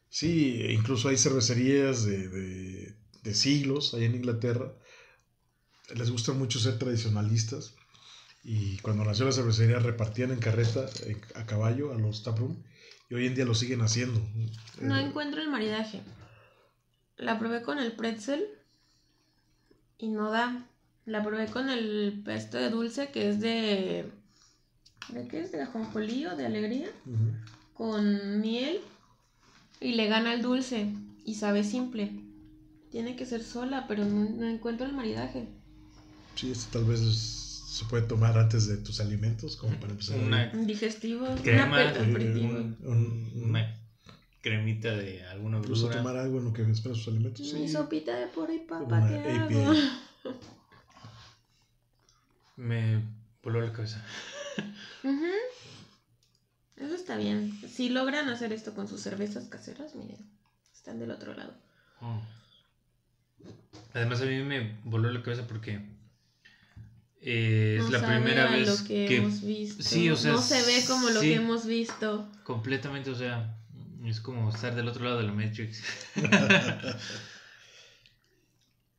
Sí, 0.10 0.62
e 0.62 0.74
incluso 0.74 1.08
hay 1.10 1.18
cervecerías 1.18 2.04
de, 2.04 2.28
de, 2.28 2.96
de 3.24 3.34
siglos 3.34 3.94
allá 3.94 4.06
en 4.06 4.16
Inglaterra. 4.16 4.74
Les 5.96 6.10
gusta 6.12 6.34
mucho 6.34 6.60
ser 6.60 6.78
tradicionalistas. 6.80 7.74
Y 8.44 8.78
cuando 8.80 9.04
nació 9.06 9.26
la 9.26 9.32
cervecería 9.32 9.80
repartían 9.80 10.32
en 10.32 10.40
carreta, 10.40 10.86
a 11.36 11.46
caballo, 11.46 11.92
a 11.94 11.98
los 11.98 12.24
taproom. 12.24 12.56
Y 13.10 13.14
hoy 13.16 13.28
en 13.28 13.36
día 13.36 13.46
lo 13.46 13.54
siguen 13.54 13.82
haciendo. 13.82 14.20
No 14.80 14.98
Eh, 14.98 15.02
encuentro 15.04 15.42
el 15.42 15.50
maridaje. 15.50 16.02
La 17.18 17.38
probé 17.38 17.62
con 17.62 17.78
el 17.78 17.92
pretzel 17.92 18.46
y 19.98 20.10
no 20.10 20.32
da. 20.32 20.66
La 21.06 21.24
probé 21.24 21.48
con 21.48 21.70
el 21.70 22.22
pesto 22.26 22.58
de 22.58 22.70
dulce 22.70 23.12
que 23.12 23.30
es 23.30 23.40
de... 23.40 24.10
¿De 25.10 25.28
qué 25.28 25.42
es? 25.42 25.52
¿De 25.52 25.62
ajonjolí 25.62 26.26
o 26.26 26.36
de 26.36 26.46
alegría? 26.46 26.88
Con 27.74 28.40
miel 28.40 28.80
y 29.80 29.94
le 29.94 30.08
gana 30.08 30.34
el 30.34 30.42
dulce 30.42 30.94
y 31.26 31.36
sabe 31.36 31.64
simple. 31.64 32.12
Tiene 32.92 33.16
que 33.16 33.26
ser 33.26 33.44
sola, 33.44 33.86
pero 33.88 34.06
no, 34.06 34.30
no 34.30 34.48
encuentro 34.48 34.86
el 34.86 34.94
maridaje. 34.94 35.48
Sí, 36.36 36.52
esto 36.52 36.80
tal 36.80 36.86
vez 36.88 37.02
es- 37.02 37.38
se 37.72 37.86
puede 37.86 38.04
tomar 38.04 38.38
antes 38.38 38.68
de 38.68 38.78
tus 38.78 39.00
alimentos, 39.00 39.56
como 39.56 39.76
para 39.80 39.92
empezar. 39.92 40.20
a- 40.20 40.22
Una, 40.22 40.52
Un 40.54 40.68
digestivo, 40.68 41.26
Crema, 41.44 41.66
un 41.66 41.74
ape- 41.74 41.98
eh, 41.98 42.10
aperitivo. 42.12 42.48
un- 42.50 42.78
un- 42.82 43.32
un- 43.36 43.44
una 43.50 43.76
cremita 44.42 44.92
de 44.92 45.24
alguna 45.28 45.58
incluso 45.60 45.88
verdura. 45.88 46.04
tomar 46.04 46.18
algo 46.24 46.40
en 46.40 46.46
lo 46.46 46.54
que 46.54 46.64
esperas 46.64 46.98
tus 47.00 47.08
alimentos. 47.10 47.42
Mi 47.54 47.68
Sí. 47.68 47.74
sopita 47.74 48.16
de 48.18 48.28
Una 48.82 49.08
¿qué 49.24 49.30
API. 49.40 49.56
hago? 49.56 49.74
Me 52.58 53.02
voló 53.44 53.62
la 53.62 53.72
cabeza. 53.74 54.04
Eso 56.78 56.96
está 56.96 57.16
bien. 57.18 57.54
Si 57.70 57.90
logran 57.90 58.28
hacer 58.30 58.54
esto 58.54 58.74
con 58.74 58.88
sus 58.88 59.02
cervezas 59.02 59.46
caseras, 59.48 59.96
miren, 59.96 60.18
están 60.74 61.00
del 61.00 61.12
otro 61.12 61.34
lado. 61.36 61.54
Mm. 62.02 62.20
Además 63.94 64.22
a 64.22 64.26
mí 64.26 64.42
me 64.44 64.78
voló 64.84 65.12
la 65.12 65.22
cabeza 65.22 65.48
porque 65.48 65.80
eh, 67.22 67.78
es 67.80 67.86
No 67.86 67.92
la 67.92 68.08
primera 68.08 68.50
vez 68.50 68.68
lo 68.68 68.88
que, 68.88 69.06
que 69.08 69.18
hemos 69.18 69.42
visto. 69.44 69.84
Sí, 69.84 70.10
o 70.10 70.16
sea, 70.16 70.32
no 70.34 70.42
se 70.42 70.62
ve 70.64 70.84
como 70.88 71.10
lo 71.10 71.22
que 71.22 71.36
hemos 71.36 71.66
visto. 71.66 72.28
completamente, 72.44 73.10
o 73.12 73.16
sea, 73.16 73.56
es 74.06 74.20
como 74.20 74.50
estar 74.50 74.74
del 74.76 74.88
otro 74.88 75.04
lado 75.06 75.18
de 75.20 75.24
la 75.26 75.34
Matrix. 75.34 75.84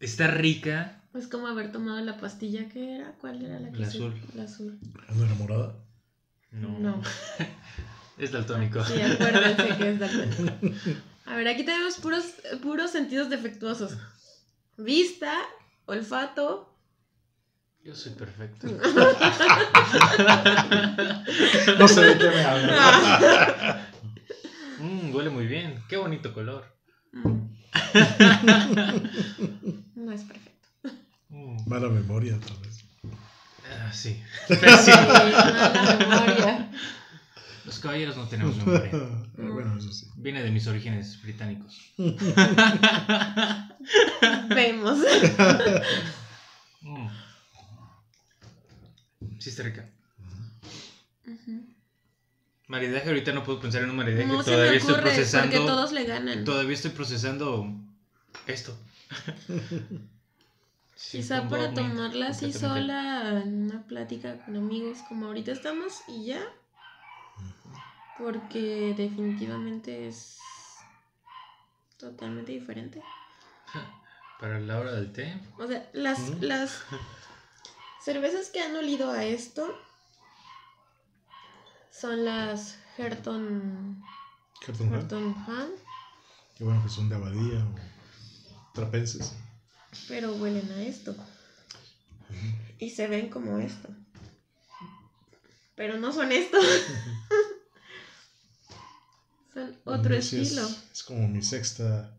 Está 0.01 0.27
rica. 0.29 1.01
Es 1.15 1.29
como 1.29 1.47
haber 1.47 1.71
tomado 1.73 2.01
la 2.05 2.17
pastilla 2.19 2.69
que 2.69 2.97
era. 2.97 3.13
¿Cuál 3.21 3.43
era 3.45 3.61
la 3.61 3.71
que 3.71 3.79
La 3.79 3.91
se- 3.91 3.99
azul. 3.99 4.15
La 4.35 4.45
azul. 4.45 4.79
¿Ando 5.09 5.25
enamorada? 5.27 5.75
No. 6.51 6.79
No. 6.79 7.03
Es 8.19 8.31
daltónico. 8.31 8.85
Sí, 8.85 9.01
acuérdense 9.01 9.77
que 9.79 9.91
es 9.91 9.99
daltónico. 9.99 10.53
A 11.25 11.35
ver, 11.35 11.49
aquí 11.49 11.65
tenemos 11.65 11.97
puros, 11.97 12.25
puros 12.63 12.91
sentidos 12.91 13.31
defectuosos. 13.31 13.97
Vista, 14.77 15.35
olfato. 15.87 16.72
Yo 17.85 17.95
soy 17.95 18.13
perfecto. 18.13 18.67
No 21.79 21.89
sé 21.89 22.01
de 22.03 22.19
qué 22.19 22.29
me 22.31 22.45
hablas. 22.45 23.77
Mm, 24.79 25.15
huele 25.15 25.31
muy 25.31 25.47
bien. 25.47 25.81
Qué 25.89 25.97
bonito 25.97 26.35
color. 26.35 26.65
Mm. 27.13 27.39
No 29.95 30.11
es 30.13 30.23
perfecto. 30.25 30.69
Mm. 31.29 31.69
Mala 31.69 31.89
memoria, 31.89 32.37
tal 32.41 32.57
vez. 32.59 32.85
Ah, 33.71 33.93
sí. 33.93 34.21
Sí, 34.49 34.57
Pésimo. 34.61 34.97
mala 35.07 35.97
memoria. 36.01 36.71
Los 37.65 37.79
caballeros 37.79 38.17
no 38.17 38.27
tenemos 38.27 38.57
memoria. 38.57 38.91
bueno, 39.37 39.79
eso 39.79 39.93
sí. 39.93 40.09
Viene 40.17 40.43
de 40.43 40.51
mis 40.51 40.67
orígenes 40.67 41.23
británicos. 41.23 41.93
Vemos. 44.49 44.99
Mm. 46.81 47.07
Sí 49.43 49.51
está 49.51 49.65
rica. 49.65 49.85
Maridaje, 52.69 53.09
ahorita 53.09 53.33
no 53.33 53.43
puedo 53.43 53.59
pensar 53.59 53.83
en 53.83 53.91
un 53.91 53.97
maridaje. 53.97 54.25
No 54.27 54.41
se 54.41 54.53
todavía 54.53 54.79
estoy 54.79 54.95
porque 54.95 55.11
procesando. 55.11 55.67
todos 55.67 55.91
le 55.91 56.05
ganan. 56.05 56.45
Todavía 56.45 56.75
estoy 56.75 56.93
procesando 56.93 57.67
esto. 58.47 58.79
Sí, 60.95 61.19
Quizá 61.19 61.49
para 61.49 61.75
tomarla 61.75 62.29
así 62.29 62.53
sola 62.53 63.43
en 63.43 63.65
una 63.65 63.83
plática 63.89 64.37
con 64.45 64.57
amigos 64.57 64.99
como 65.09 65.27
ahorita 65.27 65.51
estamos 65.51 66.03
y 66.07 66.27
ya. 66.27 66.41
Porque 68.17 68.95
definitivamente 68.97 70.07
es 70.07 70.39
totalmente 71.99 72.53
diferente. 72.53 73.03
Para 74.39 74.61
la 74.61 74.79
hora 74.79 74.93
del 74.93 75.13
té. 75.13 75.35
O 75.59 75.67
sea, 75.67 75.91
las, 75.93 76.21
Ujú. 76.21 76.39
las 76.43 76.85
cervezas 78.05 78.51
que 78.51 78.61
han 78.61 78.75
olido 78.77 79.11
a 79.11 79.25
esto 79.25 79.67
son 81.91 82.25
las 82.25 82.77
Herton. 82.99 84.03
Herton 84.67 85.35
Han, 85.49 85.71
Qué 86.57 86.65
bueno 86.65 86.83
que 86.83 86.89
son 86.89 87.09
de 87.09 87.15
abadía 87.17 87.65
o 87.65 87.75
trapenses. 88.75 89.33
pero 90.09 90.33
huelen 90.35 90.71
a 90.73 90.83
esto. 90.83 91.15
Y 92.79 92.91
se 92.91 93.07
ven 93.09 93.29
como 93.29 93.59
esto. 93.59 93.89
Pero 95.75 95.99
no 95.99 96.13
son 96.13 96.33
esto. 96.33 96.59
son 99.55 99.77
otro 99.85 100.21
Sí, 100.23 100.41
es- 100.41 100.53
estilo. 100.53 100.69
Es, 100.93 101.03
como 101.03 101.29
mi 101.29 101.43
sexta 101.43 102.17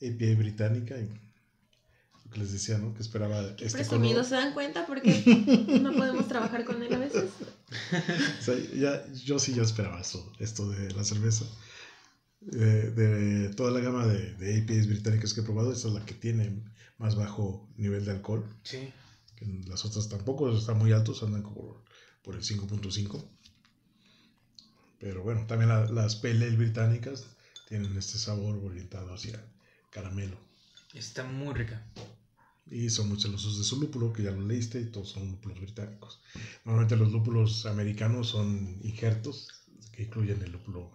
APA 0.00 0.38
británica 0.38 0.96
y 0.98 1.08
que 2.34 2.40
les 2.40 2.52
decía, 2.52 2.76
¿no? 2.76 2.92
Que 2.92 3.00
esperaba 3.02 3.56
Qué 3.56 3.64
este 3.64 3.78
presumidos, 3.78 4.26
color. 4.28 4.40
¿se 4.42 4.44
dan 4.46 4.52
cuenta? 4.54 4.86
Porque 4.86 5.10
no 5.80 5.92
podemos 5.94 6.28
trabajar 6.28 6.64
con 6.64 6.82
él 6.82 6.92
a 6.92 6.98
veces. 6.98 7.24
O 8.40 8.42
sea, 8.42 8.54
ya, 8.76 9.12
yo 9.14 9.38
sí 9.38 9.54
ya 9.54 9.62
esperaba 9.62 10.00
eso, 10.00 10.30
esto 10.38 10.68
de 10.68 10.92
la 10.92 11.02
cerveza. 11.04 11.44
De, 12.40 12.90
de 12.90 13.48
toda 13.54 13.70
la 13.72 13.80
gama 13.80 14.06
de, 14.06 14.34
de 14.34 14.60
APAs 14.62 14.86
británicas 14.86 15.32
que 15.32 15.40
he 15.40 15.44
probado, 15.44 15.72
esta 15.72 15.88
es 15.88 15.94
la 15.94 16.04
que 16.04 16.14
tiene 16.14 16.62
más 16.98 17.16
bajo 17.16 17.68
nivel 17.76 18.04
de 18.04 18.10
alcohol. 18.12 18.44
Sí. 18.62 18.92
Las 19.66 19.84
otras 19.84 20.08
tampoco 20.08 20.54
están 20.56 20.78
muy 20.78 20.92
altos, 20.92 21.22
andan 21.22 21.42
como 21.42 21.82
por 22.22 22.34
el 22.36 22.42
5.5. 22.42 23.24
Pero 25.00 25.22
bueno, 25.22 25.46
también 25.46 25.68
la- 25.70 25.86
las 25.90 26.16
pale 26.16 26.46
ale 26.46 26.56
británicas 26.56 27.26
tienen 27.68 27.96
este 27.96 28.18
sabor 28.18 28.56
orientado 28.64 29.12
hacia 29.14 29.42
caramelo. 29.90 30.36
Está 30.94 31.24
muy 31.24 31.54
rica. 31.54 31.82
Y 32.70 32.88
son 32.90 33.08
muy 33.08 33.20
celosos 33.20 33.58
de 33.58 33.64
su 33.64 33.80
lúpulo, 33.80 34.12
que 34.12 34.22
ya 34.22 34.30
lo 34.30 34.40
leíste, 34.40 34.80
y 34.80 34.86
todos 34.86 35.10
son 35.10 35.30
lúpulos 35.30 35.60
británicos. 35.60 36.20
Normalmente 36.64 36.96
los 36.96 37.12
lúpulos 37.12 37.66
americanos 37.66 38.28
son 38.28 38.78
injertos 38.82 39.48
que 39.92 40.04
incluyen 40.04 40.42
el 40.42 40.52
lúpulo. 40.52 40.90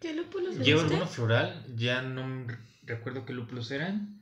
¿Qué 0.00 0.14
lúpulos 0.14 0.56
le 0.56 0.64
Lleva 0.64 0.82
alguno 0.82 1.06
floral, 1.06 1.66
ya 1.76 2.02
no 2.02 2.46
recuerdo 2.82 3.24
qué 3.24 3.32
lúpulos 3.32 3.70
eran. 3.70 4.20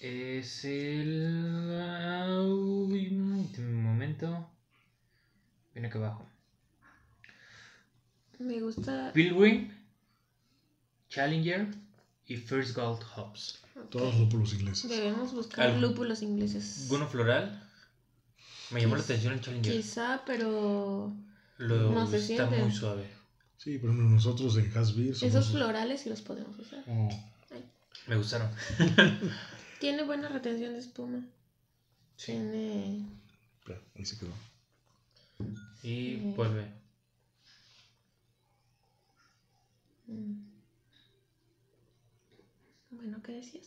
Es 0.00 0.64
el. 0.64 1.28
uy, 2.40 3.08
Un 3.08 3.82
momento. 3.82 4.48
Viene 5.74 5.88
acá 5.88 5.98
abajo. 5.98 6.28
Me 8.38 8.60
gusta. 8.60 9.12
Pilgrim, 9.12 9.70
Challenger 11.08 11.68
y 12.32 12.36
First 12.36 12.74
Gold 12.76 13.02
Hops. 13.16 13.58
Todos 13.90 14.14
lúpulos 14.18 14.52
ingleses. 14.54 14.88
Debemos 14.90 15.32
buscar 15.32 15.70
lúpulos 15.78 16.22
ingleses. 16.22 16.82
¿Alguno 16.84 17.08
floral? 17.08 17.68
Me 18.70 18.80
llamó 18.80 18.96
la 18.96 19.02
Quiz- 19.02 19.04
atención 19.04 19.32
el 19.34 19.40
Challenger. 19.40 19.72
Quizá, 19.72 20.22
pero 20.26 21.14
Lo, 21.58 21.90
no 21.92 22.06
se 22.06 22.16
está 22.18 22.48
siente. 22.48 22.62
muy 22.62 22.72
suave. 22.72 23.10
Sí, 23.58 23.78
por 23.78 23.90
ejemplo, 23.90 24.08
nosotros 24.10 24.56
en 24.56 24.76
Hasbir 24.76 25.14
somos... 25.14 25.34
esos 25.34 25.50
florales 25.52 26.00
sí 26.00 26.08
los 26.10 26.20
podemos 26.22 26.58
usar. 26.58 26.82
Ay. 26.88 27.64
Me 28.06 28.16
gustaron. 28.16 28.50
Tiene 29.80 30.02
buena 30.04 30.28
retención 30.28 30.72
de 30.72 30.78
espuma. 30.80 31.20
Sí. 32.16 32.32
Tiene. 32.32 33.06
Espera, 33.58 33.80
ahí 33.96 34.04
se 34.04 34.18
quedó. 34.18 34.32
Y 35.82 36.16
Sí. 36.16 36.32
vuelve. 36.36 36.72
mm. 40.08 40.51
Bueno, 43.02 43.20
¿qué 43.24 43.32
decías? 43.32 43.64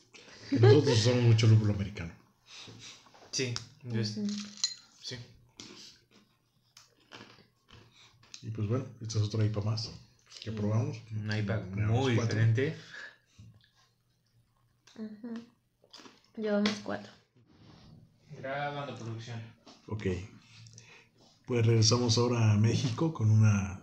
Que 0.50 0.60
Nosotros 0.60 0.98
usamos 1.00 1.24
mucho 1.24 1.46
lúpulo 1.48 1.74
americano. 1.74 2.14
Sí, 3.32 3.54
yo 3.84 4.00
es- 4.00 4.16
Ujú. 4.16 4.34
sí. 5.02 5.18
Y 8.44 8.50
pues 8.52 8.68
bueno, 8.70 8.86
esta 9.02 9.18
es 9.20 9.26
otra 9.26 9.44
IPA 9.46 9.62
más 9.62 9.92
que 10.42 10.52
Sí. 10.52 10.56
probamos. 10.56 10.98
Un 11.12 11.36
iPad 11.38 11.64
Llevamos 11.76 12.00
muy 12.06 12.16
cuatro. 12.16 12.38
diferente. 12.38 12.78
Ujú. 14.98 15.34
Llevamos 16.38 16.70
cuatro. 16.84 17.12
Grabando 18.38 18.96
producción. 18.98 19.42
Ok. 19.88 20.06
Pues 21.46 21.66
regresamos 21.66 22.18
ahora 22.18 22.54
a 22.54 22.58
México 22.58 23.14
con 23.14 23.30
una 23.32 23.82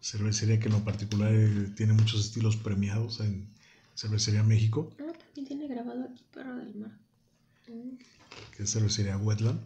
cervecería 0.00 0.58
que 0.58 0.66
en 0.66 0.72
lo 0.74 0.84
particular 0.84 1.32
tiene 1.76 1.92
muchos 1.92 2.20
estilos 2.26 2.56
premiados 2.56 3.20
en 3.20 3.54
Cervecería 3.96 4.42
México, 4.42 4.92
Ah, 5.00 5.12
también 5.24 5.46
tiene 5.46 5.66
grabado 5.68 6.04
aquí 6.04 6.22
Perro 6.32 6.54
del 6.56 6.74
Mar. 6.76 6.92
Mm. 7.68 7.96
que 8.56 8.62
es 8.62 8.70
Cervecería 8.72 9.16
Wetland. 9.18 9.58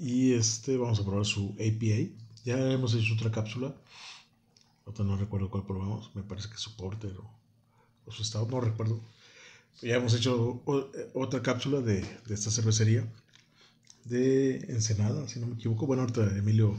Y 0.00 0.32
este, 0.32 0.76
vamos 0.78 0.98
a 1.00 1.04
probar 1.04 1.26
su 1.26 1.50
APA. 1.58 2.08
Ya 2.44 2.56
hemos 2.72 2.94
hecho 2.94 3.14
otra 3.14 3.30
cápsula. 3.30 3.74
Otra 4.86 5.04
no 5.04 5.16
recuerdo 5.16 5.50
cuál 5.50 5.66
probamos. 5.66 6.10
Me 6.14 6.22
parece 6.22 6.48
que 6.48 6.56
su 6.56 6.74
Porter 6.76 7.12
o, 7.18 7.30
o 8.06 8.10
su 8.12 8.24
Stout, 8.24 8.48
no 8.50 8.60
recuerdo. 8.60 9.00
Ya 9.82 9.96
hemos 9.96 10.14
hecho 10.14 10.62
o- 10.64 10.90
otra 11.14 11.42
cápsula 11.42 11.80
de, 11.80 12.00
de 12.26 12.34
esta 12.34 12.50
cervecería. 12.50 13.06
De 14.04 14.56
Ensenada, 14.68 15.28
si 15.28 15.40
no 15.40 15.46
me 15.46 15.54
equivoco. 15.54 15.86
Bueno, 15.86 16.02
ahorita 16.02 16.24
Emilio 16.38 16.74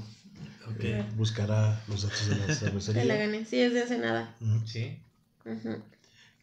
eh, 0.79 1.05
buscará 1.15 1.83
los 1.87 2.01
datos 2.03 2.27
de 2.27 2.35
la 2.37 2.45
Te 2.47 2.53
la 2.53 2.55
cervecería. 2.55 3.15
gané. 3.17 3.45
Sí, 3.45 3.59
es 3.59 3.73
de 3.73 3.83
hace 3.83 3.99
nada. 3.99 4.35
Ujú. 4.41 4.65
Sí. 4.67 4.97
Ujú. 5.45 5.81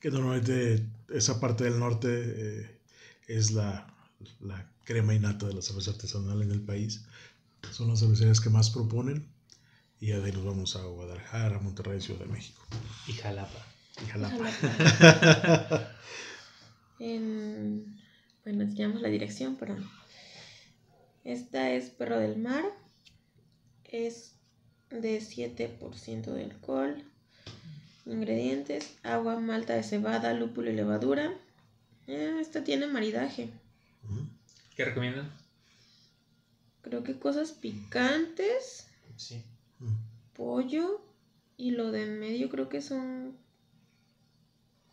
Que 0.00 0.10
normalmente 0.10 0.86
esa 1.08 1.40
parte 1.40 1.64
del 1.64 1.78
norte 1.78 2.08
eh, 2.10 2.80
es 3.26 3.50
la, 3.50 3.92
la 4.40 4.70
crema 4.84 5.14
y 5.14 5.18
nata 5.18 5.46
de 5.46 5.54
la 5.54 5.62
cerveza 5.62 5.90
artesanal 5.90 6.42
en 6.42 6.50
el 6.50 6.60
país. 6.60 7.04
Son 7.72 7.88
las 7.88 8.00
cervecerías 8.00 8.40
que 8.40 8.50
más 8.50 8.70
proponen. 8.70 9.26
Y 10.00 10.08
ya 10.08 10.18
de 10.18 10.26
ahí 10.26 10.32
nos 10.32 10.44
vamos 10.44 10.76
a 10.76 10.82
Guadalajara, 10.82 11.58
Monterrey, 11.58 12.00
Ciudad 12.00 12.20
de 12.20 12.26
México. 12.26 12.62
Y 13.08 13.12
Jalapa. 13.14 13.66
Y 14.02 14.06
Jalapa. 14.06 15.94
En... 17.00 17.96
Bueno, 18.42 18.64
enseñamos 18.64 19.02
la 19.02 19.08
dirección, 19.08 19.56
pero 19.56 19.78
no. 19.78 19.88
Esta 21.24 21.70
es 21.70 21.90
Perro 21.90 22.18
del 22.18 22.38
Mar. 22.38 22.64
Es 23.84 24.34
de 24.90 25.20
7% 25.20 26.32
de 26.32 26.44
alcohol. 26.44 27.04
Ingredientes: 28.08 28.96
agua, 29.02 29.38
malta 29.38 29.74
de 29.74 29.82
cebada, 29.82 30.32
lúpulo 30.34 30.70
y 30.70 30.74
levadura. 30.74 31.32
Eh, 32.06 32.38
esta 32.40 32.64
tiene 32.64 32.86
maridaje. 32.86 33.50
¿Qué 34.74 34.84
recomiendan? 34.84 35.30
Creo 36.82 37.02
que 37.04 37.18
cosas 37.18 37.52
picantes, 37.52 38.86
Sí. 39.16 39.42
Pollo 40.34 41.02
y 41.56 41.72
lo 41.72 41.90
de 41.90 42.04
en 42.04 42.20
medio 42.20 42.48
creo 42.48 42.68
que 42.68 42.80
son 42.80 43.36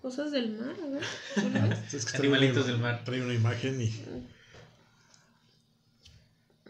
cosas 0.02 0.32
del 0.32 0.58
mar. 0.58 0.76
A 0.82 0.86
ver, 0.90 1.04
¿tú 1.36 1.50
lo 1.50 1.70
ves? 1.70 1.94
Es 1.94 2.04
que 2.06 2.12
trae 2.18 2.22
Animalitos 2.28 2.64
una- 2.66 2.72
del 2.74 2.82
mar. 2.82 3.04
Trae 3.06 3.22
una 3.22 3.34
imagen 3.34 3.80
y 3.82 3.94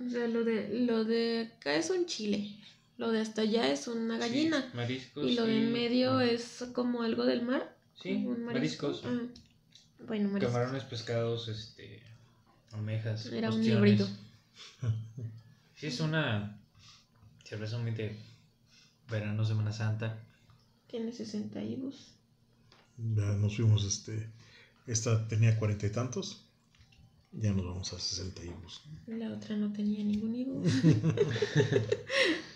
O 0.06 0.10
sea, 0.10 0.28
lo 0.28 0.44
de, 0.44 0.82
lo 0.86 1.06
de 1.06 1.50
acá 1.58 1.74
es 1.76 1.90
un 1.90 2.06
chile. 2.06 2.52
Lo 2.98 3.12
de 3.12 3.20
hasta 3.20 3.42
allá 3.42 3.72
es 3.72 3.88
una 3.88 4.18
gallina. 4.18 4.62
Sí, 4.62 4.78
mariscos. 4.78 5.26
y 5.26 5.36
lo 5.36 5.46
de 5.46 5.58
en 5.58 5.74
medio 5.74 6.18
ah, 6.18 6.26
es 6.26 6.66
como 6.74 7.04
algo 7.04 7.26
del 7.26 7.42
mar. 7.42 7.76
Sí, 8.02 8.18
marisco. 8.20 8.54
mariscos. 8.54 9.04
Ah, 9.06 9.22
bueno, 10.08 10.30
mariscos. 10.30 10.54
Camarones, 10.54 10.84
pescados, 10.84 11.48
este. 11.50 12.02
Almejas. 12.72 13.26
Era 13.28 13.52
un 13.52 13.64
híbrido. 13.64 14.08
Sí, 15.78 15.88
es 15.88 16.00
una 16.00 16.58
de 17.50 18.18
verano, 19.10 19.44
Semana 19.46 19.74
Santa. 19.74 20.24
Tiene 20.88 21.12
60 21.12 21.62
ibus. 21.62 22.14
ya 22.98 23.34
nos 23.34 23.58
fuimos. 23.58 23.84
Este, 23.84 24.30
esta 24.88 25.28
tenía 25.28 25.60
cuarenta 25.60 25.86
y 25.86 25.92
tantos. 25.92 26.46
Ya 27.34 27.52
nos 27.52 27.66
vamos 27.66 27.92
a 27.92 28.00
60 28.00 28.46
ibus. 28.46 28.84
La 29.08 29.34
otra 29.34 29.58
no 29.58 29.74
tenía 29.74 30.02
ningún 30.04 30.36
ibu. 30.36 30.64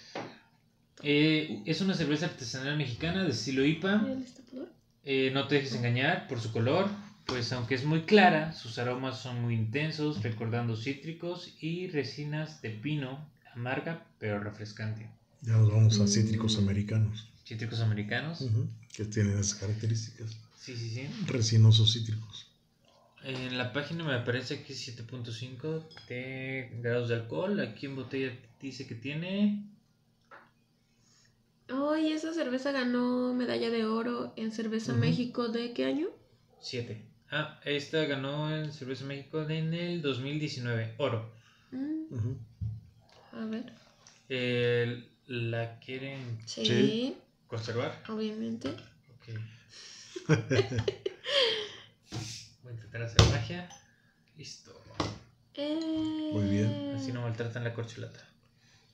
Eh, 1.03 1.61
es 1.65 1.81
una 1.81 1.93
cerveza 1.93 2.25
artesanal 2.25 2.77
mexicana 2.77 3.23
de 3.23 3.31
estilo 3.31 3.65
IPA. 3.65 4.05
¿El 4.11 4.19
destapador? 4.21 4.69
Eh, 5.05 5.31
no 5.33 5.47
te 5.47 5.55
dejes 5.55 5.73
engañar 5.75 6.27
por 6.27 6.39
su 6.41 6.51
color, 6.51 6.89
pues 7.25 7.51
aunque 7.53 7.75
es 7.75 7.85
muy 7.85 8.01
clara, 8.01 8.53
sus 8.53 8.77
aromas 8.79 9.19
son 9.21 9.41
muy 9.41 9.55
intensos, 9.55 10.21
recordando 10.23 10.75
cítricos 10.75 11.53
y 11.61 11.87
resinas 11.87 12.61
de 12.61 12.71
pino, 12.71 13.29
amarga 13.55 14.05
pero 14.19 14.39
refrescante. 14.39 15.09
Ya 15.41 15.53
nos 15.53 15.71
vamos 15.71 15.99
a 15.99 16.07
cítricos 16.07 16.57
Mm. 16.57 16.63
americanos. 16.63 17.29
Cítricos 17.45 17.79
americanos. 17.79 18.45
Que 18.93 19.05
tienen 19.05 19.33
esas 19.39 19.55
características. 19.55 20.37
Sí, 20.57 20.75
sí, 20.75 20.89
sí. 20.89 21.07
Resinosos 21.27 21.93
cítricos. 21.93 22.47
En 23.23 23.57
la 23.57 23.73
página 23.73 24.03
me 24.03 24.19
parece 24.19 24.61
que 24.63 24.73
es 24.73 24.79
7.5 24.79 25.83
de 26.09 26.69
grados 26.81 27.09
de 27.09 27.15
alcohol. 27.15 27.59
Aquí 27.61 27.85
en 27.85 27.95
botella 27.95 28.33
dice 28.61 28.85
que 28.85 28.95
tiene 28.95 29.63
Ay, 31.69 32.13
esa 32.13 32.33
cerveza 32.33 32.71
ganó 32.71 33.33
medalla 33.33 33.69
de 33.69 33.85
oro 33.85 34.33
en 34.35 34.51
Cerveza. 34.51 34.93
México. 34.93 35.49
¿De 35.49 35.73
qué 35.73 35.85
año? 35.85 36.07
7. 36.59 37.05
Ah, 37.31 37.59
esta 37.63 38.05
ganó 38.05 38.53
en 38.55 38.71
Cerveza 38.73 39.05
México 39.05 39.41
en 39.47 39.73
el 39.73 40.01
2019. 40.01 40.95
Oro. 40.97 41.31
Mm, 41.71 42.05
Ujú. 42.13 42.37
a 43.33 43.45
ver. 43.45 43.71
Eh, 44.29 45.07
¿La 45.27 45.79
quieren 45.79 46.39
Sí. 46.47 47.15
conservar? 47.47 48.01
obviamente. 48.09 48.69
Ok. 48.69 49.27
Voy 52.63 52.71
a 52.71 52.75
intentar 52.75 53.03
hacer 53.03 53.21
magia. 53.29 53.69
Listo. 54.35 54.73
Eh, 55.53 56.29
Muy 56.33 56.45
bien. 56.49 56.93
Así 56.95 57.11
no 57.11 57.21
maltratan 57.21 57.63
la 57.63 57.73
corcholata. 57.73 58.27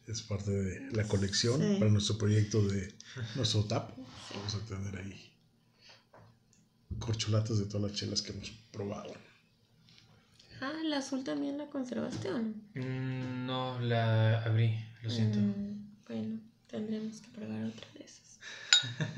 Es 0.07 0.21
parte 0.21 0.51
de 0.51 0.91
la 0.91 1.07
colección 1.07 1.59
Sí. 1.61 1.77
para 1.79 1.89
nuestro 1.91 2.17
proyecto 2.17 2.61
de 2.67 2.93
nuestro 3.35 3.63
TAP. 3.65 3.97
Vamos 4.35 4.55
a 4.55 4.59
tener 4.65 4.97
ahí 4.97 5.31
corcholatas 6.99 7.59
de 7.59 7.65
todas 7.65 7.91
las 7.91 7.99
chelas 7.99 8.21
que 8.21 8.31
hemos 8.31 8.51
probado. 8.71 9.13
Ah, 10.61 10.73
¿la 10.85 10.99
azul 10.99 11.23
también 11.23 11.57
la 11.57 11.65
conservaste 11.67 12.29
o 12.31 12.39
no? 12.39 12.53
Mm, 12.75 13.45
no, 13.45 13.79
la 13.81 14.41
abrí, 14.43 14.79
lo 15.03 15.09
siento. 15.09 15.39
Mm, 15.39 15.87
bueno, 16.07 16.39
tendremos 16.67 17.19
que 17.21 17.27
probar 17.29 17.65
otra 17.65 17.87
de 17.93 18.05
esas. 18.05 18.39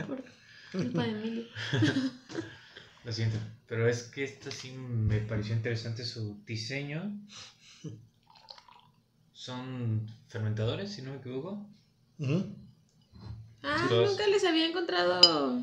Por 0.08 0.24
culpa 0.72 1.04
de 1.04 1.10
Emilio. 1.12 1.46
Lo 3.06 3.14
siento. 3.14 3.38
Pero 3.68 3.88
es 3.88 4.04
que 4.04 4.26
esta 4.26 4.52
sí 4.52 4.72
me 4.72 5.20
pareció 5.20 5.56
interesante 5.56 6.04
su 6.04 6.42
diseño. 6.46 7.18
Son 9.48 10.06
fermentadores, 10.28 10.92
si 10.92 11.02
no 11.02 11.12
me 11.12 11.18
equivoco. 11.20 11.66
Ujú. 12.20 12.46
Ah, 13.64 13.88
nunca 13.90 14.28
les 14.28 14.44
había 14.44 14.68
encontrado. 14.68 15.62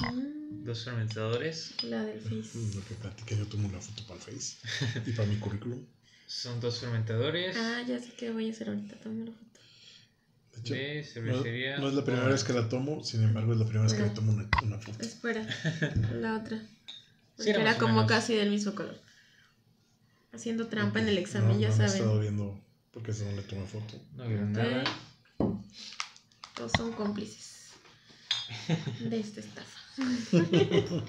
Mm, 0.00 0.64
Dos 0.66 0.84
fermentadores. 0.84 1.82
la 1.84 2.04
del 2.04 2.20
Face. 2.20 2.58
Lo 2.74 2.84
que 2.84 2.94
platiqué, 2.96 3.38
yo 3.38 3.46
tomo 3.46 3.68
una 3.68 3.80
foto 3.80 4.02
para 4.02 4.16
el 4.16 4.20
Face 4.20 4.58
y 5.06 5.12
para 5.12 5.26
mi 5.26 5.36
currículum. 5.36 5.80
Son 6.26 6.60
dos 6.60 6.78
fermentadores 6.80 7.56
Ah, 7.56 7.82
ya 7.88 7.98
sé 7.98 8.12
qué 8.18 8.30
voy 8.30 8.48
a 8.48 8.52
hacer 8.52 8.68
ahorita. 8.68 8.96
Tome 8.96 9.22
una 9.22 9.32
foto. 9.32 9.60
De 10.52 10.60
hecho, 10.60 10.74
de 10.74 11.00
no, 11.00 11.06
cervecería. 11.06 11.78
no 11.78 11.88
es 11.88 11.94
la 11.94 12.04
primera 12.04 12.28
vez 12.28 12.44
que 12.44 12.52
la 12.52 12.68
tomo, 12.68 13.02
sin 13.02 13.22
embargo, 13.22 13.54
es 13.54 13.58
la 13.60 13.64
primera 13.64 13.84
vez 13.84 13.94
que 13.94 14.02
le 14.02 14.10
tomo 14.10 14.30
una, 14.32 14.46
una 14.60 14.78
foto. 14.78 14.98
Espera, 15.00 15.46
la 16.20 16.36
otra. 16.36 16.60
Porque 17.36 17.50
era 17.50 17.78
como 17.78 17.94
menos. 17.94 18.08
casi 18.12 18.34
del 18.34 18.50
mismo 18.50 18.74
color. 18.74 19.00
Haciendo 20.34 20.66
trampa 20.66 20.98
en 21.00 21.08
el 21.08 21.14
No, 21.14 21.20
examen, 21.20 21.60
ya 21.60 21.70
no 21.70 21.76
me 21.78 21.84
he 21.84 21.88
saben. 21.88 22.02
estado 22.02 22.20
viendo 22.20 22.60
porque 22.94 23.12
no 23.12 23.32
le 23.32 23.42
tomé 23.42 23.66
foto. 23.66 24.00
No 24.16 24.26
vieron 24.28 24.52
nada. 24.52 24.84
Todos 26.54 26.72
son 26.76 26.92
cómplices 26.92 27.72
de 29.00 29.20
esta 29.20 29.40
estafa. 29.40 29.78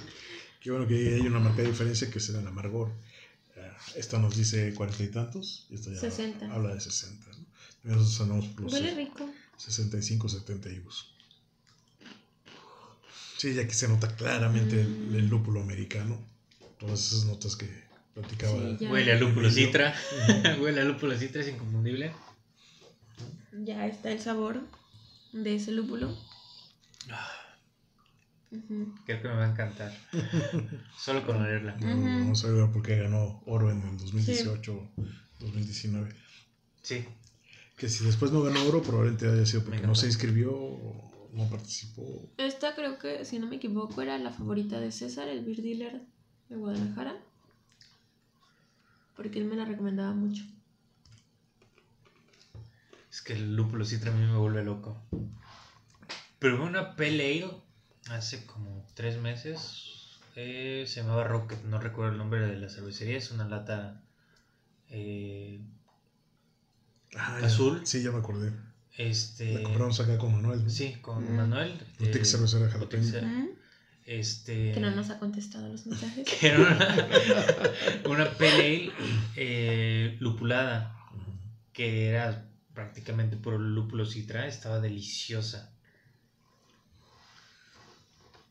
Qué 0.59 0.71
bueno 0.71 0.87
que 0.87 0.95
hay 1.15 1.21
una 1.21 1.39
marca 1.39 1.61
de 1.61 1.67
diferencia 1.69 2.09
que 2.09 2.19
será 2.19 2.39
el 2.39 2.47
amargor. 2.47 2.91
Eh, 3.55 3.71
Esta 3.95 4.17
nos 4.17 4.35
dice 4.35 4.73
cuarenta 4.73 5.03
y 5.03 5.09
tantos 5.09 5.67
y 5.69 5.75
esta 5.75 5.91
ya 5.91 5.99
60. 5.99 6.51
habla 6.51 6.73
de 6.73 6.81
60. 6.81 7.25
¿no? 7.31 7.45
Nosotros 7.95 8.21
andamos 8.21 8.45
por 8.47 8.61
los 8.61 8.73
Huele 8.73 8.95
rico. 8.95 9.29
65, 9.57 10.27
70 10.27 10.69
IBUs. 10.71 11.11
Sí, 13.37 13.53
ya 13.53 13.67
que 13.67 13.73
se 13.73 13.87
nota 13.87 14.15
claramente 14.15 14.81
el, 14.81 14.87
Mm. 14.89 15.15
el 15.15 15.27
lúpulo 15.27 15.61
americano. 15.61 16.19
Todas 16.79 16.99
esas 17.07 17.25
notas 17.25 17.55
que 17.55 17.84
platicaba. 18.15 18.57
Sí, 18.57 18.77
ya. 18.79 18.91
Huele 18.91 19.11
a 19.11 19.15
lúpulo 19.19 19.49
citra. 19.51 19.93
Huele 20.59 20.81
a 20.81 20.85
lúpulo 20.85 21.15
citra, 21.15 21.41
es 21.41 21.49
inconfundible. 21.49 22.11
Ya 23.51 23.85
está 23.85 24.11
el 24.11 24.19
sabor 24.19 24.61
de 25.31 25.55
ese 25.55 25.71
lúpulo. 25.71 26.17
Ujú. 28.51 28.95
Creo 29.05 29.21
que 29.21 29.27
me 29.27 29.35
va 29.35 29.45
a 29.45 29.51
encantar. 29.51 29.93
Solo 30.97 31.25
con 31.25 31.41
olerla. 31.41 31.75
No, 31.77 31.95
Ujú. 31.95 32.29
no 32.29 32.35
sabía 32.35 32.71
por 32.71 32.81
qué 32.81 32.97
ganó 32.97 33.43
oro 33.45 33.69
en 33.69 33.81
el 33.81 33.97
2018, 33.97 34.91
2019. 35.39 36.15
Sí. 36.81 37.05
Que 37.77 37.89
si 37.89 38.05
después 38.05 38.31
no 38.31 38.41
ganó 38.41 38.65
oro, 38.65 38.81
probablemente 38.81 39.27
haya 39.27 39.45
sido 39.45 39.63
porque 39.65 39.81
no 39.81 39.95
se 39.95 40.05
inscribió 40.05 40.53
o 40.53 41.29
no 41.33 41.49
participó. 41.49 42.31
Esta 42.37 42.75
creo 42.75 42.97
que, 42.97 43.25
si 43.25 43.39
no 43.39 43.47
me 43.47 43.57
equivoco, 43.57 44.01
era 44.01 44.17
la 44.17 44.31
favorita 44.31 44.79
de 44.79 44.91
César, 44.91 45.27
el 45.27 45.43
beer 45.43 45.61
dealer 45.61 46.01
de 46.47 46.55
Guadalajara. 46.55 47.17
Porque 49.15 49.39
él 49.39 49.45
me 49.45 49.55
la 49.55 49.65
recomendaba 49.65 50.13
mucho. 50.13 50.43
Es 53.11 53.21
que 53.21 53.33
el 53.33 53.55
lúpulo 53.55 53.85
citra 53.85 54.11
a 54.11 54.15
mí 54.15 54.25
me 54.25 54.37
vuelve 54.37 54.63
loco. 54.63 55.01
Probé 56.39 56.63
una 56.63 56.95
pale 56.95 57.43
ale 57.43 57.51
hace 58.09 58.45
como 58.45 58.85
tres 58.93 59.17
meses. 59.21 60.19
Eh, 60.35 60.83
se 60.85 61.01
llamaba 61.01 61.23
Rocket, 61.23 61.63
no 61.63 61.79
recuerdo 61.79 62.11
el 62.11 62.17
nombre 62.17 62.41
de 62.41 62.57
la 62.57 62.69
cervecería. 62.69 63.17
Es 63.17 63.31
una 63.31 63.47
lata 63.47 64.03
eh, 64.89 65.61
Ah, 67.17 67.37
ya. 67.39 67.47
Azul. 67.47 67.81
Sí, 67.85 68.03
ya 68.03 68.11
me 68.11 68.17
acordé. 68.19 68.51
este 68.97 69.53
La 69.53 69.63
compramos 69.63 69.97
acá 70.01 70.17
con 70.17 70.33
Manuel. 70.33 70.63
¿no? 70.65 70.69
sí 70.69 70.97
con 71.01 71.23
Mm. 71.23 71.37
Manuel 71.37 71.79
Boutique 71.99 72.21
eh, 72.21 72.25
cervecera 72.25 72.69
jalapeño. 72.69 73.03
Boutique. 73.03 73.55
Este 74.05 74.71
Que 74.71 74.79
no 74.79 74.91
nos 74.91 75.09
ha 75.09 75.19
contestado 75.19 75.67
los 75.67 75.85
mensajes. 75.87 76.27
que 76.39 76.47
era 76.47 76.59
una, 76.59 77.73
una 78.07 78.31
pale 78.37 78.49
ale 78.49 78.91
eh, 79.35 80.17
lupulada 80.19 80.95
que 81.73 82.09
era 82.09 82.47
prácticamente 82.73 83.35
puro 83.35 83.57
lúpulo 83.57 84.05
citra 84.05 84.47
estaba 84.47 84.79
deliciosa 84.79 85.73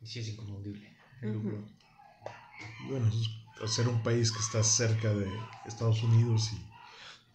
y 0.02 0.06
sí 0.06 0.20
es 0.20 0.28
inconfundible 0.28 0.96
el 1.22 1.32
lúpulo 1.34 1.64
Bueno, 2.88 3.10
al 3.60 3.68
ser 3.68 3.88
un 3.88 4.02
país 4.02 4.32
que 4.32 4.40
está 4.40 4.62
cerca 4.64 5.14
de 5.14 5.28
Estados 5.66 6.02
Unidos 6.02 6.50
y 6.52 6.74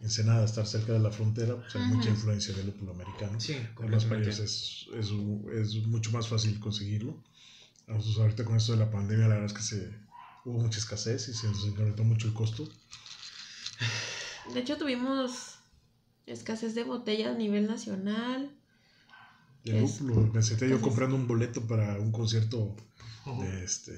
Ensenada 0.02 0.46
estar 0.46 0.66
cerca 0.66 0.94
de 0.94 0.98
la 0.98 1.10
frontera, 1.10 1.56
pues 1.56 1.76
hay 1.76 1.82
mucha 1.82 2.08
influencia 2.08 2.54
del 2.54 2.66
lúpulo 2.66 2.92
americano. 2.92 3.38
sí 3.38 3.58
En 3.80 3.90
los 3.90 4.06
países 4.06 4.38
es, 4.38 4.86
es, 4.94 5.10
es 5.52 5.86
mucho 5.86 6.10
más 6.10 6.26
fácil 6.26 6.58
conseguirlo. 6.58 7.22
Nosotros 7.90 8.18
ahorita 8.20 8.44
con 8.44 8.56
esto 8.56 8.72
de 8.72 8.78
la 8.78 8.90
pandemia, 8.90 9.26
la 9.28 9.34
verdad 9.34 9.46
es 9.46 9.52
que 9.52 9.62
se, 9.62 9.98
hubo 10.44 10.58
mucha 10.58 10.78
escasez 10.78 11.28
y 11.28 11.34
se 11.34 11.46
nos 11.48 11.64
incrementó 11.66 12.04
mucho 12.04 12.28
el 12.28 12.34
costo. 12.34 12.68
De 14.54 14.60
hecho, 14.60 14.76
tuvimos 14.78 15.56
escasez 16.26 16.74
de 16.74 16.84
botellas 16.84 17.34
a 17.34 17.38
nivel 17.38 17.66
nacional. 17.66 18.50
Es- 19.64 20.00
lúpulo, 20.00 20.32
me 20.32 20.42
senté 20.42 20.68
yo 20.68 20.76
entonces- 20.76 20.80
comprando 20.88 21.16
un 21.16 21.26
boleto 21.26 21.66
para 21.66 21.98
un 21.98 22.12
concierto 22.12 22.74
de 23.40 23.64
este, 23.64 23.92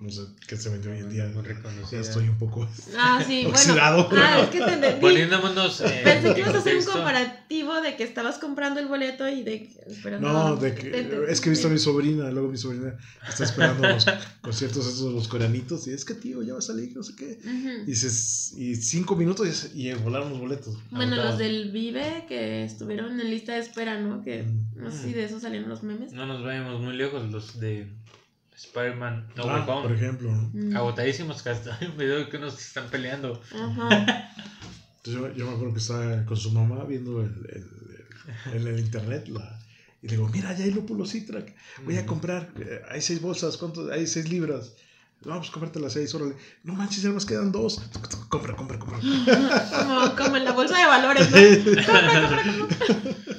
no 0.00 0.10
sé 0.10 0.22
qué 0.46 0.56
se 0.56 0.68
vendió 0.70 0.92
hoy 0.92 0.98
en 0.98 1.10
día. 1.10 1.24
Muy 1.34 1.42
Ya 1.42 1.48
reconocida. 1.54 2.00
estoy 2.00 2.28
un 2.28 2.38
poco 2.38 2.68
Ah, 2.96 3.22
sí, 3.26 3.42
bueno. 3.42 3.50
oxidado. 3.50 4.08
Ah, 4.12 4.40
es 4.44 4.50
que 4.50 4.58
te 4.60 4.72
entendí. 4.74 5.00
poniéndonos 5.00 5.80
eh, 5.80 6.00
Pensé 6.04 6.34
que 6.34 6.40
ibas 6.40 6.54
a 6.54 6.58
hacer 6.58 6.76
un 6.76 6.84
comparativo 6.84 7.80
de 7.80 7.96
que 7.96 8.04
estabas 8.04 8.38
comprando 8.38 8.78
el 8.80 8.86
boleto 8.86 9.28
y 9.28 9.42
de. 9.42 9.68
Pero 10.02 10.20
No, 10.20 10.56
de 10.56 10.74
que, 10.74 10.90
te 10.90 11.32
es 11.32 11.40
que 11.40 11.48
he 11.48 11.50
visto 11.50 11.66
a 11.68 11.70
mi 11.70 11.78
sobrina, 11.78 12.30
luego 12.30 12.48
mi 12.48 12.56
sobrina 12.58 12.96
está 13.28 13.44
esperando 13.44 13.88
los 13.88 14.06
conciertos 14.40 14.86
esos 14.86 15.06
de 15.06 15.12
los 15.12 15.26
coreanitos 15.28 15.86
y 15.88 15.92
es 15.92 16.04
que 16.04 16.14
tío, 16.14 16.42
ya 16.42 16.52
va 16.52 16.58
a 16.60 16.62
salir, 16.62 16.94
no 16.94 17.02
sé 17.02 17.14
qué. 17.16 17.38
Ujú. 17.44 17.90
Y, 17.90 17.94
se- 17.96 18.60
y 18.60 18.76
cinco 18.76 19.16
minutos 19.16 19.70
y, 19.74 19.92
volaron 19.94 20.30
los 20.30 20.38
boletos. 20.38 20.76
Bueno, 20.90 21.16
los 21.16 21.38
del 21.38 21.70
Vive 21.72 22.24
que 22.28 22.64
estuvieron 22.64 23.20
en 23.20 23.30
lista 23.30 23.54
de 23.54 23.60
espera, 23.60 23.98
¿no? 24.00 24.22
Que 24.22 24.44
Mm. 24.44 24.68
no 24.82 24.90
sé 24.92 25.02
si 25.04 25.12
de 25.12 25.24
eso 25.24 25.40
salieron 25.40 25.68
los 25.68 25.82
memes. 25.82 26.12
no 26.12 26.24
nos 26.26 26.44
vayamos 26.44 26.80
muy 26.80 26.96
lejos 26.96 27.28
los 27.32 27.58
de 27.58 27.88
Spider-Man 28.58 29.28
No 29.36 29.44
Way 29.46 29.62
Ah, 29.62 29.66
por 29.82 29.92
ejemplo. 29.92 30.30
¿no? 30.32 30.50
Mm. 30.52 30.76
agotadísimos 30.76 31.42
que 31.42 31.50
hasta 31.50 31.76
hay 31.80 31.86
un 31.88 31.96
video 31.96 32.28
que 32.28 32.38
nos 32.38 32.58
están 32.60 32.88
peleando 32.90 33.40
Ajá. 33.54 34.30
Entonces 34.96 35.14
yo, 35.14 35.32
yo 35.34 35.46
me 35.46 35.52
acuerdo 35.54 35.72
que 35.74 35.80
estaba 35.80 36.24
con 36.24 36.36
su 36.36 36.50
mamá 36.52 36.84
viendo 36.84 37.22
el, 37.22 37.30
el- 37.52 37.70
el- 38.54 38.60
en 38.62 38.66
el 38.74 38.78
internet 38.80 39.28
la, 39.28 39.58
y 40.02 40.08
le 40.08 40.16
digo, 40.16 40.28
mira, 40.28 40.52
ya 40.56 40.64
hay 40.64 40.70
lúpulo 40.70 41.06
citra, 41.06 41.44
voy 41.84 41.96
a 41.96 42.04
comprar, 42.06 42.50
eh, 42.60 42.82
hay 42.90 43.00
seis 43.00 43.20
bolsas, 43.22 43.56
¿cuánto? 43.56 43.90
Hay 43.92 44.06
seis 44.06 44.28
libras. 44.28 44.72
Vamos 45.24 45.48
a 45.48 45.52
comprarte 45.52 45.80
las 45.80 45.94
seis, 45.94 46.14
órale. 46.14 46.36
No 46.62 46.74
manches, 46.74 47.02
ya 47.02 47.08
nos 47.10 47.26
quedan 47.26 47.50
dos. 47.50 47.80
Compra, 48.28 48.54
compra, 48.54 48.78
compra. 48.78 48.98
como, 49.00 50.14
como 50.14 50.36
en 50.36 50.44
la 50.44 50.52
bolsa 50.52 50.78
de 50.78 50.86
valores, 50.86 51.28
¿no? 51.30 51.38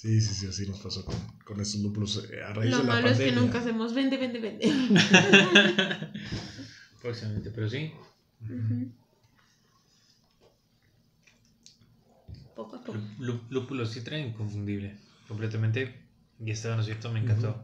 Sí, 0.00 0.18
sí, 0.20 0.32
sí, 0.34 0.46
así 0.46 0.66
nos 0.66 0.80
pasó 0.80 1.04
con, 1.04 1.14
con 1.44 1.60
estos 1.60 1.80
lúpulos 1.82 2.26
eh, 2.32 2.42
a 2.42 2.54
raíz 2.54 2.70
Lo 2.70 2.78
de 2.78 2.84
la 2.84 2.94
malo 2.94 3.08
es 3.08 3.18
que 3.18 3.32
nunca 3.32 3.58
hacemos 3.58 3.92
vende, 3.92 4.16
vende, 4.16 4.38
vende. 4.40 4.66
próximamente 7.02 7.50
pero 7.50 7.68
sí 7.68 7.92
Ujú. 8.42 8.92
Poco 12.56 12.76
a 12.76 12.80
poco. 12.84 12.98
Lú- 13.18 13.26
lú- 13.26 13.40
Lúpulo 13.50 13.86
citra 13.86 14.18
inconfundible. 14.18 14.96
Completamente. 15.28 16.08
Y 16.38 16.50
estaba, 16.50 16.74
¿no 16.76 16.80
es 16.80 16.86
cierto? 16.86 17.10
Me 17.12 17.20
encantó. 17.20 17.62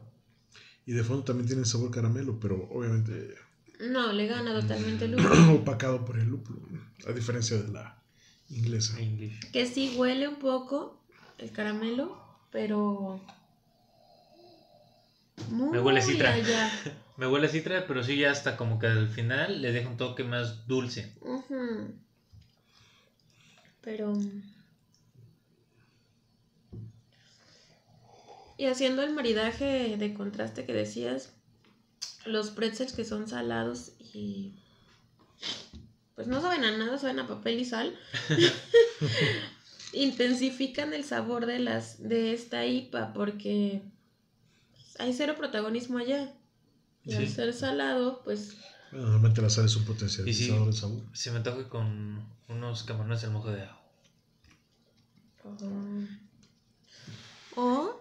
Y 0.84 0.92
de 0.92 1.02
fondo 1.04 1.24
también 1.24 1.46
tiene 1.48 1.64
sabor 1.64 1.90
caramelo, 1.90 2.38
pero 2.38 2.68
obviamente 2.70 3.34
No, 3.80 4.12
le 4.12 4.26
gana 4.26 4.58
totalmente 4.60 5.06
el 5.06 5.12
lúpulo. 5.16 5.54
opacado 5.54 6.04
por 6.04 6.18
el 6.18 6.28
lúpulo, 6.28 6.60
a 7.08 7.12
diferencia 7.12 7.56
de 7.60 7.68
la 7.72 8.02
inglesa. 8.50 9.00
English. 9.00 9.50
Que 9.52 9.66
sí 9.66 9.94
huele 9.96 10.28
un 10.28 10.38
poco 10.38 11.02
el 11.38 11.50
caramelo, 11.52 12.25
pero. 12.56 13.20
Muy 15.50 15.72
Me 15.72 15.78
huele 15.78 16.00
citra. 16.00 16.32
allá. 16.32 16.70
Me 17.18 17.26
huele 17.26 17.50
citra, 17.50 17.86
pero 17.86 18.02
sí 18.02 18.16
ya 18.16 18.30
hasta 18.30 18.56
como 18.56 18.78
que 18.78 18.86
al 18.86 19.08
final 19.10 19.60
le 19.60 19.72
deja 19.72 19.90
un 19.90 19.98
toque 19.98 20.24
más 20.24 20.66
dulce. 20.66 21.12
Pero. 23.82 24.14
Y 28.56 28.64
haciendo 28.64 29.02
el 29.02 29.12
maridaje 29.12 29.98
de 29.98 30.14
contraste 30.14 30.64
que 30.64 30.72
decías, 30.72 31.34
los 32.24 32.52
pretzels 32.52 32.94
que 32.94 33.04
son 33.04 33.28
salados 33.28 33.92
y. 33.98 34.54
Pues 36.14 36.26
no 36.26 36.40
saben 36.40 36.64
a 36.64 36.74
nada, 36.74 36.96
saben 36.96 37.18
a 37.18 37.28
papel 37.28 37.60
y 37.60 37.66
sal. 37.66 37.94
intensifican 39.96 40.92
el 40.94 41.04
sabor 41.04 41.46
de 41.46 41.58
las 41.58 42.02
de 42.02 42.32
esta 42.32 42.66
IPA 42.66 43.12
porque 43.12 43.82
hay 44.98 45.12
cero 45.12 45.34
protagonismo 45.36 45.98
allá. 45.98 46.32
Y 47.04 47.14
al 47.14 47.26
Sí. 47.28 47.34
ser 47.34 47.52
salado, 47.54 48.22
pues 48.24 48.56
Bueno, 48.90 49.06
normalmente 49.06 49.42
la 49.42 49.50
sal 49.50 49.66
es 49.66 49.76
un 49.76 49.84
potencializador 49.84 50.66
de 50.66 50.72
sabor. 50.72 51.02
Se 51.12 51.30
me 51.30 51.38
antoja 51.38 51.68
con 51.68 52.24
unos 52.48 52.82
camarones 52.84 53.22
al 53.24 53.30
mojo 53.32 53.50
de 53.50 53.62
ajo. 53.62 53.80
O 57.54 58.00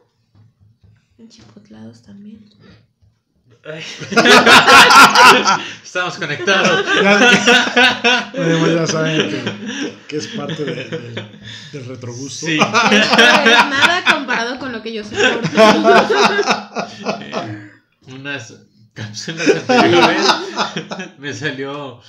enchipotlados 1.17 2.01
también. 2.01 2.49
Estamos 5.83 6.15
conectados. 6.17 6.85
Ya, 7.03 7.19
ya 8.33 8.87
saben 8.87 9.29
que, 9.29 9.43
que 10.07 10.17
es 10.17 10.27
parte 10.27 10.63
de- 10.63 10.85
de- 10.85 11.25
del 11.71 11.85
retrogusto. 11.87 12.45
Sí. 12.45 12.57
Nada 12.57 14.03
comparado 14.11 14.59
con 14.59 14.71
lo 14.71 14.81
que 14.83 14.93
yo. 14.93 15.01
Eh, 15.01 15.41
unas 18.07 18.53
cápsulas 18.95 19.47
anteriores 19.69 20.25
me 21.19 21.33
salió 21.33 22.01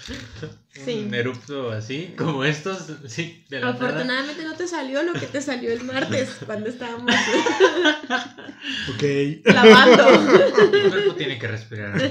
Sí. 0.72 1.04
un 1.08 1.14
erupto 1.14 1.70
así, 1.70 2.14
como 2.18 2.44
estos, 2.44 2.86
sí, 3.08 3.44
de 3.48 3.60
la 3.60 3.72
nada. 3.72 3.74
Afortunadamente 3.86 4.44
no 4.44 4.54
te 4.54 4.68
salió 4.68 5.02
lo 5.02 5.14
que 5.14 5.26
te 5.26 5.40
salió 5.40 5.72
el 5.72 5.82
martes 5.84 6.36
cuando 6.44 6.68
estábamos 6.68 7.10
Ok. 8.94 9.02
lavando. 9.44 10.04
Mi 10.72 10.90
cuerpo 10.90 11.14
tiene 11.14 11.38
que 11.38 11.48
respirar. 11.48 12.10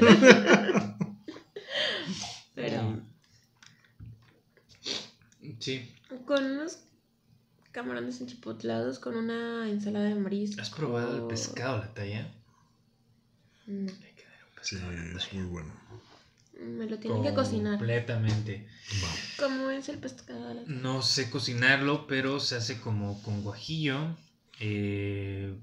Pero 2.55 3.01
Sí. 5.59 5.91
con 6.25 6.43
unos 6.43 6.79
camarones 7.71 8.19
enchipotlados 8.21 8.99
con 8.99 9.15
una 9.15 9.69
ensalada 9.69 10.05
de 10.05 10.15
marisco. 10.15 10.61
¿Has 10.61 10.69
probado 10.69 11.15
el 11.17 11.23
pescado 11.27 11.77
la 11.79 11.93
talla? 11.93 12.31
No, 13.67 13.91
Sí, 14.65 14.77
es 15.15 15.33
muy 15.33 15.45
bueno. 15.45 15.71
me 16.59 16.85
lo 16.87 16.97
tienen 16.97 17.21
que 17.23 17.33
cocinar. 17.33 17.77
Completamente. 17.77 18.67
¿Cómo 19.37 19.69
es 19.69 19.89
el 19.89 19.99
pescado? 19.99 20.63
No 20.65 21.01
sé 21.01 21.29
cocinarlo, 21.29 22.07
pero 22.07 22.39
se 22.39 22.55
hace 22.55 22.79
como 22.81 23.21
con 23.23 23.43
guajillo. 23.43 24.17
eh, 24.59 25.53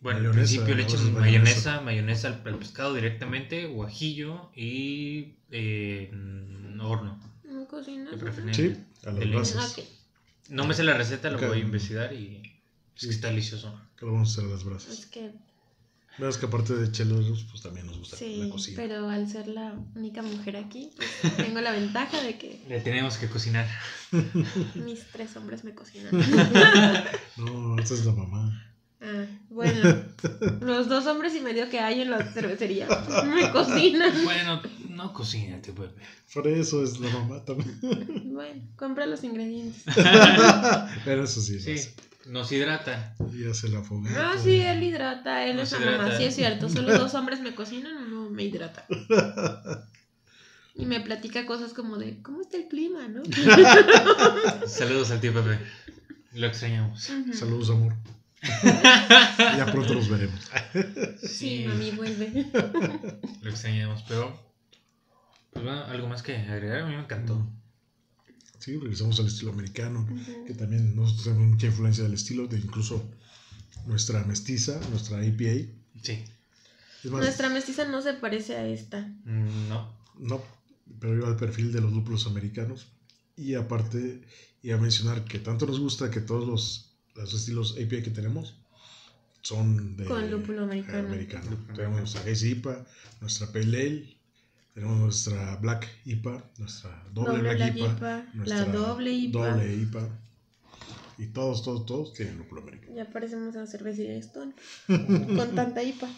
bueno, 0.00 0.18
al 0.18 0.24
Mayonesa, 0.26 0.48
principio 0.54 0.74
le 0.76 0.82
echan 0.84 1.12
mayonesa, 1.14 1.80
mayonesa 1.80 2.28
al, 2.28 2.42
al 2.44 2.58
pescado 2.58 2.94
directamente, 2.94 3.66
guajillo 3.66 4.50
y 4.54 5.34
eh, 5.50 6.10
horno, 6.80 7.20
¿No 7.44 7.66
cocinas? 7.66 8.14
Sí, 8.52 8.76
a 9.04 9.10
las 9.10 9.28
brasas. 9.28 9.76
No 10.48 10.66
me 10.66 10.74
sé 10.74 10.82
la 10.84 10.94
receta, 10.94 11.30
lo 11.30 11.38
voy 11.38 11.58
a 11.58 11.62
investigar 11.62 12.12
y 12.12 12.42
es 12.96 13.02
que 13.04 13.10
está 13.10 13.28
delicioso. 13.28 13.80
Que 13.96 14.06
lo 14.06 14.12
vamos 14.12 14.30
a 14.30 14.32
hacer 14.40 14.44
a 14.50 14.54
las 14.54 14.64
brasas. 14.64 14.98
Es 15.00 15.06
que 15.06 15.32
Verás 16.18 16.36
que 16.36 16.46
aparte 16.46 16.74
de 16.74 16.90
chelos, 16.90 17.44
pues 17.50 17.62
también 17.62 17.86
nos 17.86 17.98
gusta 17.98 18.16
la 18.16 18.18
sí, 18.18 18.48
cocina. 18.50 18.76
pero 18.76 19.08
al 19.08 19.28
ser 19.28 19.46
la 19.48 19.74
única 19.94 20.20
mujer 20.22 20.56
aquí, 20.56 20.90
pues, 20.96 21.36
tengo 21.36 21.60
la 21.60 21.70
ventaja 21.70 22.20
de 22.22 22.36
que 22.36 22.60
Le 22.68 22.80
tenemos 22.80 23.16
que 23.18 23.28
cocinar. 23.28 23.66
mis 24.74 25.04
tres 25.12 25.36
hombres 25.36 25.64
me 25.64 25.74
cocinan. 25.74 26.10
No, 27.36 27.78
esa 27.78 27.94
es 27.94 28.04
la 28.04 28.12
mamá. 28.12 28.64
Ah, 29.00 29.26
bueno, 29.48 30.02
los 30.60 30.88
dos 30.88 31.06
hombres 31.06 31.32
y 31.36 31.40
medio 31.40 31.70
que 31.70 31.78
hay 31.78 32.00
en 32.00 32.10
la 32.10 32.32
cervecería 32.32 32.88
me 33.32 33.48
cocinan. 33.52 34.12
Bueno, 34.24 34.60
no 34.88 35.12
cocínate, 35.12 35.72
Pepe. 35.72 36.02
Por 36.34 36.48
eso 36.48 36.82
es 36.82 36.98
la 36.98 37.08
mamá 37.10 37.44
también. 37.44 37.78
Bueno, 38.34 38.60
compra 38.74 39.06
los 39.06 39.22
ingredientes. 39.22 39.84
Pero 41.04 41.22
eso 41.22 41.40
sí, 41.40 41.60
Sí, 41.60 41.78
sí. 41.78 41.90
Nos 42.28 42.52
hidrata. 42.52 43.14
Y 43.32 43.48
hace 43.48 43.68
la 43.68 43.82
fogata. 43.82 44.32
Ah, 44.32 44.38
sí, 44.42 44.60
él 44.60 44.82
hidrata, 44.82 45.44
él 45.44 45.56
Nos 45.56 45.72
es 45.72 45.80
la 45.80 45.86
mamá, 45.92 46.04
hidrata. 46.04 46.18
sí 46.18 46.24
es 46.24 46.34
cierto. 46.34 46.68
Solo 46.68 46.96
dos 46.96 47.14
hombres 47.14 47.40
me 47.40 47.54
cocinan, 47.54 47.96
uno 47.96 48.30
me 48.30 48.44
hidrata. 48.44 48.86
Y 50.74 50.86
me 50.86 51.00
platica 51.00 51.44
cosas 51.44 51.74
como 51.74 51.96
de, 51.96 52.22
¿cómo 52.22 52.40
está 52.40 52.56
el 52.56 52.68
clima, 52.68 53.08
no? 53.08 53.22
Saludos 54.68 55.10
al 55.10 55.20
tío 55.20 55.34
Pepe. 55.34 55.58
Lo 56.34 56.46
extrañamos. 56.46 57.10
Saludos, 57.32 57.70
amor. 57.70 57.94
ya 59.56 59.66
pronto 59.72 59.94
los 59.94 60.08
veremos. 60.08 60.48
Sí, 61.20 61.64
mami, 61.66 61.90
vuelve. 61.90 62.46
Lo 63.42 63.50
extrañamos, 63.50 64.04
pero. 64.06 64.40
Pues 65.50 65.64
bueno, 65.64 65.82
algo 65.82 66.06
más 66.06 66.22
que 66.22 66.36
agregar. 66.36 66.82
A 66.82 66.86
mí 66.86 66.94
me 66.94 67.02
encantó. 67.02 67.44
Sí, 68.58 68.76
regresamos 68.76 69.18
al 69.20 69.26
estilo 69.26 69.52
americano, 69.52 70.06
que 70.46 70.54
también 70.54 70.94
nosotros 70.96 71.24
tenemos 71.24 71.48
mucha 71.48 71.66
influencia 71.66 72.02
del 72.04 72.14
estilo, 72.14 72.46
de 72.48 72.58
incluso 72.58 73.08
nuestra 73.86 74.24
mestiza, 74.24 74.80
nuestra 74.90 75.24
IPA. 75.24 75.70
Sí. 76.02 76.24
Es 77.04 77.10
más, 77.10 77.22
Nuestra 77.22 77.48
mestiza 77.48 77.84
no 77.88 78.02
se 78.02 78.14
parece 78.14 78.56
a 78.56 78.66
esta. 78.66 79.00
Mm, 79.24 79.68
No. 79.68 79.92
no, 80.18 80.42
pero 81.00 81.16
iba 81.16 81.28
al 81.28 81.36
perfil 81.36 81.72
de 81.72 81.80
los 81.80 81.92
lúpulos 81.92 82.26
americanos. 82.26 82.88
Y 83.36 83.54
aparte, 83.54 84.20
iba 84.62 84.76
a 84.76 84.80
mencionar 84.80 85.24
que 85.24 85.38
tanto 85.38 85.64
nos 85.66 85.78
gusta 85.78 86.10
que 86.10 86.20
todos 86.20 86.46
los, 86.46 86.96
los 87.14 87.32
estilos 87.32 87.76
IPA 87.78 88.02
que 88.02 88.10
tenemos 88.10 88.56
son 89.42 89.96
de 89.96 90.04
Con 90.06 90.28
lúpulo 90.30 90.64
americano. 90.64 91.06
americano. 91.08 91.50
Lúpulo 91.50 91.74
Tenemos 91.74 91.98
nuestra 92.00 92.22
Hazy 92.30 92.50
IPA, 92.50 92.84
nuestra 93.20 93.52
Pale 93.52 93.80
Ale, 93.80 94.17
tenemos 94.78 94.98
nuestra 95.00 95.56
Black 95.56 95.88
IPA, 96.04 96.52
nuestra 96.58 97.02
doble, 97.12 97.30
Doble 97.30 97.42
Black 97.42 97.58
la 97.58 97.68
IPA, 97.68 97.96
IPA, 97.96 98.26
nuestra 98.34 98.58
la 98.58 98.64
doble 98.72 99.12
IPA. 99.12 99.50
doble 99.50 99.74
IPA. 99.74 100.08
Y 101.18 101.26
todos, 101.26 101.64
todos, 101.64 101.84
todos 101.84 102.12
tienen 102.14 102.38
lúpulo 102.38 102.62
americano. 102.62 102.94
Ya 102.94 103.10
parecemos 103.10 103.56
a 103.56 103.60
la 103.60 103.66
cervecería 103.66 104.12
de 104.12 104.18
Stone. 104.20 104.54
Con 104.86 105.54
tanta 105.56 105.82
IPA. 105.82 106.08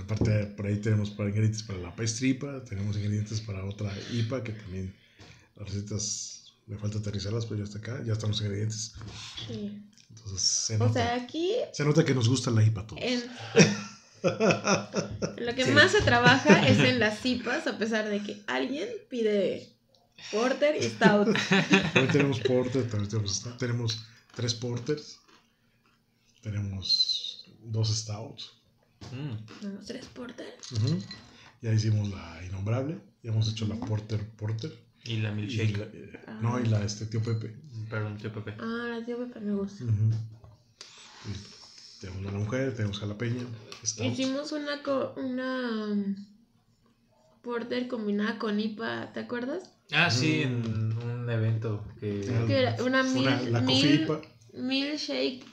Aparte, 0.00 0.46
por 0.46 0.66
ahí 0.66 0.76
tenemos 0.78 1.10
para 1.10 1.28
ingredientes 1.28 1.62
para 1.62 1.78
la 1.78 1.94
pastry 1.94 2.30
IPA, 2.30 2.64
tenemos 2.64 2.96
ingredientes 2.96 3.40
para 3.40 3.64
otra 3.64 3.92
IPA 4.12 4.42
que 4.42 4.52
también 4.52 4.92
las 5.54 5.68
recetas 5.68 6.52
me 6.66 6.76
falta 6.76 6.98
aterrizarlas, 6.98 7.46
pero 7.46 7.58
ya 7.58 7.64
está 7.64 7.78
acá, 7.78 8.02
ya 8.04 8.14
están 8.14 8.30
los 8.30 8.40
ingredientes. 8.40 8.94
Sí. 9.46 9.80
Entonces 10.08 10.40
se 10.40 10.74
O 10.74 10.78
nota, 10.78 10.92
sea, 10.92 11.14
aquí 11.14 11.52
se 11.72 11.84
nota 11.84 12.04
que 12.04 12.14
nos 12.16 12.28
gusta 12.28 12.50
la 12.50 12.64
IPA 12.64 12.80
a 12.80 12.86
todos. 12.88 13.00
en... 13.00 13.22
Lo 15.38 15.54
que 15.54 15.64
Sí. 15.64 15.70
más 15.72 15.90
se 15.92 16.02
trabaja 16.02 16.66
es 16.68 16.78
en 16.78 16.98
las 17.00 17.24
IPAs, 17.24 17.66
a 17.66 17.78
pesar 17.78 18.08
de 18.08 18.22
que 18.22 18.42
alguien 18.46 18.88
pide 19.08 19.68
porter 20.32 20.76
y 20.80 20.84
stout. 20.84 21.28
Hoy 21.96 22.06
tenemos 22.12 22.40
porter, 22.40 22.88
también 22.88 23.08
tenemos, 23.08 23.36
stout, 23.36 23.56
tenemos 23.58 24.04
tres 24.34 24.54
porters, 24.54 25.18
tenemos 26.42 27.44
dos 27.64 27.88
stouts. 27.96 28.52
Mm, 29.12 29.60
Tenemos 29.60 29.86
tres 29.86 30.06
porter. 30.06 30.54
Ujú. 30.72 30.98
Ya 31.62 31.72
hicimos 31.72 32.08
la 32.10 32.42
innombrable, 32.46 32.98
ya 33.22 33.30
hemos 33.32 33.50
hecho 33.50 33.66
la 33.66 33.76
porter 33.76 34.26
porter. 34.30 34.72
Y 35.04 35.16
la 35.18 35.30
Y 35.30 35.34
milkshake. 35.34 35.76
la- 35.78 35.84
eh, 35.84 36.20
no, 36.42 36.60
y 36.60 36.66
la 36.66 36.84
este 36.84 37.06
tío 37.06 37.22
Pepe. 37.22 37.56
Perdón, 37.88 38.18
tío 38.18 38.32
Pepe. 38.32 38.54
Ah, 38.58 38.96
la 38.98 39.04
tío 39.04 39.16
Pepe 39.18 39.40
me 39.40 39.54
gusta. 39.54 39.84
Y 39.84 41.30
Tenemos 42.00 42.26
a 42.28 42.32
la 42.32 42.38
mujer, 42.38 42.74
tenemos 42.74 42.98
jalapeña, 42.98 43.42
stouts. 43.84 44.10
Hicimos 44.18 44.52
una, 44.52 44.82
co- 44.82 45.12
una 45.16 45.86
um, 45.92 46.14
porter 47.42 47.88
combinada 47.88 48.38
con 48.38 48.58
IPA, 48.58 49.12
¿te 49.12 49.20
acuerdas? 49.20 49.70
Ah, 49.92 50.10
sí, 50.10 50.44
Mm. 50.46 50.48
en 50.64 50.98
un 51.02 51.30
evento 51.30 51.84
que. 52.00 52.20
Que 52.46 52.58
era 52.60 52.82
una 52.82 53.02
mil, 53.02 53.26
Una- 53.26 53.42
la 53.42 53.60
mil- 53.60 53.76
coffee 53.82 53.94
IPA. 54.04 54.20
milkshake 54.54 55.44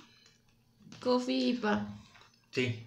coffee 1.02 1.50
IPA. 1.50 1.88
Sí. 2.52 2.84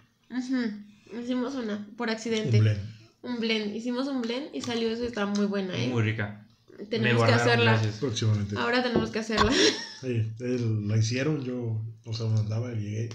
Hicimos 1.21 1.55
una, 1.55 1.87
por 1.97 2.09
accidente. 2.11 2.57
Un 2.59 2.63
blend. 2.65 2.81
Un 3.23 3.41
blend. 3.41 3.77
Hicimos 3.77 4.09
un 4.09 4.23
blend 4.23 4.55
y 4.55 4.63
salió 4.63 4.89
eso, 4.91 5.05
está 5.05 5.27
muy 5.27 5.47
buena, 5.47 5.77
¿eh? 5.77 5.89
Muy 5.89 6.03
rica. 6.03 6.47
tenemos 6.89 7.25
que 7.27 7.33
hacerla. 7.33 7.73
gracias. 7.73 7.97
Próximamente. 7.97 8.57
Ahora 8.57 8.83
tenemos 8.83 9.11
que 9.11 9.19
hacerla. 9.19 9.53
Sí, 10.01 10.33
él- 10.41 10.89
la 10.89 10.97
hicieron, 10.97 11.45
yo 11.45 11.79
sé 12.15 12.23
dónde 12.23 12.41
andaba, 12.41 12.71
llegué. 12.73 13.11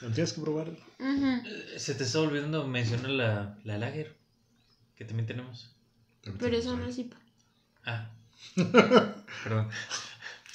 "No, 0.00 0.08
Tienes 0.12 0.32
que 0.32 0.40
probar. 0.40 0.68
Eh, 0.98 1.74
Se 1.78 1.94
te 1.94 2.04
está 2.04 2.20
olvidando 2.20 2.66
mencionar 2.66 3.10
la, 3.10 3.58
la 3.64 3.78
lager. 3.78 4.16
Que 4.96 5.04
también 5.04 5.26
tenemos. 5.26 5.74
Pero 6.38 6.56
eso 6.56 6.76
no 6.76 6.86
es 6.86 6.98
IPA. 6.98 7.16
Ah. 7.84 8.10
Perdón. 9.44 9.68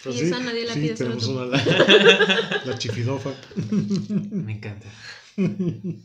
Pues 0.04 0.16
Y 0.18 0.20
esa 0.22 0.40
nadie 0.40 0.66
la 0.66 0.74
sí, 0.74 0.82
pide, 0.82 0.96
tenemos 0.96 1.26
una, 1.28 1.46
la, 1.46 2.62
la 2.66 2.78
chifidofa. 2.78 3.32
Me 3.72 4.54
encanta. 4.54 4.88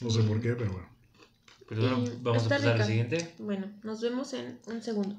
No 0.00 0.10
sé 0.10 0.22
por 0.22 0.40
qué, 0.40 0.52
pero 0.54 0.70
bueno. 0.72 0.88
Pues 1.66 1.80
bueno, 1.80 2.04
Y 2.06 2.18
vamos 2.22 2.44
a 2.44 2.48
pasar 2.48 2.70
rica. 2.72 2.84
al 2.84 2.86
siguiente. 2.88 3.34
Bueno, 3.40 3.66
nos 3.82 4.00
vemos 4.00 4.32
en 4.32 4.60
un 4.66 4.80
segundo. 4.80 5.16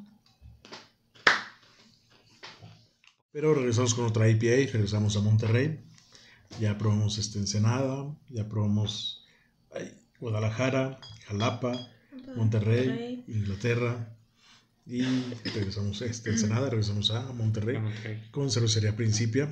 Pero 3.31 3.53
regresamos 3.53 3.93
con 3.93 4.05
otra 4.05 4.27
IPA, 4.29 4.71
regresamos 4.71 5.15
a 5.17 5.19
Monterrey. 5.19 5.79
Ya 6.57 6.77
probamos 6.77 7.17
este 7.17 7.39
Ensenada, 7.39 8.13
ya 8.29 8.47
probamos 8.49 9.23
ay, 9.73 9.93
Guadalajara, 10.19 10.99
Jalapa, 11.27 11.73
Monterrey, 12.35 13.23
Inglaterra. 13.27 14.15
Y 14.85 15.03
regresamos 15.53 16.01
a 16.01 16.05
este 16.05 16.31
Ensenada, 16.31 16.69
regresamos 16.69 17.11
a 17.11 17.21
Monterrey. 17.33 17.77
Con 18.31 18.49
cervecería 18.49 18.95
Principia. 18.95 19.47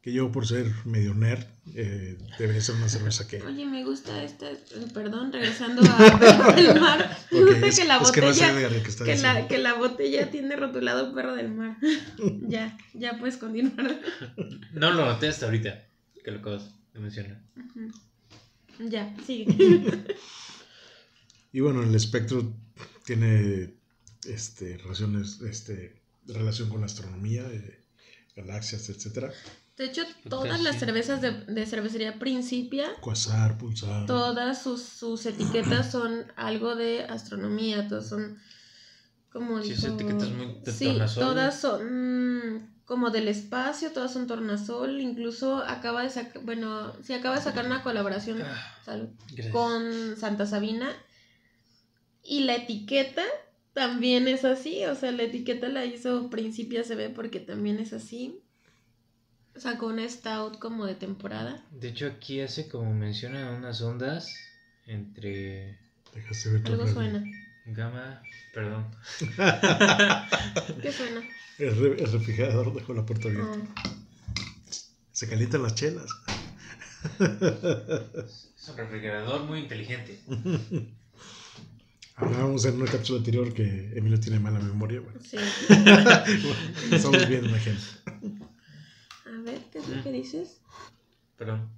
que 0.00 0.14
yo 0.14 0.32
por 0.32 0.46
ser 0.46 0.66
medio 0.86 1.12
nerd, 1.12 1.44
eh, 1.74 2.16
debe 2.38 2.58
ser 2.62 2.76
una 2.76 2.88
cerveza 2.88 3.28
que... 3.28 3.42
Oye, 3.42 3.66
me 3.66 3.84
gusta 3.84 4.22
esta, 4.24 4.46
perdón, 4.94 5.30
regresando 5.30 5.82
a 5.82 6.18
Perro 6.18 6.52
del 6.54 6.80
Mar. 6.80 7.18
Me 7.30 7.40
gusta 7.42 7.66
es- 7.66 7.78
que 7.78 7.84
la 7.84 7.98
que 7.98 8.20
no 8.22 8.26
botella, 8.28 8.68
que 9.04 9.16
la, 9.18 9.46
que 9.46 9.58
la 9.58 9.74
botella 9.74 10.30
tiene 10.30 10.56
rotulado 10.56 11.14
Perro 11.14 11.34
del 11.34 11.52
Mar. 11.52 11.76
ya, 12.48 12.78
ya 12.94 13.18
puedes 13.18 13.36
continuar. 13.36 14.00
No 14.72 14.90
lo 14.90 15.04
noté 15.04 15.28
hasta 15.28 15.44
ahorita 15.44 15.89
que 16.24 16.30
lo 16.30 16.38
acabas 16.40 16.70
de 16.92 17.00
mencionar. 17.00 17.42
Ya, 18.88 19.14
sigue. 19.26 20.04
Y 21.52 21.58
bueno, 21.60 21.82
el 21.82 21.92
espectro 21.96 22.54
tiene 23.04 23.74
este, 24.24 24.76
relaciones, 24.78 25.40
este, 25.40 26.00
relación 26.26 26.68
con 26.68 26.78
la 26.80 26.86
astronomía, 26.86 27.42
eh, 27.50 27.80
galaxias, 28.36 28.88
etcétera. 28.88 29.32
De 29.76 29.86
hecho, 29.86 30.02
todas 30.28 30.62
las 30.62 30.78
cervezas 30.78 31.20
de, 31.20 31.32
de 31.46 31.66
cervecería 31.66 32.20
Principia, 32.20 32.88
Quasar, 33.00 33.58
pulsar. 33.58 34.06
todas 34.06 34.62
sus, 34.62 34.80
sus 34.82 35.26
etiquetas 35.26 35.90
son 35.90 36.30
algo 36.36 36.76
de 36.76 37.02
astronomía, 37.02 37.88
todas 37.88 38.08
son 38.08 38.38
como 39.32 39.60
Sí, 39.60 39.70
dijo- 39.72 39.88
etiquetas 39.88 40.28
muy 40.30 40.60
de 40.64 40.70
Sí, 40.72 40.96
todas 41.16 41.60
son 41.60 42.54
mm, 42.54 42.79
como 42.90 43.10
del 43.10 43.28
espacio, 43.28 43.92
todas 43.92 44.12
son 44.12 44.26
tornasol, 44.26 45.00
incluso 45.00 45.58
acaba 45.58 46.02
de 46.02 46.10
sacar, 46.10 46.42
bueno, 46.42 46.92
sí 47.04 47.12
acaba 47.12 47.36
de 47.36 47.42
sacar 47.42 47.64
una 47.66 47.84
colaboración 47.84 48.42
Ah, 48.42 48.82
salud, 48.84 49.10
con 49.52 50.16
Santa 50.16 50.44
Sabina 50.44 50.90
y 52.24 52.40
la 52.40 52.56
etiqueta 52.56 53.22
también 53.74 54.26
es 54.26 54.44
así, 54.44 54.84
o 54.86 54.96
sea, 54.96 55.12
la 55.12 55.22
etiqueta 55.22 55.68
la 55.68 55.84
hizo 55.84 56.30
Principia 56.30 56.82
se 56.82 56.96
ve 56.96 57.10
porque 57.10 57.38
también 57.38 57.78
es 57.78 57.92
así. 57.92 58.40
Sacó 59.54 59.86
una 59.86 60.08
stout 60.08 60.58
como 60.58 60.84
de 60.84 60.96
temporada. 60.96 61.64
De 61.70 61.90
hecho, 61.90 62.08
aquí 62.08 62.40
hace 62.40 62.68
como 62.68 62.92
menciona 62.92 63.52
unas 63.52 63.80
ondas 63.82 64.34
entre 64.88 65.78
Algo 66.64 66.88
suena. 66.88 67.22
Gamma, 67.74 68.22
perdón. 68.52 68.86
¿Qué 70.82 70.92
suena? 70.92 71.22
El, 71.58 71.76
re- 71.76 72.02
el 72.02 72.12
refrigerador 72.12 72.72
dejó 72.74 72.94
la 72.94 73.04
puerta 73.06 73.28
abierta. 73.28 73.58
Ah, 73.76 73.90
Se 75.12 75.28
calientan 75.28 75.62
las 75.62 75.74
chelas. 75.74 76.06
Es 77.18 78.68
un 78.68 78.76
refrigerador 78.76 79.44
muy 79.44 79.60
inteligente. 79.60 80.20
Hablábamos 82.16 82.64
en 82.66 82.74
una 82.80 82.90
cápsula 82.90 83.18
anterior 83.18 83.52
que 83.54 83.92
Emilio 83.96 84.20
tiene 84.20 84.38
mala 84.38 84.58
memoria. 84.58 85.00
Bueno, 85.00 85.18
sí. 85.24 85.38
estamos 86.92 87.26
viendo 87.28 87.48
un 87.48 87.54
ejemplo. 87.54 87.84
A 89.26 89.42
ver, 89.42 89.62
¿qué 89.72 89.78
es 89.78 89.88
lo 89.88 90.02
que 90.02 90.12
dices? 90.12 90.60
Perdón. 91.38 91.70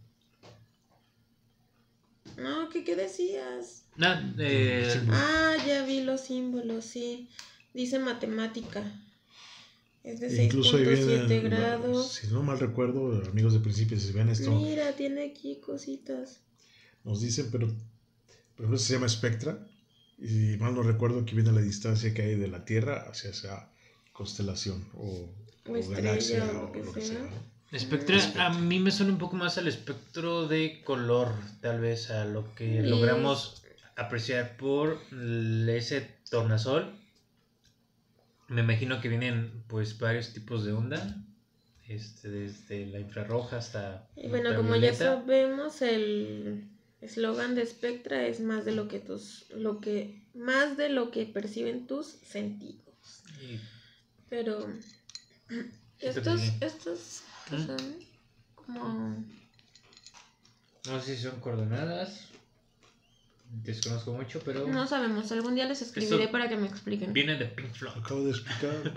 No, 2.42 2.68
¿qué, 2.68 2.84
qué 2.84 2.96
decías? 2.96 3.84
Nah, 3.96 4.34
eh. 4.38 5.00
Ah, 5.10 5.56
ya 5.66 5.84
vi 5.84 6.02
los 6.02 6.22
símbolos, 6.22 6.84
sí. 6.84 7.28
Dice 7.74 7.98
matemática. 7.98 8.82
Es 10.02 10.18
de 10.20 10.44
Incluso 10.44 10.76
ahí 10.76 10.84
6.7 10.84 11.28
vienen, 11.28 11.44
grados. 11.44 12.12
si 12.14 12.26
no 12.26 12.42
mal 12.42 12.58
recuerdo, 12.58 13.22
amigos 13.30 13.52
de 13.52 13.60
principio, 13.60 13.98
si 14.00 14.12
ven 14.12 14.28
esto, 14.30 14.50
Mira, 14.50 14.96
tiene 14.96 15.26
aquí 15.30 15.60
cositas. 15.60 16.40
nos 17.04 17.20
dicen, 17.20 17.50
pero, 17.52 17.68
pero 18.56 18.68
no 18.68 18.76
se 18.78 18.94
llama 18.94 19.06
espectra. 19.06 19.64
Y 20.18 20.56
mal 20.58 20.74
no 20.74 20.82
recuerdo 20.82 21.24
que 21.24 21.34
viene 21.34 21.52
la 21.52 21.60
distancia 21.60 22.12
que 22.14 22.22
hay 22.22 22.34
de 22.36 22.48
la 22.48 22.64
Tierra 22.64 23.08
hacia 23.08 23.30
esa 23.30 23.72
constelación 24.12 24.88
o, 24.94 25.32
O 25.68 25.76
estrella, 25.76 26.50
o 26.50 26.52
lo 26.66 26.72
que 26.72 26.82
lo 26.82 26.92
sea. 26.94 27.18
¿no? 27.20 27.51
Espectra, 27.76 28.46
a 28.46 28.50
mí 28.50 28.78
me 28.78 28.90
suena 28.90 29.12
un 29.12 29.18
poco 29.18 29.36
más 29.36 29.58
al 29.58 29.66
espectro 29.68 30.46
de 30.46 30.82
color, 30.84 31.32
tal 31.60 31.80
vez 31.80 32.10
a 32.10 32.24
lo 32.24 32.54
que 32.54 32.82
Sí. 32.82 32.88
logramos 32.88 33.62
apreciar 33.96 34.56
por 34.56 34.98
ese 35.68 36.08
tornasol. 36.30 36.94
Me 38.48 38.60
imagino 38.60 39.00
que 39.00 39.08
vienen 39.08 39.64
pues 39.68 39.98
varios 39.98 40.32
tipos 40.32 40.64
de 40.64 40.72
onda, 40.72 41.24
este, 41.88 42.28
desde 42.28 42.86
la 42.86 43.00
infrarroja 43.00 43.56
hasta 43.56 44.06
Y 44.16 44.28
bueno, 44.28 44.54
como 44.54 44.76
ya 44.76 44.94
sabemos, 44.94 45.80
el 45.82 46.68
eslogan 47.00 47.54
de 47.54 47.66
Spectra 47.66 48.26
es 48.26 48.40
más 48.40 48.64
de 48.64 48.72
lo 48.72 48.88
que 48.88 49.00
tus, 49.00 49.46
lo 49.50 49.80
que, 49.80 50.22
más 50.34 50.76
de 50.76 50.88
lo 50.90 51.10
que 51.10 51.24
perciben 51.26 51.86
tus 51.86 52.06
sentidos. 52.06 53.22
Y 53.40 53.58
Pero 54.28 54.66
estos, 55.98 56.40
sí. 56.40 56.52
Estos 57.54 57.82
¿qué 57.82 57.84
son? 57.84 57.94
Como 58.54 59.24
no 60.88 61.00
sé 61.00 61.16
si 61.16 61.22
son 61.22 61.38
coordenadas, 61.38 62.28
desconozco 63.62 64.12
mucho, 64.12 64.40
pero 64.44 64.66
no 64.66 64.86
sabemos, 64.86 65.30
algún 65.30 65.54
día 65.54 65.66
les 65.66 65.80
escribiré 65.80 66.26
para 66.28 66.48
que 66.48 66.56
me 66.56 66.66
expliquen. 66.66 67.12
viene 67.12 67.36
de 67.36 67.46
Pink 67.46 67.72
Floyd. 67.72 67.94
Acabo 67.98 68.24
de 68.24 68.30
explicar. 68.30 68.92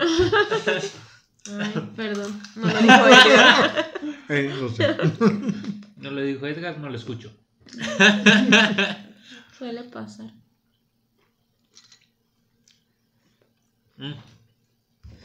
Ay, 1.48 1.92
perdón, 1.94 2.42
no 2.56 2.66
lo 2.66 2.82
dijo 2.82 3.06
ella. 3.06 3.92
Eh, 4.28 4.52
no 4.60 4.68
sé. 4.68 4.84
No 5.96 6.10
lo 6.10 6.20
dijo 6.20 6.46
Edgar, 6.46 6.78
no 6.78 6.88
lo 6.88 6.96
escucho. 6.96 7.32
Suele 9.56 9.84
pasar. 9.84 10.30
Mm. 13.96 14.12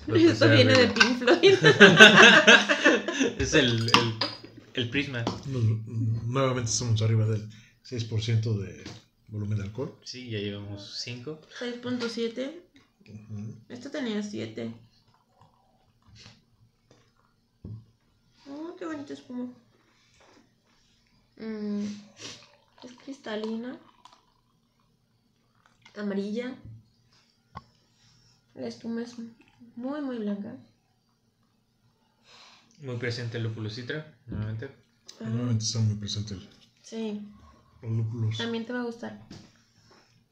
Esto 0.08 0.50
viene 0.50 0.74
de. 0.74 0.88
Pink 0.88 1.18
Floyd. 1.20 1.56
Es 3.38 3.54
el, 3.54 3.88
el, 3.90 4.16
el 4.74 4.90
prisma. 4.90 5.24
Nu- 5.48 5.84
Nuevamente 6.26 6.72
estamos 6.72 7.02
arriba 7.02 7.26
del 7.26 7.48
6% 7.86 8.58
de 8.60 8.84
volumen 9.28 9.58
de 9.60 9.64
alcohol. 9.66 9.98
Sí, 10.04 10.30
ya 10.30 10.40
llevamos 10.40 11.00
5. 11.02 11.40
6.7. 11.60 12.52
Ujú. 13.08 13.56
Esto 13.70 13.92
tenía 13.92 14.22
7. 14.24 14.74
Oh, 18.50 18.76
qué 18.78 18.86
bonita 18.86 19.14
espuma. 19.14 19.52
Mm, 21.38 21.86
es 22.84 22.92
cristalina. 23.04 23.78
Amarilla. 25.96 26.56
La 28.56 28.68
espuma 28.68 29.02
es 29.04 29.16
muy, 29.76 30.02
muy 30.02 30.18
blanca. 30.18 30.56
Muy 32.80 32.98
presente 32.98 33.38
el 33.38 33.44
lúpulo 33.44 33.70
citra, 33.70 34.18
nuevamente. 34.28 34.70
Ah, 35.20 35.26
Nuevamente 35.30 35.64
está 35.64 35.80
muy 35.80 35.96
presente 35.96 36.34
el- 36.34 36.50
sí, 36.82 37.22
los 37.82 37.92
lúpulos 37.92 38.38
también 38.38 38.66
te 38.66 38.74
va 38.74 38.82
a 38.82 38.86
gustar. 38.86 39.28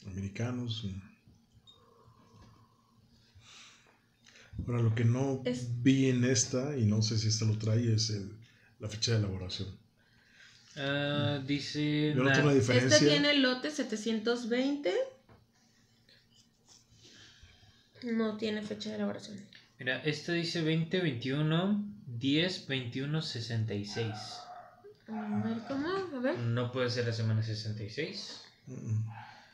americanos. 0.07 0.85
Ahora, 4.67 4.81
lo 4.81 4.93
que 4.95 5.05
no 5.05 5.41
Es- 5.45 5.81
vi 5.83 6.09
en 6.09 6.23
esta, 6.25 6.75
y 6.77 6.85
no 6.85 7.01
sé 7.01 7.17
si 7.17 7.27
esta 7.27 7.45
lo 7.45 7.57
trae, 7.57 7.93
es 7.93 8.09
el- 8.09 8.37
la 8.79 8.89
fecha 8.89 9.11
de 9.13 9.19
elaboración. 9.19 9.77
Ah, 10.75 11.41
dice. 11.45 12.13
Yo 12.15 12.23
noto 12.23 12.37
na- 12.37 12.43
una 12.43 12.53
diferencia. 12.53 12.95
Este 12.97 13.09
tiene 13.09 13.35
lote 13.35 13.71
720. 13.71 14.93
No 18.03 18.37
tiene 18.37 18.61
fecha 18.61 18.89
de 18.89 18.95
elaboración. 18.95 19.37
Mira, 19.79 20.01
este 20.03 20.33
dice 20.33 20.59
2021 20.59 21.83
10 22.07 22.67
21 22.67 23.21
66. 23.21 24.13
A 25.07 25.41
ver, 25.43 25.57
¿cómo? 25.67 25.87
A 25.87 26.19
ver. 26.19 26.37
No 26.39 26.71
puede 26.71 26.89
ser 26.89 27.05
la 27.07 27.13
semana 27.13 27.41
66. 27.43 28.41
Mm, 28.67 29.03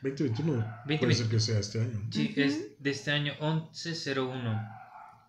2021 0.02 0.52
puede 0.84 0.98
20. 0.98 1.14
ser 1.14 1.28
que 1.28 1.40
sea 1.40 1.58
este 1.58 1.80
año. 1.80 2.08
Sí, 2.12 2.30
Ujú. 2.32 2.40
es 2.40 2.60
de 2.78 2.90
este 2.90 3.10
año 3.12 3.34
1101. 3.40 4.76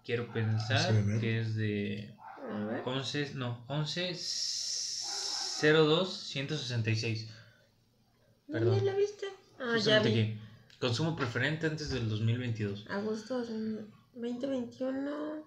Quiero 0.04 0.32
pensar 0.32 0.94
que 1.20 1.42
es 1.42 1.56
de 1.56 2.14
A 2.52 2.66
ver. 2.66 2.82
11, 2.86 3.32
no, 3.36 3.64
11 3.68 4.16
02 5.62 6.28
166. 6.28 7.28
¿No 8.48 8.54
Perdón. 8.54 8.78
ya 8.80 8.84
la 8.84 8.96
viste? 8.96 9.26
Ah, 9.60 9.64
ya 9.66 9.74
Justamente 9.74 10.10
vi. 10.10 10.20
aquí. 10.22 10.40
Consumo 10.80 11.16
preferente 11.16 11.66
antes 11.68 11.90
del 11.90 12.08
2022. 12.10 12.86
Agosto 12.90 13.40
2021. 13.40 15.44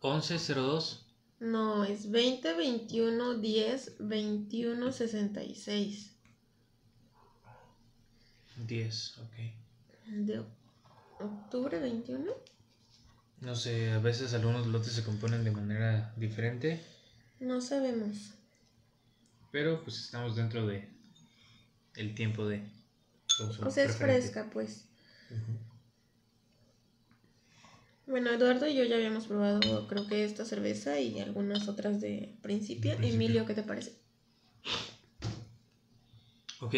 11 0.00 0.38
02 0.54 1.06
No, 1.40 1.84
es 1.84 2.04
2021 2.10 3.34
10 3.38 3.96
21 3.98 4.92
66. 4.92 6.10
10, 8.66 9.18
ok. 9.18 9.34
De 10.26 10.40
oc- 10.40 10.46
octubre 11.20 11.78
21. 11.78 12.32
No 13.40 13.54
sé, 13.54 13.92
a 13.92 13.98
veces 13.98 14.32
algunos 14.32 14.66
lotes 14.66 14.92
se 14.92 15.04
componen 15.04 15.44
de 15.44 15.50
manera 15.50 16.14
diferente, 16.16 16.80
No 17.40 17.60
sabemos. 17.60 18.32
pero 19.50 19.82
pues 19.82 19.98
estamos 20.00 20.36
dentro 20.36 20.66
de 20.66 20.88
el 21.96 22.14
tiempo 22.14 22.46
de 22.46 22.66
O 23.38 23.70
sea, 23.70 23.84
es 23.84 23.96
fresca, 23.96 24.48
pues. 24.50 24.88
Bueno, 28.06 28.30
Eduardo 28.30 28.66
y 28.66 28.74
yo 28.74 28.84
ya 28.84 28.96
habíamos 28.96 29.26
probado, 29.26 29.86
creo 29.88 30.06
que 30.06 30.24
esta 30.24 30.44
cerveza 30.44 31.00
y 31.00 31.20
algunas 31.20 31.68
otras 31.68 32.00
de 32.00 32.36
Principia. 32.42 32.96
Principia. 32.96 33.24
Emilio, 33.26 33.46
¿qué 33.46 33.54
te 33.54 33.62
parece? 33.62 33.98
Ok, 36.60 36.74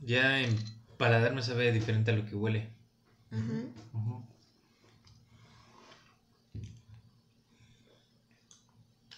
ya 0.00 0.40
en 0.40 0.54
paladar 0.98 1.34
me 1.34 1.42
sabe 1.42 1.72
diferente 1.72 2.10
a 2.10 2.14
lo 2.14 2.26
que 2.26 2.36
huele. 2.36 2.68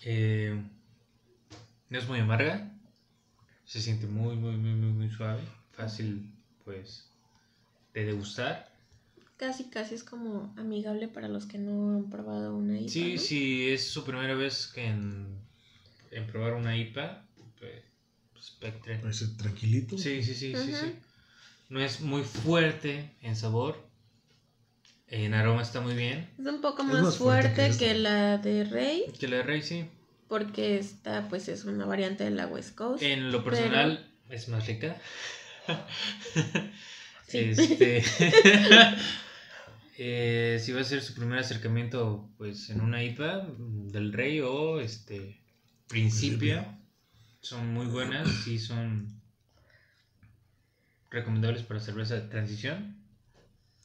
Eh, 0.04 0.60
no 1.88 1.98
es 1.98 2.08
muy 2.08 2.18
amarga. 2.20 2.72
Se 3.64 3.80
siente 3.80 4.06
muy, 4.06 4.36
muy, 4.36 4.56
muy, 4.56 4.74
muy, 4.74 4.92
muy 4.92 5.10
suave. 5.10 5.40
Fácil, 5.72 6.34
pues, 6.64 7.08
de 7.94 8.04
degustar. 8.04 8.70
Casi, 9.36 9.64
casi 9.70 9.94
es 9.94 10.04
como 10.04 10.54
amigable 10.56 11.08
para 11.08 11.28
los 11.28 11.46
que 11.46 11.58
no 11.58 11.96
han 11.96 12.10
probado 12.10 12.56
una 12.56 12.78
IPA. 12.78 12.90
Sí, 12.90 13.14
¿no? 13.14 13.20
si 13.20 13.70
es 13.70 13.88
su 13.88 14.04
primera 14.04 14.34
vez 14.34 14.68
que 14.68 14.86
en, 14.86 15.38
en 16.10 16.26
probar 16.26 16.54
una 16.54 16.76
IPA, 16.76 17.26
pues, 17.58 17.82
Spectre. 18.40 18.98
Parece 18.98 19.26
tranquilito. 19.38 19.96
Sí, 19.96 20.22
sí, 20.22 20.34
sí, 20.34 20.54
sí, 20.54 20.70
Ujú. 20.70 20.76
sí. 20.76 20.94
No 21.68 21.80
es 21.80 22.00
muy 22.00 22.22
fuerte 22.22 23.16
en 23.22 23.36
sabor. 23.36 23.76
En 25.06 25.34
aroma 25.34 25.62
está 25.62 25.80
muy 25.80 25.94
bien. 25.94 26.28
Es 26.38 26.46
un 26.46 26.60
poco 26.60 26.82
Es 26.82 26.88
más, 26.88 27.02
más 27.02 27.16
fuerte 27.16 27.54
fuerte, 27.54 27.78
que 27.78 27.92
que, 27.92 27.94
la 27.98 28.38
de 28.38 28.64
Rey, 28.64 29.04
Que 29.18 29.28
la 29.28 29.36
de 29.38 29.42
Rey, 29.42 29.62
sí. 29.62 29.84
porque 30.28 30.78
esta 30.78 31.28
pues 31.28 31.48
es 31.48 31.64
una 31.64 31.84
variante 31.84 32.24
de 32.24 32.30
la 32.30 32.46
West 32.46 32.74
Coast. 32.74 33.02
En 33.02 33.30
lo 33.30 33.44
personal 33.44 34.10
es 34.30 34.48
más 34.48 34.66
rica. 34.66 34.96
Sí. 37.28 37.38
Este. 37.38 38.04
eh, 39.98 40.58
si 40.60 40.72
va 40.72 40.82
a 40.82 40.84
ser 40.84 41.00
su 41.00 41.14
primer 41.14 41.38
acercamiento, 41.38 42.28
pues 42.36 42.68
en 42.68 42.82
una 42.82 43.02
IPA 43.02 43.46
del 43.58 44.12
Rey 44.12 44.40
o 44.40 44.80
este 44.80 45.40
Principia, 45.88 46.78
son 47.40 47.72
muy 47.72 47.86
buenas 47.86 48.46
y 48.46 48.58
son 48.58 49.20
recomendables 51.10 51.62
para 51.62 51.80
cerveza 51.80 52.14
de 52.14 52.22
transición. 52.22 52.96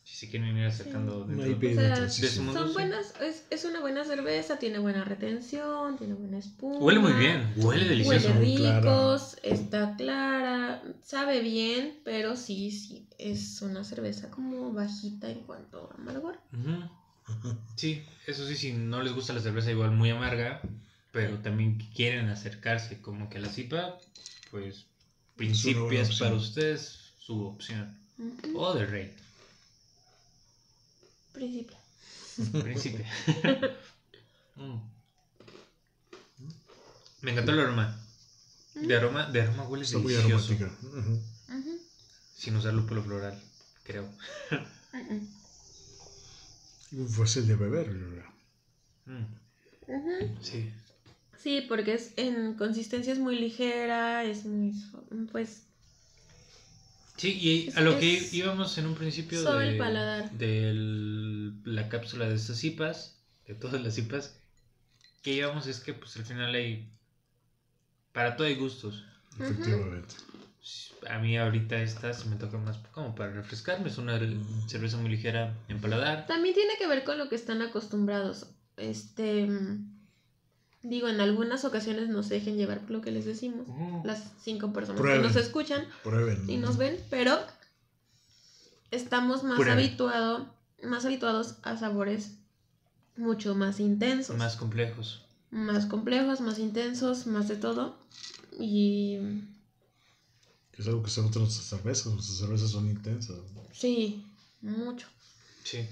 Si 0.04 0.16
se 0.16 0.30
quieren 0.30 0.58
ir 0.58 0.66
acercando 0.66 1.26
Una 1.26 1.44
dentro 1.44 1.52
IPA 1.52 1.66
O 1.66 1.70
de 1.70 1.76
sea, 1.88 1.96
transición. 1.96 2.30
Decimos- 2.32 2.54
Son 2.56 2.68
sí. 2.70 2.74
buenas, 2.74 3.14
es, 3.22 3.44
es 3.50 3.66
una 3.66 3.82
buena 3.82 4.06
cerveza, 4.06 4.58
tiene 4.58 4.80
buena 4.80 5.04
retención, 5.04 5.98
tiene 5.98 6.14
buena 6.14 6.38
espuma. 6.38 6.80
Huele 6.80 7.00
muy 7.00 7.12
bien, 7.14 7.52
huele 7.58 7.86
delicioso. 7.90 8.30
Huele 8.30 8.80
ricos, 8.80 9.37
está 9.50 9.96
clara, 9.96 10.84
sabe 11.04 11.42
bien, 11.42 12.00
pero 12.04 12.36
sí, 12.36 12.72
sí, 12.72 13.08
es 13.18 13.62
una 13.62 13.84
cerveza 13.84 14.30
como 14.30 14.74
bajita 14.74 15.30
en 15.30 15.42
cuanto 15.42 15.90
a 15.92 15.96
amargor. 15.96 16.40
Sí, 17.76 18.04
eso 18.26 18.48
sí, 18.48 18.56
si 18.56 18.74
no 18.74 19.02
les 19.04 19.14
gusta 19.14 19.34
la 19.34 19.42
cerveza 19.42 19.72
igual 19.72 19.92
muy 19.92 20.10
amarga, 20.10 20.62
pero 21.12 21.40
también 21.40 21.78
quieren 21.96 22.30
acercarse 22.30 23.02
como 23.02 23.30
que 23.30 23.38
a 23.38 23.42
la 23.42 23.50
cipa, 23.50 23.98
pues 24.52 24.86
Principia 25.36 26.02
opción. 26.02 26.20
para 26.20 26.36
ustedes 26.36 27.14
su 27.20 27.46
opción. 27.46 27.98
O 28.56 28.74
de 28.74 28.86
Rey, 28.86 29.14
Principio. 31.34 31.78
Principia. 32.64 33.06
Mm. 34.58 34.80
Me 37.22 37.32
encantó 37.32 37.52
el 37.52 37.60
aroma. 37.60 38.07
De 38.82 38.96
aroma, 38.96 39.26
de 39.30 39.42
aroma 39.42 39.64
huele 39.68 39.84
Está 39.86 39.98
muy 40.00 40.14
delicioso. 40.14 40.54
aromática. 40.54 40.88
Ujú. 40.88 41.60
Ujú. 41.60 41.80
Sin 42.36 42.56
usar 42.56 42.74
lúpulo 42.74 43.02
floral, 43.04 43.42
creo. 43.84 44.10
Y 46.92 47.06
Fue 47.08 47.26
el 47.36 47.48
de 47.48 47.56
beber. 47.56 47.90
Mm, 49.06 49.24
Ujú. 49.88 50.38
Sí. 50.42 50.72
Sí, 51.42 51.62
porque 51.68 51.94
es 51.94 52.14
en 52.18 52.56
consistencia 52.56 53.14
es 53.14 53.20
muy 53.20 53.38
ligera, 53.40 54.24
es 54.24 54.46
muy 54.46 54.74
pues 55.32 55.64
Sí, 57.16 57.32
y 57.40 57.68
Es- 57.70 57.78
a 57.78 57.82
lo 57.82 57.98
que 58.00 58.18
es 58.18 58.34
íbamos 58.34 58.78
en 58.78 58.86
un 58.86 58.96
principio 58.96 59.42
suave 59.42 59.66
de 59.66 59.72
el 59.72 59.78
paladar. 59.78 60.32
del- 60.34 61.62
la 61.64 61.90
cápsula 61.90 62.28
de 62.30 62.36
estas 62.36 62.58
cipas, 62.58 63.16
de 63.48 63.56
todas 63.56 63.82
las 63.82 63.96
cipas, 63.96 64.36
que 65.24 65.34
íbamos 65.34 65.66
es 65.68 65.80
que 65.80 65.94
pues 65.94 66.16
al 66.18 66.26
final 66.26 66.54
hay 66.54 66.92
para 68.18 68.36
todo 68.36 68.48
hay 68.48 68.56
gustos. 68.56 69.06
Efectivamente. 69.40 70.16
A 71.08 71.20
mí 71.20 71.38
ahorita 71.38 71.76
esta 71.84 72.12
se 72.14 72.28
me 72.28 72.36
toca 72.36 72.58
más 72.58 72.80
como 72.92 73.14
para 73.14 73.32
refrescarme, 73.32 73.90
es 73.90 74.00
una 74.00 74.20
cerveza 74.66 74.98
muy 74.98 75.12
ligera 75.12 75.56
en 75.68 75.80
paladar. 75.80 76.26
También 76.26 76.56
tiene 76.56 76.74
que 76.80 76.88
ver 76.88 77.04
con 77.04 77.20
lo 77.20 77.30
que 77.30 77.36
están 77.36 77.62
acostumbrados. 77.62 78.48
Este, 78.76 79.46
mm, 79.46 80.00
digo, 80.82 81.10
en 81.10 81.22
algunas 81.22 81.64
ocasiones 81.64 82.10
no 82.10 82.24
se 82.24 82.34
dejen 82.34 82.58
llevar 82.58 82.80
por 82.80 82.90
lo 82.90 83.02
que 83.02 83.12
les 83.12 83.26
decimos. 83.26 83.68
Las 84.04 84.32
cinco 84.42 84.74
personas 84.74 85.00
Prueben. 85.00 85.22
que 85.22 85.28
nos 85.28 85.36
escuchan 85.36 85.86
Prueben. 86.04 86.50
y 86.50 86.58
nos 86.58 86.78
ven, 86.78 86.98
pero 87.12 87.38
estamos 88.90 89.44
más 89.44 89.62
habituado, 89.68 90.52
más 90.82 91.06
habituados 91.06 91.58
a 91.62 91.78
sabores 91.78 92.32
mucho 93.16 93.54
más 93.54 93.80
intensos, 93.80 94.36
Más 94.38 94.56
complejos. 94.56 95.27
Más 95.52 95.86
complejos, 95.86 96.42
más 96.42 96.60
intensos, 96.60 97.28
más 97.28 97.48
de 97.48 97.56
todo. 97.56 97.98
Y 98.60 99.18
Que 100.72 100.82
es 100.82 100.88
algo 100.88 101.04
que 101.04 101.10
se 101.10 101.22
nota 101.22 101.40
en 101.40 101.44
nuestras 101.46 101.68
cervezas. 101.68 102.08
Nuestras 102.08 102.38
cervezas 102.38 102.72
son 102.72 102.90
intensas. 102.90 103.38
sí, 103.72 104.26
mucho. 104.62 105.08
Sí. 105.64 105.88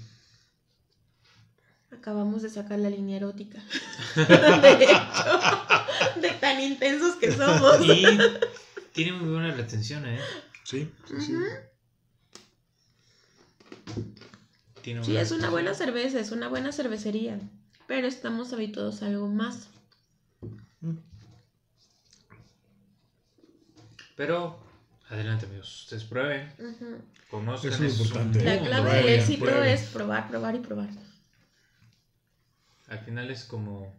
Acabamos 1.92 2.42
de 2.42 2.50
sacar 2.50 2.78
la 2.78 2.90
línea 2.90 3.16
erótica. 3.16 3.62
de 4.16 4.84
hecho, 4.84 6.20
de 6.20 6.30
tan 6.40 6.60
intensos 6.60 7.16
que 7.16 7.32
somos. 7.32 7.80
Y 7.84 8.04
tiene 8.92 9.12
muy 9.12 9.30
buena 9.30 9.54
retención, 9.54 10.06
¿eh? 10.06 10.18
Sí, 10.64 10.90
sí, 11.06 11.14
sí. 11.20 11.32
Tiene 14.82 15.04
Sí, 15.04 15.16
es 15.16 15.30
una 15.30 15.50
buena 15.50 15.74
cerveza, 15.74 16.18
es 16.18 16.32
una 16.32 16.48
buena 16.48 16.72
cervecería. 16.72 17.38
Pero 17.86 18.06
estamos 18.06 18.52
habituados 18.52 19.02
a 19.02 19.06
algo 19.06 19.28
más. 19.28 19.68
Mm. 20.80 20.96
Pero 24.16 24.58
adelante, 25.08 25.46
amigos, 25.46 25.82
ustedes 25.84 26.04
prueben, 26.04 26.52
Ujú. 26.58 26.98
conozcan. 27.30 27.72
Eso 27.72 27.84
es 27.84 28.00
importante. 28.00 28.42
La 28.44 28.58
clave 28.60 28.94
del 28.96 29.08
éxito 29.20 29.44
prueben. 29.44 29.68
es 29.68 29.82
probar, 29.90 30.28
probar 30.28 30.54
y 30.54 30.58
probar. 30.60 30.88
Al 32.88 32.98
final 33.00 33.30
es 33.30 33.44
como 33.44 33.94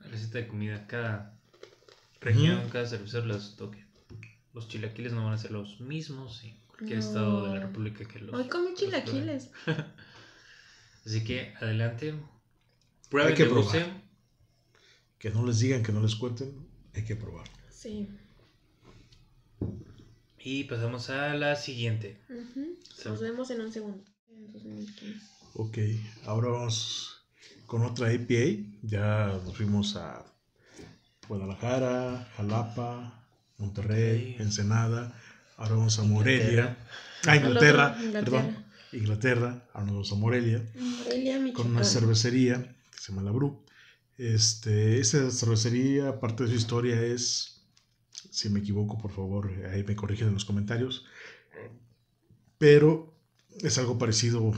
una 0.00 0.08
receta 0.08 0.38
de 0.38 0.46
comida. 0.48 0.86
Cada 0.86 1.34
región, 2.20 2.68
cada 2.70 2.86
cervecero 2.86 3.26
las 3.26 3.56
toque. 3.56 3.84
Los 4.54 4.68
chilaquiles 4.68 5.12
no 5.12 5.24
van 5.24 5.34
a 5.34 5.38
ser 5.38 5.50
los 5.50 5.80
mismos 5.80 6.44
en 6.44 6.54
cualquier 6.66 6.98
No. 6.98 7.04
estado 7.04 7.46
de 7.46 7.54
la 7.58 7.60
república 7.66 8.04
que 8.04 8.18
los. 8.18 8.34
Hoy 8.34 8.48
comí 8.48 8.74
chilaquiles. 8.74 9.50
Así 11.06 11.24
que 11.24 11.54
adelante. 11.60 12.14
Prueben, 13.12 13.32
Hay 13.32 13.36
que 13.36 13.44
degusten. 13.44 14.02
Que 15.18 15.28
no 15.28 15.44
les 15.44 15.58
digan, 15.58 15.82
que 15.82 15.92
no 15.92 16.00
les 16.00 16.14
cuenten. 16.14 16.66
Hay 16.94 17.04
que 17.04 17.14
probar. 17.14 17.46
Sí. 17.70 18.08
Y 20.38 20.64
pasamos 20.64 21.10
a 21.10 21.34
la 21.34 21.54
siguiente. 21.56 22.18
Nos 23.04 23.20
vemos 23.20 23.50
en 23.50 23.60
un 23.60 23.70
segundo. 23.70 24.02
Ok, 25.52 25.76
ahora 26.24 26.48
vamos 26.52 27.22
con 27.66 27.84
otra 27.84 28.14
IPA. 28.14 28.66
Ya 28.80 29.26
nos 29.44 29.58
fuimos 29.58 29.94
a 29.96 30.24
Guadalajara, 31.28 32.30
Jalapa, 32.38 33.26
Monterrey. 33.58 34.36
Ensenada. 34.38 35.20
Ahora 35.58 35.74
vamos 35.74 35.98
a 35.98 36.02
Morelia. 36.04 36.78
Inglaterra. 37.24 37.26
Ah, 37.26 37.36
Inglaterra, 37.36 37.96
otro, 37.98 38.12
perdón. 38.12 38.64
Inglaterra. 38.94 39.68
Ahora 39.74 39.84
nos 39.84 39.92
vamos 39.92 40.12
a 40.12 40.14
Morelia. 40.14 40.64
Morelia, 40.74 41.52
con 41.52 41.72
una 41.72 41.84
cervecería 41.84 42.74
se 43.02 43.10
llama 43.10 43.24
La 43.24 43.32
Bru. 43.32 43.64
Este, 44.16 45.00
esta 45.00 45.28
cervecería, 45.32 46.20
parte 46.20 46.44
de 46.44 46.50
su 46.50 46.54
historia 46.54 47.02
es, 47.02 47.66
si 48.30 48.48
me 48.48 48.60
equivoco, 48.60 48.96
por 48.96 49.10
favor, 49.10 49.50
ahí 49.72 49.82
me 49.82 49.96
corrigen 49.96 50.28
en 50.28 50.34
los 50.34 50.44
comentarios, 50.44 51.04
pero 52.58 53.12
es 53.60 53.76
algo 53.78 53.98
parecido, 53.98 54.52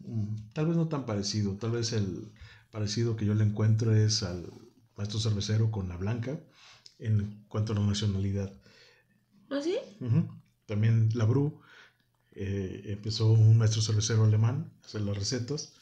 mm, 0.00 0.52
tal 0.54 0.68
vez 0.68 0.76
no 0.78 0.88
tan 0.88 1.04
parecido, 1.04 1.56
tal 1.56 1.72
vez 1.72 1.92
el 1.92 2.32
parecido 2.70 3.16
que 3.16 3.26
yo 3.26 3.34
le 3.34 3.44
encuentro 3.44 3.94
es 3.94 4.22
al 4.22 4.50
maestro 4.96 5.20
cervecero 5.20 5.70
con 5.70 5.90
la 5.90 5.98
blanca 5.98 6.40
en 6.98 7.44
cuanto 7.48 7.74
a 7.74 7.76
la 7.76 7.86
nacionalidad. 7.86 8.50
¿Ah, 9.50 9.60
sí? 9.62 9.76
También 10.64 11.10
la 11.12 11.26
Bru 11.26 11.60
eh, 12.32 12.82
empezó 12.86 13.30
un 13.30 13.58
maestro 13.58 13.82
cervecero 13.82 14.24
alemán 14.24 14.72
a 14.82 14.86
hacer 14.86 15.02
las 15.02 15.18
recetas 15.18 15.74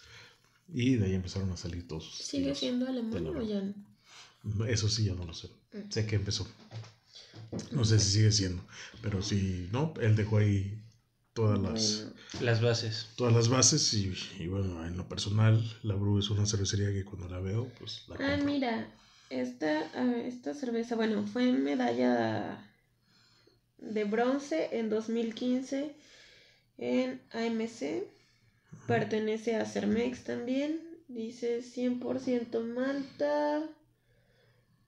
y 0.72 0.96
de 0.96 1.06
ahí 1.06 1.14
empezaron 1.14 1.50
a 1.52 1.56
salir 1.56 1.86
todos. 1.88 2.04
sus 2.04 2.26
¿Sigue 2.26 2.54
siendo 2.54 2.86
alemán 2.86 3.26
o 3.26 3.42
ya 3.42 3.62
no? 3.62 4.64
Eso 4.66 4.88
sí, 4.88 5.04
ya 5.04 5.14
no 5.14 5.24
lo 5.24 5.34
sé. 5.34 5.48
Mm. 5.72 5.90
Sé 5.90 6.06
que 6.06 6.16
empezó. 6.16 6.46
No 7.72 7.84
sé 7.84 7.98
si 7.98 8.10
sigue 8.12 8.32
siendo, 8.32 8.62
pero 9.02 9.22
si 9.22 9.68
no, 9.72 9.94
él 10.00 10.16
dejó 10.16 10.38
ahí 10.38 10.82
todas 11.32 11.58
las, 11.58 12.04
Bueno, 12.04 12.12
Las 12.40 12.60
bases. 12.60 13.06
todas 13.16 13.32
las 13.32 13.48
bases 13.48 13.94
y, 13.94 14.12
y 14.38 14.46
bueno, 14.48 14.84
en 14.86 14.96
lo 14.96 15.08
personal, 15.08 15.62
la 15.82 15.94
Bru 15.94 16.18
es 16.18 16.28
una 16.30 16.44
cervecería 16.46 16.92
que 16.92 17.04
cuando 17.04 17.28
la 17.28 17.40
veo, 17.40 17.68
pues 17.78 18.02
la 18.08 18.16
Ah, 18.16 18.18
compro. 18.36 18.44
mira, 18.44 18.90
esta, 19.30 19.86
esta 20.26 20.52
cerveza, 20.54 20.94
bueno, 20.96 21.26
fue 21.26 21.52
medalla 21.52 22.64
de 23.78 24.04
bronce 24.04 24.68
en 24.72 24.90
2015 24.90 25.94
en 26.78 27.20
AMC. 27.32 28.04
Pertenece 28.86 29.56
a 29.56 29.64
Cermex 29.64 30.24
también. 30.24 30.80
Dice 31.08 31.62
100% 31.62 32.62
Malta 32.64 33.68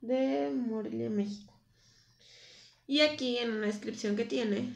de 0.00 0.50
Morelia, 0.50 1.10
México. 1.10 1.52
Y 2.86 3.00
aquí 3.00 3.38
en 3.38 3.52
una 3.52 3.66
descripción 3.66 4.16
que 4.16 4.24
tiene, 4.24 4.74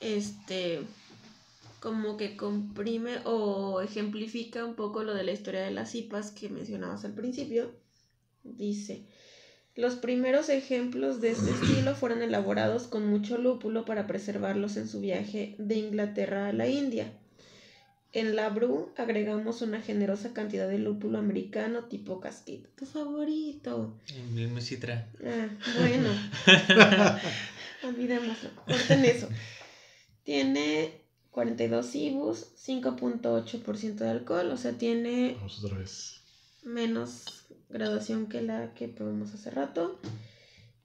este, 0.00 0.80
como 1.80 2.16
que 2.16 2.36
comprime 2.36 3.18
o 3.24 3.80
ejemplifica 3.80 4.64
un 4.64 4.74
poco 4.74 5.02
lo 5.02 5.14
de 5.14 5.24
la 5.24 5.32
historia 5.32 5.60
de 5.62 5.70
las 5.70 5.94
IPAs 5.94 6.30
que 6.30 6.48
mencionabas 6.48 7.04
al 7.04 7.12
principio. 7.12 7.70
Dice, 8.42 9.06
los 9.74 9.96
primeros 9.96 10.48
ejemplos 10.48 11.20
de 11.20 11.30
este 11.30 11.50
estilo 11.50 11.94
fueron 11.94 12.22
elaborados 12.22 12.86
con 12.86 13.06
mucho 13.06 13.38
lúpulo 13.38 13.84
para 13.84 14.06
preservarlos 14.06 14.76
en 14.76 14.88
su 14.88 15.00
viaje 15.00 15.54
de 15.58 15.76
Inglaterra 15.76 16.48
a 16.48 16.52
la 16.52 16.68
India. 16.68 17.12
En 18.14 18.36
la 18.36 18.50
Bru 18.50 18.92
agregamos 18.98 19.62
una 19.62 19.80
generosa 19.80 20.34
cantidad 20.34 20.68
de 20.68 20.78
lúpulo 20.78 21.18
americano 21.18 21.84
tipo 21.84 22.20
casquito. 22.20 22.68
Tu 22.76 22.84
favorito. 22.84 23.98
El 24.36 24.48
mesitra. 24.48 25.08
Ah, 25.24 25.48
bueno. 25.80 26.10
Olvidémoslo. 27.84 28.50
Corten 28.66 29.04
eso. 29.06 29.28
Tiene 30.24 31.00
42 31.30 31.94
IBUs, 31.94 32.46
5.8% 32.66 33.94
de 33.94 34.08
alcohol, 34.08 34.50
o 34.50 34.56
sea, 34.58 34.72
tiene 34.72 35.34
Vamos 35.36 35.64
otra 35.64 35.78
vez. 35.78 36.20
menos 36.64 37.46
graduación 37.70 38.26
que 38.28 38.42
la 38.42 38.74
que 38.74 38.88
probamos 38.88 39.32
hace 39.32 39.50
rato. 39.50 39.98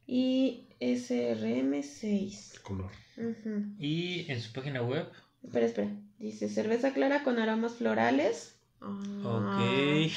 Y 0.08 0.70
SRM 0.80 1.84
6. 1.84 2.54
El 2.56 2.62
color. 2.62 2.92
Ujú. 3.18 3.76
Y 3.78 4.32
en 4.32 4.40
su 4.42 4.54
página 4.54 4.82
web. 4.82 5.06
Espera, 5.44 5.66
espera. 5.66 5.92
Dice 6.20 6.50
cerveza 6.50 6.94
clara 6.94 7.24
con 7.24 7.38
aromas 7.40 7.74
florales. 7.76 8.56
Ah. 8.82 9.02
Ok. 9.24 10.12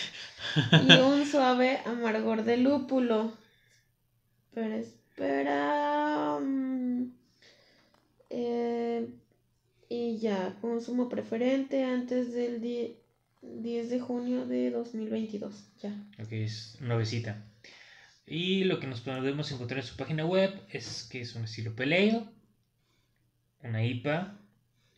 Y 0.89 0.93
un 1.01 1.27
suave 1.31 1.79
amargor 1.85 2.45
de 2.45 2.57
lúpulo. 2.57 3.33
Pero 4.55 4.75
espera. 4.75 6.39
mm, 6.41 7.05
eh, 8.31 9.09
y 9.89 10.19
ya, 10.19 10.57
consumo 10.61 11.09
preferente 11.09 11.85
antes 11.85 12.33
del 12.33 12.61
die- 12.61 12.97
10 13.43 13.89
de 13.91 14.01
junio 14.01 14.47
de 14.47 14.71
2022. 14.71 15.55
Ya. 15.83 15.91
Ok, 16.23 16.33
es 16.33 16.77
nuevecita. 16.81 17.43
Y 18.27 18.65
lo 18.65 18.79
que 18.79 18.87
nos 18.87 19.01
podemos 19.01 19.51
encontrar 19.51 19.81
en 19.81 19.87
su 19.87 19.97
página 19.97 20.25
web 20.27 20.53
es 20.71 21.09
que 21.11 21.21
es 21.23 21.35
un 21.35 21.45
estilo 21.45 21.75
peleo, 21.75 22.29
una 23.63 23.85
IPA 23.85 24.39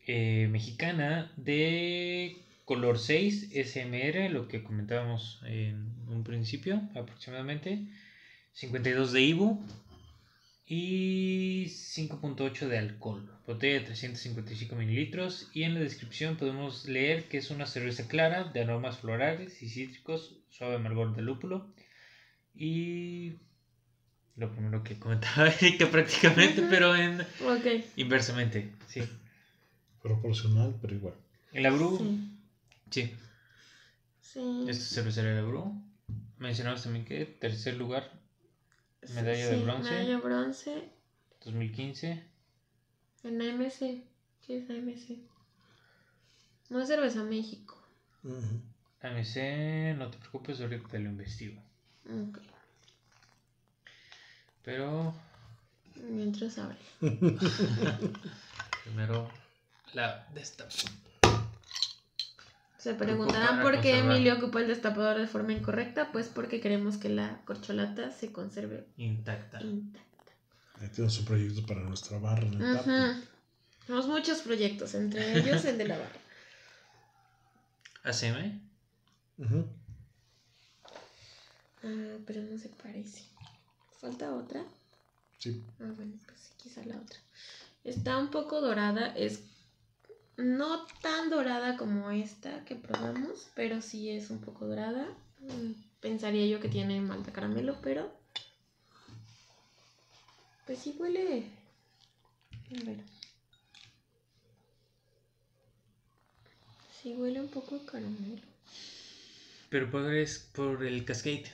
eh, 0.07 0.47
mexicana 0.51 1.31
de 1.37 2.37
color 2.65 2.99
6 2.99 3.51
SMR, 3.53 4.29
lo 4.29 4.47
que 4.47 4.63
comentábamos 4.63 5.41
en 5.45 5.93
un 6.07 6.23
principio 6.23 6.81
aproximadamente, 6.95 7.85
52 8.53 9.11
de 9.11 9.21
IBU 9.21 9.65
y 10.65 11.65
5.8 11.65 12.67
de 12.67 12.77
alcohol, 12.77 13.29
botella 13.45 13.79
de 13.79 13.85
355 13.85 14.75
mililitros. 14.75 15.49
Y 15.53 15.63
en 15.63 15.73
la 15.73 15.81
descripción 15.81 16.37
podemos 16.37 16.85
leer 16.85 17.25
que 17.25 17.37
es 17.37 17.51
una 17.51 17.65
cerveza 17.65 18.07
clara 18.07 18.45
de 18.45 18.61
aromas 18.61 18.99
florales 18.99 19.61
y 19.61 19.69
cítricos, 19.69 20.37
suave 20.49 20.75
amargor 20.75 21.15
de 21.15 21.21
lúpulo. 21.21 21.73
Y 22.55 23.33
lo 24.35 24.51
primero 24.51 24.83
que 24.83 24.97
comentaba 24.97 25.47
Erika 25.61 25.89
prácticamente, 25.89 26.63
pero 26.69 26.95
en 26.95 27.25
inversamente, 27.95 28.71
sí. 28.87 29.01
Proporcional, 30.03 30.75
pero 30.81 30.93
igual. 30.95 31.15
En 31.53 31.63
la 31.63 31.71
Bru, 31.71 31.97
Sí. 31.97 32.31
sí, 32.91 33.17
Sí. 34.21 34.65
esta 34.67 34.85
cervecería 34.95 35.31
de 35.31 35.41
la 35.41 35.47
Bru. 35.47 35.81
Mencionamos 36.37 36.83
también 36.83 37.05
que 37.05 37.25
tercer 37.25 37.75
lugar, 37.77 38.11
medalla 39.15 39.47
de 39.49 39.63
bronce. 39.63 39.89
Medalla 39.91 40.09
de 40.09 40.17
bronce 40.17 40.89
2015. 41.45 42.23
en 43.23 43.41
AMC. 43.41 44.03
¿Qué 44.45 44.57
es 44.57 44.69
AMC? 44.69 45.19
No 46.69 46.81
es 46.81 46.87
cerveza 46.89 47.23
México. 47.23 47.81
AMC, 49.01 49.95
no 49.97 50.09
te 50.11 50.17
preocupes, 50.17 50.59
ahorita 50.59 50.89
te 50.89 50.99
lo 50.99 51.09
investigo. 51.09 51.61
Ok. 52.05 52.39
Pero 54.63 55.13
Mientras 56.09 56.57
abre. 56.57 56.77
primero 58.83 59.29
la 59.93 60.27
destapo. 60.33 60.71
Se 62.77 62.93
preguntarán 62.95 63.61
por 63.61 63.79
qué 63.79 63.91
conservar. 63.91 64.11
Emilio 64.15 64.35
ocupa 64.35 64.59
el 64.59 64.67
destapador 64.67 65.17
de 65.19 65.27
forma 65.27 65.53
incorrecta. 65.53 66.11
Pues 66.11 66.27
porque 66.27 66.59
queremos 66.59 66.97
que 66.97 67.09
la 67.09 67.39
corcholata 67.45 68.11
se 68.11 68.31
conserve 68.33 68.85
Intacta. 68.97 69.61
intacta. 69.61 70.31
Ahí 70.81 70.89
tenemos 70.89 71.17
un 71.19 71.25
proyecto 71.25 71.65
para 71.65 71.79
nuestra 71.81 72.17
barra 72.19 72.45
en 72.45 72.61
el. 72.61 73.23
Tenemos 73.85 74.07
muchos 74.07 74.39
proyectos, 74.41 74.95
entre 74.95 75.33
ellos 75.39 75.63
el 75.65 75.77
de 75.77 75.87
la 75.87 75.97
barra. 75.97 76.19
ACM. 78.03 78.59
Ujú. 79.37 79.65
Ah, 81.83 82.17
pero 82.25 82.41
no 82.41 82.57
se 82.57 82.69
parece. 82.69 83.23
¿Falta 84.01 84.33
otra? 84.33 84.61
Sí. 85.37 85.63
Ah, 85.79 85.91
bueno, 85.95 86.13
pues 86.25 86.39
sí, 86.39 86.53
quizá 86.61 86.83
la 86.85 86.97
otra. 86.97 87.17
Está 87.85 88.17
un 88.17 88.29
poco 88.29 88.59
dorada, 88.61 89.07
es 89.15 89.39
no 90.37 90.85
tan 91.01 91.29
dorada 91.29 91.77
como 91.77 92.09
esta 92.11 92.63
que 92.65 92.75
probamos, 92.75 93.47
pero 93.55 93.81
sí 93.81 94.09
es 94.09 94.29
un 94.29 94.39
poco 94.39 94.65
dorada. 94.65 95.07
Mm, 95.39 95.73
Pensaría 95.99 96.45
yo 96.47 96.59
que 96.59 96.67
tiene 96.67 96.99
malta 96.99 97.31
caramelo, 97.31 97.77
pero 97.81 98.11
pues 100.65 100.79
sí 100.79 100.95
huele. 100.99 101.49
A 102.71 102.83
ver. 102.85 102.97
Sí 107.01 107.13
huele 107.13 107.39
un 107.39 107.47
poco 107.47 107.75
a 107.75 107.85
caramelo. 107.91 108.41
Pero 109.69 109.89
por, 109.89 110.13
es 110.13 110.39
por 110.53 110.83
el 110.83 111.05
Cascade. 111.05 111.51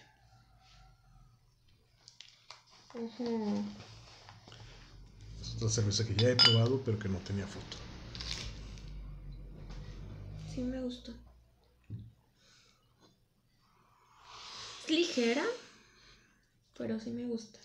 Es 5.41 5.56
otra 5.56 5.69
cerveza 5.69 6.06
que 6.06 6.15
ya 6.15 6.30
he 6.30 6.35
probado, 6.35 6.81
pero 6.84 6.97
que 6.97 7.07
no 7.07 7.19
tenía 7.19 7.45
foto. 7.47 7.88
Sí 10.60 10.65
me 10.65 10.81
gustó. 10.81 11.14
Es 14.84 14.90
ligera, 14.90 15.45
pero 16.77 16.99
sí 16.99 17.11
me 17.11 17.23
gusta. 17.23 17.60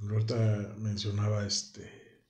Ahorita 0.00 0.76
mencionaba 0.78 1.44
este 1.44 2.22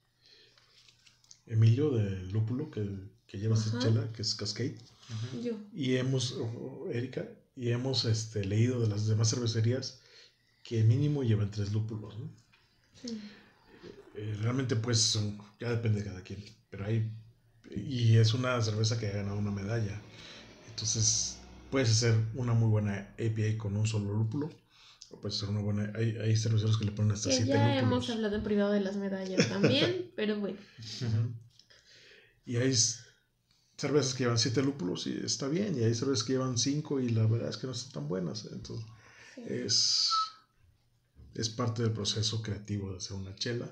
Emilio 1.44 1.90
del 1.90 2.30
Lúpulo, 2.30 2.70
que, 2.70 2.88
que 3.26 3.38
lleva 3.38 3.54
esta 3.54 3.78
chela, 3.78 4.10
que 4.14 4.22
es 4.22 4.34
Cascade. 4.34 4.78
Yo. 5.42 5.58
Y 5.74 5.96
hemos, 5.96 6.34
Erika, 6.90 7.28
y 7.54 7.68
hemos 7.70 8.06
este, 8.06 8.46
leído 8.46 8.80
de 8.80 8.88
las 8.88 9.06
demás 9.06 9.28
cervecerías 9.28 10.00
que 10.62 10.84
mínimo 10.84 11.22
llevan 11.22 11.50
tres 11.50 11.70
lúpulos. 11.74 12.18
¿no? 12.18 12.30
Sí. 13.02 13.20
Eh, 14.14 14.38
realmente, 14.40 14.74
pues, 14.74 15.00
son- 15.02 15.36
ya 15.60 15.68
depende 15.70 16.00
de 16.00 16.06
cada 16.06 16.22
quien. 16.22 16.42
Pero 16.70 16.86
hay. 16.86 17.12
Y 17.74 18.16
es 18.18 18.34
una 18.34 18.60
cerveza 18.62 18.98
que 18.98 19.08
ha 19.08 19.12
ganado 19.16 19.38
una 19.38 19.50
medalla. 19.50 20.00
Entonces, 20.68 21.38
puedes 21.70 21.90
hacer 21.90 22.14
una 22.34 22.52
muy 22.54 22.68
buena 22.68 23.14
APA 23.18 23.58
con 23.58 23.76
un 23.76 23.86
solo 23.86 24.12
lúpulo. 24.14 24.50
O 25.10 25.20
puedes 25.20 25.36
hacer 25.36 25.48
una 25.50 25.60
buena. 25.60 25.92
Hay, 25.96 26.16
hay 26.16 26.36
cerveceros 26.36 26.78
que 26.78 26.84
le 26.84 26.92
ponen 26.92 27.12
hasta 27.12 27.30
Que 27.30 27.36
siete 27.36 27.52
ya 27.52 27.78
hemos 27.78 27.90
lúpulos. 27.90 28.10
hablado 28.10 28.36
en 28.36 28.42
privado 28.42 28.72
de 28.72 28.80
las 28.80 28.96
medallas 28.96 29.48
también, 29.48 30.10
pero 30.16 30.38
bueno. 30.40 30.58
Y 32.44 32.56
hay 32.56 32.72
cervezas 33.76 34.14
que 34.14 34.24
llevan 34.24 34.38
siete 34.38 34.62
lúpulos 34.62 35.06
y 35.06 35.16
está 35.24 35.48
bien. 35.48 35.78
Y 35.78 35.84
hay 35.84 35.94
cervezas 35.94 36.24
que 36.24 36.32
llevan 36.34 36.58
cinco 36.58 37.00
y 37.00 37.08
la 37.10 37.26
verdad 37.26 37.50
es 37.50 37.56
que 37.56 37.66
no 37.66 37.72
están 37.72 37.92
tan 37.92 38.08
buenas. 38.08 38.46
Entonces, 38.52 38.86
Sí. 39.34 39.42
es, 39.48 40.10
es 41.34 41.50
parte 41.50 41.82
del 41.82 41.92
proceso 41.92 42.40
creativo 42.40 42.90
de 42.90 42.96
hacer 42.96 43.16
una 43.18 43.34
chela, 43.34 43.70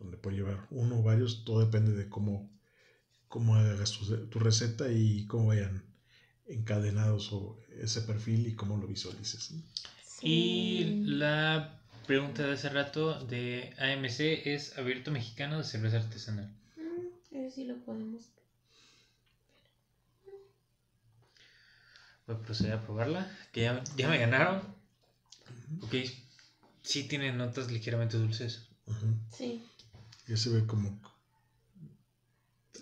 donde 0.00 0.16
puede 0.16 0.38
llevar 0.38 0.66
uno 0.70 0.98
o 0.98 1.02
varios, 1.04 1.44
todo 1.44 1.60
depende 1.60 1.92
de 1.92 2.08
cómo, 2.08 2.50
cómo 3.30 3.54
hagas 3.54 3.92
tu, 3.92 4.26
tu 4.26 4.38
receta 4.40 4.90
y 4.92 5.24
cómo 5.26 5.46
vayan 5.46 5.82
encadenados 6.46 7.32
o 7.32 7.58
ese 7.80 8.02
perfil 8.02 8.46
y 8.48 8.54
cómo 8.54 8.76
lo 8.76 8.86
visualices. 8.86 9.52
Y 10.20 10.82
Sí. 10.82 11.02
la 11.06 11.80
pregunta 12.06 12.42
de 12.46 12.52
hace 12.54 12.68
rato 12.68 13.24
de 13.24 13.72
AMC 13.78 14.52
es 14.52 14.76
abierto 14.76 15.10
mexicano 15.12 15.58
de 15.58 15.64
cerveza 15.64 15.98
artesanal. 15.98 16.52
Mm, 16.76 17.48
si 17.54 17.64
lo 17.64 17.76
podemos. 17.84 18.22
Voy 22.26 22.36
a 22.36 22.38
proceder 22.40 22.72
a 22.74 22.82
probarla. 22.82 23.30
Que 23.52 23.62
ya, 23.62 23.82
ya 23.96 24.08
me 24.08 24.18
ganaron. 24.18 24.62
Ok. 25.82 25.94
Sí 26.82 27.04
tiene 27.04 27.32
notas 27.32 27.70
ligeramente 27.70 28.16
dulces. 28.18 28.66
Sí. 29.36 29.64
Ya 30.26 30.36
se 30.36 30.50
ve 30.50 30.66
como. 30.66 31.00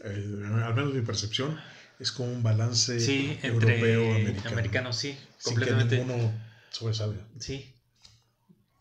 Eh, 0.05 0.43
al 0.65 0.75
menos 0.75 0.95
mi 0.95 1.03
percepción 1.03 1.59
es 1.99 2.12
como 2.12 2.31
un 2.33 2.43
balance 2.43 3.01
Sí, 3.01 3.39
entre 3.43 3.79
europeo 3.81 4.51
americano. 4.53 4.93
sí. 4.93 5.12
Sin 5.39 5.55
completamente. 5.55 5.97
que 5.97 6.05
ninguno 6.05 6.33
sobresalga. 6.70 7.20
Sí. 7.39 7.73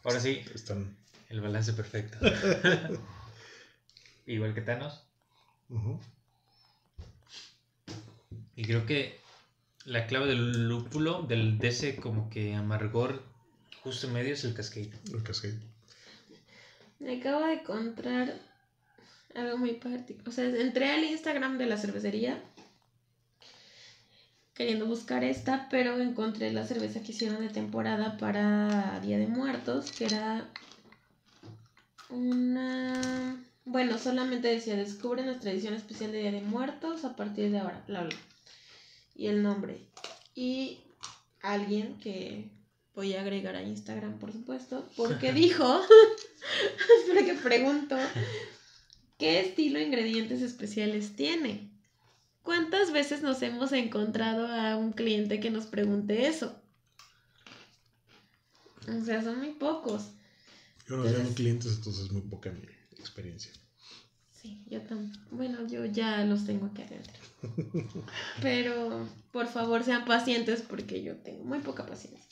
Ahora 0.03 0.19
sí, 0.19 0.41
Están. 0.53 0.95
el 1.30 1.41
balance 1.41 1.73
perfecto. 1.73 2.18
Igual 4.26 4.53
que 4.53 4.61
Thanos. 4.61 5.03
Y 8.56 8.64
creo 8.65 8.85
que 8.85 9.19
la 9.85 10.07
clave 10.07 10.27
del 10.27 10.68
lúpulo, 10.68 11.22
del, 11.23 11.57
de 11.60 11.68
ese 11.69 11.95
como 11.95 12.30
que 12.30 12.56
amargor 12.56 13.23
justo 13.84 14.07
en 14.07 14.14
medio 14.14 14.34
es 14.34 14.44
el 14.44 14.53
cascade. 14.53 14.91
El 15.14 15.23
cascade. 15.23 15.60
Me 16.99 17.19
acabo 17.19 17.45
de 17.45 17.53
encontrar 17.53 18.34
algo 19.35 19.57
muy 19.57 19.73
particular. 19.73 20.27
O 20.27 20.31
sea, 20.31 20.45
entré 20.45 20.91
al 20.91 21.03
Instagram 21.03 21.57
de 21.57 21.65
la 21.65 21.77
cervecería 21.77 22.41
queriendo 24.57 24.87
buscar 24.87 25.23
esta, 25.23 25.67
pero 25.69 25.99
encontré 25.99 26.51
la 26.51 26.65
cerveza 26.65 27.03
que 27.03 27.11
hicieron 27.11 27.41
de 27.41 27.49
temporada 27.49 28.17
para 28.17 28.99
Día 29.01 29.19
de 29.19 29.27
Muertos, 29.27 29.91
que 29.91 30.05
era 30.05 30.49
una... 32.09 33.37
Bueno, 33.65 33.99
solamente 33.99 34.47
decía, 34.47 34.75
descubre 34.75 35.23
nuestra 35.23 35.51
edición 35.51 35.75
especial 35.75 36.11
de 36.11 36.21
Día 36.21 36.31
de 36.31 36.41
Muertos 36.41 37.05
a 37.05 37.15
partir 37.15 37.51
de 37.51 37.59
ahora, 37.59 37.83
bla, 37.87 38.01
bla. 38.01 38.15
Y 39.13 39.27
el 39.27 39.43
nombre. 39.43 39.79
Y 40.33 40.79
alguien 41.41 41.99
que 41.99 42.49
voy 42.95 43.13
a 43.13 43.21
agregar 43.21 43.55
a 43.55 43.61
Instagram, 43.61 44.17
por 44.17 44.33
supuesto, 44.33 44.89
porque 44.95 45.33
dijo, 45.33 45.81
espera 46.99 47.23
que 47.23 47.35
pregunto, 47.35 47.95
¿qué 49.18 49.39
estilo 49.39 49.80
de 49.80 49.85
ingredientes 49.85 50.41
especiales 50.41 51.15
tiene? 51.15 51.69
¿Cuántas 52.44 52.91
veces 52.91 53.22
nos 53.22 53.41
hemos 53.41 53.72
encontrado 53.73 54.48
a 54.48 54.77
un 54.77 54.94
cliente 54.94 55.39
que 55.39 55.49
nos 55.49 55.65
pregunte 55.65 56.27
eso? 56.27 56.56
O 58.88 59.03
sea, 59.03 59.22
son 59.22 59.39
muy 59.39 59.52
pocos. 59.52 60.11
Yo 60.88 60.95
no 60.95 61.03
tengo 61.03 61.34
clientes, 61.34 61.76
entonces 61.76 62.06
es 62.06 62.11
muy 62.11 62.22
poca 62.22 62.49
mi 62.52 62.61
experiencia. 62.98 63.52
Sí, 64.31 64.64
yo 64.69 64.81
también. 64.81 65.11
Bueno, 65.31 65.68
yo 65.68 65.85
ya 65.85 66.23
los 66.23 66.45
tengo 66.45 66.68
aquí 66.68 66.84
adentro. 66.84 67.22
Pero 68.41 69.10
por 69.34 69.48
favor 69.48 69.84
sean 69.84 70.06
pacientes 70.06 70.61
porque 70.61 71.03
yo 71.03 71.18
tengo 71.18 71.44
muy 71.44 71.60
poca 71.60 71.85
paciencia. 71.85 72.23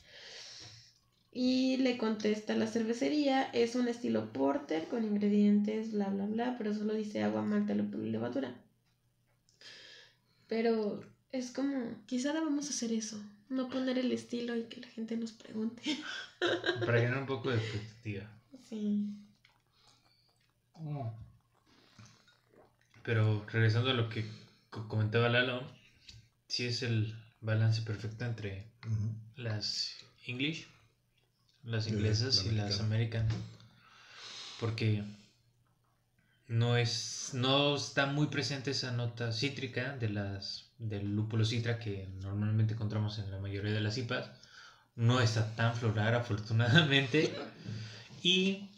Y 1.36 1.78
le 1.78 2.00
contesta 2.00 2.56
la 2.56 2.66
cervecería, 2.66 3.44
es 3.52 3.76
un 3.76 3.88
estilo 3.88 4.34
porter 4.34 4.88
con 4.88 5.04
ingredientes 5.04 5.92
bla 5.92 6.10
bla 6.10 6.26
bla, 6.26 6.56
pero 6.58 6.74
solo 6.74 6.96
dice 6.96 7.22
agua, 7.22 7.44
malta, 7.44 7.76
lúpulo 7.76 8.06
y 8.08 8.10
levadura. 8.10 8.56
Pero 10.48 11.02
es 11.32 11.52
como, 11.52 11.98
quizá 12.06 12.34
debamos 12.34 12.70
hacer 12.70 12.92
eso, 12.92 13.18
no 13.50 13.70
poner 13.70 13.98
el 13.98 14.12
estilo 14.12 14.56
y 14.56 14.64
que 14.64 14.82
la 14.82 14.88
gente 14.88 15.18
nos 15.18 15.32
pregunte. 15.34 15.82
Para 16.86 17.00
generar 17.00 17.20
un 17.20 17.26
poco 17.28 17.50
de 17.50 17.58
expectativa. 17.58 18.30
Sí. 18.70 19.06
Pero 23.04 23.46
regresando 23.48 23.92
a 23.92 23.94
lo 23.94 24.10
que 24.10 24.26
co- 24.70 24.88
comentaba 24.90 25.30
Lalo, 25.30 25.66
sí 26.48 26.66
es 26.66 26.84
el 26.84 27.16
balance 27.42 27.82
perfecto 27.84 28.26
entre 28.26 28.66
las 29.38 29.96
English, 30.28 30.68
las 31.66 31.86
la- 31.86 31.92
inglesas 31.92 32.44
la 32.46 32.52
y 32.52 32.56
las 32.56 32.80
americana. 32.80 33.26
American. 33.26 33.46
Porque 34.60 35.04
no 36.48 36.78
es 36.78 37.32
no 37.34 37.76
está 37.76 38.06
muy 38.06 38.28
presente 38.28 38.72
esa 38.72 38.92
nota 38.92 39.32
cítrica 39.32 39.96
de 39.98 40.10
las 40.10 40.66
del 40.78 41.16
lúpulo 41.16 41.44
citra 41.46 41.80
que 41.80 42.08
normalmente 42.22 42.74
encontramos 42.74 43.18
en 43.20 43.32
la 43.32 43.40
mayoría 43.40 43.72
de 43.74 43.82
las 43.82 43.98
IPAs. 43.98 44.30
No 44.96 45.20
está 45.20 45.56
tan 45.56 45.76
floral 45.76 46.14
afortunadamente 46.16 47.34
y 48.24 48.70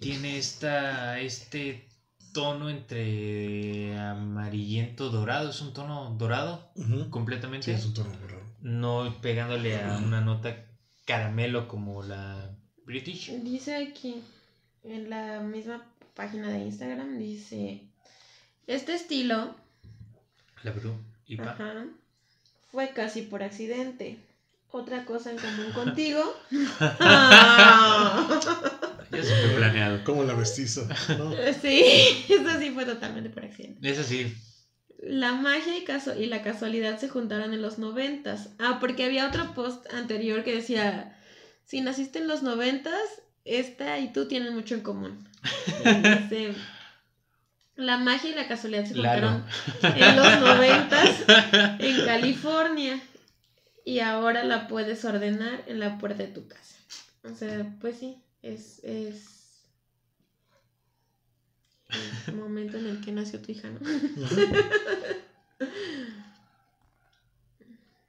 tiene 0.00 0.36
esta 0.38 1.18
este 1.20 1.88
tono 2.32 2.68
entre 2.68 3.96
amarillento 3.98 5.08
dorado, 5.10 5.50
es 5.50 5.60
un 5.60 5.72
tono 5.72 6.10
dorado 6.18 6.68
Ujú. 6.74 7.04
Sí, 7.04 7.10
completamente 7.10 7.72
es 7.72 7.84
un 7.86 7.94
tono 7.94 8.10
dorado. 8.18 8.42
no 8.60 9.14
pegándole 9.22 9.80
a 9.80 9.98
una 9.98 10.20
nota 10.20 10.56
caramelo 11.04 11.68
como 11.68 12.02
la 12.02 12.50
British. 12.84 13.30
Dice 13.42 13.76
aquí, 13.76 14.22
en 14.82 15.10
la 15.10 15.40
misma 15.40 15.84
página 16.14 16.48
de 16.50 16.58
Instagram, 16.58 17.18
dice, 17.18 17.82
este 18.66 18.94
estilo 18.94 19.54
La 20.62 20.70
Bru 20.72 20.94
IPA. 21.26 21.50
ajá, 21.50 21.86
fue 22.70 22.90
casi 22.90 23.22
por 23.22 23.42
accidente. 23.42 24.18
Otra 24.70 25.04
cosa 25.04 25.30
en 25.30 25.38
común 25.38 25.70
contigo. 25.72 26.20
Ya 29.12 29.22
se 29.22 29.34
fue 29.36 29.56
planeado. 29.56 30.02
Como 30.02 30.24
la 30.24 30.34
mestiza. 30.34 30.82
¿no? 31.16 31.30
sí, 31.62 31.84
eso 32.28 32.58
sí 32.58 32.70
fue 32.70 32.84
totalmente 32.84 33.30
por 33.30 33.44
accidente. 33.44 33.88
Es 33.88 34.00
así. 34.00 34.34
La 35.06 35.32
magia 35.32 35.76
y, 35.76 35.84
caso 35.84 36.18
y 36.18 36.26
la 36.26 36.42
casualidad 36.42 36.98
se 36.98 37.08
juntaron 37.08 37.52
en 37.52 37.62
los 37.62 37.78
noventas. 37.78 38.50
Ah, 38.58 38.78
porque 38.80 39.04
había 39.04 39.28
otro 39.28 39.52
post 39.54 39.86
anterior 39.92 40.44
que 40.44 40.54
decía, 40.54 41.16
si 41.64 41.80
naciste 41.80 42.20
en 42.20 42.28
los 42.28 42.42
noventas, 42.42 43.00
esta 43.44 43.98
y 43.98 44.12
tú 44.12 44.26
tienen 44.26 44.54
mucho 44.54 44.74
en 44.74 44.80
común. 44.80 45.28
Dice, 45.78 46.54
la 47.76 47.98
magia 47.98 48.30
y 48.30 48.34
la 48.34 48.48
casualidad 48.48 48.86
se 48.86 48.94
juntaron 48.94 49.44
en 49.82 50.16
los 50.16 50.40
noventas 50.40 51.24
en 51.78 52.04
California 52.06 53.00
y 53.84 53.98
ahora 53.98 54.44
la 54.44 54.68
puedes 54.68 55.04
ordenar 55.04 55.62
en 55.66 55.80
la 55.80 55.98
puerta 55.98 56.22
de 56.22 56.28
tu 56.28 56.48
casa. 56.48 56.76
O 57.24 57.34
sea, 57.34 57.66
pues 57.80 57.98
sí, 57.98 58.16
es, 58.42 58.80
es 58.84 59.33
el 62.28 62.34
momento 62.34 62.76
en 62.78 62.86
el 62.86 63.00
que 63.00 63.12
nació 63.12 63.40
tu 63.40 63.52
hija, 63.52 63.70
¿no? 63.70 63.80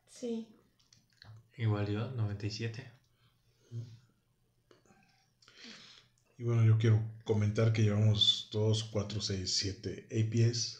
Sí. 0.09 0.47
Igual 1.57 1.87
yo, 1.87 2.09
97. 2.11 2.91
Y 6.37 6.43
bueno, 6.43 6.65
yo 6.65 6.77
quiero 6.77 7.01
comentar 7.23 7.71
que 7.71 7.81
llevamos 7.83 8.49
2, 8.51 8.83
4, 8.85 9.21
6, 9.21 9.55
7 9.55 10.07
APS 10.11 10.79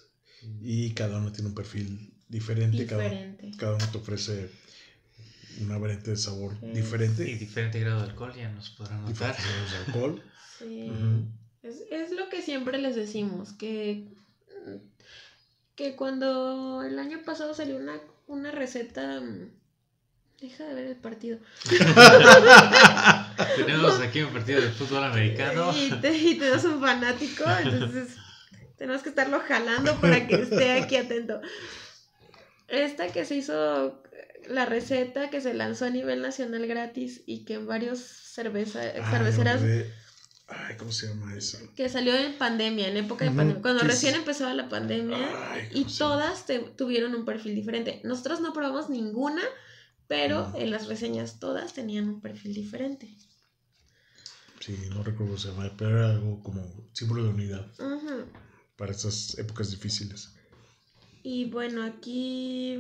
y 0.62 0.94
cada 0.94 1.18
uno 1.18 1.32
tiene 1.32 1.50
un 1.50 1.56
perfil 1.56 2.14
diferente. 2.28 2.86
Cada, 2.86 3.04
Diferente. 3.04 3.52
cada 3.58 3.76
uno 3.76 3.86
te 3.90 3.98
ofrece 3.98 4.50
una 5.62 5.78
variante 5.78 6.12
de 6.12 6.18
sabor 6.18 6.58
Sí. 6.60 6.68
diferente. 6.74 7.30
Y 7.30 7.36
diferente 7.36 7.80
grado 7.80 8.02
de 8.02 8.10
alcohol, 8.10 8.34
ya 8.36 8.50
nos 8.52 8.70
podrán 8.72 9.06
notar. 9.06 9.34
diferentes 9.36 9.46
grados 9.56 9.72
de 9.72 9.78
alcohol. 9.78 10.24
Sí. 10.60 10.90
Ujú. 10.90 11.45
Es, 11.66 11.82
es 11.92 12.12
lo 12.12 12.30
que 12.30 12.42
siempre 12.42 12.78
les 12.78 12.96
decimos, 12.96 13.54
que, 13.54 14.06
que 15.76 15.96
cuando 15.96 16.84
el 16.84 17.00
año 17.00 17.22
pasado 17.26 17.54
salió 17.54 17.78
una, 17.78 18.00
una 18.28 18.52
receta... 18.52 19.20
mm, 19.22 19.50
Deja 20.42 20.66
de 20.66 20.74
ver 20.74 20.86
el 20.88 20.96
partido. 20.98 21.40
Tenemos 23.56 24.00
aquí 24.02 24.22
un 24.22 24.34
partido 24.34 24.62
de 24.62 24.70
fútbol 24.70 25.04
americano. 25.06 25.74
Y 25.76 25.90
te, 26.02 26.12
y 26.16 26.38
te 26.38 26.50
das 26.50 26.66
un 26.66 26.82
fanático, 26.82 27.46
entonces 27.64 28.18
tenemos 28.78 29.02
que 29.02 29.10
estarlo 29.10 29.40
jalando 29.40 29.96
para 30.02 30.28
que 30.28 30.36
esté 30.36 30.74
aquí 30.74 30.98
atento. 30.98 31.40
Esta 32.68 33.08
que 33.08 33.24
se 33.24 33.36
hizo, 33.36 34.04
la 34.50 34.66
receta 34.66 35.30
que 35.30 35.40
se 35.40 35.54
lanzó 35.54 35.86
a 35.86 35.90
nivel 35.90 36.22
nacional 36.22 36.68
gratis 36.68 37.22
y 37.26 37.46
que 37.46 37.54
en 37.54 37.66
varios 37.68 38.00
cerveza, 38.00 38.82
Ah, 39.02 39.10
cerveceras. 39.12 39.62
Ay, 40.48 40.76
¿cómo 40.78 40.92
se 40.92 41.08
llama 41.08 41.36
esa? 41.36 41.58
que 41.76 41.90
salió 41.90 42.14
en 42.16 42.38
pandemia, 42.38 42.88
en 42.88 42.98
época 42.98 43.26
de 43.26 43.32
pandemia, 43.32 43.62
cuando 43.62 43.82
que 43.82 43.88
es- 43.88 43.94
recién 43.94 44.16
empezaba 44.16 44.54
la 44.54 44.70
pandemia 44.70 45.18
Ay, 45.52 45.70
y 45.72 45.82
¿cómo 45.84 45.90
se 45.90 46.00
llama? 46.04 46.16
todas 46.16 46.46
te- 46.46 46.60
tuvieron 46.60 47.16
un 47.16 47.26
perfil 47.26 47.56
diferente. 47.56 48.02
Nosotros 48.04 48.42
no 48.42 48.54
probamos 48.54 48.90
ninguna, 48.90 49.42
pero 50.08 50.54
en 50.56 50.70
las 50.70 50.88
reseñas 50.88 51.40
todas 51.40 51.74
tenían 51.74 52.08
un 52.10 52.22
perfil 52.22 52.54
diferente. 52.54 53.18
Sí, 54.60 54.78
no 54.90 55.04
recuerdo 55.04 55.34
cómo 55.34 55.38
se 55.38 55.48
llama, 55.50 55.72
pero 55.78 55.98
era 55.98 56.10
algo 56.12 56.42
como 56.44 56.90
símbolo 56.94 57.24
de 57.24 57.30
unidad 57.30 57.68
Ujú. 57.80 58.26
para 58.78 58.92
estas 58.92 59.38
épocas 59.40 59.72
difíciles. 59.72 60.30
Y 61.24 61.46
bueno, 61.46 61.84
aquí 61.84 62.74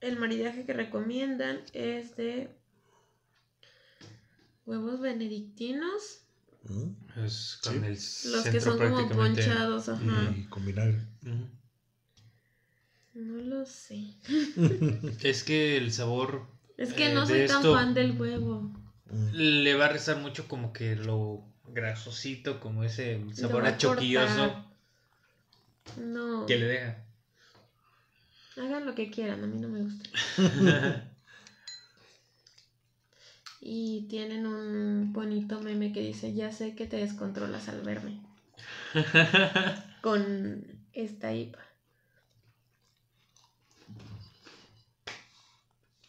el 0.00 0.16
maridaje 0.18 0.64
que 0.66 0.72
recomiendan 0.72 1.60
es 1.72 2.16
de 2.16 2.50
huevos 4.66 5.00
benedictinos 5.00 6.24
Mm, 6.68 7.24
Es 7.24 7.58
con 7.62 7.72
Sí. 7.72 7.78
el 7.78 7.92
Los 7.92 8.02
que 8.44 8.50
centro 8.52 8.60
son 8.60 8.78
como 8.78 8.96
prácticamente- 8.96 9.42
ponchados, 9.44 9.88
ajá. 9.88 10.34
Y 10.36 10.44
con 10.44 10.64
vinagre. 10.66 11.00
Ujú. 11.22 11.48
No 13.14 13.36
lo 13.42 13.66
sé. 13.66 14.14
Es 15.22 15.42
que 15.44 15.76
el 15.76 15.92
sabor 15.92 16.46
Es 16.76 16.92
que 16.92 17.10
Eh, 17.10 17.14
no 17.14 17.26
soy 17.26 17.46
tan 17.46 17.62
fan 17.62 17.94
del 17.94 18.20
huevo. 18.20 18.60
Mm, 19.10 19.30
le 19.32 19.74
va 19.74 19.86
a 19.86 19.88
rezar 19.88 20.18
mucho 20.18 20.46
como 20.46 20.72
que 20.72 20.94
lo 20.94 21.42
grasosito, 21.66 22.60
como 22.60 22.84
ese 22.84 23.20
sabor 23.34 23.64
va 23.64 23.68
a 23.68 23.72
a 23.72 23.76
choquilloso 23.78 24.36
cortar. 24.36 24.64
No. 25.98 26.46
que 26.46 26.56
le 26.56 26.66
deja. 26.66 27.04
Hagan 28.58 28.86
lo 28.86 28.94
que 28.94 29.10
quieran, 29.10 29.42
a 29.42 29.46
mí 29.46 29.58
no 29.60 29.68
me 29.68 29.82
gusta. 29.82 30.08
Y 33.60 34.06
tienen 34.08 34.46
un 34.46 35.12
bonito 35.12 35.60
meme 35.60 35.92
que 35.92 36.00
dice, 36.00 36.34
ya 36.34 36.50
sé 36.52 36.74
que 36.74 36.86
te 36.86 36.96
descontrolas 36.96 37.68
al 37.68 37.82
verme. 37.82 38.20
Con 40.00 40.64
esta 40.92 41.32
IPA. 41.32 41.60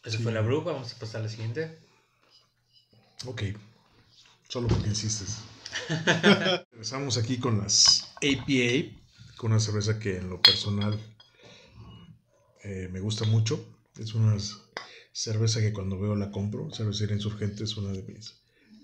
Esa 0.04 0.18
Sí. 0.18 0.22
fue 0.22 0.32
la 0.32 0.40
bruja, 0.40 0.72
vamos 0.72 0.92
a 0.94 0.98
pasar 0.98 1.20
a 1.20 1.24
la 1.24 1.30
siguiente. 1.30 1.78
Ok. 3.26 3.42
Solo 4.48 4.68
porque 4.68 4.88
insistes. 4.88 5.38
Empezamos 6.72 7.16
aquí 7.18 7.38
con 7.38 7.58
las 7.58 8.16
APA, 8.16 8.96
con 9.36 9.52
una 9.52 9.60
cerveza 9.60 9.98
que 9.98 10.16
en 10.16 10.28
lo 10.30 10.40
personal 10.42 10.98
eh, 12.62 12.88
me 12.90 13.00
gusta 13.00 13.24
mucho. 13.24 13.64
Es 13.98 14.14
una 14.14 14.36
cerveza 15.12 15.60
que 15.60 15.72
cuando 15.72 15.98
veo 15.98 16.14
la 16.16 16.30
compro. 16.30 16.70
Cervecería 16.72 17.16
Insurgente 17.16 17.64
es 17.64 17.76
una 17.76 17.92
de 17.92 18.02
mis 18.02 18.34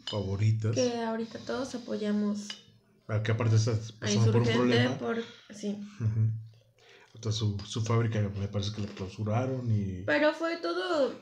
favoritas. 0.07 0.75
Que 0.75 0.97
ahorita 0.99 1.39
todos 1.41 1.75
apoyamos 1.75 2.49
Ah, 3.09 3.23
Que 3.23 3.31
aparte 3.33 3.55
está 3.57 3.71
a 3.73 3.79
pasando 4.01 4.33
por 4.33 4.43
un 4.43 4.49
problema. 4.49 4.99
por... 4.99 5.23
Sí. 5.55 5.79
Hasta 7.15 7.31
su, 7.33 7.57
su 7.61 7.83
fábrica 7.83 8.21
me 8.21 8.49
parece 8.49 8.73
que 8.75 8.83
la 8.83 8.89
clausuraron 8.89 9.71
y 9.71 10.03
Pero 10.03 10.35
fue 10.35 10.57
todo... 10.59 11.15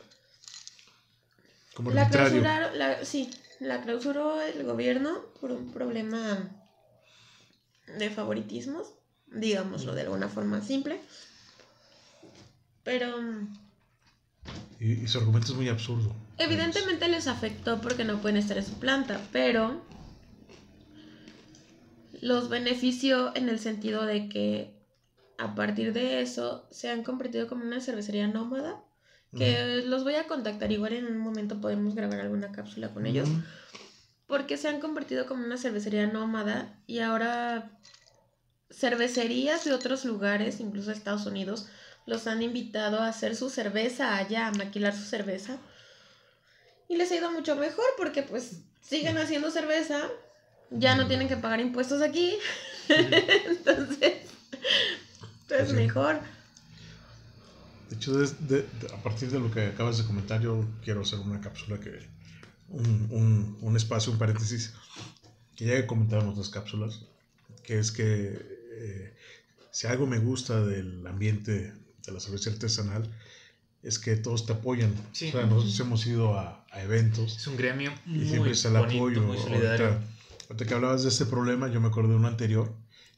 como 1.74 1.90
La 1.90 2.08
clausuraron, 2.08 2.78
la, 2.78 3.04
sí, 3.04 3.30
la 3.60 3.82
clausuró 3.82 4.40
el 4.40 4.64
gobierno 4.64 5.26
por 5.40 5.52
un 5.52 5.70
problema 5.72 6.50
de 7.98 8.08
favoritismos, 8.10 8.94
digámoslo 9.26 9.94
de 9.94 10.00
alguna 10.02 10.28
forma 10.28 10.62
simple. 10.62 10.98
Pero 12.82 13.20
mm, 13.20 13.54
Y, 14.80 14.92
y 15.04 15.08
su 15.08 15.18
argumento 15.18 15.52
es 15.52 15.56
muy 15.56 15.68
absurdo. 15.68 16.14
evidentemente 16.38 17.08
les 17.08 17.26
afectó 17.26 17.80
porque 17.80 18.04
no 18.04 18.20
pueden 18.20 18.36
estar 18.36 18.58
en 18.58 18.64
su 18.66 18.74
planta, 18.74 19.20
pero 19.32 19.82
los 22.20 22.48
benefició 22.48 23.34
en 23.36 23.48
el 23.48 23.58
sentido 23.58 24.04
de 24.06 24.28
que 24.28 24.74
a 25.38 25.54
partir 25.54 25.92
de 25.92 26.20
eso 26.20 26.66
se 26.70 26.90
han 26.90 27.02
convertido 27.02 27.46
como 27.48 27.64
una 27.64 27.80
cervecería 27.80 28.26
nómada. 28.26 28.82
Que 29.36 29.82
los 29.84 30.04
voy 30.04 30.14
a 30.14 30.28
contactar, 30.28 30.70
igual 30.70 30.92
en 30.92 31.06
un 31.06 31.18
momento 31.18 31.60
podemos 31.60 31.96
grabar 31.96 32.20
alguna 32.20 32.52
cápsula 32.52 32.94
con 32.94 33.04
ellos. 33.04 33.28
Porque 34.28 34.56
se 34.56 34.68
han 34.68 34.78
convertido 34.78 35.26
como 35.26 35.44
una 35.44 35.56
cervecería 35.56 36.06
nómada 36.06 36.78
y 36.86 37.00
ahora 37.00 37.72
cervecerías 38.70 39.64
de 39.64 39.72
otros 39.72 40.04
lugares, 40.04 40.60
incluso 40.60 40.92
Estados 40.92 41.26
Unidos, 41.26 41.68
los 42.06 42.26
han 42.26 42.42
invitado 42.42 43.00
a 43.00 43.08
hacer 43.08 43.34
su 43.36 43.50
cerveza 43.50 44.16
allá, 44.16 44.48
a 44.48 44.52
maquilar 44.52 44.94
su 44.94 45.04
cerveza. 45.04 45.58
Y 46.88 46.96
les 46.96 47.10
ha 47.10 47.16
ido 47.16 47.30
mucho 47.30 47.56
mejor 47.56 47.86
porque 47.96 48.22
pues 48.22 48.58
siguen 48.82 49.16
haciendo 49.18 49.50
cerveza, 49.50 50.08
ya 50.70 50.96
no 50.96 51.06
tienen 51.06 51.28
que 51.28 51.36
pagar 51.36 51.60
impuestos 51.60 52.02
aquí, 52.02 52.36
entonces 52.88 54.12
es 55.50 55.68
Sí. 55.68 55.74
mejor. 55.74 56.20
De 57.88 57.96
hecho, 57.96 58.18
des- 58.18 58.48
de- 58.48 58.62
de- 58.62 58.92
a 58.92 59.02
partir 59.02 59.30
de 59.30 59.38
lo 59.38 59.50
que 59.50 59.66
acabas 59.66 59.98
de 59.98 60.04
comentar, 60.04 60.40
yo 60.40 60.64
quiero 60.82 61.02
hacer 61.02 61.18
una 61.20 61.40
cápsula 61.40 61.78
que. 61.80 62.12
Un, 62.68 63.08
un- 63.10 63.58
un 63.60 63.76
espacio, 63.76 64.10
un 64.12 64.18
paréntesis, 64.18 64.72
que 65.54 65.66
ya 65.66 65.74
he 65.74 65.86
comentado 65.86 66.22
en 66.22 66.28
otras 66.28 66.48
cápsulas, 66.48 67.02
que 67.62 67.78
es 67.78 67.92
que 67.92 68.32
eh, 68.72 69.16
si 69.70 69.86
algo 69.86 70.06
me 70.06 70.18
gusta 70.18 70.64
del 70.64 71.06
ambiente 71.06 71.72
de 72.06 72.12
la 72.12 72.20
cerveza 72.20 72.50
artesanal, 72.50 73.10
es 73.82 73.98
que 73.98 74.16
todos 74.16 74.46
te 74.46 74.52
apoyan. 74.54 74.92
Sí. 75.12 75.28
O 75.28 75.32
sea, 75.32 75.46
nosotros 75.46 75.78
hemos 75.80 76.06
ido 76.06 76.38
a, 76.38 76.64
a 76.70 76.82
eventos 76.82 77.36
Es 77.36 77.46
un 77.46 77.56
gremio 77.56 77.92
y 78.06 78.10
muy 78.10 78.26
siempre 78.26 78.52
está 78.52 78.68
el 78.68 78.74
bonito, 78.78 78.96
apoyo. 78.98 79.22
muy 79.22 79.38
solidario. 79.38 79.86
Ahorita, 79.86 80.06
ahorita 80.48 80.64
que 80.66 80.74
hablabas 80.74 81.02
de 81.02 81.08
este 81.10 81.26
problema, 81.26 81.68
yo 81.68 81.80
me 81.80 81.88
acordé 81.88 82.10
de 82.10 82.16
uno 82.16 82.28
anterior, 82.28 82.72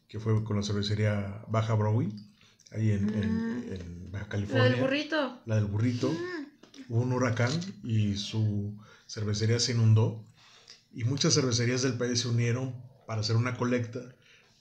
que 0.08 0.18
fue 0.20 0.42
con 0.44 0.56
la 0.56 0.62
cervecería 0.62 1.42
Baja 1.48 1.74
Brewing, 1.74 2.12
ahí 2.72 2.90
en, 2.90 3.08
en- 3.14 3.56
Mm. 3.66 3.72
en 3.72 4.12
Baja 4.12 4.24
Lo 4.24 4.28
California. 4.30 4.64
del 4.70 4.80
burrito. 4.80 5.38
La 5.46 5.54
del 5.56 5.64
burrito. 5.66 6.10
Mm, 6.10 6.46
Hubo 6.88 7.00
un 7.00 7.12
huracán 7.12 7.50
y 7.82 8.16
su 8.16 8.76
cervecería 9.08 9.58
se 9.58 9.72
inundó. 9.72 10.24
Y 10.94 11.02
muchas 11.04 11.34
cervecerías 11.34 11.82
del 11.82 11.94
país 11.94 12.20
se 12.20 12.28
unieron 12.28 12.74
para 13.06 13.20
hacer 13.22 13.34
una 13.36 13.56
colecta 13.56 14.00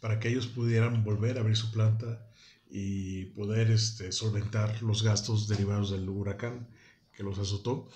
para 0.01 0.19
que 0.19 0.29
ellos 0.29 0.47
pudieran 0.47 1.03
volver 1.03 1.37
a 1.37 1.41
abrir 1.41 1.55
su 1.55 1.71
planta 1.71 2.25
y 2.69 3.25
poder 3.25 3.71
este, 3.71 4.11
solventar 4.11 4.81
los 4.81 5.03
gastos 5.03 5.47
derivados 5.47 5.91
del 5.91 6.07
huracán 6.09 6.67
que 7.15 7.23
los 7.23 7.37
azotó. 7.39 7.87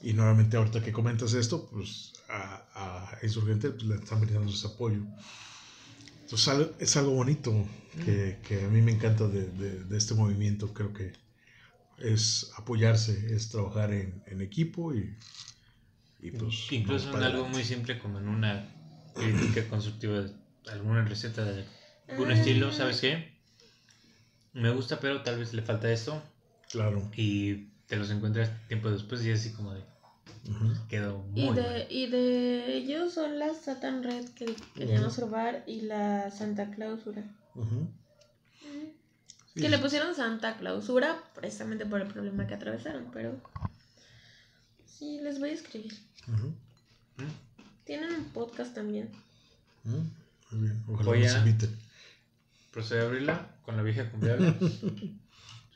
Y 0.00 0.12
nuevamente, 0.12 0.56
ahorita 0.56 0.82
que 0.82 0.92
comentas 0.92 1.32
esto, 1.34 1.68
pues 1.70 2.12
a, 2.28 2.64
a 2.74 3.18
Insurgente 3.24 3.70
pues, 3.70 3.84
le 3.84 3.96
están 3.96 4.20
brindando 4.20 4.52
ese 4.52 4.66
apoyo. 4.68 5.02
Entonces 6.22 6.68
es 6.78 6.96
algo 6.96 7.12
bonito 7.12 7.66
que, 8.04 8.38
que 8.46 8.64
a 8.64 8.68
mí 8.68 8.82
me 8.82 8.92
encanta 8.92 9.26
de, 9.26 9.48
de- 9.48 9.84
de 9.84 9.96
este 9.98 10.14
movimiento. 10.14 10.72
Creo 10.74 10.92
que 10.92 11.12
es 11.98 12.50
apoyarse, 12.56 13.34
es 13.34 13.48
trabajar 13.48 13.92
en, 13.92 14.22
en 14.26 14.40
equipo 14.42 14.94
y, 14.94 15.16
y 16.20 16.30
pues... 16.32 16.70
Incluso 16.70 17.06
vamos 17.06 17.20
en 17.20 17.26
algo 17.26 17.38
adelante. 17.44 17.50
muy 17.58 17.64
simple 17.64 17.98
como 17.98 18.18
en 18.18 18.28
una 18.28 18.68
crítica 19.14 19.66
constructiva 19.68 20.26
alguna 20.70 21.02
receta 21.04 21.44
de 21.44 21.64
algún 22.08 22.30
Ah. 22.30 22.34
estilo, 22.34 22.72
¿sabes 22.72 23.00
qué? 23.00 23.37
Me 24.52 24.70
gusta, 24.70 24.98
pero 25.00 25.22
tal 25.22 25.38
vez 25.38 25.52
le 25.54 25.62
falta 25.62 25.90
esto 25.90 26.22
Claro. 26.70 27.08
y 27.16 27.68
te 27.86 27.96
los 27.96 28.10
encuentras 28.10 28.50
tiempo 28.68 28.90
después 28.90 29.24
y 29.24 29.30
es 29.30 29.40
así 29.40 29.52
como 29.52 29.72
de 29.74 29.80
Ujú. 30.48 30.72
quedó 30.88 31.18
muy 31.18 31.40
Y 31.42 31.52
de, 31.54 31.86
y 31.90 32.06
de 32.08 32.76
ellos 32.76 33.12
son 33.14 33.38
la 33.38 33.54
Satan 33.54 34.02
Red 34.02 34.28
que 34.30 34.54
queríamos 34.74 35.18
robar 35.18 35.64
y 35.66 35.82
la 35.82 36.30
Santa 36.30 36.70
Clausura. 36.70 37.22
Que 39.54 39.68
le 39.68 39.78
pusieron 39.78 40.14
Santa 40.14 40.56
Clausura 40.56 41.20
precisamente 41.34 41.84
por 41.84 42.00
el 42.00 42.06
problema 42.08 42.46
que 42.46 42.54
atravesaron, 42.54 43.10
pero 43.12 43.40
sí, 44.86 45.18
les 45.20 45.40
voy 45.40 45.50
a 45.50 45.54
escribir. 45.54 45.92
¿Mm? 46.28 47.24
Tienen 47.84 48.14
un 48.14 48.24
podcast 48.26 48.74
también. 48.74 49.10
ujú. 49.84 49.96
Muy 50.52 50.68
bien. 50.68 50.82
Ojalá 50.88 51.08
Voy 51.08 51.22
nos 51.24 51.34
a- 51.34 51.38
inviten. 51.38 51.76
Procede 52.70 53.00
a 53.00 53.04
abrirla 53.04 53.58
con 53.62 53.76
la 53.76 53.82
vieja 53.82 54.10
confiable. 54.10 54.54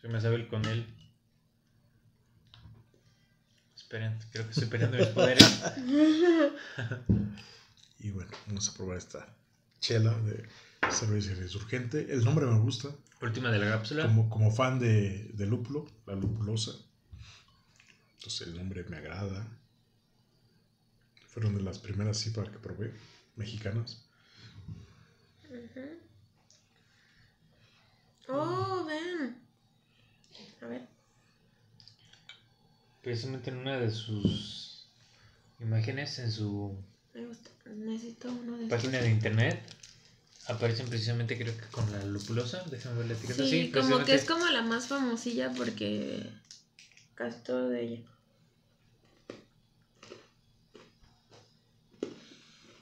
Soy 0.00 0.10
más 0.10 0.24
hábil 0.24 0.48
con 0.48 0.64
él. 0.66 0.86
Esperen, 3.76 4.18
creo 4.30 4.44
que 4.44 4.52
estoy 4.52 4.68
perdiendo 4.68 4.98
mis 4.98 5.08
poderes. 5.08 5.62
Y 8.02 8.10
bueno, 8.10 8.30
vamos 8.48 8.68
a 8.68 8.74
probar 8.74 8.98
esta 8.98 9.28
chela 9.78 10.12
de 10.22 10.48
cerveza 10.90 11.34
resurgente. 11.34 12.12
El 12.12 12.24
nombre 12.24 12.46
me 12.46 12.58
gusta. 12.58 12.88
Última 13.20 13.52
de 13.52 13.60
la 13.60 13.70
cápsula. 13.70 14.06
Como, 14.06 14.28
como 14.28 14.50
fan 14.50 14.80
de, 14.80 15.30
de 15.34 15.46
lúpulo, 15.46 15.86
la 16.06 16.16
lupulosa. 16.16 16.72
Entonces 18.14 18.48
el 18.48 18.56
nombre 18.56 18.82
me 18.88 18.96
agrada. 18.96 19.46
Fueron 21.28 21.54
de 21.54 21.62
las 21.62 21.78
primeras 21.78 22.18
cifras 22.18 22.48
que 22.48 22.58
probé, 22.58 22.92
mexicanas. 23.36 24.04
Oh, 28.28 28.84
ven. 28.86 29.36
A 30.62 30.66
ver. 30.66 30.82
Precisamente 33.02 33.50
en 33.50 33.58
una 33.58 33.78
de 33.78 33.90
sus 33.90 34.86
imágenes 35.58 36.18
en 36.18 36.30
su 36.30 36.76
Me 37.12 37.26
gusta. 37.26 37.50
Necesito 37.66 38.30
uno 38.30 38.56
de 38.56 38.64
estos. 38.64 38.78
página 38.78 38.98
de 39.02 39.10
internet 39.10 39.60
aparecen 40.48 40.88
precisamente 40.88 41.38
creo 41.38 41.56
que 41.56 41.66
con 41.66 41.90
la 41.92 42.04
lupulosa. 42.04 42.62
Déjame 42.70 42.98
ver 42.98 43.06
la 43.06 43.14
etiqueta. 43.14 43.44
Sí, 43.44 43.70
como 43.72 44.04
que 44.04 44.14
es 44.14 44.24
como 44.24 44.46
la 44.48 44.62
más 44.62 44.86
famosilla 44.86 45.52
porque 45.56 46.24
casi 47.14 47.38
todo 47.40 47.68
de 47.68 47.82
ella. 47.82 48.00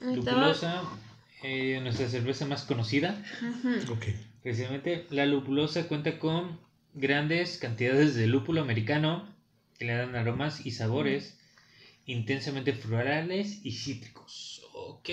Ahí 0.01 0.19
estaba. 0.19 0.47
Lupulosa, 0.47 0.83
eh, 1.43 1.79
nuestra 1.81 2.09
cerveza 2.09 2.45
más 2.45 2.63
conocida. 2.63 3.23
Ujú. 3.41 3.93
Ok. 3.93 4.05
Precisamente 4.43 5.05
la 5.11 5.25
lupulosa 5.25 5.87
cuenta 5.87 6.17
con 6.17 6.59
grandes 6.93 7.57
cantidades 7.57 8.15
de 8.15 8.27
lúpulo 8.27 8.61
americano 8.61 9.33
que 9.77 9.85
le 9.85 9.95
dan 9.95 10.15
aromas 10.15 10.65
y 10.65 10.71
sabores 10.71 11.37
intensamente 12.05 12.73
florales 12.73 13.59
y 13.63 13.71
cítricos. 13.71 14.61
Ok, 14.73 15.09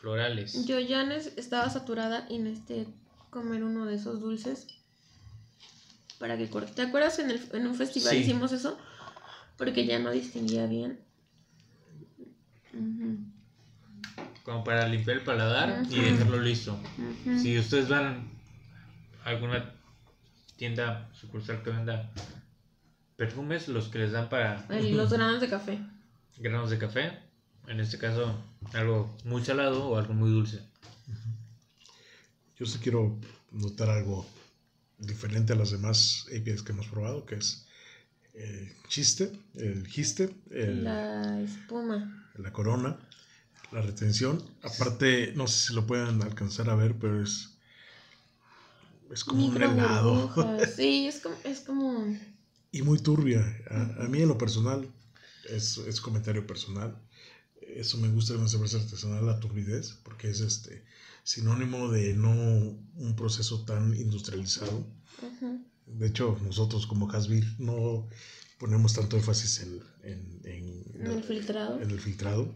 florales. 0.00 0.66
Yo 0.66 0.78
ya 0.78 1.02
estaba 1.36 1.68
saturada 1.68 2.26
y 2.28 2.38
necesité 2.38 2.86
comer 3.30 3.64
uno 3.64 3.86
de 3.86 3.96
esos 3.96 4.20
dulces 4.20 4.68
para 6.18 6.36
que 6.36 6.48
corte. 6.48 6.72
¿Te 6.72 6.82
acuerdas 6.82 7.18
en, 7.18 7.30
el, 7.30 7.40
en 7.52 7.66
un 7.66 7.74
festival 7.74 8.14
Sí. 8.14 8.22
hicimos 8.22 8.52
eso? 8.52 8.78
Porque 9.56 9.84
ya 9.84 9.98
no 9.98 10.10
distinguía 10.12 10.66
bien. 10.66 11.00
Ujú, 12.72 13.18
Como 14.48 14.64
para 14.64 14.88
limpiar 14.88 15.18
el 15.18 15.24
paladar 15.24 15.82
y 15.90 16.00
dejarlo 16.00 16.40
listo. 16.40 16.80
Si 17.42 17.58
ustedes 17.58 17.86
van 17.90 18.30
a 19.22 19.28
alguna 19.28 19.74
tienda 20.56 21.10
sucursal 21.12 21.62
que 21.62 21.68
venda 21.68 22.10
perfumes, 23.16 23.68
los 23.68 23.88
que 23.90 23.98
les 23.98 24.12
dan 24.12 24.30
para 24.30 24.64
El- 24.70 24.96
los 24.96 25.12
granos 25.12 25.42
de 25.42 25.50
café. 25.50 25.78
granos 26.38 26.70
de 26.70 26.78
café, 26.78 27.18
en 27.66 27.78
este 27.80 27.98
caso 27.98 28.42
algo 28.72 29.14
muy 29.24 29.44
salado 29.44 29.86
o 29.86 29.98
algo 29.98 30.14
muy 30.14 30.30
dulce. 30.30 30.62
Yo 32.58 32.64
sí 32.64 32.78
quiero 32.78 33.20
notar 33.52 33.90
algo 33.90 34.26
diferente 34.96 35.52
a 35.52 35.56
las 35.56 35.72
demás 35.72 36.24
APIs 36.28 36.62
que 36.62 36.72
hemos 36.72 36.86
probado, 36.86 37.26
que 37.26 37.34
es 37.34 37.66
el 38.32 38.72
chiste, 38.88 39.30
el 39.56 39.86
giste, 39.86 40.34
el- 40.50 40.84
la... 40.84 41.20
La 41.22 41.40
espuma. 41.42 42.24
corona, 42.52 42.96
la 43.70 43.80
retención. 43.82 44.42
Aparte, 44.62 45.32
no 45.36 45.46
sé 45.46 45.68
si 45.68 45.74
lo 45.74 45.86
pueden 45.86 46.22
alcanzar 46.22 46.70
a 46.70 46.74
ver, 46.74 46.96
pero 46.98 47.22
es, 47.22 47.58
es 49.12 49.24
como 49.24 49.46
un 49.46 49.62
helado. 49.62 50.14
burbujas. 50.28 50.72
Sí, 50.76 51.06
es 51.08 51.20
como, 51.20 51.36
es 51.44 51.60
como 51.60 52.16
y 52.72 52.82
muy 52.82 52.98
turbia. 52.98 53.40
A, 53.70 54.04
a 54.04 54.08
mí 54.08 54.20
en 54.22 54.28
lo 54.28 54.38
personal, 54.38 54.88
es, 55.50 55.78
es 55.78 56.00
comentario 56.00 56.46
personal. 56.46 56.96
Eso 57.62 57.98
me 57.98 58.08
gusta 58.08 58.32
de 58.34 58.40
una 58.40 58.48
cerveza 58.48 58.78
artesanal, 58.78 59.26
la 59.26 59.40
turbidez, 59.40 59.94
porque 60.04 60.30
es 60.30 60.40
este 60.40 60.84
sinónimo 61.24 61.90
de 61.90 62.14
no 62.14 62.30
un 62.32 63.16
proceso 63.16 63.64
tan 63.64 63.94
industrializado. 63.94 64.86
De 65.86 66.06
hecho, 66.06 66.38
nosotros 66.42 66.86
como 66.86 67.10
Hasbir 67.10 67.44
no 67.58 68.08
ponemos 68.58 68.92
tanto 68.94 69.16
énfasis 69.16 69.60
en, 69.60 69.80
en, 70.02 70.40
en- 70.44 70.84
en 71.00 71.06
el 71.12 71.22
filtrado. 71.24 71.80
en 71.80 71.90
el 71.90 72.00
filtrado. 72.00 72.54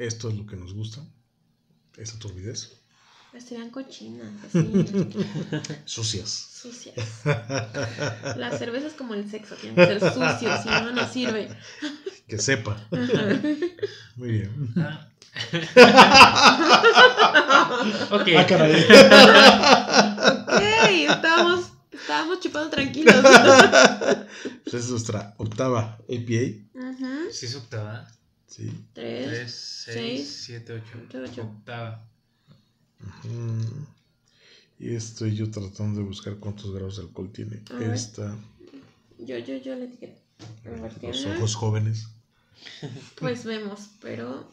Esto 0.00 0.30
es 0.30 0.34
lo 0.34 0.46
que 0.46 0.56
nos 0.56 0.72
gusta, 0.72 1.02
esa 1.98 2.18
turbidez. 2.18 2.72
Estarían 3.34 3.68
cochinas, 3.68 4.32
así, 4.46 4.58
Sucias. 5.84 6.30
sucias. 6.30 6.96
Las 8.36 8.58
cervezas 8.58 8.94
como 8.94 9.12
el 9.14 9.30
sexo, 9.30 9.56
tienen 9.56 9.76
que 9.76 10.00
ser 10.00 10.12
sucios, 10.14 10.62
si 10.62 10.68
no, 10.70 10.90
no 10.92 11.06
sirve. 11.06 11.54
Que 12.26 12.38
sepa. 12.38 12.76
Ajá. 12.90 13.40
Muy 14.16 14.30
bien. 14.30 14.74
ok, 18.10 18.28
Ah, 18.38 18.46
caray. 18.48 18.82
Ok, 20.48 21.10
estábamos, 21.10 21.66
estábamos 21.92 22.40
chupando 22.40 22.70
tranquilos. 22.70 23.14
Pues 24.64 24.74
es 24.74 24.90
nuestra 24.90 25.34
octava 25.36 25.98
APA. 26.08 26.42
Ujú, 26.74 27.30
si 27.32 27.46
es 27.46 27.54
octava. 27.54 28.08
Sí. 28.50 28.70
Tres. 28.92 29.26
3, 29.28 29.50
seis, 29.52 30.28
6, 30.28 30.42
7, 30.46 30.72
8. 30.74 30.84
siete, 30.92 31.18
ocho. 31.18 31.42
Octava. 31.42 32.04
Ujú. 33.00 33.86
Y 34.80 34.94
estoy 34.94 35.34
yo 35.36 35.50
tratando 35.50 36.00
de 36.00 36.06
buscar 36.06 36.36
cuántos 36.36 36.72
grados 36.74 36.96
de 36.96 37.02
alcohol 37.04 37.30
tiene 37.32 37.62
A 37.70 37.74
ver. 37.74 37.90
esta. 37.94 38.36
Yo, 39.18 39.38
yo, 39.38 39.56
yo 39.58 39.74
le 39.76 39.84
etiqueto. 39.84 40.20
A 40.66 40.70
ver, 40.70 40.80
Los 40.80 40.98
¿tiene? 41.22 41.36
ojos 41.36 41.54
jóvenes. 41.54 42.08
Pues 43.18 43.44
vemos, 43.44 43.88
pero 44.00 44.50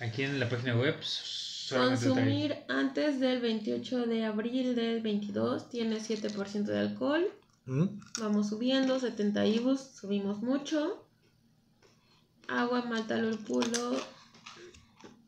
Aquí 0.00 0.22
en 0.22 0.40
la 0.40 0.48
página 0.48 0.76
web 0.76 0.96
solamente 1.02 2.06
trae- 2.06 2.08
consumir 2.08 2.56
antes 2.68 3.20
del 3.20 3.40
28 3.40 4.06
de 4.06 4.24
abril 4.24 4.74
del 4.74 5.00
22 5.02 5.68
tiene 5.70 6.00
7% 6.00 6.64
de 6.64 6.78
alcohol. 6.78 7.24
¿Mm? 7.66 7.84
Vamos 8.20 8.48
subiendo, 8.48 8.98
70 8.98 9.46
ibus, 9.46 9.80
subimos 9.80 10.42
mucho. 10.42 11.06
Agua, 12.48 12.82
malta, 12.84 13.16
lúpulo, 13.18 13.96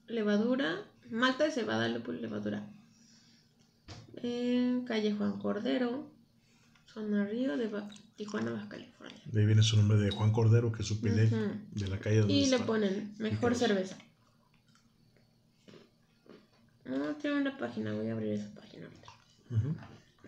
levadura. 0.09 0.82
Malta 1.11 1.45
de 1.45 1.51
cebada, 1.53 1.89
lúpulo, 1.89 2.19
levadura. 2.20 2.66
En 4.23 4.85
calle 4.86 5.12
Juan 5.12 5.39
Cordero, 5.39 6.11
zona 6.93 7.24
Río 7.27 7.57
de 7.57 7.69
Ba- 7.69 7.89
Tijuana, 8.16 8.53
Baja 8.53 8.69
California. 8.69 9.20
De 9.27 9.41
ahí 9.41 9.47
viene 9.47 9.62
su 9.62 9.77
nombre 9.77 9.99
de 9.99 10.11
Juan 10.11 10.32
Cordero, 10.32 10.73
que 10.73 10.82
es 10.82 10.89
su 10.89 11.01
pilé 11.01 11.27
de 11.73 11.89
la 11.89 11.99
calle 11.99 12.20
donde 12.20 12.35
Y 12.35 12.47
le 12.47 12.59
ponen 12.61 13.15
mejor 13.19 13.55
cerveza. 13.55 13.97
No, 16.85 17.15
tiene 17.16 17.41
una 17.41 17.57
página, 17.57 17.93
voy 17.95 18.09
a 18.09 18.12
abrir 18.12 18.32
esa 18.35 18.55
página 18.55 18.85
ahorita. 18.86 19.09
Ujú. 19.51 19.74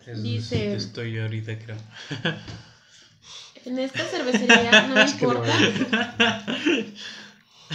Es 0.05 0.23
Dice- 0.23 0.75
Estoy 0.75 1.17
ahorita, 1.19 1.57
creo. 1.59 1.77
En 3.67 3.79
esta 3.79 4.05
cervecería, 4.05 4.87
no 4.87 4.95
me 4.95 5.01
importa. 5.11 5.53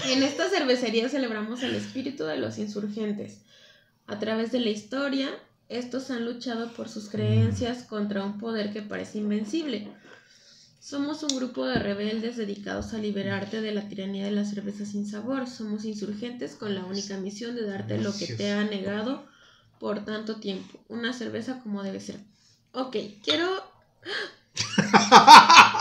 En 0.06 0.22
esta 0.22 0.48
cervecería 0.48 1.10
celebramos 1.10 1.62
el 1.62 1.74
espíritu 1.74 2.24
de 2.24 2.38
los 2.38 2.56
insurgentes. 2.56 3.42
A 4.06 4.18
través 4.18 4.52
de 4.52 4.60
la 4.60 4.70
historia, 4.70 5.28
estos 5.68 6.10
han 6.10 6.24
luchado 6.24 6.72
por 6.72 6.88
sus 6.88 7.10
creencias 7.10 7.82
contra 7.82 8.24
un 8.24 8.38
poder 8.38 8.72
que 8.72 8.80
parece 8.80 9.18
invencible. 9.18 9.92
Somos 10.80 11.22
un 11.24 11.36
grupo 11.36 11.66
de 11.66 11.78
rebeldes 11.78 12.38
dedicados 12.38 12.94
a 12.94 12.98
liberarte 12.98 13.60
de 13.60 13.72
la 13.72 13.86
tiranía 13.86 14.24
de 14.24 14.32
la 14.32 14.46
cerveza 14.46 14.86
sin 14.86 15.06
sabor. 15.06 15.46
Somos 15.46 15.84
insurgentes 15.84 16.56
con 16.56 16.74
la 16.74 16.86
única 16.86 17.18
misión 17.18 17.54
de 17.54 17.66
darte 17.66 17.98
lo 17.98 18.16
que 18.16 18.28
te 18.28 18.50
ha 18.50 18.64
negado 18.64 19.26
por 19.78 20.06
tanto 20.06 20.36
tiempo. 20.36 20.80
Una 20.88 21.12
cerveza 21.12 21.60
como 21.60 21.82
debe 21.82 22.00
ser. 22.00 22.18
Ok, 22.72 22.96
quiero... 23.22 23.46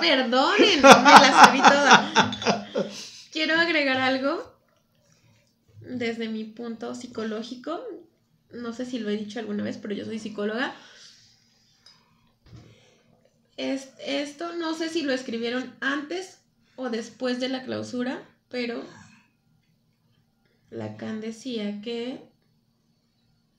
Perdonen, 0.00 0.76
me 0.76 0.82
la 0.82 1.44
sabí 1.44 1.58
toda. 1.58 2.68
Quiero 3.32 3.54
agregar 3.58 3.98
algo 3.98 4.52
desde 5.80 6.28
mi 6.28 6.44
punto 6.44 6.94
psicológico. 6.94 7.80
No 8.52 8.72
sé 8.72 8.84
si 8.84 8.98
lo 8.98 9.08
he 9.10 9.16
dicho 9.16 9.38
alguna 9.38 9.62
vez, 9.62 9.78
pero 9.78 9.94
yo 9.94 10.04
soy 10.04 10.18
psicóloga. 10.18 10.74
Es- 13.56 13.90
esto 14.04 14.54
no 14.56 14.74
sé 14.74 14.88
si 14.88 15.02
lo 15.02 15.12
escribieron 15.12 15.74
antes 15.80 16.38
o 16.76 16.88
después 16.88 17.40
de 17.40 17.48
la 17.50 17.62
clausura, 17.62 18.22
pero 18.48 18.82
Lacan 20.70 21.20
decía 21.20 21.80
que 21.82 22.20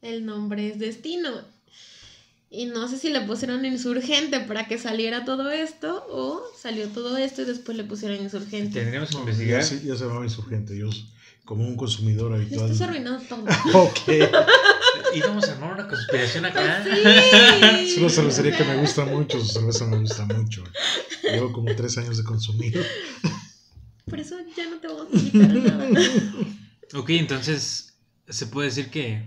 el 0.02 0.26
nombre 0.26 0.70
es 0.70 0.80
destino. 0.80 1.30
Y 2.54 2.66
no 2.66 2.86
sé 2.90 2.98
si 2.98 3.10
le 3.10 3.22
pusieron 3.22 3.64
insurgente 3.66 4.42
para 4.42 4.68
que 4.68 4.78
saliera 4.78 5.24
todo 5.24 5.50
esto 5.52 6.06
o 6.10 6.44
salió 6.62 6.90
todo 6.90 7.16
esto 7.16 7.44
y 7.44 7.46
después 7.46 7.78
le 7.78 7.86
pusieron 7.86 8.22
insurgente. 8.22 8.78
Tendríamos 8.82 9.10
que 9.10 9.16
No, 9.16 9.22
investigar. 9.22 9.62
ya, 9.62 9.66
se, 9.66 9.82
ya 9.86 9.96
se 9.96 10.04
llamaba 10.04 10.26
insurgente. 10.26 10.78
Yo, 10.78 10.90
como 11.46 11.66
un 11.66 11.78
consumidor 11.78 12.34
habitual. 12.34 12.70
estás 12.70 12.90
arruinando 12.90 13.24
todo. 13.24 13.46
Ok. 13.74 14.00
Íbamos 15.16 15.48
a 15.48 15.54
armar 15.54 15.74
una 15.76 15.88
conspiración 15.88 16.44
acá. 16.46 16.84
Pues 16.84 16.94
sí. 17.90 17.92
Es 17.94 17.98
una 17.98 18.10
cervecería 18.10 18.58
que 18.58 18.64
me 18.66 18.76
gusta 18.82 19.06
mucho. 19.06 19.40
Su 19.40 19.46
cerveza 19.48 19.86
me 19.86 20.00
gusta 20.00 20.26
mucho. 20.26 20.64
Llevo 21.24 21.54
como 21.54 21.74
tres 21.74 21.98
años 21.98 22.18
de 22.18 22.24
consumir. 22.26 22.86
Por 24.10 24.20
eso 24.20 24.36
ya 24.58 24.70
no 24.70 24.78
te 24.78 24.88
vamos 24.88 25.08
a 25.14 25.38
a 25.38 25.48
nada. 25.48 25.90
Ok, 26.96 27.10
entonces 27.12 27.94
se 28.28 28.46
puede 28.48 28.68
decir 28.68 28.90
que 28.90 29.26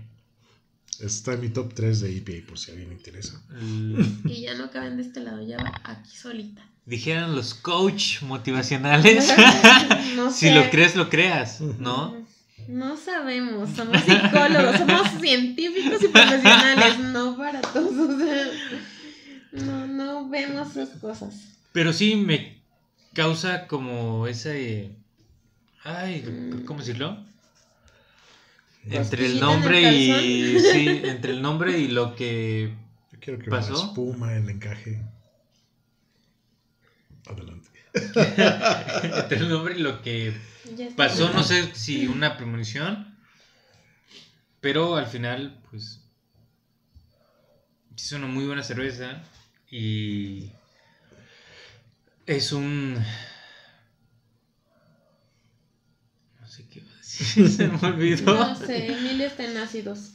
Está 1.01 1.33
en 1.33 1.41
mi 1.41 1.49
top 1.49 1.73
3 1.73 1.99
de 2.01 2.17
EPA, 2.17 2.47
por 2.47 2.57
si 2.57 2.71
a 2.71 2.73
alguien 2.73 2.89
le 2.89 2.95
interesa. 2.95 3.41
el- 3.59 4.21
Y 4.25 4.41
ya 4.41 4.53
no 4.55 4.69
caben 4.71 4.97
de 4.97 5.03
este 5.03 5.19
lado, 5.19 5.45
ya 5.45 5.57
va 5.57 5.81
aquí 5.83 6.15
solita. 6.15 6.61
dijeran 6.85 7.35
los 7.35 7.53
coach 7.53 8.21
motivacionales. 8.21 9.33
No 10.15 10.31
si 10.31 10.47
sé. 10.47 10.55
lo 10.55 10.69
crees, 10.69 10.95
lo 10.95 11.09
creas, 11.09 11.59
¿no? 11.61 12.25
No 12.69 12.95
sabemos, 12.97 13.69
somos 13.75 13.97
psicólogos, 14.01 14.77
somos 14.77 15.07
científicos 15.21 16.01
y 16.03 16.07
profesionales, 16.07 16.99
no 16.99 17.35
baratos, 17.35 17.75
o 17.93 18.17
sea, 18.17 18.47
no, 19.51 19.87
no 19.87 20.29
vemos 20.29 20.69
esas 20.75 20.89
cosas. 20.99 21.35
Pero 21.73 21.91
sí 21.93 22.15
me 22.15 22.61
causa 23.13 23.67
como 23.67 24.25
ese... 24.27 24.95
Ay, 25.83 26.23
¿cómo 26.65 26.79
decirlo? 26.79 27.23
Entre 28.89 28.97
el 28.97 29.01
Cosquillita 29.01 29.19
en 29.19 29.31
el 29.31 29.39
nombre 29.39 29.93
y... 29.93 30.59
Sí, 30.59 30.87
entre 31.03 31.31
el 31.31 31.41
nombre 31.41 31.79
y 31.79 31.87
lo 31.87 32.15
que... 32.15 32.73
Yo 33.11 33.19
quiero 33.19 33.39
que 33.39 33.49
¿Pasó? 33.49 33.73
espuma, 33.73 34.35
el 34.35 34.49
encaje. 34.49 35.01
Adelante. 37.27 37.69
Entre 37.95 39.37
el 39.37 39.49
nombre 39.49 39.75
y 39.77 39.81
lo 39.81 40.01
que 40.01 40.33
pasó, 40.97 41.31
no 41.31 41.43
sé 41.43 41.73
si 41.73 42.07
una 42.07 42.35
premonición, 42.35 43.17
pero 44.59 44.97
al 44.97 45.07
final, 45.07 45.61
pues, 45.69 46.01
es 47.95 48.11
una 48.11 48.27
muy 48.27 48.45
buena 48.45 48.63
cerveza 48.63 49.23
y 49.71 50.51
es 52.25 52.51
un... 52.51 52.95
No 56.41 56.47
Se 57.55 57.67
me 57.67 57.87
olvidó. 57.87 58.33
No 58.33 58.55
sé, 58.55 58.91
Emilio 58.91 59.27
está 59.27 59.45
en 59.49 59.57
ácidos. 59.57 60.11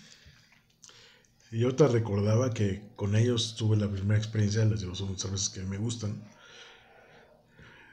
Y 1.53 1.59
yo 1.61 1.75
te 1.75 1.87
recordaba 1.89 2.53
que 2.55 2.83
con 2.97 3.17
ellos 3.17 3.57
tuve 3.57 3.77
la 3.77 3.91
primera 3.91 4.17
experiencia, 4.19 4.65
les 4.65 4.81
digo, 4.81 4.95
son 4.95 5.19
cervezas 5.19 5.49
que 5.49 5.63
me 5.63 5.79
gustan. 5.79 6.23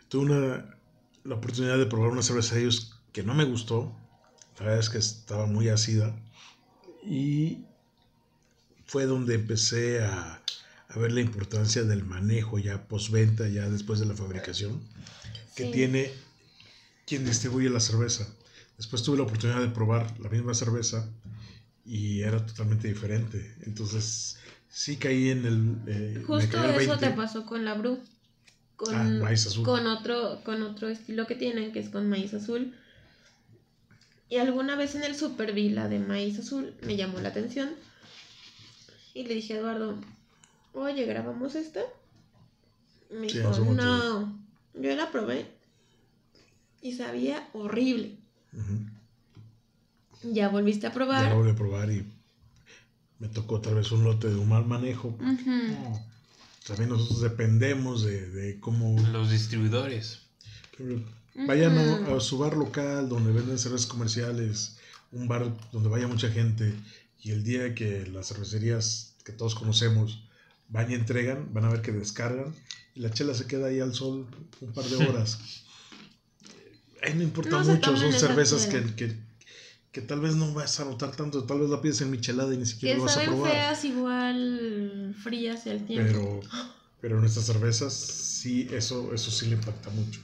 Tuve 0.10 0.26
una, 0.26 0.76
la 1.24 1.36
oportunidad 1.36 1.78
de 1.78 1.86
probar 1.88 2.10
una 2.12 2.22
cerveza 2.22 2.56
de 2.56 2.62
ellos 2.62 3.00
que 3.14 3.24
no 3.24 3.34
me 3.34 3.46
gustó. 3.46 3.96
La 4.60 4.66
verdad 4.66 4.80
es 4.80 4.90
que 4.90 4.98
estaba 5.00 5.46
muy 5.48 5.70
ácida. 5.70 6.16
Y 7.04 7.60
fue 8.86 9.06
donde 9.06 9.36
empecé 9.36 10.04
a, 10.04 10.42
a 10.90 11.00
ver 11.00 11.12
la 11.12 11.22
importancia 11.22 11.84
del 11.84 12.04
manejo 12.06 12.60
ya 12.60 12.88
postventa, 12.88 13.48
ya 13.50 13.70
después 13.70 14.00
de 14.00 14.06
la 14.06 14.14
fabricación, 14.14 14.82
que 15.56 15.66
Sí. 15.66 15.72
tiene 15.72 16.12
quien 17.06 17.26
distribuye 17.26 17.70
la 17.70 17.80
cerveza. 17.80 18.28
Después 18.78 19.02
tuve 19.04 19.18
la 19.18 19.24
oportunidad 19.24 19.62
de 19.62 19.70
probar 19.70 20.20
la 20.20 20.30
misma 20.30 20.54
cerveza 20.54 21.10
y 21.86 22.22
era 22.22 22.46
totalmente 22.46 22.88
diferente. 22.88 23.56
Entonces, 23.66 24.38
sí 24.70 24.98
caí 24.98 25.30
en 25.30 25.46
el. 25.46 25.76
eh, 25.88 26.24
Justo 26.26 26.64
el 26.64 26.70
eso 26.82 26.92
20. 26.92 27.08
te 27.10 27.12
pasó 27.16 27.46
con 27.46 27.66
la 27.66 27.74
Bru. 27.74 28.00
Con, 28.76 28.94
Ah, 28.94 29.04
maíz 29.24 29.48
azul. 29.48 29.66
con 29.66 29.88
otro, 29.88 30.42
con 30.44 30.62
otro 30.62 30.88
estilo 30.90 31.26
que 31.26 31.34
tienen, 31.36 31.72
que 31.72 31.80
es 31.80 31.90
con 31.90 32.08
maíz 32.08 32.34
azul. 32.36 32.76
Y 34.30 34.38
alguna 34.38 34.76
vez 34.76 34.94
en 34.94 35.04
el 35.04 35.16
super 35.16 35.54
vi 35.54 35.70
la 35.70 35.88
de 35.88 35.98
maíz 36.00 36.38
azul, 36.38 36.76
me 36.84 36.96
llamó 36.96 37.20
la 37.20 37.30
atención. 37.30 37.70
Y 39.16 39.24
le 39.24 39.34
dije 39.34 39.54
a 39.56 39.58
Eduardo, 39.60 39.98
oye, 40.74 41.06
¿grabamos 41.06 41.56
esta? 41.56 41.80
Me 43.10 43.30
Sí, 43.30 43.38
dijo, 43.40 43.50
no. 43.74 44.38
Yo 44.76 44.96
la 44.96 45.10
probé 45.12 45.48
y 46.84 46.94
sabía 46.94 47.50
horrible. 47.54 48.18
Ya 50.24 50.50
volviste 50.50 50.88
a 50.88 50.90
Ya 50.90 50.94
probar. 50.96 51.24
la 51.30 51.34
volví 51.34 51.52
a 51.52 51.56
probar 51.56 51.92
y 51.92 52.06
me 53.20 53.28
tocó 53.28 53.62
tal 53.62 53.76
vez 53.76 53.92
un 53.92 54.04
lote 54.04 54.30
de 54.30 54.36
un 54.36 54.50
mal 54.50 54.66
manejo. 54.66 55.18
También 56.68 56.90
nosotros 56.90 57.22
dependemos 57.22 58.04
de, 58.04 58.30
de 58.30 58.60
cómo 58.60 59.00
Los 59.12 59.32
distribuidores. 59.32 60.22
Vayan 61.36 61.78
a 61.78 62.20
su 62.20 62.38
bar 62.40 62.58
local 62.58 63.10
donde 63.10 63.32
venden 63.32 63.60
cervezas 63.60 63.88
comerciales, 63.88 64.78
un 65.12 65.28
bar 65.28 65.56
donde 65.72 65.90
vaya 65.90 66.08
mucha 66.08 66.30
gente 66.30 66.74
y 67.22 67.32
el 67.32 67.44
día 67.44 67.74
que 67.76 68.06
las 68.08 68.28
cervecerías 68.28 69.16
que 69.24 69.32
todos 69.34 69.56
conocemos 69.56 70.24
van 70.70 70.92
y 70.92 70.96
entregan, 70.96 71.54
van 71.54 71.66
a 71.66 71.70
ver 71.70 71.82
que 71.82 71.92
descargan 71.92 72.54
y 72.96 73.00
la 73.02 73.12
chela 73.12 73.34
se 73.34 73.46
queda 73.48 73.68
ahí 73.68 73.80
al 73.80 73.94
sol 73.94 74.28
un 74.62 74.74
par 74.74 74.86
de 74.86 74.96
horas. 75.08 75.64
Ahí 77.04 77.14
no 77.14 77.24
importa 77.24 77.52
No 77.52 77.64
mucho, 77.64 77.96
son 77.98 78.14
cervezas 78.14 78.66
que, 78.66 78.96
que, 78.96 79.16
que 79.92 80.02
tal 80.02 80.20
vez 80.20 80.36
no 80.36 80.54
vas 80.54 80.80
a 80.80 80.86
notar 80.86 81.16
tanto, 81.16 81.44
tal 81.46 81.60
vez 81.62 81.70
la 81.70 81.82
pides 81.82 82.02
en 82.02 82.12
michelada 82.12 82.54
y 82.54 82.58
ni 82.58 82.66
siquiera 82.66 82.94
Que 82.96 83.00
lo 83.00 83.06
vas 83.06 83.18
a 83.18 83.24
probar. 83.24 83.52
feas 83.52 83.86
igual 83.86 85.16
frías 85.24 85.66
y 85.66 85.70
al 85.72 85.86
tiempo. 85.86 86.12
Pero, 86.12 86.42
pero 87.02 87.20
nuestras 87.20 87.46
cervezas 87.46 87.94
sí, 87.94 88.68
eso, 88.72 89.14
eso 89.14 89.32
sí 89.32 89.48
le 89.48 89.56
impacta 89.56 89.90
mucho. 89.92 90.20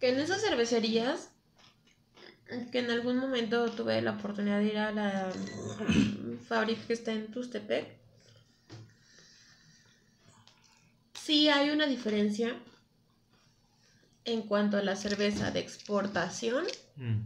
Que 0.00 0.08
en 0.10 0.18
esas 0.20 0.40
cervecerías, 0.42 1.30
que 2.72 2.78
en 2.80 2.90
algún 2.90 3.18
momento 3.18 3.70
tuve 3.70 4.00
la 4.02 4.12
oportunidad 4.12 4.58
de 4.58 4.66
ir 4.66 4.78
a 4.78 4.92
la 4.92 5.32
fábrica 6.48 6.82
que 6.86 6.92
está 6.92 7.12
en 7.12 7.30
Tustepec, 7.30 7.86
sí 11.14 11.48
hay 11.48 11.70
una 11.70 11.86
diferencia 11.86 12.56
en 14.24 14.42
cuanto 14.42 14.76
a 14.76 14.82
la 14.82 14.96
cerveza 14.96 15.50
de 15.50 15.60
exportación 15.60 16.64
Mm. 16.96 17.20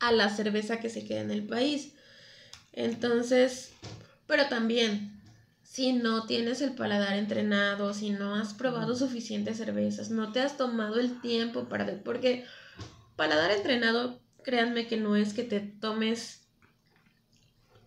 a 0.00 0.12
la 0.12 0.28
cerveza 0.28 0.80
que 0.80 0.88
se 0.90 1.04
queda 1.04 1.20
en 1.20 1.30
el 1.30 1.46
país. 1.46 1.92
Entonces, 2.72 3.72
pero 4.26 4.46
también, 4.48 5.20
si 5.62 5.92
no 5.92 6.26
tienes 6.26 6.60
el 6.62 6.72
paladar 6.74 7.16
entrenado, 7.16 7.92
si 7.94 8.10
no 8.10 8.34
has 8.34 8.54
probado 8.54 8.94
suficientes 8.96 9.56
cervezas, 9.58 10.10
no 10.10 10.32
te 10.32 10.40
has 10.40 10.56
tomado 10.56 10.98
el 11.00 11.20
tiempo 11.20 11.64
para... 11.64 11.86
Porque 12.02 12.44
paladar 13.16 13.50
entrenado, 13.50 14.20
créanme 14.44 14.86
que 14.86 14.96
no 14.96 15.16
es 15.16 15.34
que 15.34 15.44
te 15.44 15.60
tomes 15.60 16.40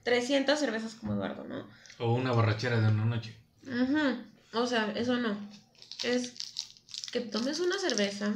300 0.04 0.60
cervezas 0.60 0.96
como 0.96 1.14
Eduardo, 1.14 1.46
¿no? 1.46 1.68
O 2.00 2.14
una 2.14 2.32
borrachera 2.32 2.80
de 2.80 2.88
una 2.90 3.06
noche. 3.06 3.36
Ujú. 3.66 4.60
O 4.62 4.68
sea, 4.68 4.92
eso 4.96 5.18
no. 5.18 5.36
Es 6.04 6.34
que 7.14 7.22
tomes 7.22 7.60
una 7.60 7.78
cerveza 7.78 8.34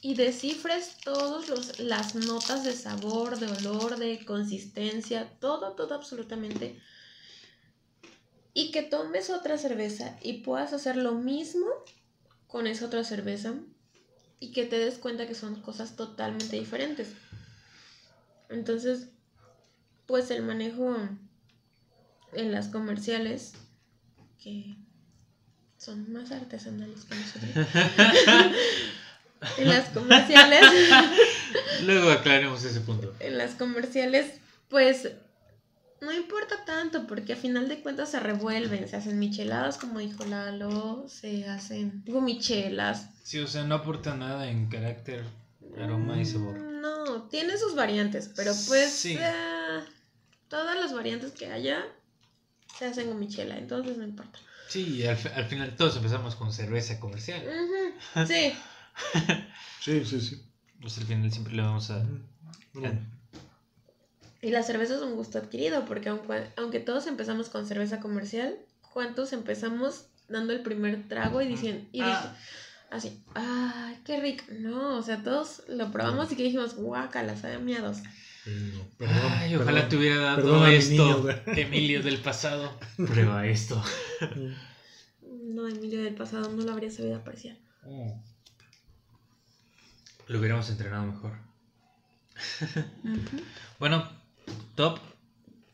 y 0.00 0.14
descifres 0.14 0.96
todas 1.04 1.78
las 1.78 2.14
notas 2.14 2.64
de 2.64 2.72
sabor, 2.72 3.38
de 3.38 3.46
olor, 3.46 3.98
de 3.98 4.24
consistencia, 4.24 5.30
todo, 5.38 5.74
todo 5.74 5.94
absolutamente. 5.94 6.80
Y 8.54 8.70
que 8.70 8.82
tomes 8.82 9.28
otra 9.28 9.58
cerveza 9.58 10.16
y 10.22 10.38
puedas 10.42 10.72
hacer 10.72 10.96
lo 10.96 11.12
mismo 11.12 11.66
con 12.46 12.66
esa 12.66 12.86
otra 12.86 13.04
cerveza 13.04 13.54
y 14.40 14.52
que 14.52 14.64
te 14.64 14.78
des 14.78 14.96
cuenta 14.96 15.26
que 15.26 15.34
son 15.34 15.60
cosas 15.60 15.94
totalmente 15.94 16.58
diferentes. 16.58 17.12
Entonces, 18.48 19.08
pues 20.06 20.30
el 20.30 20.42
manejo 20.42 20.96
en 22.32 22.50
las 22.50 22.68
comerciales 22.68 23.52
que 24.42 24.74
son 25.82 26.12
más 26.12 26.30
artesanales 26.30 27.04
que 27.04 27.14
nosotros. 27.14 27.66
en 29.58 29.68
las 29.68 29.88
comerciales, 29.90 30.62
Luego 31.84 32.10
aclaremos 32.10 32.62
ese 32.64 32.80
punto. 32.80 33.12
en 33.20 33.38
las 33.38 33.52
comerciales, 33.54 34.34
pues 34.68 35.10
no 36.00 36.12
importa 36.12 36.64
tanto 36.64 37.06
porque 37.06 37.32
a 37.32 37.36
final 37.36 37.68
de 37.68 37.80
cuentas 37.80 38.10
se 38.10 38.20
revuelven, 38.20 38.88
se 38.88 38.96
hacen 38.96 39.18
micheladas 39.18 39.78
como 39.78 39.98
dijo 39.98 40.24
Lalo, 40.24 41.06
se 41.08 41.46
hacen 41.48 42.02
gomichelas. 42.06 43.06
Sí, 43.22 43.38
o 43.38 43.46
sea, 43.46 43.64
no 43.64 43.76
aporta 43.76 44.14
nada 44.14 44.48
en 44.48 44.68
carácter, 44.68 45.24
aroma 45.80 46.20
y 46.20 46.26
sabor. 46.26 46.56
No, 46.58 47.22
tiene 47.24 47.56
sus 47.58 47.74
variantes, 47.74 48.30
pero 48.36 48.52
pues 48.68 48.92
Sí. 48.92 49.16
eh, 49.18 49.80
todas 50.48 50.78
las 50.78 50.92
variantes 50.92 51.32
que 51.32 51.46
haya 51.46 51.84
se 52.78 52.86
hacen 52.86 53.08
gomichela, 53.08 53.58
entonces 53.58 53.96
no 53.96 54.04
importa. 54.04 54.38
Sí, 54.72 55.06
al, 55.06 55.18
al 55.34 55.44
final 55.44 55.76
todos 55.76 55.96
empezamos 55.96 56.34
con 56.34 56.52
cerveza 56.52 56.98
comercial. 57.00 57.42
Sí. 58.26 58.52
Sí, 59.80 60.04
sí, 60.04 60.20
sí. 60.20 60.42
Pues 60.80 60.96
al 60.98 61.04
final 61.04 61.30
siempre 61.32 61.54
le 61.54 61.62
vamos 61.62 61.90
a... 61.90 62.04
Bueno, 62.72 63.00
Y 64.40 64.50
la 64.50 64.62
cerveza 64.62 64.94
es 64.94 65.02
un 65.02 65.14
gusto 65.16 65.38
adquirido, 65.38 65.84
porque 65.84 66.08
aunque, 66.08 66.50
aunque 66.56 66.78
todos 66.80 67.06
empezamos 67.08 67.48
con 67.48 67.66
cerveza 67.66 67.98
comercial, 68.00 68.56
¿cuántos 68.92 69.32
empezamos 69.32 70.06
dando 70.28 70.52
el 70.52 70.62
primer 70.62 71.08
trago 71.08 71.42
y 71.42 71.48
diciendo, 71.48 71.84
y 71.92 71.98
dije, 71.98 72.12
Ah. 72.12 72.36
así, 72.90 73.22
¡ay, 73.34 74.00
qué 74.04 74.20
rico! 74.20 74.44
No, 74.58 74.96
o 74.98 75.02
sea, 75.02 75.22
todos 75.22 75.62
lo 75.68 75.90
probamos 75.90 76.30
y 76.32 76.36
que 76.36 76.44
dijimos, 76.44 76.74
guácala, 76.76 77.36
sabe 77.36 77.54
a 77.54 77.58
miados. 77.58 77.98
Pero, 78.44 78.88
perdón, 78.98 79.32
Ay, 79.32 79.54
ojalá 79.54 79.72
perdón. 79.72 79.88
te 79.88 79.96
hubiera 79.96 80.16
dado 80.18 80.66
esto, 80.66 81.22
niño. 81.22 81.40
Emilio 81.56 82.02
del 82.02 82.20
pasado. 82.20 82.78
Prueba 82.96 83.46
esto. 83.46 83.82
No, 85.20 85.68
Emilio 85.68 86.02
del 86.02 86.14
pasado 86.14 86.50
no 86.50 86.62
lo 86.62 86.72
habría 86.72 86.90
sabido 86.90 87.16
apreciar. 87.16 87.56
Lo 90.26 90.38
hubiéramos 90.38 90.68
entrenado 90.70 91.06
mejor. 91.06 91.38
Bueno, 93.78 94.08
top 94.76 95.00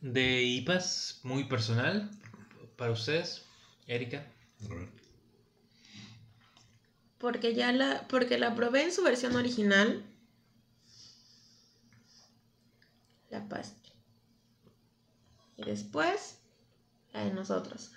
de 0.01 0.41
IPAs 0.43 1.19
muy 1.23 1.43
personal 1.43 2.09
para 2.75 2.91
ustedes, 2.91 3.45
Erika. 3.85 4.25
A 4.65 4.73
ver. 4.73 4.89
Porque 7.19 7.53
ya 7.53 7.71
la, 7.71 8.07
porque 8.07 8.39
la 8.39 8.55
probé 8.55 8.83
en 8.83 8.91
su 8.91 9.03
versión 9.03 9.35
original. 9.35 10.03
La 13.29 13.47
pastre. 13.47 13.91
Y 15.57 15.63
después, 15.63 16.39
la 17.13 17.25
de 17.25 17.33
nosotros. 17.33 17.91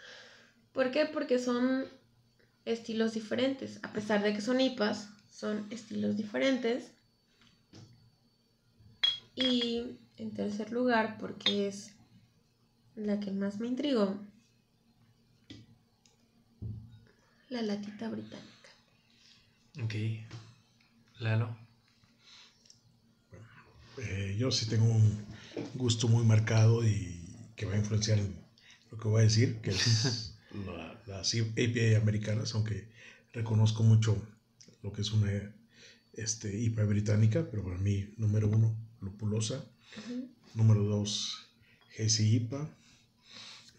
¿Por 0.73 0.91
qué? 0.91 1.07
Porque 1.07 1.39
son 1.39 1.87
estilos 2.65 3.15
diferentes. 3.15 3.79
A 3.83 3.93
pesar 3.93 4.23
de 4.23 4.35
que 4.35 4.41
son 4.41 4.61
IPAs, 4.61 5.09
son 5.31 5.67
estilos 5.71 6.17
diferentes. 6.17 6.93
Y 9.35 9.99
en 10.17 10.35
tercer 10.35 10.73
lugar, 10.73 11.17
porque 11.19 11.69
es 11.69 11.93
la 12.95 13.21
que 13.21 13.31
más 13.31 13.59
me 13.59 13.69
intrigó, 13.69 14.19
la 17.49 17.63
latita 17.63 18.09
británica. 18.09 18.49
Ok. 19.83 19.95
Lalo. 21.21 21.62
Eh, 23.99 24.37
yo 24.39 24.51
sí 24.51 24.67
tengo 24.67 24.85
un 24.87 25.25
gusto 25.75 26.09
muy 26.09 26.25
marcado 26.25 26.87
y 26.87 27.21
que 27.57 27.67
va 27.67 27.75
a 27.75 27.79
influenciar 27.79 28.19
en 28.19 28.35
lo 28.91 28.99
que 28.99 29.09
voy 29.09 29.21
a 29.21 29.25
decir, 29.25 29.57
que 29.61 29.71
es 29.71 30.35
la- 30.67 31.03
las 31.07 31.35
APA 31.35 31.99
americanas, 32.01 32.55
aunque 32.55 32.89
reconozco 33.33 33.83
mucho 33.83 34.17
lo 34.83 34.93
que 34.93 35.03
es 35.03 35.13
una 35.13 35.31
este, 36.15 36.59
IPA 36.59 36.85
británica, 36.85 37.49
pero 37.51 37.63
para 37.65 37.79
mí, 37.79 38.15
número 38.17 38.49
uno, 38.49 38.77
lupulosa. 39.01 39.65
Número 40.55 40.83
dos, 40.85 41.49
Hazy 41.99 42.37
IPA. 42.37 42.69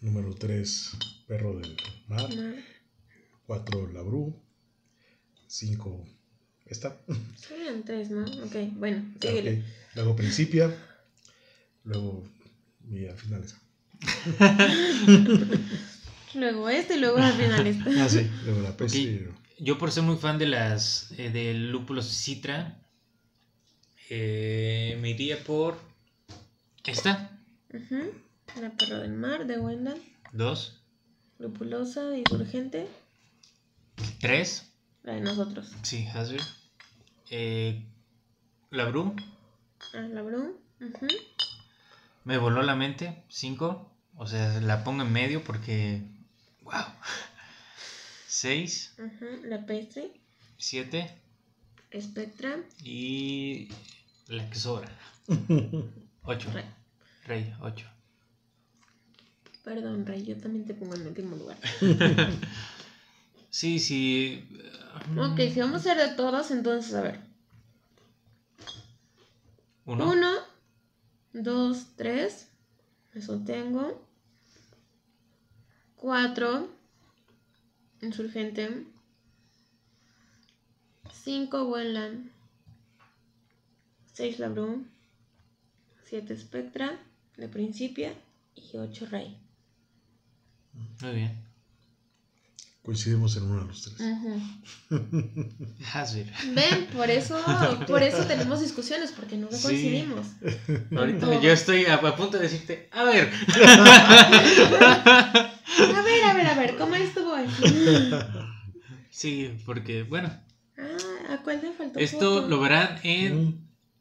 Número 0.00 0.34
tres, 0.34 0.90
Perro 1.26 1.58
del 1.58 1.76
Mar. 2.08 2.34
No. 2.34 2.54
Cuatro, 3.46 3.90
Labru. 3.92 4.34
Cinco, 5.46 6.04
esta. 6.66 6.96
Serían 7.36 7.84
tres, 7.84 8.10
¿no? 8.10 8.24
Ok, 8.44 8.56
bueno, 8.76 9.04
síguele. 9.20 9.60
Ok. 9.60 9.64
Luego 9.94 10.16
Principia. 10.16 10.74
Luego, 11.84 12.24
y 12.90 13.06
al 13.06 13.16
final 13.16 13.44
esa. 13.44 13.60
Luego 16.34 16.68
este 16.68 16.96
y 16.96 17.00
luego 17.00 17.18
al 17.18 17.32
final 17.34 17.66
este. 17.66 18.00
Ah, 18.00 18.08
sí. 18.08 18.28
Luego 18.44 18.62
la 18.62 18.76
Pepsi. 18.76 19.20
Yo 19.60 19.78
por 19.78 19.92
ser 19.92 20.02
muy 20.02 20.16
fan 20.16 20.38
de 20.38 20.46
las 20.46 21.12
eh, 21.12 21.30
del 21.30 21.70
lúpulo 21.70 22.02
citra, 22.02 22.76
eh, 24.10 24.98
me 25.00 25.10
iría 25.10 25.38
por 25.44 25.78
esta, 26.84 27.38
Ujú. 27.72 28.10
La 28.60 28.70
perro 28.70 28.98
del 28.98 29.12
mar 29.12 29.46
de 29.46 29.58
Wendell. 29.58 30.00
dos, 30.32 30.80
Lupulosa 31.38 32.16
y 32.18 32.24
urgente. 32.32 32.88
tres, 34.20 34.72
La 35.04 35.14
de 35.14 35.20
nosotros. 35.20 35.70
sí, 35.82 36.04
Hasbir, 36.12 36.40
eh, 37.30 37.80
la 38.70 38.86
Bru, 38.86 39.14
Ah, 39.92 40.06
la 40.12 40.22
Bru. 40.22 40.58
Ujú. 40.80 41.06
me 42.24 42.38
voló 42.38 42.62
la 42.62 42.74
mente, 42.74 43.22
cinco, 43.28 43.92
o 44.16 44.26
sea, 44.26 44.60
la 44.60 44.82
pongo 44.84 45.02
en 45.02 45.12
medio 45.12 45.42
porque, 45.44 46.02
wow, 46.62 46.72
seis. 48.26 48.94
La 49.44 49.58
pastry. 49.66 50.12
siete 50.56 51.14
Spectra. 52.00 52.56
y 52.82 53.68
la 54.28 54.48
que 54.50 54.56
sobra, 54.58 54.88
ocho, 56.22 56.50
Rey. 56.52 56.64
rey, 57.24 57.54
ocho. 57.60 57.86
Perdón, 59.62 60.04
Rey, 60.04 60.24
yo 60.24 60.36
también 60.36 60.66
te 60.66 60.74
pongo 60.74 60.94
en 60.94 61.06
último 61.06 61.36
lugar. 61.36 61.56
Sí, 63.50 63.78
sí. 63.78 64.48
Ok, 65.16 65.38
si 65.52 65.60
vamos 65.60 65.74
a 65.86 65.92
hacer 65.92 65.96
de 65.96 66.16
todos, 66.16 66.50
entonces, 66.50 66.92
a 66.94 67.02
ver. 67.02 67.20
Uno. 69.86 70.10
Uno, 70.10 70.32
dos, 71.32 71.94
tres. 71.96 72.50
Eso 73.12 73.40
tengo. 73.44 74.02
Cuatro. 75.96 76.68
Insurgente. 78.00 78.86
Cinco, 81.12 81.64
Wendland. 81.68 82.30
Seis, 84.12 84.38
Labrum. 84.38 84.86
Siete, 86.04 86.36
Spectra. 86.36 86.98
De 87.36 87.48
Principia. 87.48 88.14
Y 88.54 88.76
ocho, 88.76 89.06
Rey. 89.06 89.38
Muy 91.02 91.12
bien. 91.14 91.43
Coincidimos 92.84 93.34
en 93.38 93.44
uno 93.44 93.62
de 93.62 93.66
los 93.68 93.82
tres. 93.82 93.96
Hasbir. 95.94 96.30
Ven, 96.54 96.86
por 96.94 97.08
eso, 97.10 97.40
por 97.88 98.02
eso 98.02 98.24
tenemos 98.26 98.60
discusiones, 98.60 99.10
porque 99.12 99.36
nunca 99.38 99.56
Sí. 99.56 99.62
coincidimos. 99.62 100.26
Ahorita 100.94 101.40
yo 101.40 101.50
estoy 101.50 101.86
a, 101.86 101.94
a 101.94 102.14
punto 102.16 102.36
de 102.36 102.42
decirte, 102.42 102.88
a 102.92 103.04
ver. 103.04 103.30
A 104.76 106.02
ver, 106.02 106.24
a 106.24 106.34
ver, 106.34 106.46
a 106.46 106.54
ver, 106.54 106.76
¿cómo 106.76 106.94
estuvo? 106.94 107.34
Sí, 109.10 109.56
porque, 109.64 110.02
bueno, 110.02 110.30
Ah, 110.76 111.34
¿a 111.34 111.36
cuál 111.42 111.60
le 111.62 111.72
faltó? 111.72 111.98
esto 112.00 112.18
foto? 112.42 112.48
lo 112.48 112.60
verán 112.60 112.98
en 113.04 113.46
Mm, 113.46 113.58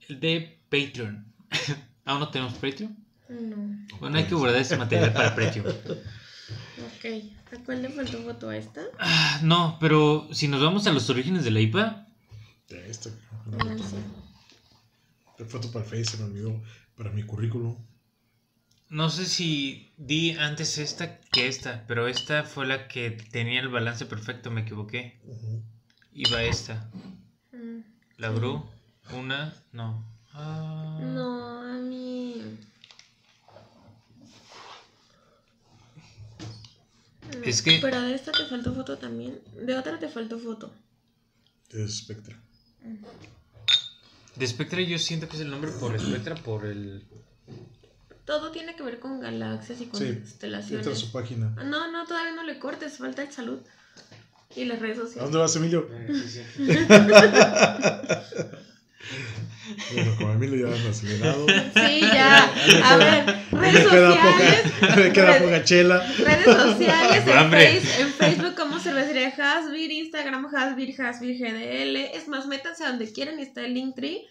el 0.10 0.20
de 0.20 0.60
Patreon. 0.70 1.26
¿Aún 2.06 2.20
no 2.20 2.30
tenemos 2.30 2.54
Patreon? 2.56 2.98
No. 3.30 3.86
Bueno, 4.00 4.18
hay 4.18 4.26
que 4.26 4.36
guardar 4.36 4.60
ese 4.62 4.76
material 4.76 5.14
para 5.14 5.36
Patreon. 5.36 5.68
Ok. 6.78 7.06
¿A 7.54 7.64
cuál 7.66 7.82
le 7.82 7.90
faltó 7.90 8.22
foto 8.24 8.50
a 8.50 8.58
esta? 8.58 8.82
Ah, 9.00 9.40
no, 9.44 9.78
pero 9.80 10.28
si 10.32 10.48
nos 10.48 10.62
vamos 10.62 10.88
a 10.88 10.92
los 10.92 11.10
orígenes 11.10 11.44
de 11.44 11.52
la 11.52 11.60
IPA, 11.62 12.08
de 12.70 12.90
esta. 12.90 13.10
Ah, 13.60 13.76
sí. 13.78 13.96
La 15.38 15.46
foto 15.46 15.72
para 15.72 15.86
el 15.86 15.90
Face 15.92 16.06
se 16.06 16.18
me 16.18 16.24
olvidó 16.26 16.62
para 16.96 17.12
mi 17.12 17.24
currículum. 17.24 17.76
no 18.90 19.10
sé 19.10 19.26
si 19.26 19.92
di 19.98 20.32
antes 20.32 20.78
esta 20.78 21.20
que 21.20 21.48
esta, 21.48 21.86
pero 21.88 22.08
esta 22.08 22.44
fue 22.44 22.66
la 22.68 22.88
que 22.88 23.12
tenía 23.12 23.60
el 23.60 23.70
balance 23.70 24.06
perfecto, 24.06 24.50
me 24.52 24.62
equivoqué. 24.62 25.20
Iba 26.14 26.44
esta. 26.44 26.90
Mm, 27.52 27.80
La 28.18 28.30
Bru, 28.30 28.64
una, 29.12 29.54
no. 29.72 30.06
Ah, 30.34 31.00
No, 31.02 31.62
a 31.62 31.74
mí. 31.80 32.36
No, 37.38 37.44
Es 37.44 37.62
que- 37.62 37.80
Pero 37.82 38.02
de 38.02 38.16
esta 38.16 38.32
te 38.32 38.46
faltó 38.46 38.74
foto 38.74 38.98
también. 38.98 39.40
De 39.56 39.76
otra 39.78 40.00
te 40.00 40.08
faltó 40.10 40.40
foto. 40.40 40.74
Es 41.72 41.98
Spectra. 41.98 42.40
De 44.36 44.48
Spectra 44.48 44.82
yo 44.82 44.98
siento 45.00 45.28
que 45.30 45.36
es 45.38 45.42
el 45.42 45.50
nombre 45.52 45.72
por 45.72 45.98
Spectra, 46.00 46.36
por 46.36 46.66
el... 46.66 47.04
Todo 48.26 48.52
tiene 48.52 48.76
que 48.76 48.84
ver 48.84 49.00
con 49.00 49.20
galaxias 49.20 49.82
y 49.82 49.86
con 49.88 50.00
Sí, 50.00 50.06
Entra 50.08 50.20
a 50.20 50.24
constelaciones. 50.30 51.00
su 51.00 51.12
página. 51.12 51.50
No, 51.66 51.92
no, 51.92 52.06
todavía 52.06 52.34
no 52.34 52.44
le 52.44 52.60
cortes, 52.60 52.98
falta 52.98 53.24
el 53.24 53.32
salud. 53.32 53.60
Y 54.56 54.66
las 54.66 54.80
redes 54.80 55.00
¿A 55.00 55.02
sociales. 55.02 55.24
dónde 55.24 55.38
vas, 55.40 55.56
Emilio? 55.56 55.90
Bueno, 59.94 60.16
con 60.18 60.32
Emilio 60.32 60.68
ya 60.68 60.76
anda 60.76 60.90
acelerado. 60.90 61.46
Sí, 61.48 62.00
ya. 62.02 62.52
A 62.84 62.98
ver, 62.98 63.26
redes 63.52 63.84
sociales. 63.84 64.62
poca, 64.80 64.96
me 64.98 65.14
queda 65.14 65.40
poca 65.40 65.64
chela. 65.64 66.08
Redes 66.20 66.46
sociales, 66.46 67.24
en. 67.28 67.52
Face- 67.52 68.02
en 68.02 68.14
Facebook 68.14 68.56
como 68.56 68.80
Cervecería 68.80 69.30
Hasbir, 69.30 69.92
Instagram 69.92 70.48
Hasbir, 70.54 71.02
Hasbir 71.02 71.38
GDL. 71.38 71.96
Es 72.16 72.28
más, 72.28 72.46
métanse 72.48 72.84
a 72.84 72.90
donde 72.90 73.12
quieran 73.12 73.40
y 73.40 73.44
está 73.44 73.62
el 73.66 73.74
Linktree. 73.74 74.22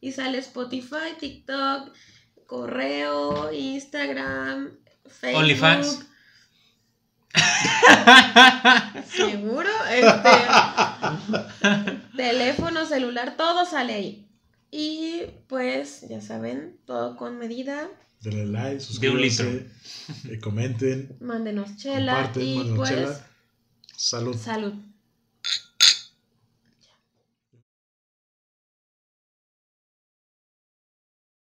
Y 0.00 0.12
sale 0.12 0.38
Spotify, 0.38 1.14
TikTok, 1.18 1.92
correo, 2.46 3.52
Instagram, 3.52 4.70
Facebook. 5.08 5.38
OnlyFans. 5.40 6.06
Seguro. 9.16 9.68
Este, 9.90 10.30
teléfono, 12.16 12.86
celular, 12.86 13.36
todo 13.36 13.64
sale 13.66 13.94
ahí. 13.94 14.26
Y 14.70 15.22
pues, 15.48 16.06
ya 16.08 16.20
saben, 16.20 16.78
todo 16.86 17.16
con 17.16 17.38
medida. 17.38 17.88
Denle 18.20 18.46
like, 18.46 18.74
De 18.74 18.80
suscríbanse, 18.80 19.66
eh, 20.28 20.38
comenten, 20.40 21.16
Mándenos 21.20 21.76
chela 21.76 22.30
y 22.36 22.56
mándenos 22.56 22.76
pues, 22.76 22.90
chela. 22.90 23.26
Salud. 23.96 24.36
salud. 24.36 24.74